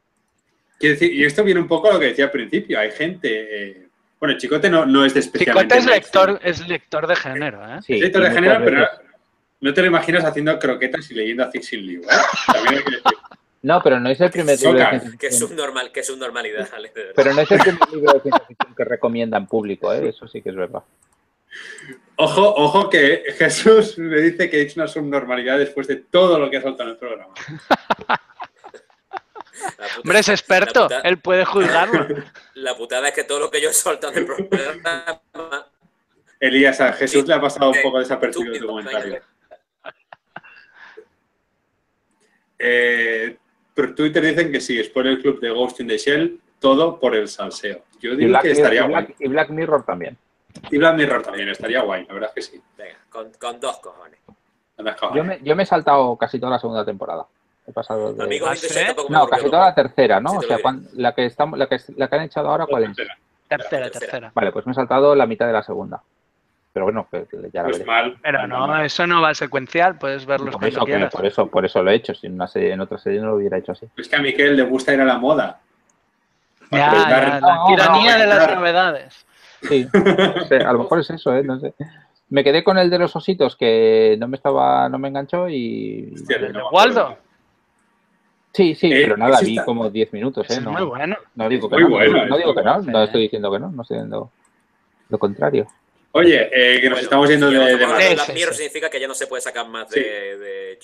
Quiero 0.79 0.95
decir, 0.95 1.13
y 1.15 1.25
esto 1.25 1.43
viene 1.45 1.61
un 1.61 1.69
poco 1.69 1.89
a 1.89 1.95
lo 1.95 2.01
que 2.01 2.07
decía 2.07 2.27
al 2.27 2.31
principio. 2.33 2.79
Hay 2.79 2.91
gente. 2.91 3.29
eh, 3.71 3.82
bueno, 4.23 4.39
Chicote 4.39 4.70
no, 4.70 4.86
no 4.86 5.05
es 5.05 5.15
de 5.15 5.19
especialmente. 5.19 5.74
Chicote 5.74 5.90
es 5.90 5.97
lector, 5.97 6.40
es 6.44 6.69
lector 6.69 7.09
de 7.09 7.16
género, 7.16 7.61
¿eh? 7.66 7.81
Sí, 7.85 7.94
Es 7.94 8.03
lector 8.03 8.23
de 8.23 8.31
género, 8.31 8.61
pero 8.65 8.86
no 9.61 9.74
te 9.74 9.81
lo 9.81 9.89
imaginas 9.89 10.24
haciendo 10.24 10.57
croquetas 10.61 11.11
y 11.11 11.15
leyendo 11.15 11.43
a 11.43 11.51
Fixing 11.51 11.85
Liu. 11.85 12.03
¿eh? 12.03 12.07
También 12.47 12.74
hay 12.77 12.85
que 12.85 12.90
decir. 12.93 13.19
No, 13.62 13.81
pero 13.82 13.99
no 13.99 14.09
es 14.11 14.20
el 14.20 14.31
primer 14.31 14.61
libro 14.61 14.78
de 14.78 15.01
ciencia 15.01 15.19
Que 15.19 15.32
subnormal, 15.32 15.90
que 15.90 16.01
es 16.01 16.07
subnormalidad, 16.07 16.69
Ale. 16.73 16.93
Pero 17.16 17.35
no 17.35 17.40
es 17.40 17.51
el 17.51 17.59
primer 17.59 17.90
libro 17.90 18.12
de 18.12 18.20
ciencia 18.20 18.47
ficción 18.47 18.74
que 18.77 18.85
recomienda 18.85 19.39
en 19.39 19.47
público, 19.49 19.93
¿eh? 19.93 20.11
Eso 20.11 20.28
sí 20.28 20.40
que 20.40 20.51
es 20.51 20.55
verdad. 20.55 20.85
Ojo, 22.15 22.55
ojo 22.55 22.89
que 22.89 23.24
Jesús 23.36 23.99
me 23.99 24.20
dice 24.20 24.49
que 24.49 24.62
es 24.62 24.77
una 24.77 24.86
subnormalidad 24.86 25.59
después 25.59 25.89
de 25.89 25.97
todo 25.97 26.39
lo 26.39 26.49
que 26.49 26.59
ha 26.59 26.62
soltado 26.62 26.90
en 26.90 26.94
el 26.94 26.99
programa. 27.01 27.35
Hombre, 30.02 30.18
es 30.18 30.28
experto, 30.28 30.89
él 31.05 31.18
puede 31.18 31.44
juzgarlo. 31.44 32.06
la 32.55 32.76
putada 32.76 33.09
es 33.09 33.14
que 33.14 33.24
todo 33.24 33.40
lo 33.40 33.51
que 33.51 33.60
yo 33.60 33.70
he 33.70 33.72
soltado 33.72 34.12
en 34.12 34.18
el 34.20 34.26
programa. 34.26 35.20
Elías, 36.40 36.80
a 36.80 36.93
Jesús 36.93 37.26
le 37.26 37.34
ha 37.34 37.40
pasado 37.40 37.70
un 37.70 37.82
poco 37.82 37.98
Tú, 37.98 38.01
desapercibido 38.01 38.59
tu 38.59 38.66
comentario. 38.66 39.22
Eh, 42.59 43.36
por 43.74 43.94
Twitter 43.94 44.24
dicen 44.24 44.52
que 44.52 44.60
sí, 44.60 44.82
Spoiler 44.84 45.20
Club 45.20 45.40
de 45.40 45.51
Ghost 45.51 45.80
in 45.80 45.89
the 45.89 45.98
Shell, 45.98 46.40
todo 46.60 46.98
por 46.98 47.14
el 47.16 47.28
salseo. 47.28 47.84
Yo 48.01 48.14
digo 48.16 48.30
Black, 48.30 48.43
que 48.43 48.51
estaría 48.52 48.84
y 48.84 48.89
guay. 48.89 49.05
Black- 49.05 49.16
y 49.20 49.28
Black 49.28 49.51
Mirror 49.51 49.84
también. 49.84 50.16
Y 50.70 50.78
Black 50.78 50.97
Mirror 50.97 51.22
también, 51.22 51.48
estaría 51.48 51.82
guay, 51.82 52.05
la 52.06 52.14
verdad 52.14 52.30
es 52.36 52.47
que 52.47 52.52
sí. 52.52 52.62
Venga, 52.76 52.98
con, 53.09 53.32
con 53.32 53.59
dos 53.59 53.78
cojones. 53.78 54.18
Yo 55.14 55.22
me, 55.24 55.39
yo 55.43 55.55
me 55.55 55.62
he 55.62 55.66
saltado 55.66 56.16
casi 56.16 56.39
toda 56.40 56.52
la 56.52 56.59
segunda 56.59 56.84
temporada. 56.84 57.26
He 57.66 57.72
pasado 57.72 58.12
de... 58.12 58.24
Amigos 58.24 58.51
¿Ah, 58.76 58.94
No, 59.09 59.26
casi 59.28 59.44
toda 59.44 59.66
la 59.66 59.74
tercera, 59.74 60.20
¿no? 60.20 60.32
O 60.32 60.43
sea, 60.43 60.59
la, 60.94 61.12
que 61.14 61.26
estamos, 61.26 61.59
la, 61.59 61.68
que, 61.68 61.78
la 61.97 62.09
que 62.09 62.16
han 62.16 62.22
echado 62.22 62.48
ahora, 62.48 62.66
¿cuál 62.66 62.84
es? 62.84 62.97
Tercera, 62.97 63.16
Tercera. 63.48 63.90
tercera. 63.90 64.32
Vale, 64.34 64.51
pues 64.52 64.66
me 64.66 64.72
he 64.72 64.74
saltado 64.74 65.14
la 65.14 65.26
mitad 65.26 65.47
de 65.47 65.52
la 65.52 65.62
segunda. 65.62 66.02
Pero 66.72 66.86
bueno, 66.86 67.06
que 67.10 67.26
ya 67.52 67.62
la 67.62 67.68
Pues 67.68 67.86
mal. 67.86 68.16
Pero 68.22 68.47
no, 68.47 68.66
mal. 68.66 68.84
eso 68.86 69.06
no 69.06 69.20
va 69.20 69.34
secuencial, 69.34 69.98
puedes 69.98 70.24
verlos 70.24 70.52
Por 70.52 70.60
cuando 70.60 70.68
eso, 70.78 70.86
que- 70.86 70.93
quieras. 70.93 71.12
por, 71.12 71.26
eso, 71.26 71.47
por 71.48 71.64
eso 71.66 71.82
lo 71.82 71.90
he 71.90 71.94
hecho. 71.97 72.14
Si 72.14 72.26
en, 72.26 72.34
una 72.34 72.48
serie, 72.48 72.72
en 72.72 72.80
otra 72.80 72.97
serie 72.98 73.20
no 73.20 73.26
lo 73.28 73.34
hubiera 73.36 73.59
hecho 73.59 73.72
así. 73.72 73.86
Es 73.97 74.09
que 74.09 74.16
a 74.16 74.20
Miquel 74.22 74.56
le 74.56 74.62
gusta 74.62 74.94
ir 74.94 75.01
a 75.01 75.05
la 75.05 75.18
moda. 75.18 75.60
Ya, 76.70 76.90
la 76.90 77.40
no, 77.40 77.66
tiranía 77.66 78.14
no, 78.14 78.20
de 78.20 78.26
las 78.26 78.39
claro. 78.39 78.55
novedades. 78.56 79.26
Sí, 79.60 79.86
no 79.93 80.44
sé, 80.47 80.56
a 80.56 80.72
lo 80.72 80.78
mejor 80.80 81.01
es 81.01 81.10
eso, 81.10 81.36
¿eh? 81.36 81.43
No 81.44 81.60
sé. 81.60 81.74
Me 82.30 82.43
quedé 82.43 82.64
con 82.64 82.78
el 82.78 82.89
de 82.89 82.98
los 82.98 83.14
ositos 83.14 83.55
que 83.56 84.16
no 84.18 84.26
me 84.26 84.36
estaba, 84.36 84.89
no 84.89 84.98
me 84.98 85.09
enganchó 85.09 85.51
y... 85.51 86.12
Hostia, 86.14 86.36
¿El 86.39 86.43
de 86.48 86.52
no 86.55 86.70
me 86.70 86.76
Waldo? 86.76 87.18
Sí, 88.53 88.74
sí, 88.74 88.93
Eh, 88.93 89.03
pero 89.05 89.16
nada, 89.16 89.41
vi 89.41 89.53
está- 89.53 89.65
como 89.65 89.89
10 89.89 90.12
minutos, 90.12 90.47
¿eh? 90.51 90.55
es 90.55 90.62
No, 90.62 90.73
muy 90.73 90.83
bueno. 90.83 91.16
no 91.35 91.49
digo 91.49 91.69
que 91.70 91.74
muy 91.77 91.83
no, 91.85 91.89
bueno, 91.91 92.27
no 92.27 92.37
digo 92.37 92.55
que 92.55 92.62
no, 92.62 92.83
no 92.83 93.03
estoy 93.05 93.23
diciendo 93.23 93.51
que 93.51 93.59
no, 93.59 93.70
no 93.70 93.83
estoy 93.83 93.97
diciendo 93.97 94.31
lo 95.09 95.19
contrario. 95.19 95.66
Oye, 96.15 96.51
eh, 96.53 96.79
que 96.81 96.91
nos 96.91 96.97
Bueno, 96.99 97.05
estamos 97.05 97.29
yendo 97.31 97.51
de, 97.51 97.77
de 97.79 97.87
más. 97.87 98.27
significa 98.55 98.91
que 98.91 99.01
ya 99.01 99.09
no 99.09 99.15
se 99.15 99.27
puede 99.27 99.41
sacar 99.41 99.66
más 99.69 99.89
Sí. 99.91 100.01
de, 100.01 100.39
de. 100.39 100.79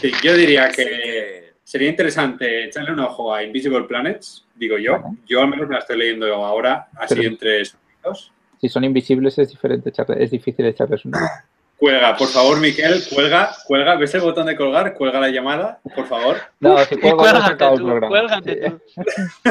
Sí, 0.00 0.12
yo 0.22 0.34
diría 0.36 0.68
que 0.68 0.84
que- 0.84 1.52
sería 1.64 1.88
interesante 1.88 2.66
echarle 2.66 2.92
un 2.92 3.00
ojo 3.00 3.34
a 3.34 3.42
Invisible 3.42 3.82
Planets, 3.82 4.46
digo 4.54 4.78
yo. 4.78 5.02
Yo 5.26 5.40
al 5.42 5.48
menos 5.48 5.66
me 5.68 5.74
la 5.74 5.80
estoy 5.80 5.98
leyendo 5.98 6.32
ahora, 6.44 6.88
así 6.96 7.16
Pero- 7.16 7.28
entre 7.28 7.64
sonidos. 7.64 8.32
Si 8.60 8.68
son 8.68 8.84
invisibles 8.84 9.36
es 9.38 9.50
diferente 9.50 9.90
echarle- 9.92 10.18
es 10.22 10.30
difícil 10.30 10.64
echarles 10.66 11.04
un 11.04 11.12
Cuelga, 11.80 12.14
por 12.14 12.28
favor, 12.28 12.60
Miquel, 12.60 13.02
cuelga, 13.08 13.52
cuelga. 13.66 13.96
¿Ves 13.96 14.14
el 14.14 14.20
botón 14.20 14.46
de 14.46 14.54
colgar? 14.54 14.92
Cuelga 14.94 15.18
la 15.18 15.30
llamada, 15.30 15.80
por 15.96 16.06
favor. 16.06 16.36
No, 16.60 16.78
si 16.84 16.94
cuelgo, 16.96 17.16
no 17.16 17.22
cuélgate 17.22 17.64
el 17.64 17.70
tú, 17.78 17.86
programa. 17.86 18.08
cuélgate 18.08 18.54
Sí. 18.54 18.70
tú. 19.42 19.50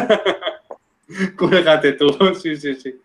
Cuélgate 1.37 1.93
tú, 1.93 2.35
sí, 2.39 2.55
sí, 2.55 2.75
sí. 2.75 3.01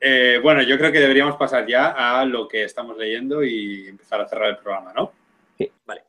Eh, 0.00 0.40
bueno, 0.42 0.62
yo 0.62 0.76
creo 0.78 0.90
que 0.90 0.98
deberíamos 0.98 1.36
pasar 1.36 1.64
ya 1.66 1.90
a 1.90 2.24
lo 2.24 2.48
que 2.48 2.64
estamos 2.64 2.96
leyendo 2.98 3.44
y 3.44 3.86
empezar 3.86 4.20
a 4.20 4.26
cerrar 4.28 4.48
el 4.50 4.56
programa, 4.56 4.92
¿no? 4.94 5.12
Sí. 5.56 5.70
Vale. 5.86 6.02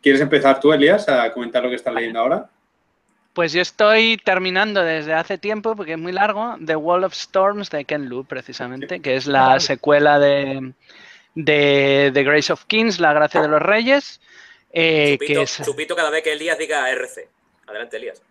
¿Quieres 0.00 0.22
empezar 0.22 0.58
tú, 0.58 0.72
Elías, 0.72 1.06
a 1.08 1.30
comentar 1.32 1.62
lo 1.62 1.68
que 1.68 1.76
estás 1.76 1.92
leyendo 1.92 2.20
ahora? 2.20 2.48
Pues 3.34 3.52
yo 3.52 3.60
estoy 3.60 4.16
terminando 4.24 4.82
desde 4.82 5.12
hace 5.12 5.36
tiempo, 5.36 5.76
porque 5.76 5.92
es 5.92 5.98
muy 5.98 6.12
largo, 6.12 6.56
The 6.64 6.76
Wall 6.76 7.04
of 7.04 7.12
Storms 7.12 7.68
de 7.68 7.84
Ken 7.84 8.08
Liu, 8.08 8.24
precisamente, 8.24 9.00
que 9.00 9.16
es 9.16 9.26
la 9.26 9.60
secuela 9.60 10.18
de, 10.18 10.72
de 11.34 12.10
The 12.12 12.22
Grace 12.24 12.52
of 12.52 12.64
Kings, 12.66 13.00
La 13.00 13.12
Gracia 13.12 13.40
de 13.42 13.48
los 13.48 13.62
Reyes. 13.62 14.20
eh, 14.72 15.16
Chupito, 15.18 15.34
que 15.40 15.42
es 15.42 15.62
chupito 15.64 15.94
cada 15.96 16.10
vez 16.10 16.22
que 16.22 16.32
Elías 16.32 16.56
diga 16.58 16.88
RC. 16.90 17.28
Adelante, 17.66 17.96
Elías. 17.98 18.22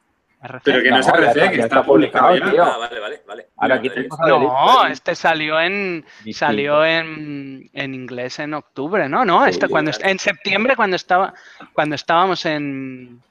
RC. 0.41 0.61
Pero 0.63 0.81
que 0.81 0.89
no, 0.89 0.97
No, 0.99 1.05
parece, 1.05 1.27
está- 1.29 1.33
que 1.51 1.57
ya 1.57 1.63
está 1.63 1.75
está 1.77 1.83
publicado 1.83 2.27
publicado, 2.29 2.51
ya. 2.51 2.51
tío. 2.51 2.63
Ah, 2.73 2.77
vale, 2.77 2.99
vale, 2.99 3.21
vale. 3.27 3.47
Ahora 3.57 3.75
aquí 3.75 3.91
No, 4.29 4.87
este 4.87 5.13
salió 5.15 5.59
en 5.59 6.01
Distinto. 6.23 6.39
salió 6.39 6.83
en, 6.85 7.69
en 7.73 7.93
inglés 7.93 8.39
en 8.39 8.55
octubre, 8.55 9.07
¿no? 9.07 9.23
No, 9.23 9.45
este 9.45 9.67
Sí, 9.67 9.71
cuando 9.71 9.91
en 9.99 10.17
septiembre 10.17 10.75
cuando 10.75 10.95
estaba 10.95 11.33
cuando 11.73 11.93
estábamos 11.95 12.43
en 12.47 13.21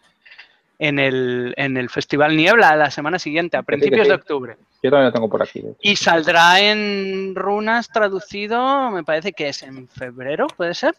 en 0.81 0.99
el, 0.99 1.53
en 1.59 1.77
el 1.77 1.91
Festival 1.91 2.35
Niebla 2.35 2.75
la 2.75 2.91
semana 2.91 3.19
siguiente, 3.19 3.59
a 3.59 3.61
sí, 3.61 3.67
principios 3.67 4.07
sí. 4.07 4.09
de 4.09 4.15
octubre. 4.15 4.57
Yo 4.83 4.91
también 4.91 5.05
lo 5.05 5.13
tengo 5.13 5.29
por 5.29 5.43
aquí. 5.43 5.63
Y 5.83 5.95
saldrá 5.95 6.59
en 6.59 7.35
runas 7.35 7.91
traducido, 7.91 8.91
me 8.91 9.05
parece 9.05 9.35
que 9.35 9.51
es 9.51 9.63
en 9.63 9.87
febrero, 9.89 10.47
¿puede 10.47 10.73
ser? 10.73 10.95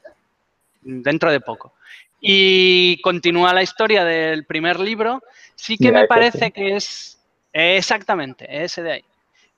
Dentro 0.81 1.31
de 1.31 1.39
poco. 1.41 1.73
Y 2.21 3.01
continúa 3.01 3.55
la 3.55 3.63
historia 3.63 4.05
del 4.05 4.45
primer 4.45 4.79
libro. 4.79 5.23
Sí 5.55 5.79
que 5.79 5.91
me 5.91 6.05
parece 6.05 6.51
que 6.51 6.75
es... 6.75 7.19
exactamente, 7.51 8.45
ese 8.63 8.83
de 8.83 8.91
ahí. 8.91 9.05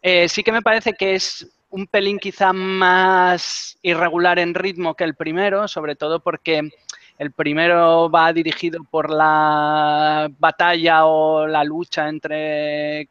Eh, 0.02 0.30
sí 0.30 0.42
que 0.42 0.54
me 0.54 0.62
parece 0.62 0.94
que 0.94 1.16
es 1.16 1.46
un 1.70 1.86
pelín 1.86 2.18
quizá 2.18 2.54
más 2.54 3.78
irregular 3.82 4.40
en 4.40 4.54
ritmo 4.54 4.96
que 4.96 5.04
el 5.04 5.16
primero, 5.16 5.68
sobre 5.68 5.98
todo 5.98 6.22
porque 6.22 6.70
el 7.18 7.32
primero 7.32 8.10
va 8.10 8.34
dirigido 8.34 8.84
por 8.84 9.10
la 9.10 10.30
batalla 10.40 11.06
o 11.06 11.48
la 11.48 11.64
lucha 11.64 12.10
entre 12.10 13.08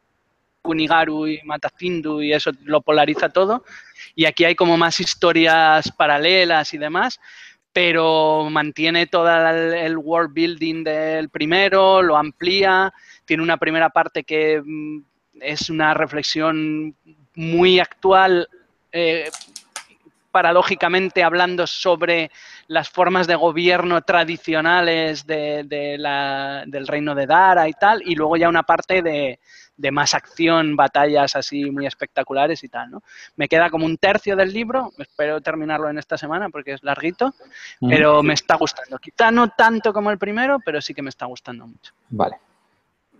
Kunigaru 0.60 1.26
y 1.26 1.40
Matacindu 1.44 2.22
y 2.22 2.32
eso 2.32 2.50
lo 2.64 2.80
polariza 2.80 3.28
todo. 3.28 3.64
Y 4.14 4.24
aquí 4.24 4.44
hay 4.44 4.54
como 4.54 4.76
más 4.76 5.00
historias 5.00 5.90
paralelas 5.92 6.74
y 6.74 6.78
demás, 6.78 7.20
pero 7.72 8.48
mantiene 8.50 9.06
todo 9.06 9.30
el, 9.30 9.96
world 9.96 10.32
building 10.34 10.84
del 10.84 11.28
primero, 11.30 12.02
lo 12.02 12.16
amplía, 12.16 12.92
tiene 13.24 13.42
una 13.42 13.56
primera 13.56 13.88
parte 13.90 14.24
que 14.24 14.60
mm, 14.64 15.02
es 15.40 15.70
una 15.70 15.94
reflexión 15.94 16.94
muy 17.34 17.80
actual, 17.80 18.48
eh, 18.92 19.30
paradójicamente 20.32 21.22
hablando 21.22 21.66
sobre 21.68 22.30
las 22.66 22.88
formas 22.90 23.26
de 23.26 23.36
gobierno 23.36 24.02
tradicionales 24.02 25.26
de, 25.26 25.62
de 25.64 25.98
la- 25.98 26.64
del 26.66 26.86
reino 26.88 27.14
de 27.14 27.26
Dara 27.26 27.68
y 27.68 27.72
tal, 27.74 28.02
y 28.04 28.14
luego 28.16 28.36
ya 28.36 28.48
una 28.48 28.62
parte 28.62 29.02
de, 29.02 29.38
de 29.76 29.90
más 29.90 30.14
acción, 30.14 30.74
batallas 30.74 31.36
así 31.36 31.70
muy 31.70 31.86
espectaculares 31.86 32.64
y 32.64 32.68
tal, 32.68 32.90
¿no? 32.90 33.02
Me 33.36 33.46
queda 33.48 33.70
como 33.70 33.86
un 33.86 33.98
tercio 33.98 34.34
del 34.36 34.52
libro, 34.52 34.90
espero 34.98 35.40
terminarlo 35.40 35.88
en 35.88 35.98
esta 35.98 36.16
semana 36.18 36.48
porque 36.50 36.72
es 36.72 36.82
larguito, 36.82 37.34
pero 37.88 38.22
me 38.22 38.34
está 38.34 38.56
gustando. 38.56 38.98
Quizá 38.98 39.30
no 39.30 39.48
tanto 39.50 39.92
como 39.92 40.10
el 40.10 40.18
primero, 40.18 40.58
pero 40.64 40.80
sí 40.80 40.94
que 40.94 41.02
me 41.02 41.10
está 41.10 41.26
gustando 41.26 41.66
mucho. 41.66 41.92
Vale. 42.10 42.36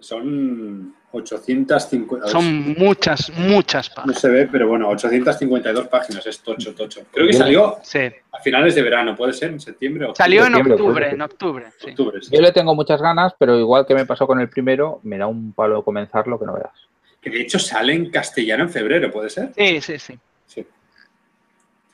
Son 0.02 0.94
850. 1.12 2.26
Son 2.28 2.74
muchas, 2.76 3.30
muchas 3.36 3.88
No 3.90 3.94
páginas. 3.94 4.20
se 4.20 4.28
ve, 4.28 4.48
pero 4.50 4.66
bueno, 4.68 4.88
852 4.88 5.86
páginas, 5.88 6.26
es 6.26 6.40
tocho, 6.40 6.74
tocho. 6.74 7.02
Creo 7.12 7.26
que 7.28 7.32
salió 7.32 7.76
Sí. 7.82 8.00
a 8.32 8.40
finales 8.40 8.74
de 8.74 8.82
verano, 8.82 9.14
¿puede 9.14 9.32
ser? 9.32 9.50
¿En 9.50 9.60
septiembre 9.60 10.06
o 10.06 10.14
Salió 10.14 10.44
en 10.46 10.54
octubre, 10.56 11.10
en 11.10 11.20
octubre. 11.22 11.66
sí. 11.78 11.90
octubre? 11.90 12.18
sí. 12.20 12.30
Yo 12.34 12.42
le 12.42 12.50
tengo 12.52 12.74
muchas 12.74 13.00
ganas, 13.00 13.32
pero 13.38 13.58
igual 13.58 13.86
que 13.86 13.94
me 13.94 14.04
pasó 14.04 14.26
con 14.26 14.40
el 14.40 14.48
primero, 14.48 14.98
me 15.04 15.18
da 15.18 15.26
un 15.28 15.52
palo 15.52 15.84
comenzarlo 15.84 16.38
que 16.38 16.46
no 16.46 16.54
veas. 16.54 16.72
Que 17.20 17.30
de 17.30 17.40
hecho 17.42 17.58
sale 17.60 17.92
en 17.94 18.10
castellano 18.10 18.64
en 18.64 18.70
febrero, 18.70 19.10
¿puede 19.12 19.30
ser? 19.30 19.52
Sí, 19.56 19.80
sí, 19.80 19.98
sí. 19.98 20.18
Sí. 20.46 20.66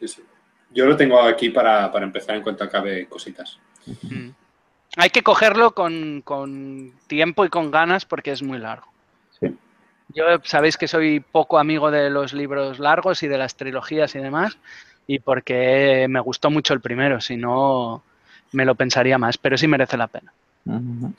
Sí, 0.00 0.08
sí. 0.08 0.22
Yo 0.72 0.86
lo 0.86 0.96
tengo 0.96 1.20
aquí 1.20 1.50
para, 1.50 1.92
para 1.92 2.06
empezar 2.06 2.36
en 2.36 2.42
cuanto 2.42 2.64
acabe 2.64 3.06
cositas. 3.06 3.58
Mm. 4.02 4.28
Hay 4.96 5.10
que 5.10 5.22
cogerlo 5.22 5.72
con, 5.72 6.22
con 6.22 6.92
tiempo 7.06 7.44
y 7.44 7.48
con 7.48 7.70
ganas 7.70 8.04
porque 8.04 8.32
es 8.32 8.42
muy 8.42 8.58
largo. 8.58 8.86
Sí. 9.38 9.54
Yo 10.14 10.24
sabéis 10.44 10.76
que 10.76 10.88
soy 10.88 11.20
poco 11.20 11.58
amigo 11.58 11.90
de 11.90 12.10
los 12.10 12.32
libros 12.32 12.78
largos 12.78 13.22
y 13.22 13.28
de 13.28 13.38
las 13.38 13.54
trilogías 13.54 14.14
y 14.14 14.18
demás, 14.18 14.58
y 15.06 15.18
porque 15.18 16.06
me 16.08 16.20
gustó 16.20 16.50
mucho 16.50 16.74
el 16.74 16.80
primero, 16.80 17.20
si 17.20 17.36
no 17.36 18.02
me 18.52 18.64
lo 18.64 18.74
pensaría 18.74 19.18
más, 19.18 19.36
pero 19.38 19.58
sí 19.58 19.68
merece 19.68 19.96
la 19.96 20.06
pena. 20.06 20.32
Ujú. 20.64 21.12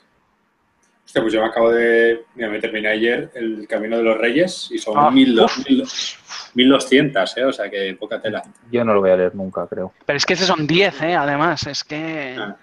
Hostia, 1.06 1.22
pues 1.22 1.32
yo 1.34 1.40
me 1.40 1.48
acabo 1.48 1.70
de. 1.72 2.24
Mira, 2.36 2.48
me 2.50 2.60
terminé 2.60 2.88
ayer 2.88 3.32
el 3.34 3.66
Camino 3.68 3.96
de 3.96 4.04
los 4.04 4.16
Reyes 4.16 4.68
y 4.70 4.78
son 4.78 4.94
Ah, 4.96 5.10
1200, 5.10 6.18
1200, 6.54 7.36
¿eh? 7.36 7.44
O 7.44 7.52
sea 7.52 7.68
que 7.68 7.96
poca 7.98 8.20
tela. 8.20 8.44
Yo 8.70 8.84
no 8.84 8.94
lo 8.94 9.00
voy 9.00 9.10
a 9.10 9.16
leer 9.16 9.34
nunca, 9.34 9.66
creo. 9.66 9.92
Pero 10.06 10.16
es 10.16 10.24
que 10.24 10.34
ese 10.34 10.46
son 10.46 10.68
10, 10.68 11.02
¿eh? 11.02 11.16
Además, 11.16 11.66
es 11.66 11.82
que... 11.82 12.36
Ah. 12.38 12.56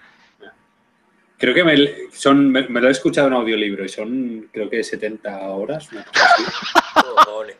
Creo 1.37 1.53
que 1.53 1.63
me, 1.63 2.09
son, 2.11 2.49
me, 2.51 2.67
me 2.67 2.81
lo 2.81 2.87
he 2.87 2.91
escuchado 2.91 3.27
en 3.27 3.33
audiolibro 3.33 3.85
y 3.85 3.89
son, 3.89 4.49
creo 4.51 4.69
que 4.69 4.83
70 4.83 5.39
horas, 5.49 5.91
una 5.91 6.03
cosa 6.03 6.25
así. 6.35 7.53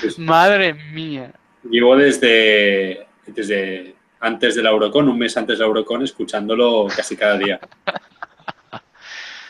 Pues 0.00 0.18
Madre 0.18 0.74
mía. 0.74 1.32
llevo 1.64 1.96
desde, 1.96 3.08
desde 3.26 3.96
antes 4.20 4.54
de 4.54 4.62
la 4.62 4.70
Eurocon, 4.70 5.08
un 5.08 5.18
mes 5.18 5.36
antes 5.36 5.58
de 5.58 5.62
la 5.64 5.68
Eurocon, 5.68 6.02
escuchándolo 6.02 6.86
casi 6.94 7.16
cada 7.16 7.36
día. 7.38 7.58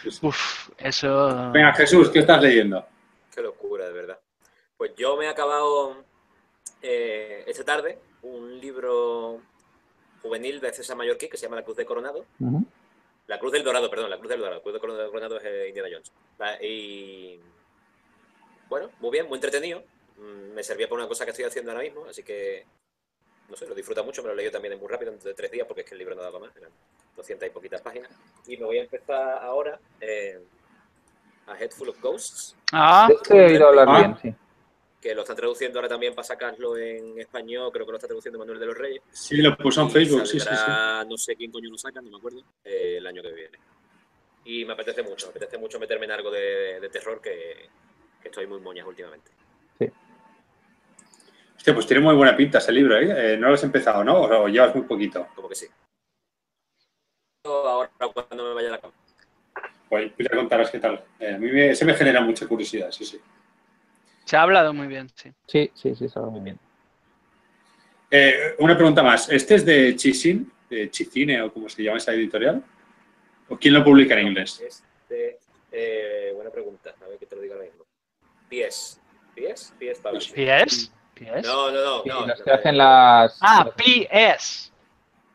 Pues- 0.03 0.19
Uf, 0.23 0.71
eso... 0.79 1.51
Venga, 1.53 1.75
Jesús, 1.75 2.09
¿qué 2.09 2.21
estás 2.21 2.41
leyendo? 2.43 2.87
Qué 3.35 3.43
locura, 3.43 3.87
de 3.87 3.93
verdad. 3.93 4.19
Pues 4.79 4.93
yo 4.97 5.17
me 5.17 5.27
he 5.27 5.29
acabado 5.29 6.05
eh, 6.81 7.45
esta 7.47 7.65
tarde 7.65 7.99
un 8.23 8.59
libro 8.61 9.41
juvenil 10.23 10.61
de 10.61 10.73
César 10.73 10.97
Mallorquí 10.97 11.29
que 11.29 11.37
se 11.37 11.45
llama 11.47 11.57
La 11.57 11.63
Cruz 11.65 11.77
de 11.77 11.85
Coronado. 11.85 12.25
La 13.29 13.39
Cruz 13.39 13.53
del 13.53 13.63
Dorado, 13.63 13.89
perdón, 13.91 14.11
la 14.11 14.19
Cruz 14.19 14.31
del 14.31 14.41
Dorado. 14.41 14.57
La 14.57 14.63
Cruz 14.63 14.75
de 14.75 14.81
Coronado, 14.81 15.09
Coronado 15.11 15.37
es 15.39 15.45
eh, 15.45 15.69
Indiana 15.69 15.89
Jones. 15.93 16.13
Y 16.63 17.39
bueno, 18.69 18.91
muy 19.01 19.11
bien, 19.11 19.29
muy 19.29 19.37
entretenido. 19.37 19.83
Mm, 20.17 20.55
Me 20.55 20.63
servía 20.63 20.89
para 20.89 21.01
una 21.03 21.09
cosa 21.09 21.25
que 21.25 21.31
estoy 21.33 21.45
haciendo 21.45 21.71
ahora 21.71 21.85
mismo, 21.85 22.07
así 22.07 22.23
que 22.23 22.65
no 23.49 23.57
sé, 23.57 23.67
lo 23.67 23.75
disfruta 23.75 24.03
mucho. 24.03 24.23
Me 24.23 24.29
lo 24.29 24.33
he 24.35 24.37
leído 24.37 24.51
también 24.53 24.79
muy 24.79 24.89
rápido, 24.89 25.13
entre 25.13 25.35
tres 25.35 25.51
días, 25.51 25.67
porque 25.67 25.83
es 25.83 25.87
que 25.87 25.95
el 25.95 25.99
libro 25.99 26.15
no 26.15 26.23
daba 26.23 26.39
más, 26.39 26.57
eran 26.57 26.71
200 27.17 27.47
y 27.49 27.51
poquitas 27.51 27.81
páginas. 27.83 28.11
Y 28.47 28.57
me 28.57 28.65
voy 28.65 28.79
a 28.79 28.83
empezar 28.83 29.39
ahora 29.43 29.79
eh, 30.01 30.41
a 31.47 31.59
Head 31.59 31.71
Full 31.73 31.89
of 31.91 32.01
Ghosts, 32.01 32.57
Ah, 32.73 33.07
De 33.09 33.15
este 33.15 33.37
he 33.37 33.47
oído 33.47 33.69
hablar 33.69 33.87
Ah. 33.91 33.99
bien, 33.99 34.17
sí. 34.23 34.35
Que 35.01 35.15
lo 35.15 35.23
están 35.23 35.37
traduciendo 35.37 35.79
ahora 35.79 35.89
también 35.89 36.15
para 36.15 36.27
sacarlo 36.27 36.77
en 36.77 37.19
español, 37.19 37.71
creo 37.73 37.87
que 37.87 37.93
lo 37.93 37.99
está 37.99 38.09
traduciendo 38.09 38.39
Manuel 38.39 38.59
de 38.59 38.67
los 38.67 38.77
Reyes. 38.77 39.03
Sí, 39.11 39.37
lo 39.37 39.57
puso 39.57 39.83
en 39.83 39.91
Facebook, 39.91 40.27
sí, 40.27 40.41
sí, 40.41 40.47
sí. 40.49 40.73
No 41.09 41.17
sé 41.17 41.37
quién 41.37 41.53
coño 41.53 41.71
lo 41.71 41.79
saca, 41.79 42.01
no 42.01 42.11
me 42.11 42.17
acuerdo, 42.17 42.43
eh, 42.65 42.97
el 42.99 43.07
año 43.07 43.23
que 43.23 43.33
viene. 43.33 43.59
Y 44.45 44.65
me 44.65 44.73
apetece 44.73 45.03
mucho, 45.03 45.27
me 45.27 45.31
apetece 45.31 45.59
mucho 45.59 45.79
meterme 45.79 46.07
en 46.07 46.13
algo 46.13 46.31
de, 46.31 46.81
de 46.81 46.89
terror 46.89 47.21
que, 47.21 47.69
que 48.21 48.29
estoy 48.29 48.47
muy 48.47 48.61
moñas 48.61 48.87
últimamente. 48.87 49.31
Hostia, 51.57 51.75
pues 51.75 51.87
tiene 51.87 52.03
muy 52.03 52.15
buena 52.15 52.37
pinta 52.37 52.59
ese 52.59 52.73
libro, 52.73 52.97
¿eh? 52.97 53.35
Eh, 53.35 53.37
no 53.37 53.49
lo 53.49 53.55
has 53.55 53.65
empezado, 53.65 54.03
¿no? 54.05 54.23
O, 54.23 54.45
o 54.45 54.49
llevas 54.49 54.75
muy 54.75 54.85
poquito. 54.85 55.27
Como 55.35 55.49
que 55.49 55.57
sí. 55.57 55.67
Ahora 57.45 57.91
cuando 58.15 58.49
me 58.49 58.55
vaya 58.55 58.69
a 58.69 58.73
la 58.73 58.81
cama. 58.81 58.95
Pues 59.89 60.13
ya 60.19 60.37
contarás 60.37 60.71
qué 60.71 60.79
tal. 60.79 61.05
Eh, 61.19 61.35
a 61.35 61.39
mí 61.39 61.51
me, 61.51 61.75
se 61.75 61.85
me 61.85 61.95
genera 61.95 62.21
mucha 62.21 62.47
curiosidad, 62.47 62.91
sí, 62.91 63.05
sí. 63.05 63.21
Se 64.29 64.37
ha 64.37 64.43
hablado 64.43 64.75
muy 64.75 64.87
bien, 64.89 65.09
sí. 65.15 65.33
Sí, 65.47 65.71
sí, 65.75 65.95
sí, 65.95 66.07
sabe 66.07 66.27
muy 66.31 66.41
bien. 66.41 66.59
Eh, 68.11 68.55
una 68.59 68.75
pregunta 68.77 69.03
más. 69.03 69.31
¿Este 69.31 69.55
es 69.55 69.65
de 69.65 69.97
Chisin, 69.97 70.53
de 70.69 70.91
Chicine 70.91 71.41
o 71.41 71.51
como 71.53 71.67
se 71.71 71.83
llama 71.83 71.97
esa 71.97 72.13
editorial? 72.13 72.63
¿O 73.49 73.57
quién 73.57 73.73
lo 73.73 73.83
publica 73.83 74.19
en 74.21 74.27
inglés? 74.27 74.61
Este, 74.61 75.39
eh, 75.73 76.33
buena 76.35 76.51
pregunta, 76.51 76.95
a 77.03 77.09
ver 77.09 77.19
que 77.19 77.25
te 77.25 77.37
lo 77.37 77.41
digo 77.41 77.55
ahora 77.55 77.67
mismo. 77.67 77.85
PS. 78.51 79.01
¿PS? 79.35 79.73
PS 79.79 80.01
Publishing. 80.03 80.35
¿Pies? 80.35 80.93
¿Pies? 81.15 81.47
No, 81.47 81.71
no, 81.71 81.83
no. 81.83 82.03
Sí, 82.03 82.09
no, 82.11 82.27
los 82.27 82.39
no, 82.39 82.45
que 82.45 82.51
hacen 82.51 82.77
las... 82.77 83.39
Ah, 83.41 83.71
PS. 83.77 84.73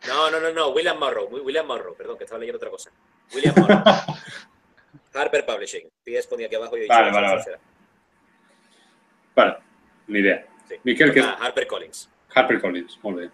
No, 0.08 0.30
no, 0.30 0.40
no, 0.40 0.52
no, 0.54 0.70
William 0.70 1.00
Morrow, 1.00 1.28
William 1.32 1.66
Morrow, 1.66 1.96
perdón, 1.96 2.18
que 2.20 2.26
estaba 2.26 2.38
leyendo 2.40 2.58
otra 2.58 2.70
cosa. 2.70 2.92
William 3.34 3.56
Morrow. 3.58 3.82
Harper 5.16 5.46
Publishing. 5.48 5.90
PS 6.06 6.28
ponía 6.28 6.46
aquí 6.46 6.56
abajo 6.56 6.76
y 6.78 6.82
he 6.82 6.84
dicho, 6.84 6.94
Vale, 6.94 7.10
"Esa 7.10 7.22
vale, 7.22 7.36
vale. 7.38 7.58
Será". 9.36 9.48
Vale, 9.48 9.58
ni 10.08 10.20
idea. 10.20 10.46
Sí. 10.68 10.76
Miquel, 10.84 11.14
¿qué 11.14 11.22
Ah, 11.22 11.38
Harper 11.42 11.68
Collins. 11.68 12.10
Harper 12.34 12.62
Collins, 12.62 13.00
muy 13.04 13.14
bien. 13.14 13.32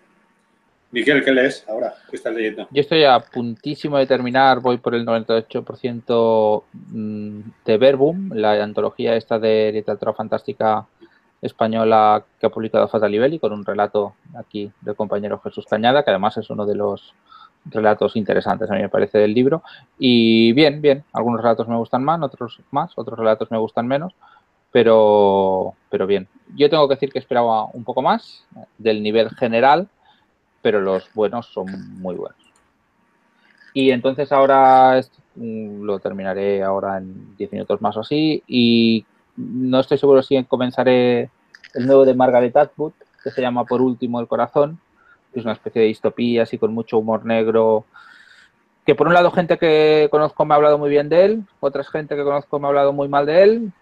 Miquel, 0.91 1.23
¿qué 1.23 1.31
lees 1.31 1.63
ahora? 1.69 1.93
¿Qué 2.09 2.15
estás 2.15 2.34
leyendo? 2.34 2.67
Yo 2.71 2.81
estoy 2.81 3.03
a 3.03 3.19
puntísimo 3.19 3.97
de 3.99 4.07
terminar, 4.07 4.59
voy 4.59 4.80
por 4.80 4.95
el 4.95 5.05
98% 5.05 6.63
mm, 6.73 7.39
de 7.63 7.77
Verbum, 7.77 8.31
la 8.34 8.63
antología 8.63 9.15
esta 9.15 9.38
de 9.38 9.71
literatura 9.71 10.13
fantástica 10.13 10.88
española 11.41 12.23
que 12.39 12.47
ha 12.47 12.49
publicado 12.49 12.88
Fatal 12.88 13.11
Libelli, 13.11 13.38
con 13.38 13.53
un 13.53 13.63
relato 13.63 14.15
aquí 14.35 14.71
del 14.81 14.95
compañero 14.95 15.39
Jesús 15.39 15.65
Cañada, 15.67 16.03
que 16.03 16.09
además 16.09 16.38
es 16.38 16.49
uno 16.49 16.65
de 16.65 16.76
los 16.76 17.13
relatos 17.65 18.15
interesantes, 18.15 18.69
a 18.71 18.73
mí 18.73 18.81
me 18.81 18.89
parece, 18.89 19.19
del 19.19 19.34
libro. 19.34 19.61
Y 19.99 20.53
bien, 20.53 20.81
bien, 20.81 21.03
algunos 21.13 21.41
relatos 21.41 21.67
me 21.67 21.77
gustan 21.77 22.03
más, 22.03 22.19
otros 22.21 22.59
más, 22.71 22.91
otros 22.95 23.17
relatos 23.17 23.51
me 23.51 23.59
gustan 23.59 23.88
menos, 23.88 24.13
pero, 24.72 25.74
pero 25.90 26.08
bien. 26.08 26.28
Yo 26.56 26.70
tengo 26.70 26.88
que 26.88 26.96
decir 26.96 27.12
que 27.12 27.20
esperaba 27.20 27.66
un 27.74 27.84
poco 27.84 28.02
más 28.02 28.46
del 28.78 29.04
nivel 29.04 29.30
general, 29.32 29.88
pero 30.62 30.82
los 30.82 31.12
buenos 31.14 31.48
son 31.48 31.68
muy 32.00 32.16
buenos. 32.16 32.38
Y 33.74 33.91
entonces 33.91 34.32
ahora 34.32 35.02
mm, 35.36 35.84
lo 35.84 36.00
terminaré 36.00 36.64
ahora 36.64 36.98
en 36.98 37.36
10 37.38 37.52
minutos 37.52 37.82
más 37.82 37.96
o 37.98 38.02
así. 38.02 38.44
Y 38.48 39.06
no 39.36 39.80
estoy 39.80 39.98
seguro 39.98 40.22
si 40.22 40.44
comenzaré 40.46 41.30
el 41.74 41.86
nuevo 41.86 42.06
de 42.06 42.14
Margaret 42.14 42.56
Atwood, 42.58 42.94
que 43.24 43.32
se 43.32 43.41
llama 43.41 43.66
Por 43.66 43.82
último 43.82 44.20
el 44.20 44.28
corazón, 44.28 44.80
es 45.34 45.44
una 45.44 45.54
especie 45.54 45.82
de 45.82 45.88
distopía 45.88 46.44
así 46.44 46.58
con 46.58 46.74
mucho 46.74 46.98
humor 46.98 47.26
negro. 47.26 47.86
Que 48.86 48.96
por 48.96 49.08
un 49.08 49.14
lado 49.14 49.30
gente 49.32 49.58
que 49.58 50.08
conozco 50.10 50.46
me 50.46 50.54
ha 50.54 50.58
hablado 50.58 50.78
muy 50.78 50.90
bien 50.90 51.10
de 51.10 51.26
él, 51.26 51.44
otras 51.60 51.90
gente 51.90 52.16
que 52.16 52.24
conozco 52.24 52.60
me 52.60 52.66
ha 52.66 52.70
hablado 52.70 52.94
muy 52.94 53.08
mal 53.08 53.26
de 53.26 53.44
él. 53.44 53.74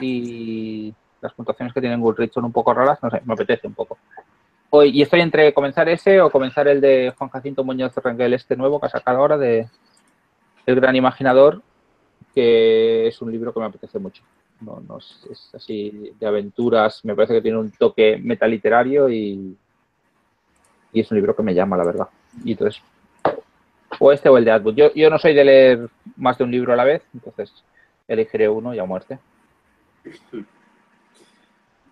Y 0.00 0.94
las 1.20 1.32
puntuaciones 1.32 1.72
que 1.72 1.80
tienen 1.80 2.00
Goodreads 2.00 2.34
son 2.34 2.44
un 2.44 2.52
poco 2.52 2.74
raras, 2.74 2.98
no 3.02 3.10
sé, 3.10 3.22
me 3.24 3.34
apetece 3.34 3.66
un 3.66 3.74
poco. 3.74 3.98
Hoy, 4.70 4.90
y 4.90 5.02
estoy 5.02 5.20
entre 5.20 5.52
comenzar 5.52 5.88
ese 5.88 6.20
o 6.20 6.30
comenzar 6.30 6.66
el 6.66 6.80
de 6.80 7.12
Juan 7.16 7.30
Jacinto 7.30 7.62
Muñoz 7.62 7.94
Rengel, 7.96 8.32
este 8.34 8.56
nuevo 8.56 8.80
que 8.80 8.86
ha 8.86 8.90
sacado 8.90 9.18
ahora 9.18 9.36
de 9.36 9.68
El 10.64 10.74
Gran 10.76 10.96
Imaginador, 10.96 11.60
que 12.34 13.06
es 13.06 13.20
un 13.20 13.30
libro 13.30 13.52
que 13.52 13.60
me 13.60 13.66
apetece 13.66 13.98
mucho. 13.98 14.22
No, 14.60 14.82
no 14.88 14.98
es, 14.98 15.50
así 15.54 16.12
de 16.18 16.26
aventuras, 16.26 17.04
me 17.04 17.14
parece 17.14 17.34
que 17.34 17.42
tiene 17.42 17.58
un 17.58 17.70
toque 17.72 18.18
metaliterario 18.22 19.08
y, 19.08 19.56
y 20.92 21.00
es 21.00 21.10
un 21.10 21.16
libro 21.16 21.36
que 21.36 21.42
me 21.42 21.54
llama, 21.54 21.76
la 21.76 21.84
verdad. 21.84 22.08
Y 22.44 22.52
entonces, 22.52 22.80
o 23.98 24.12
este 24.12 24.28
o 24.28 24.38
el 24.38 24.44
de 24.44 24.52
Atwood. 24.52 24.74
Yo, 24.74 24.94
yo 24.94 25.10
no 25.10 25.18
soy 25.18 25.34
de 25.34 25.44
leer 25.44 25.90
más 26.16 26.38
de 26.38 26.44
un 26.44 26.50
libro 26.50 26.72
a 26.72 26.76
la 26.76 26.84
vez, 26.84 27.02
entonces 27.12 27.52
elegiré 28.08 28.48
uno 28.48 28.74
y 28.74 28.78
a 28.78 28.84
muerte. 28.84 29.18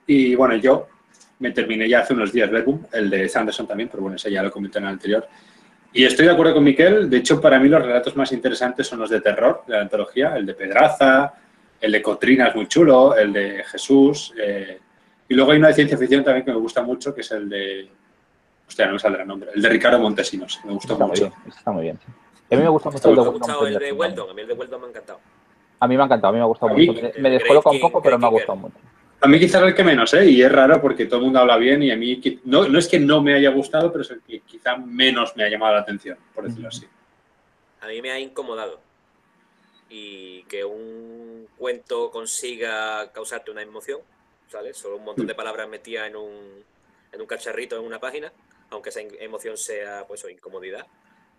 Y 0.06 0.34
bueno, 0.34 0.56
yo 0.56 0.88
me 1.38 1.52
terminé 1.52 1.88
ya 1.88 2.00
hace 2.00 2.14
unos 2.14 2.32
días 2.32 2.50
Verbum, 2.50 2.84
el 2.92 3.08
de 3.08 3.28
Sanderson 3.28 3.66
también, 3.66 3.88
pero 3.88 4.02
bueno, 4.02 4.16
ese 4.16 4.30
ya 4.30 4.42
lo 4.42 4.50
comenté 4.50 4.78
en 4.78 4.84
el 4.84 4.90
anterior. 4.90 5.26
Y 5.92 6.04
estoy 6.04 6.26
de 6.26 6.32
acuerdo 6.32 6.54
con 6.54 6.64
Miquel, 6.64 7.10
de 7.10 7.16
hecho 7.16 7.40
para 7.40 7.58
mí 7.58 7.68
los 7.68 7.82
relatos 7.82 8.14
más 8.16 8.30
interesantes 8.32 8.86
son 8.86 9.00
los 9.00 9.10
de 9.10 9.20
terror, 9.20 9.64
de 9.66 9.74
la 9.74 9.82
antología, 9.82 10.36
el 10.36 10.46
de 10.46 10.54
Pedraza, 10.54 11.32
el 11.80 11.92
de 11.92 12.02
Cotrina 12.02 12.48
es 12.48 12.54
muy 12.54 12.68
chulo, 12.68 13.16
el 13.16 13.32
de 13.32 13.64
Jesús, 13.64 14.32
eh, 14.36 14.78
y 15.28 15.34
luego 15.34 15.52
hay 15.52 15.58
una 15.58 15.68
de 15.68 15.74
ciencia 15.74 15.96
ficción 15.96 16.22
también 16.22 16.44
que 16.44 16.52
me 16.52 16.58
gusta 16.58 16.82
mucho, 16.82 17.14
que 17.14 17.22
es 17.22 17.30
el 17.32 17.48
de, 17.48 17.88
hostia, 18.68 18.86
no 18.86 18.92
me 18.92 18.98
saldrá 18.98 19.22
el 19.22 19.28
nombre, 19.28 19.50
el 19.54 19.62
de 19.62 19.68
Ricardo 19.68 19.98
Montesinos, 19.98 20.60
me 20.64 20.72
gustó 20.72 20.92
Está 20.92 21.04
muy 21.06 21.10
mucho. 21.10 21.24
bien, 21.24 21.52
está 21.56 21.70
muy 21.72 21.82
bien. 21.82 21.98
A 22.52 22.56
mí 22.56 22.62
me 22.62 22.68
gusta 22.68 22.90
mucho 22.90 23.66
el 23.66 23.72
Me 23.74 23.78
de 23.78 23.88
el 23.88 23.94
Weldon, 23.94 24.30
a 24.30 24.34
mí 24.34 24.42
el 24.42 24.48
de 24.48 24.54
Weldon 24.54 24.80
me 24.80 24.86
ha 24.86 24.90
encantado. 24.90 25.20
A 25.80 25.88
mí 25.88 25.96
me 25.96 26.02
ha 26.02 26.06
encantado, 26.06 26.28
a 26.28 26.32
mí 26.32 26.38
me 26.38 26.44
ha 26.44 26.46
gustado 26.46 26.72
A 26.72 26.74
mucho. 26.76 26.92
Me, 27.18 27.30
descoloca 27.30 27.70
un 27.70 27.80
poco, 27.80 28.02
pero 28.02 28.18
me 28.18 28.26
ha 28.26 28.30
gustado 28.30 28.56
mucho. 28.56 28.76
A 29.22 29.28
mí 29.28 29.38
quizás 29.38 29.62
el 29.62 29.74
que 29.74 29.84
menos, 29.84 30.12
¿eh? 30.14 30.30
Y 30.30 30.42
es 30.42 30.52
raro 30.52 30.80
porque 30.80 31.06
todo 31.06 31.18
el 31.18 31.24
mundo 31.24 31.40
habla 31.40 31.56
bien 31.56 31.82
y 31.82 31.90
a 31.90 31.96
mí 31.96 32.20
no, 32.44 32.68
no 32.68 32.78
es 32.78 32.88
que 32.88 32.98
no 32.98 33.22
me 33.22 33.34
haya 33.34 33.50
gustado, 33.50 33.90
pero 33.90 34.02
es 34.02 34.10
el 34.10 34.22
que 34.22 34.40
quizá 34.40 34.76
menos 34.76 35.36
me 35.36 35.44
ha 35.44 35.48
llamado 35.48 35.74
la 35.74 35.80
atención, 35.80 36.16
por 36.34 36.44
decirlo 36.44 36.68
así. 36.68 36.86
A 37.80 37.88
mí 37.88 38.00
me 38.00 38.10
ha 38.10 38.18
incomodado. 38.18 38.80
Y 39.88 40.44
que 40.44 40.64
un 40.64 41.48
cuento 41.58 42.10
consiga 42.10 43.10
causarte 43.12 43.50
una 43.50 43.62
emoción, 43.62 44.00
¿sabes? 44.48 44.76
Solo 44.76 44.96
un 44.96 45.04
montón 45.04 45.26
de 45.26 45.34
palabras 45.34 45.68
metidas 45.68 46.08
en 46.08 46.16
un, 46.16 46.64
en 47.12 47.20
un 47.20 47.26
cacharrito 47.26 47.76
en 47.76 47.84
una 47.84 47.98
página, 47.98 48.32
aunque 48.70 48.90
esa 48.90 49.00
emoción 49.00 49.56
sea, 49.56 50.04
pues, 50.06 50.24
o 50.24 50.28
incomodidad, 50.28 50.86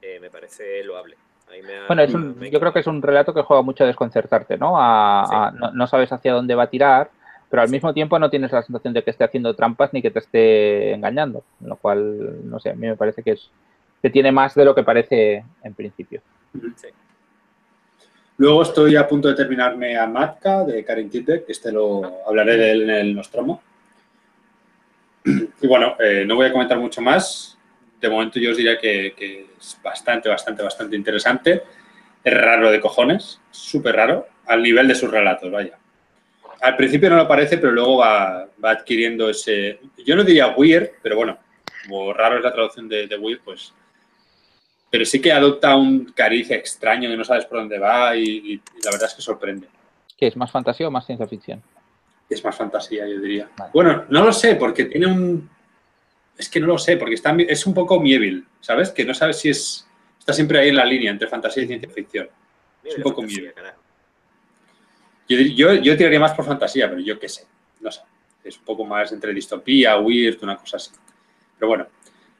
eh, 0.01 0.19
me 0.19 0.29
parece 0.29 0.83
loable. 0.83 1.15
Ha- 1.51 1.87
Bueno, 1.87 2.01
es 2.03 2.13
un- 2.13 2.39
yo 2.39 2.59
creo 2.59 2.73
que 2.73 2.79
es 2.79 2.87
un 2.87 3.01
relato 3.01 3.33
que 3.33 3.41
juega 3.41 3.61
mucho 3.63 3.83
a 3.83 3.87
desconcertarte, 3.87 4.57
¿no? 4.57 4.75
A, 4.79 5.25
Sí. 5.27 5.35
a- 5.35 5.51
no, 5.51 5.71
no 5.71 5.87
sabes 5.87 6.11
hacia 6.11 6.33
dónde 6.33 6.55
va 6.55 6.63
a 6.63 6.69
tirar, 6.69 7.09
pero 7.49 7.61
al 7.61 7.69
mismo 7.69 7.93
tiempo 7.93 8.17
no 8.19 8.29
tienes 8.29 8.51
la 8.51 8.61
sensación 8.63 8.93
de 8.93 9.03
que 9.03 9.11
esté 9.11 9.23
haciendo 9.25 9.53
trampas 9.55 9.91
ni 9.93 10.01
que 10.01 10.11
te 10.11 10.19
esté 10.19 10.93
engañando, 10.93 11.43
lo 11.61 11.75
cual, 11.75 12.49
no 12.49 12.59
sé, 12.59 12.69
a 12.69 12.75
mí 12.75 12.87
me 12.87 12.95
parece 12.95 13.21
que 13.23 13.31
es 13.31 13.49
que 14.01 14.09
tiene 14.09 14.31
más 14.31 14.55
de 14.55 14.65
lo 14.65 14.73
que 14.73 14.83
parece 14.83 15.43
en 15.63 15.73
principio. 15.75 16.21
Luego 18.37 18.63
estoy 18.63 18.95
a 18.95 19.07
punto 19.07 19.27
de 19.27 19.35
terminarme 19.35 19.95
a 19.97 20.07
Matka 20.07 20.63
de 20.63 20.83
Karin 20.83 21.09
Titek, 21.09 21.45
que 21.45 21.51
este 21.51 21.71
lo 21.71 22.01
hablaré 22.27 22.57
de 22.57 22.71
él 22.71 22.81
en 22.83 22.89
el 22.89 23.15
Nostromo. 23.15 23.61
Y 25.61 25.67
bueno, 25.67 25.95
eh, 25.99 26.23
no 26.25 26.35
voy 26.35 26.47
a 26.47 26.51
comentar 26.51 26.79
mucho 26.79 27.01
más. 27.01 27.55
De 28.01 28.09
momento 28.09 28.39
yo 28.39 28.51
os 28.51 28.57
diría 28.57 28.77
que, 28.79 29.13
que 29.15 29.47
es 29.59 29.79
bastante, 29.83 30.27
bastante, 30.27 30.63
bastante 30.63 30.95
interesante. 30.95 31.63
es 32.23 32.33
raro 32.33 32.71
de 32.71 32.79
cojones, 32.79 33.39
súper 33.51 33.95
raro, 33.95 34.27
al 34.47 34.61
nivel 34.61 34.87
de 34.87 34.95
sus 34.95 35.09
relatos, 35.09 35.51
vaya. 35.51 35.77
Al 36.61 36.75
principio 36.75 37.09
no 37.09 37.15
lo 37.15 37.27
parece, 37.27 37.57
pero 37.57 37.71
luego 37.71 37.97
va, 37.97 38.47
va 38.63 38.71
adquiriendo 38.71 39.29
ese, 39.29 39.79
yo 40.05 40.15
no 40.15 40.23
diría 40.23 40.47
weird, 40.49 40.89
pero 41.01 41.15
bueno, 41.15 41.37
como 41.87 42.13
raro 42.13 42.37
es 42.37 42.43
la 42.43 42.53
traducción 42.53 42.87
de, 42.87 43.07
de 43.07 43.17
weird, 43.17 43.41
pues 43.43 43.73
pero 44.91 45.05
sí 45.05 45.21
que 45.21 45.31
adopta 45.31 45.75
un 45.77 46.11
cariz 46.13 46.51
extraño 46.51 47.09
que 47.09 47.15
no 47.15 47.23
sabes 47.23 47.45
por 47.45 47.59
dónde 47.59 47.79
va 47.79 48.13
y, 48.15 48.23
y- 48.23 48.53
y 48.53 48.61
la 48.83 48.91
verdad 48.91 49.07
es 49.07 49.13
que 49.15 49.21
sorprende. 49.21 49.67
¿Qué 50.17 50.27
es 50.27 50.35
más 50.35 50.51
fantasía 50.51 50.87
o 50.87 50.91
más 50.91 51.05
ciencia 51.05 51.25
ficción? 51.27 51.63
Es 52.29 52.43
más 52.43 52.55
fantasía, 52.57 53.07
yo 53.07 53.19
diría. 53.21 53.49
Vale. 53.57 53.71
Bueno, 53.73 54.03
no 54.09 54.25
lo 54.25 54.33
sé, 54.33 54.55
porque 54.55 54.85
tiene 54.85 55.07
un... 55.07 55.49
Es 56.37 56.49
que 56.49 56.59
no 56.59 56.67
lo 56.67 56.77
sé, 56.77 56.97
porque 56.97 57.15
está, 57.15 57.35
es 57.47 57.65
un 57.67 57.73
poco 57.73 57.99
Mieville, 57.99 58.43
¿sabes? 58.59 58.89
Que 58.91 59.05
no 59.05 59.13
sabes 59.13 59.37
si 59.39 59.49
es... 59.49 59.87
Está 60.17 60.33
siempre 60.33 60.59
ahí 60.59 60.69
en 60.69 60.75
la 60.75 60.85
línea 60.85 61.11
entre 61.11 61.27
fantasía 61.27 61.63
y 61.63 61.67
ciencia 61.67 61.89
ficción. 61.89 62.29
Mira, 62.83 62.95
un 62.97 63.03
poco 63.03 63.23
carajo. 63.55 63.79
Yo, 65.27 65.37
yo, 65.39 65.73
yo 65.75 65.97
tiraría 65.97 66.19
más 66.19 66.33
por 66.33 66.45
fantasía, 66.45 66.89
pero 66.89 67.01
yo 67.01 67.19
qué 67.19 67.29
sé, 67.29 67.45
no 67.79 67.91
sé. 67.91 68.01
Es 68.43 68.57
un 68.57 68.65
poco 68.65 68.85
más 68.85 69.11
entre 69.11 69.33
distopía, 69.33 69.97
weird, 69.99 70.37
una 70.43 70.57
cosa 70.57 70.77
así. 70.77 70.91
Pero 71.57 71.69
bueno. 71.69 71.87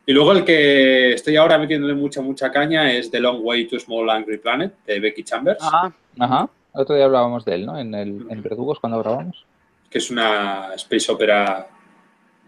Y 0.06 0.14
luego 0.14 0.32
el 0.32 0.44
que 0.44 1.14
estoy 1.14 1.36
ahora 1.38 1.58
metiéndole 1.60 1.94
mucha, 1.94 2.22
mucha 2.22 2.52
caña 2.52 2.92
es 2.92 3.12
The 3.12 3.20
Long 3.20 3.40
Way 3.44 3.68
to 3.68 3.80
Small 3.80 4.10
Angry 4.10 4.40
Planet, 4.40 4.74
de 4.86 5.00
Becky 5.00 5.24
Chambers, 5.24 5.60
Ah, 5.62 5.92
Ajá. 6.20 6.50
El 6.74 6.82
otro 6.82 6.96
día 6.96 7.06
hablábamos 7.06 7.46
de 7.46 7.56
él, 7.56 7.66
¿no? 7.66 7.78
En, 7.78 7.94
el, 7.94 8.26
en 8.30 8.42
Verdugos 8.42 8.80
cuando 8.80 9.00
grabamos. 9.00 9.46
que 9.90 9.98
es 10.00 10.10
una 10.10 10.74
space 10.76 11.12
opera 11.12 11.68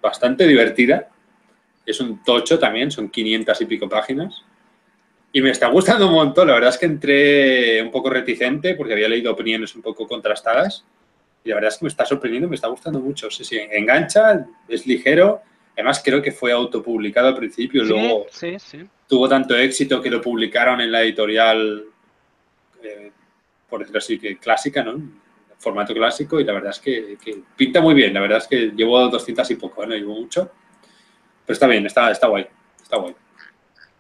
bastante 0.02 0.48
divertida. 0.48 1.10
Es 1.85 1.99
un 1.99 2.23
tocho 2.23 2.57
también, 2.57 2.91
son 2.91 3.10
500 3.10 3.61
y 3.61 3.65
pico 3.65 3.89
páginas. 3.89 4.43
Y 5.35 5.41
me 5.41 5.49
está 5.49 5.68
gustando 5.68 6.07
un 6.07 6.14
montón. 6.14 6.47
La 6.47 6.53
verdad 6.53 6.69
es 6.69 6.77
que 6.77 6.85
entré 6.85 7.81
un 7.81 7.89
poco 7.89 8.10
reticente 8.10 8.76
porque 8.76 8.93
había 8.93 9.10
leído 9.10 9.31
opiniones 9.31 9.76
un 9.76 9.81
poco 9.81 10.07
contrastadas. 10.07 10.85
Y 11.43 11.49
la 11.49 11.55
verdad 11.55 11.72
es 11.72 11.80
que 11.80 11.85
me 11.85 11.89
está 11.89 12.05
sorprendiendo, 12.05 12.47
me 12.47 12.55
está 12.55 12.68
gustando 12.68 12.99
mucho. 12.99 13.30
Sí, 13.31 13.43
sí, 13.43 13.60
engancha, 13.72 14.45
es 14.68 14.85
ligero. 14.85 15.41
Además, 15.73 16.01
creo 16.05 16.22
que 16.22 16.31
fue 16.31 16.51
autopublicado 16.51 17.30
al 17.30 17.35
principio. 17.35 17.84
sí, 17.84 17.89
Luego 17.89 18.27
sí, 18.30 18.60
sí. 18.60 18.85
tuvo 19.07 19.27
tanto 19.27 19.57
éxito 19.57 20.01
que 20.01 20.11
lo 20.11 20.22
publicaron 20.22 20.80
en 20.81 20.91
la 20.91 21.01
editorial, 21.01 21.84
eh, 22.84 23.11
por 23.68 23.80
decirlo 23.80 23.97
así, 23.97 24.19
que 24.19 24.38
clásica, 24.38 24.84
¿no? 24.84 25.01
Formato 25.57 25.95
clásico. 25.95 26.39
Y 26.39 26.43
la 26.43 26.53
verdad 26.53 26.69
es 26.69 26.80
que, 26.80 27.18
que 27.22 27.39
pinta 27.57 27.81
muy 27.81 27.95
bien. 27.95 28.14
La 28.14 28.22
verdad 28.22 28.38
es 28.38 28.47
que 28.47 28.72
llevo 28.76 29.10
200 29.10 29.49
y 29.49 29.55
poco, 29.55 29.84
¿eh? 29.84 29.88
no 29.88 29.95
llevo 29.95 30.14
mucho. 30.14 30.51
Pero 31.45 31.53
está 31.53 31.68
bien, 31.68 31.86
está, 31.86 32.11
está 32.11 32.28
guay. 32.28 32.48
Está 32.82 32.98
guay. 32.98 33.15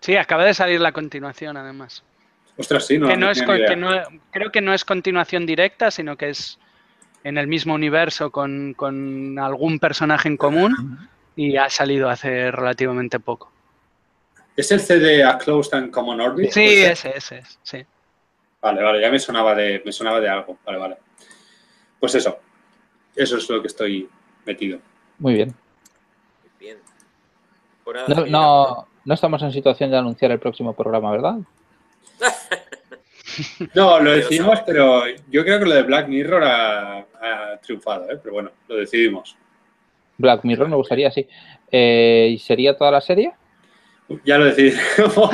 Sí, 0.01 0.15
acaba 0.17 0.43
de 0.45 0.53
salir 0.53 0.79
la 0.81 0.91
continuación, 0.91 1.55
además. 1.57 2.03
Ostras, 2.57 2.85
sí, 2.85 2.97
no, 2.97 3.07
que 3.07 3.15
no 3.15 3.25
no 3.25 3.31
es, 3.31 3.39
tenía 3.39 3.45
con- 3.47 3.55
ni 3.55 3.61
idea. 3.61 3.69
que 3.69 3.75
no- 4.11 4.21
creo 4.31 4.51
que 4.51 4.61
no 4.61 4.73
es 4.73 4.85
continuación 4.85 5.45
directa, 5.45 5.91
sino 5.91 6.17
que 6.17 6.29
es 6.29 6.59
en 7.23 7.37
el 7.37 7.47
mismo 7.47 7.73
universo 7.73 8.31
con, 8.31 8.73
con 8.75 9.39
algún 9.39 9.79
personaje 9.79 10.27
en 10.27 10.37
común 10.37 11.07
y 11.35 11.55
ha 11.57 11.69
salido 11.69 12.09
hace 12.09 12.51
relativamente 12.51 13.19
poco. 13.19 13.51
¿Es 14.55 14.71
el 14.71 14.81
CD 14.81 15.23
A 15.23 15.37
Closed 15.37 15.73
and 15.75 15.89
Common 15.91 16.21
Orbit? 16.21 16.51
Sí, 16.51 16.61
¿Puede 16.61 16.81
ser? 16.81 16.91
ese, 16.91 17.17
ese, 17.17 17.37
es, 17.39 17.59
sí. 17.63 17.85
Vale, 18.61 18.83
vale, 18.83 19.01
ya 19.01 19.09
me 19.09 19.17
sonaba 19.19 19.55
de, 19.55 19.81
me 19.83 19.91
sonaba 19.91 20.19
de 20.19 20.29
algo. 20.29 20.59
Vale, 20.65 20.77
vale. 20.77 20.97
Pues 21.99 22.13
eso. 22.15 22.37
Eso 23.15 23.37
es 23.37 23.49
lo 23.49 23.61
que 23.61 23.67
estoy 23.67 24.07
metido. 24.45 24.79
Muy. 25.17 25.33
Bien. 25.35 25.55
No, 28.07 28.25
no, 28.25 28.87
no 29.05 29.13
estamos 29.13 29.41
en 29.43 29.51
situación 29.51 29.91
de 29.91 29.97
anunciar 29.97 30.31
el 30.31 30.39
próximo 30.39 30.73
programa, 30.73 31.11
¿verdad? 31.11 31.35
No, 33.73 33.99
lo 33.99 34.11
decidimos, 34.11 34.59
pero 34.61 35.07
yo 35.31 35.43
creo 35.43 35.57
que 35.57 35.65
lo 35.65 35.73
de 35.73 35.81
Black 35.81 36.07
Mirror 36.07 36.43
ha, 36.43 36.97
ha 36.99 37.57
triunfado, 37.63 38.09
¿eh? 38.11 38.19
Pero 38.21 38.33
bueno, 38.33 38.51
lo 38.67 38.75
decidimos. 38.75 39.35
Black 40.17 40.43
Mirror 40.43 40.69
me 40.69 40.75
gustaría, 40.75 41.09
sí. 41.09 41.27
Eh, 41.71 42.29
¿Y 42.33 42.37
sería 42.37 42.77
toda 42.77 42.91
la 42.91 43.01
serie? 43.01 43.33
Ya 44.23 44.37
lo 44.37 44.45
decidimos. 44.45 44.77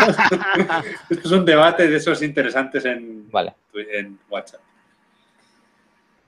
Esto 1.09 1.27
es 1.27 1.31
un 1.31 1.43
debate 1.43 1.87
de 1.87 1.97
esos 1.97 2.21
interesantes 2.21 2.85
en, 2.85 3.29
Vale. 3.29 3.53
en 3.73 4.17
WhatsApp. 4.29 4.61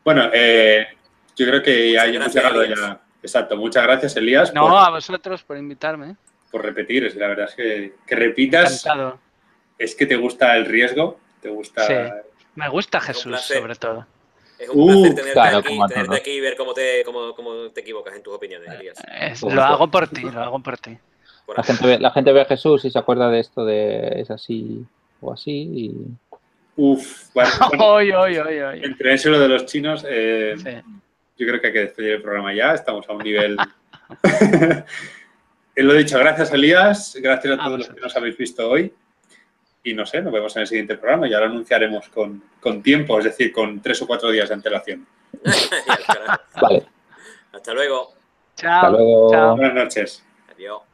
Bueno, 0.04 0.30
eh, 0.34 0.88
yo 1.36 1.46
creo 1.46 1.64
que 1.64 1.94
ya 1.94 2.06
hemos 2.06 2.34
llegado 2.34 2.66
ya. 2.66 3.00
Exacto, 3.24 3.56
muchas 3.56 3.84
gracias, 3.84 4.16
Elías, 4.18 4.54
No, 4.54 4.68
por, 4.68 4.78
a 4.78 4.90
vosotros 4.90 5.44
por 5.44 5.58
invitarme. 5.58 6.16
por 6.52 6.64
repetir. 6.64 7.06
Es- 7.06 7.16
La 7.16 7.28
verdad 7.28 7.48
es 7.50 7.56
que, 7.56 7.94
que 8.08 8.16
repitas 8.16 8.84
Encantado. 8.86 9.20
es 9.78 9.96
que 9.96 10.06
te 10.06 10.16
gusta 10.16 10.56
el 10.58 10.66
riesgo, 10.66 11.20
te 11.42 11.50
gusta... 11.50 11.86
Sí. 11.88 11.94
Me 12.56 12.68
gusta 12.70 13.00
Jesús, 13.00 13.40
sobre 13.42 13.76
todo. 13.76 14.06
Es 14.60 14.70
un 14.70 14.80
Uh, 14.82 14.88
placer 14.88 15.10
tenerte, 15.16 15.34
claro, 15.34 15.58
aquí, 15.60 15.80
tenerte 15.88 16.16
aquí 16.18 16.32
y 16.32 16.40
ver 16.42 16.56
cómo 16.58 16.74
te, 16.74 17.04
cómo, 17.06 17.34
cómo 17.34 17.70
te 17.72 17.82
equivocas 17.82 18.16
en 18.16 18.22
tus 18.24 18.34
opiniones, 18.34 18.68
Elías. 18.70 18.98
Es- 19.20 19.42
lo 19.42 19.62
hago 19.64 19.90
por 19.90 20.08
ti, 20.08 20.22
lo 20.22 20.42
hago 20.42 20.60
por 20.60 20.78
ti. 20.78 20.98
La 21.56 21.64
gente, 21.64 21.86
ve, 21.88 22.00
la 22.00 22.12
gente 22.12 22.32
ve 22.32 22.42
a 22.42 22.46
Jesús 22.46 22.86
y 22.86 22.92
se 22.92 23.00
acuerda 23.00 23.30
de 23.30 23.40
esto 23.40 23.66
de 23.66 24.20
es 24.22 24.30
así 24.32 24.86
o 25.22 25.34
así. 25.34 25.52
Y... 25.52 25.96
Uf, 26.78 27.30
bueno, 27.34 27.50
bueno, 27.70 27.86
Oy, 27.86 28.12
oy, 28.12 28.38
oy, 28.38 28.60
oy. 28.60 28.82
entre 28.84 29.14
eso 29.14 29.30
y 29.30 29.32
lo 29.32 29.40
de 29.40 29.48
los 29.48 29.66
chinos, 29.66 30.06
eh, 30.08 30.56
Sí. 30.58 30.70
Yo 31.38 31.48
creo 31.48 31.60
que 31.62 31.68
hay 31.68 31.74
que 31.74 31.80
despedir 31.80 32.12
el 32.14 32.22
programa 32.22 32.54
ya. 32.54 32.74
Estamos 32.74 33.08
a 33.10 33.14
un 33.14 33.24
nivel. 33.24 33.58
Lo 35.76 35.94
dicho, 35.94 36.20
gracias 36.20 36.52
Elías, 36.54 37.18
gracias 37.20 37.58
a 37.58 37.62
A 37.62 37.66
todos 37.66 37.70
los 37.72 37.88
vosotros. 37.88 37.96
que 37.96 38.02
nos 38.02 38.16
habéis 38.18 38.38
visto 38.38 38.70
hoy. 38.70 38.94
Y 39.84 39.94
no 39.96 40.06
sé, 40.06 40.22
nos 40.22 40.32
vemos 40.32 40.56
en 40.56 40.62
el 40.62 40.68
siguiente 40.68 40.96
programa. 40.96 41.28
Ya 41.28 41.40
lo 41.40 41.46
anunciaremos 41.46 42.08
con, 42.10 42.44
con 42.60 42.84
tiempo, 42.84 43.18
es 43.18 43.26
decir, 43.26 43.52
con 43.52 43.82
tres 43.82 44.00
o 44.04 44.08
cuatro 44.08 44.30
días 44.30 44.50
de 44.50 44.56
antelación. 44.56 45.08
Vale. 46.62 46.86
Hasta 47.52 47.74
luego. 47.74 48.14
Chao. 48.56 48.76
Hasta 48.76 48.90
luego. 48.90 49.32
chao. 49.32 49.56
Buenas 49.56 49.74
noches. 49.74 50.24
Adiós. 50.54 50.91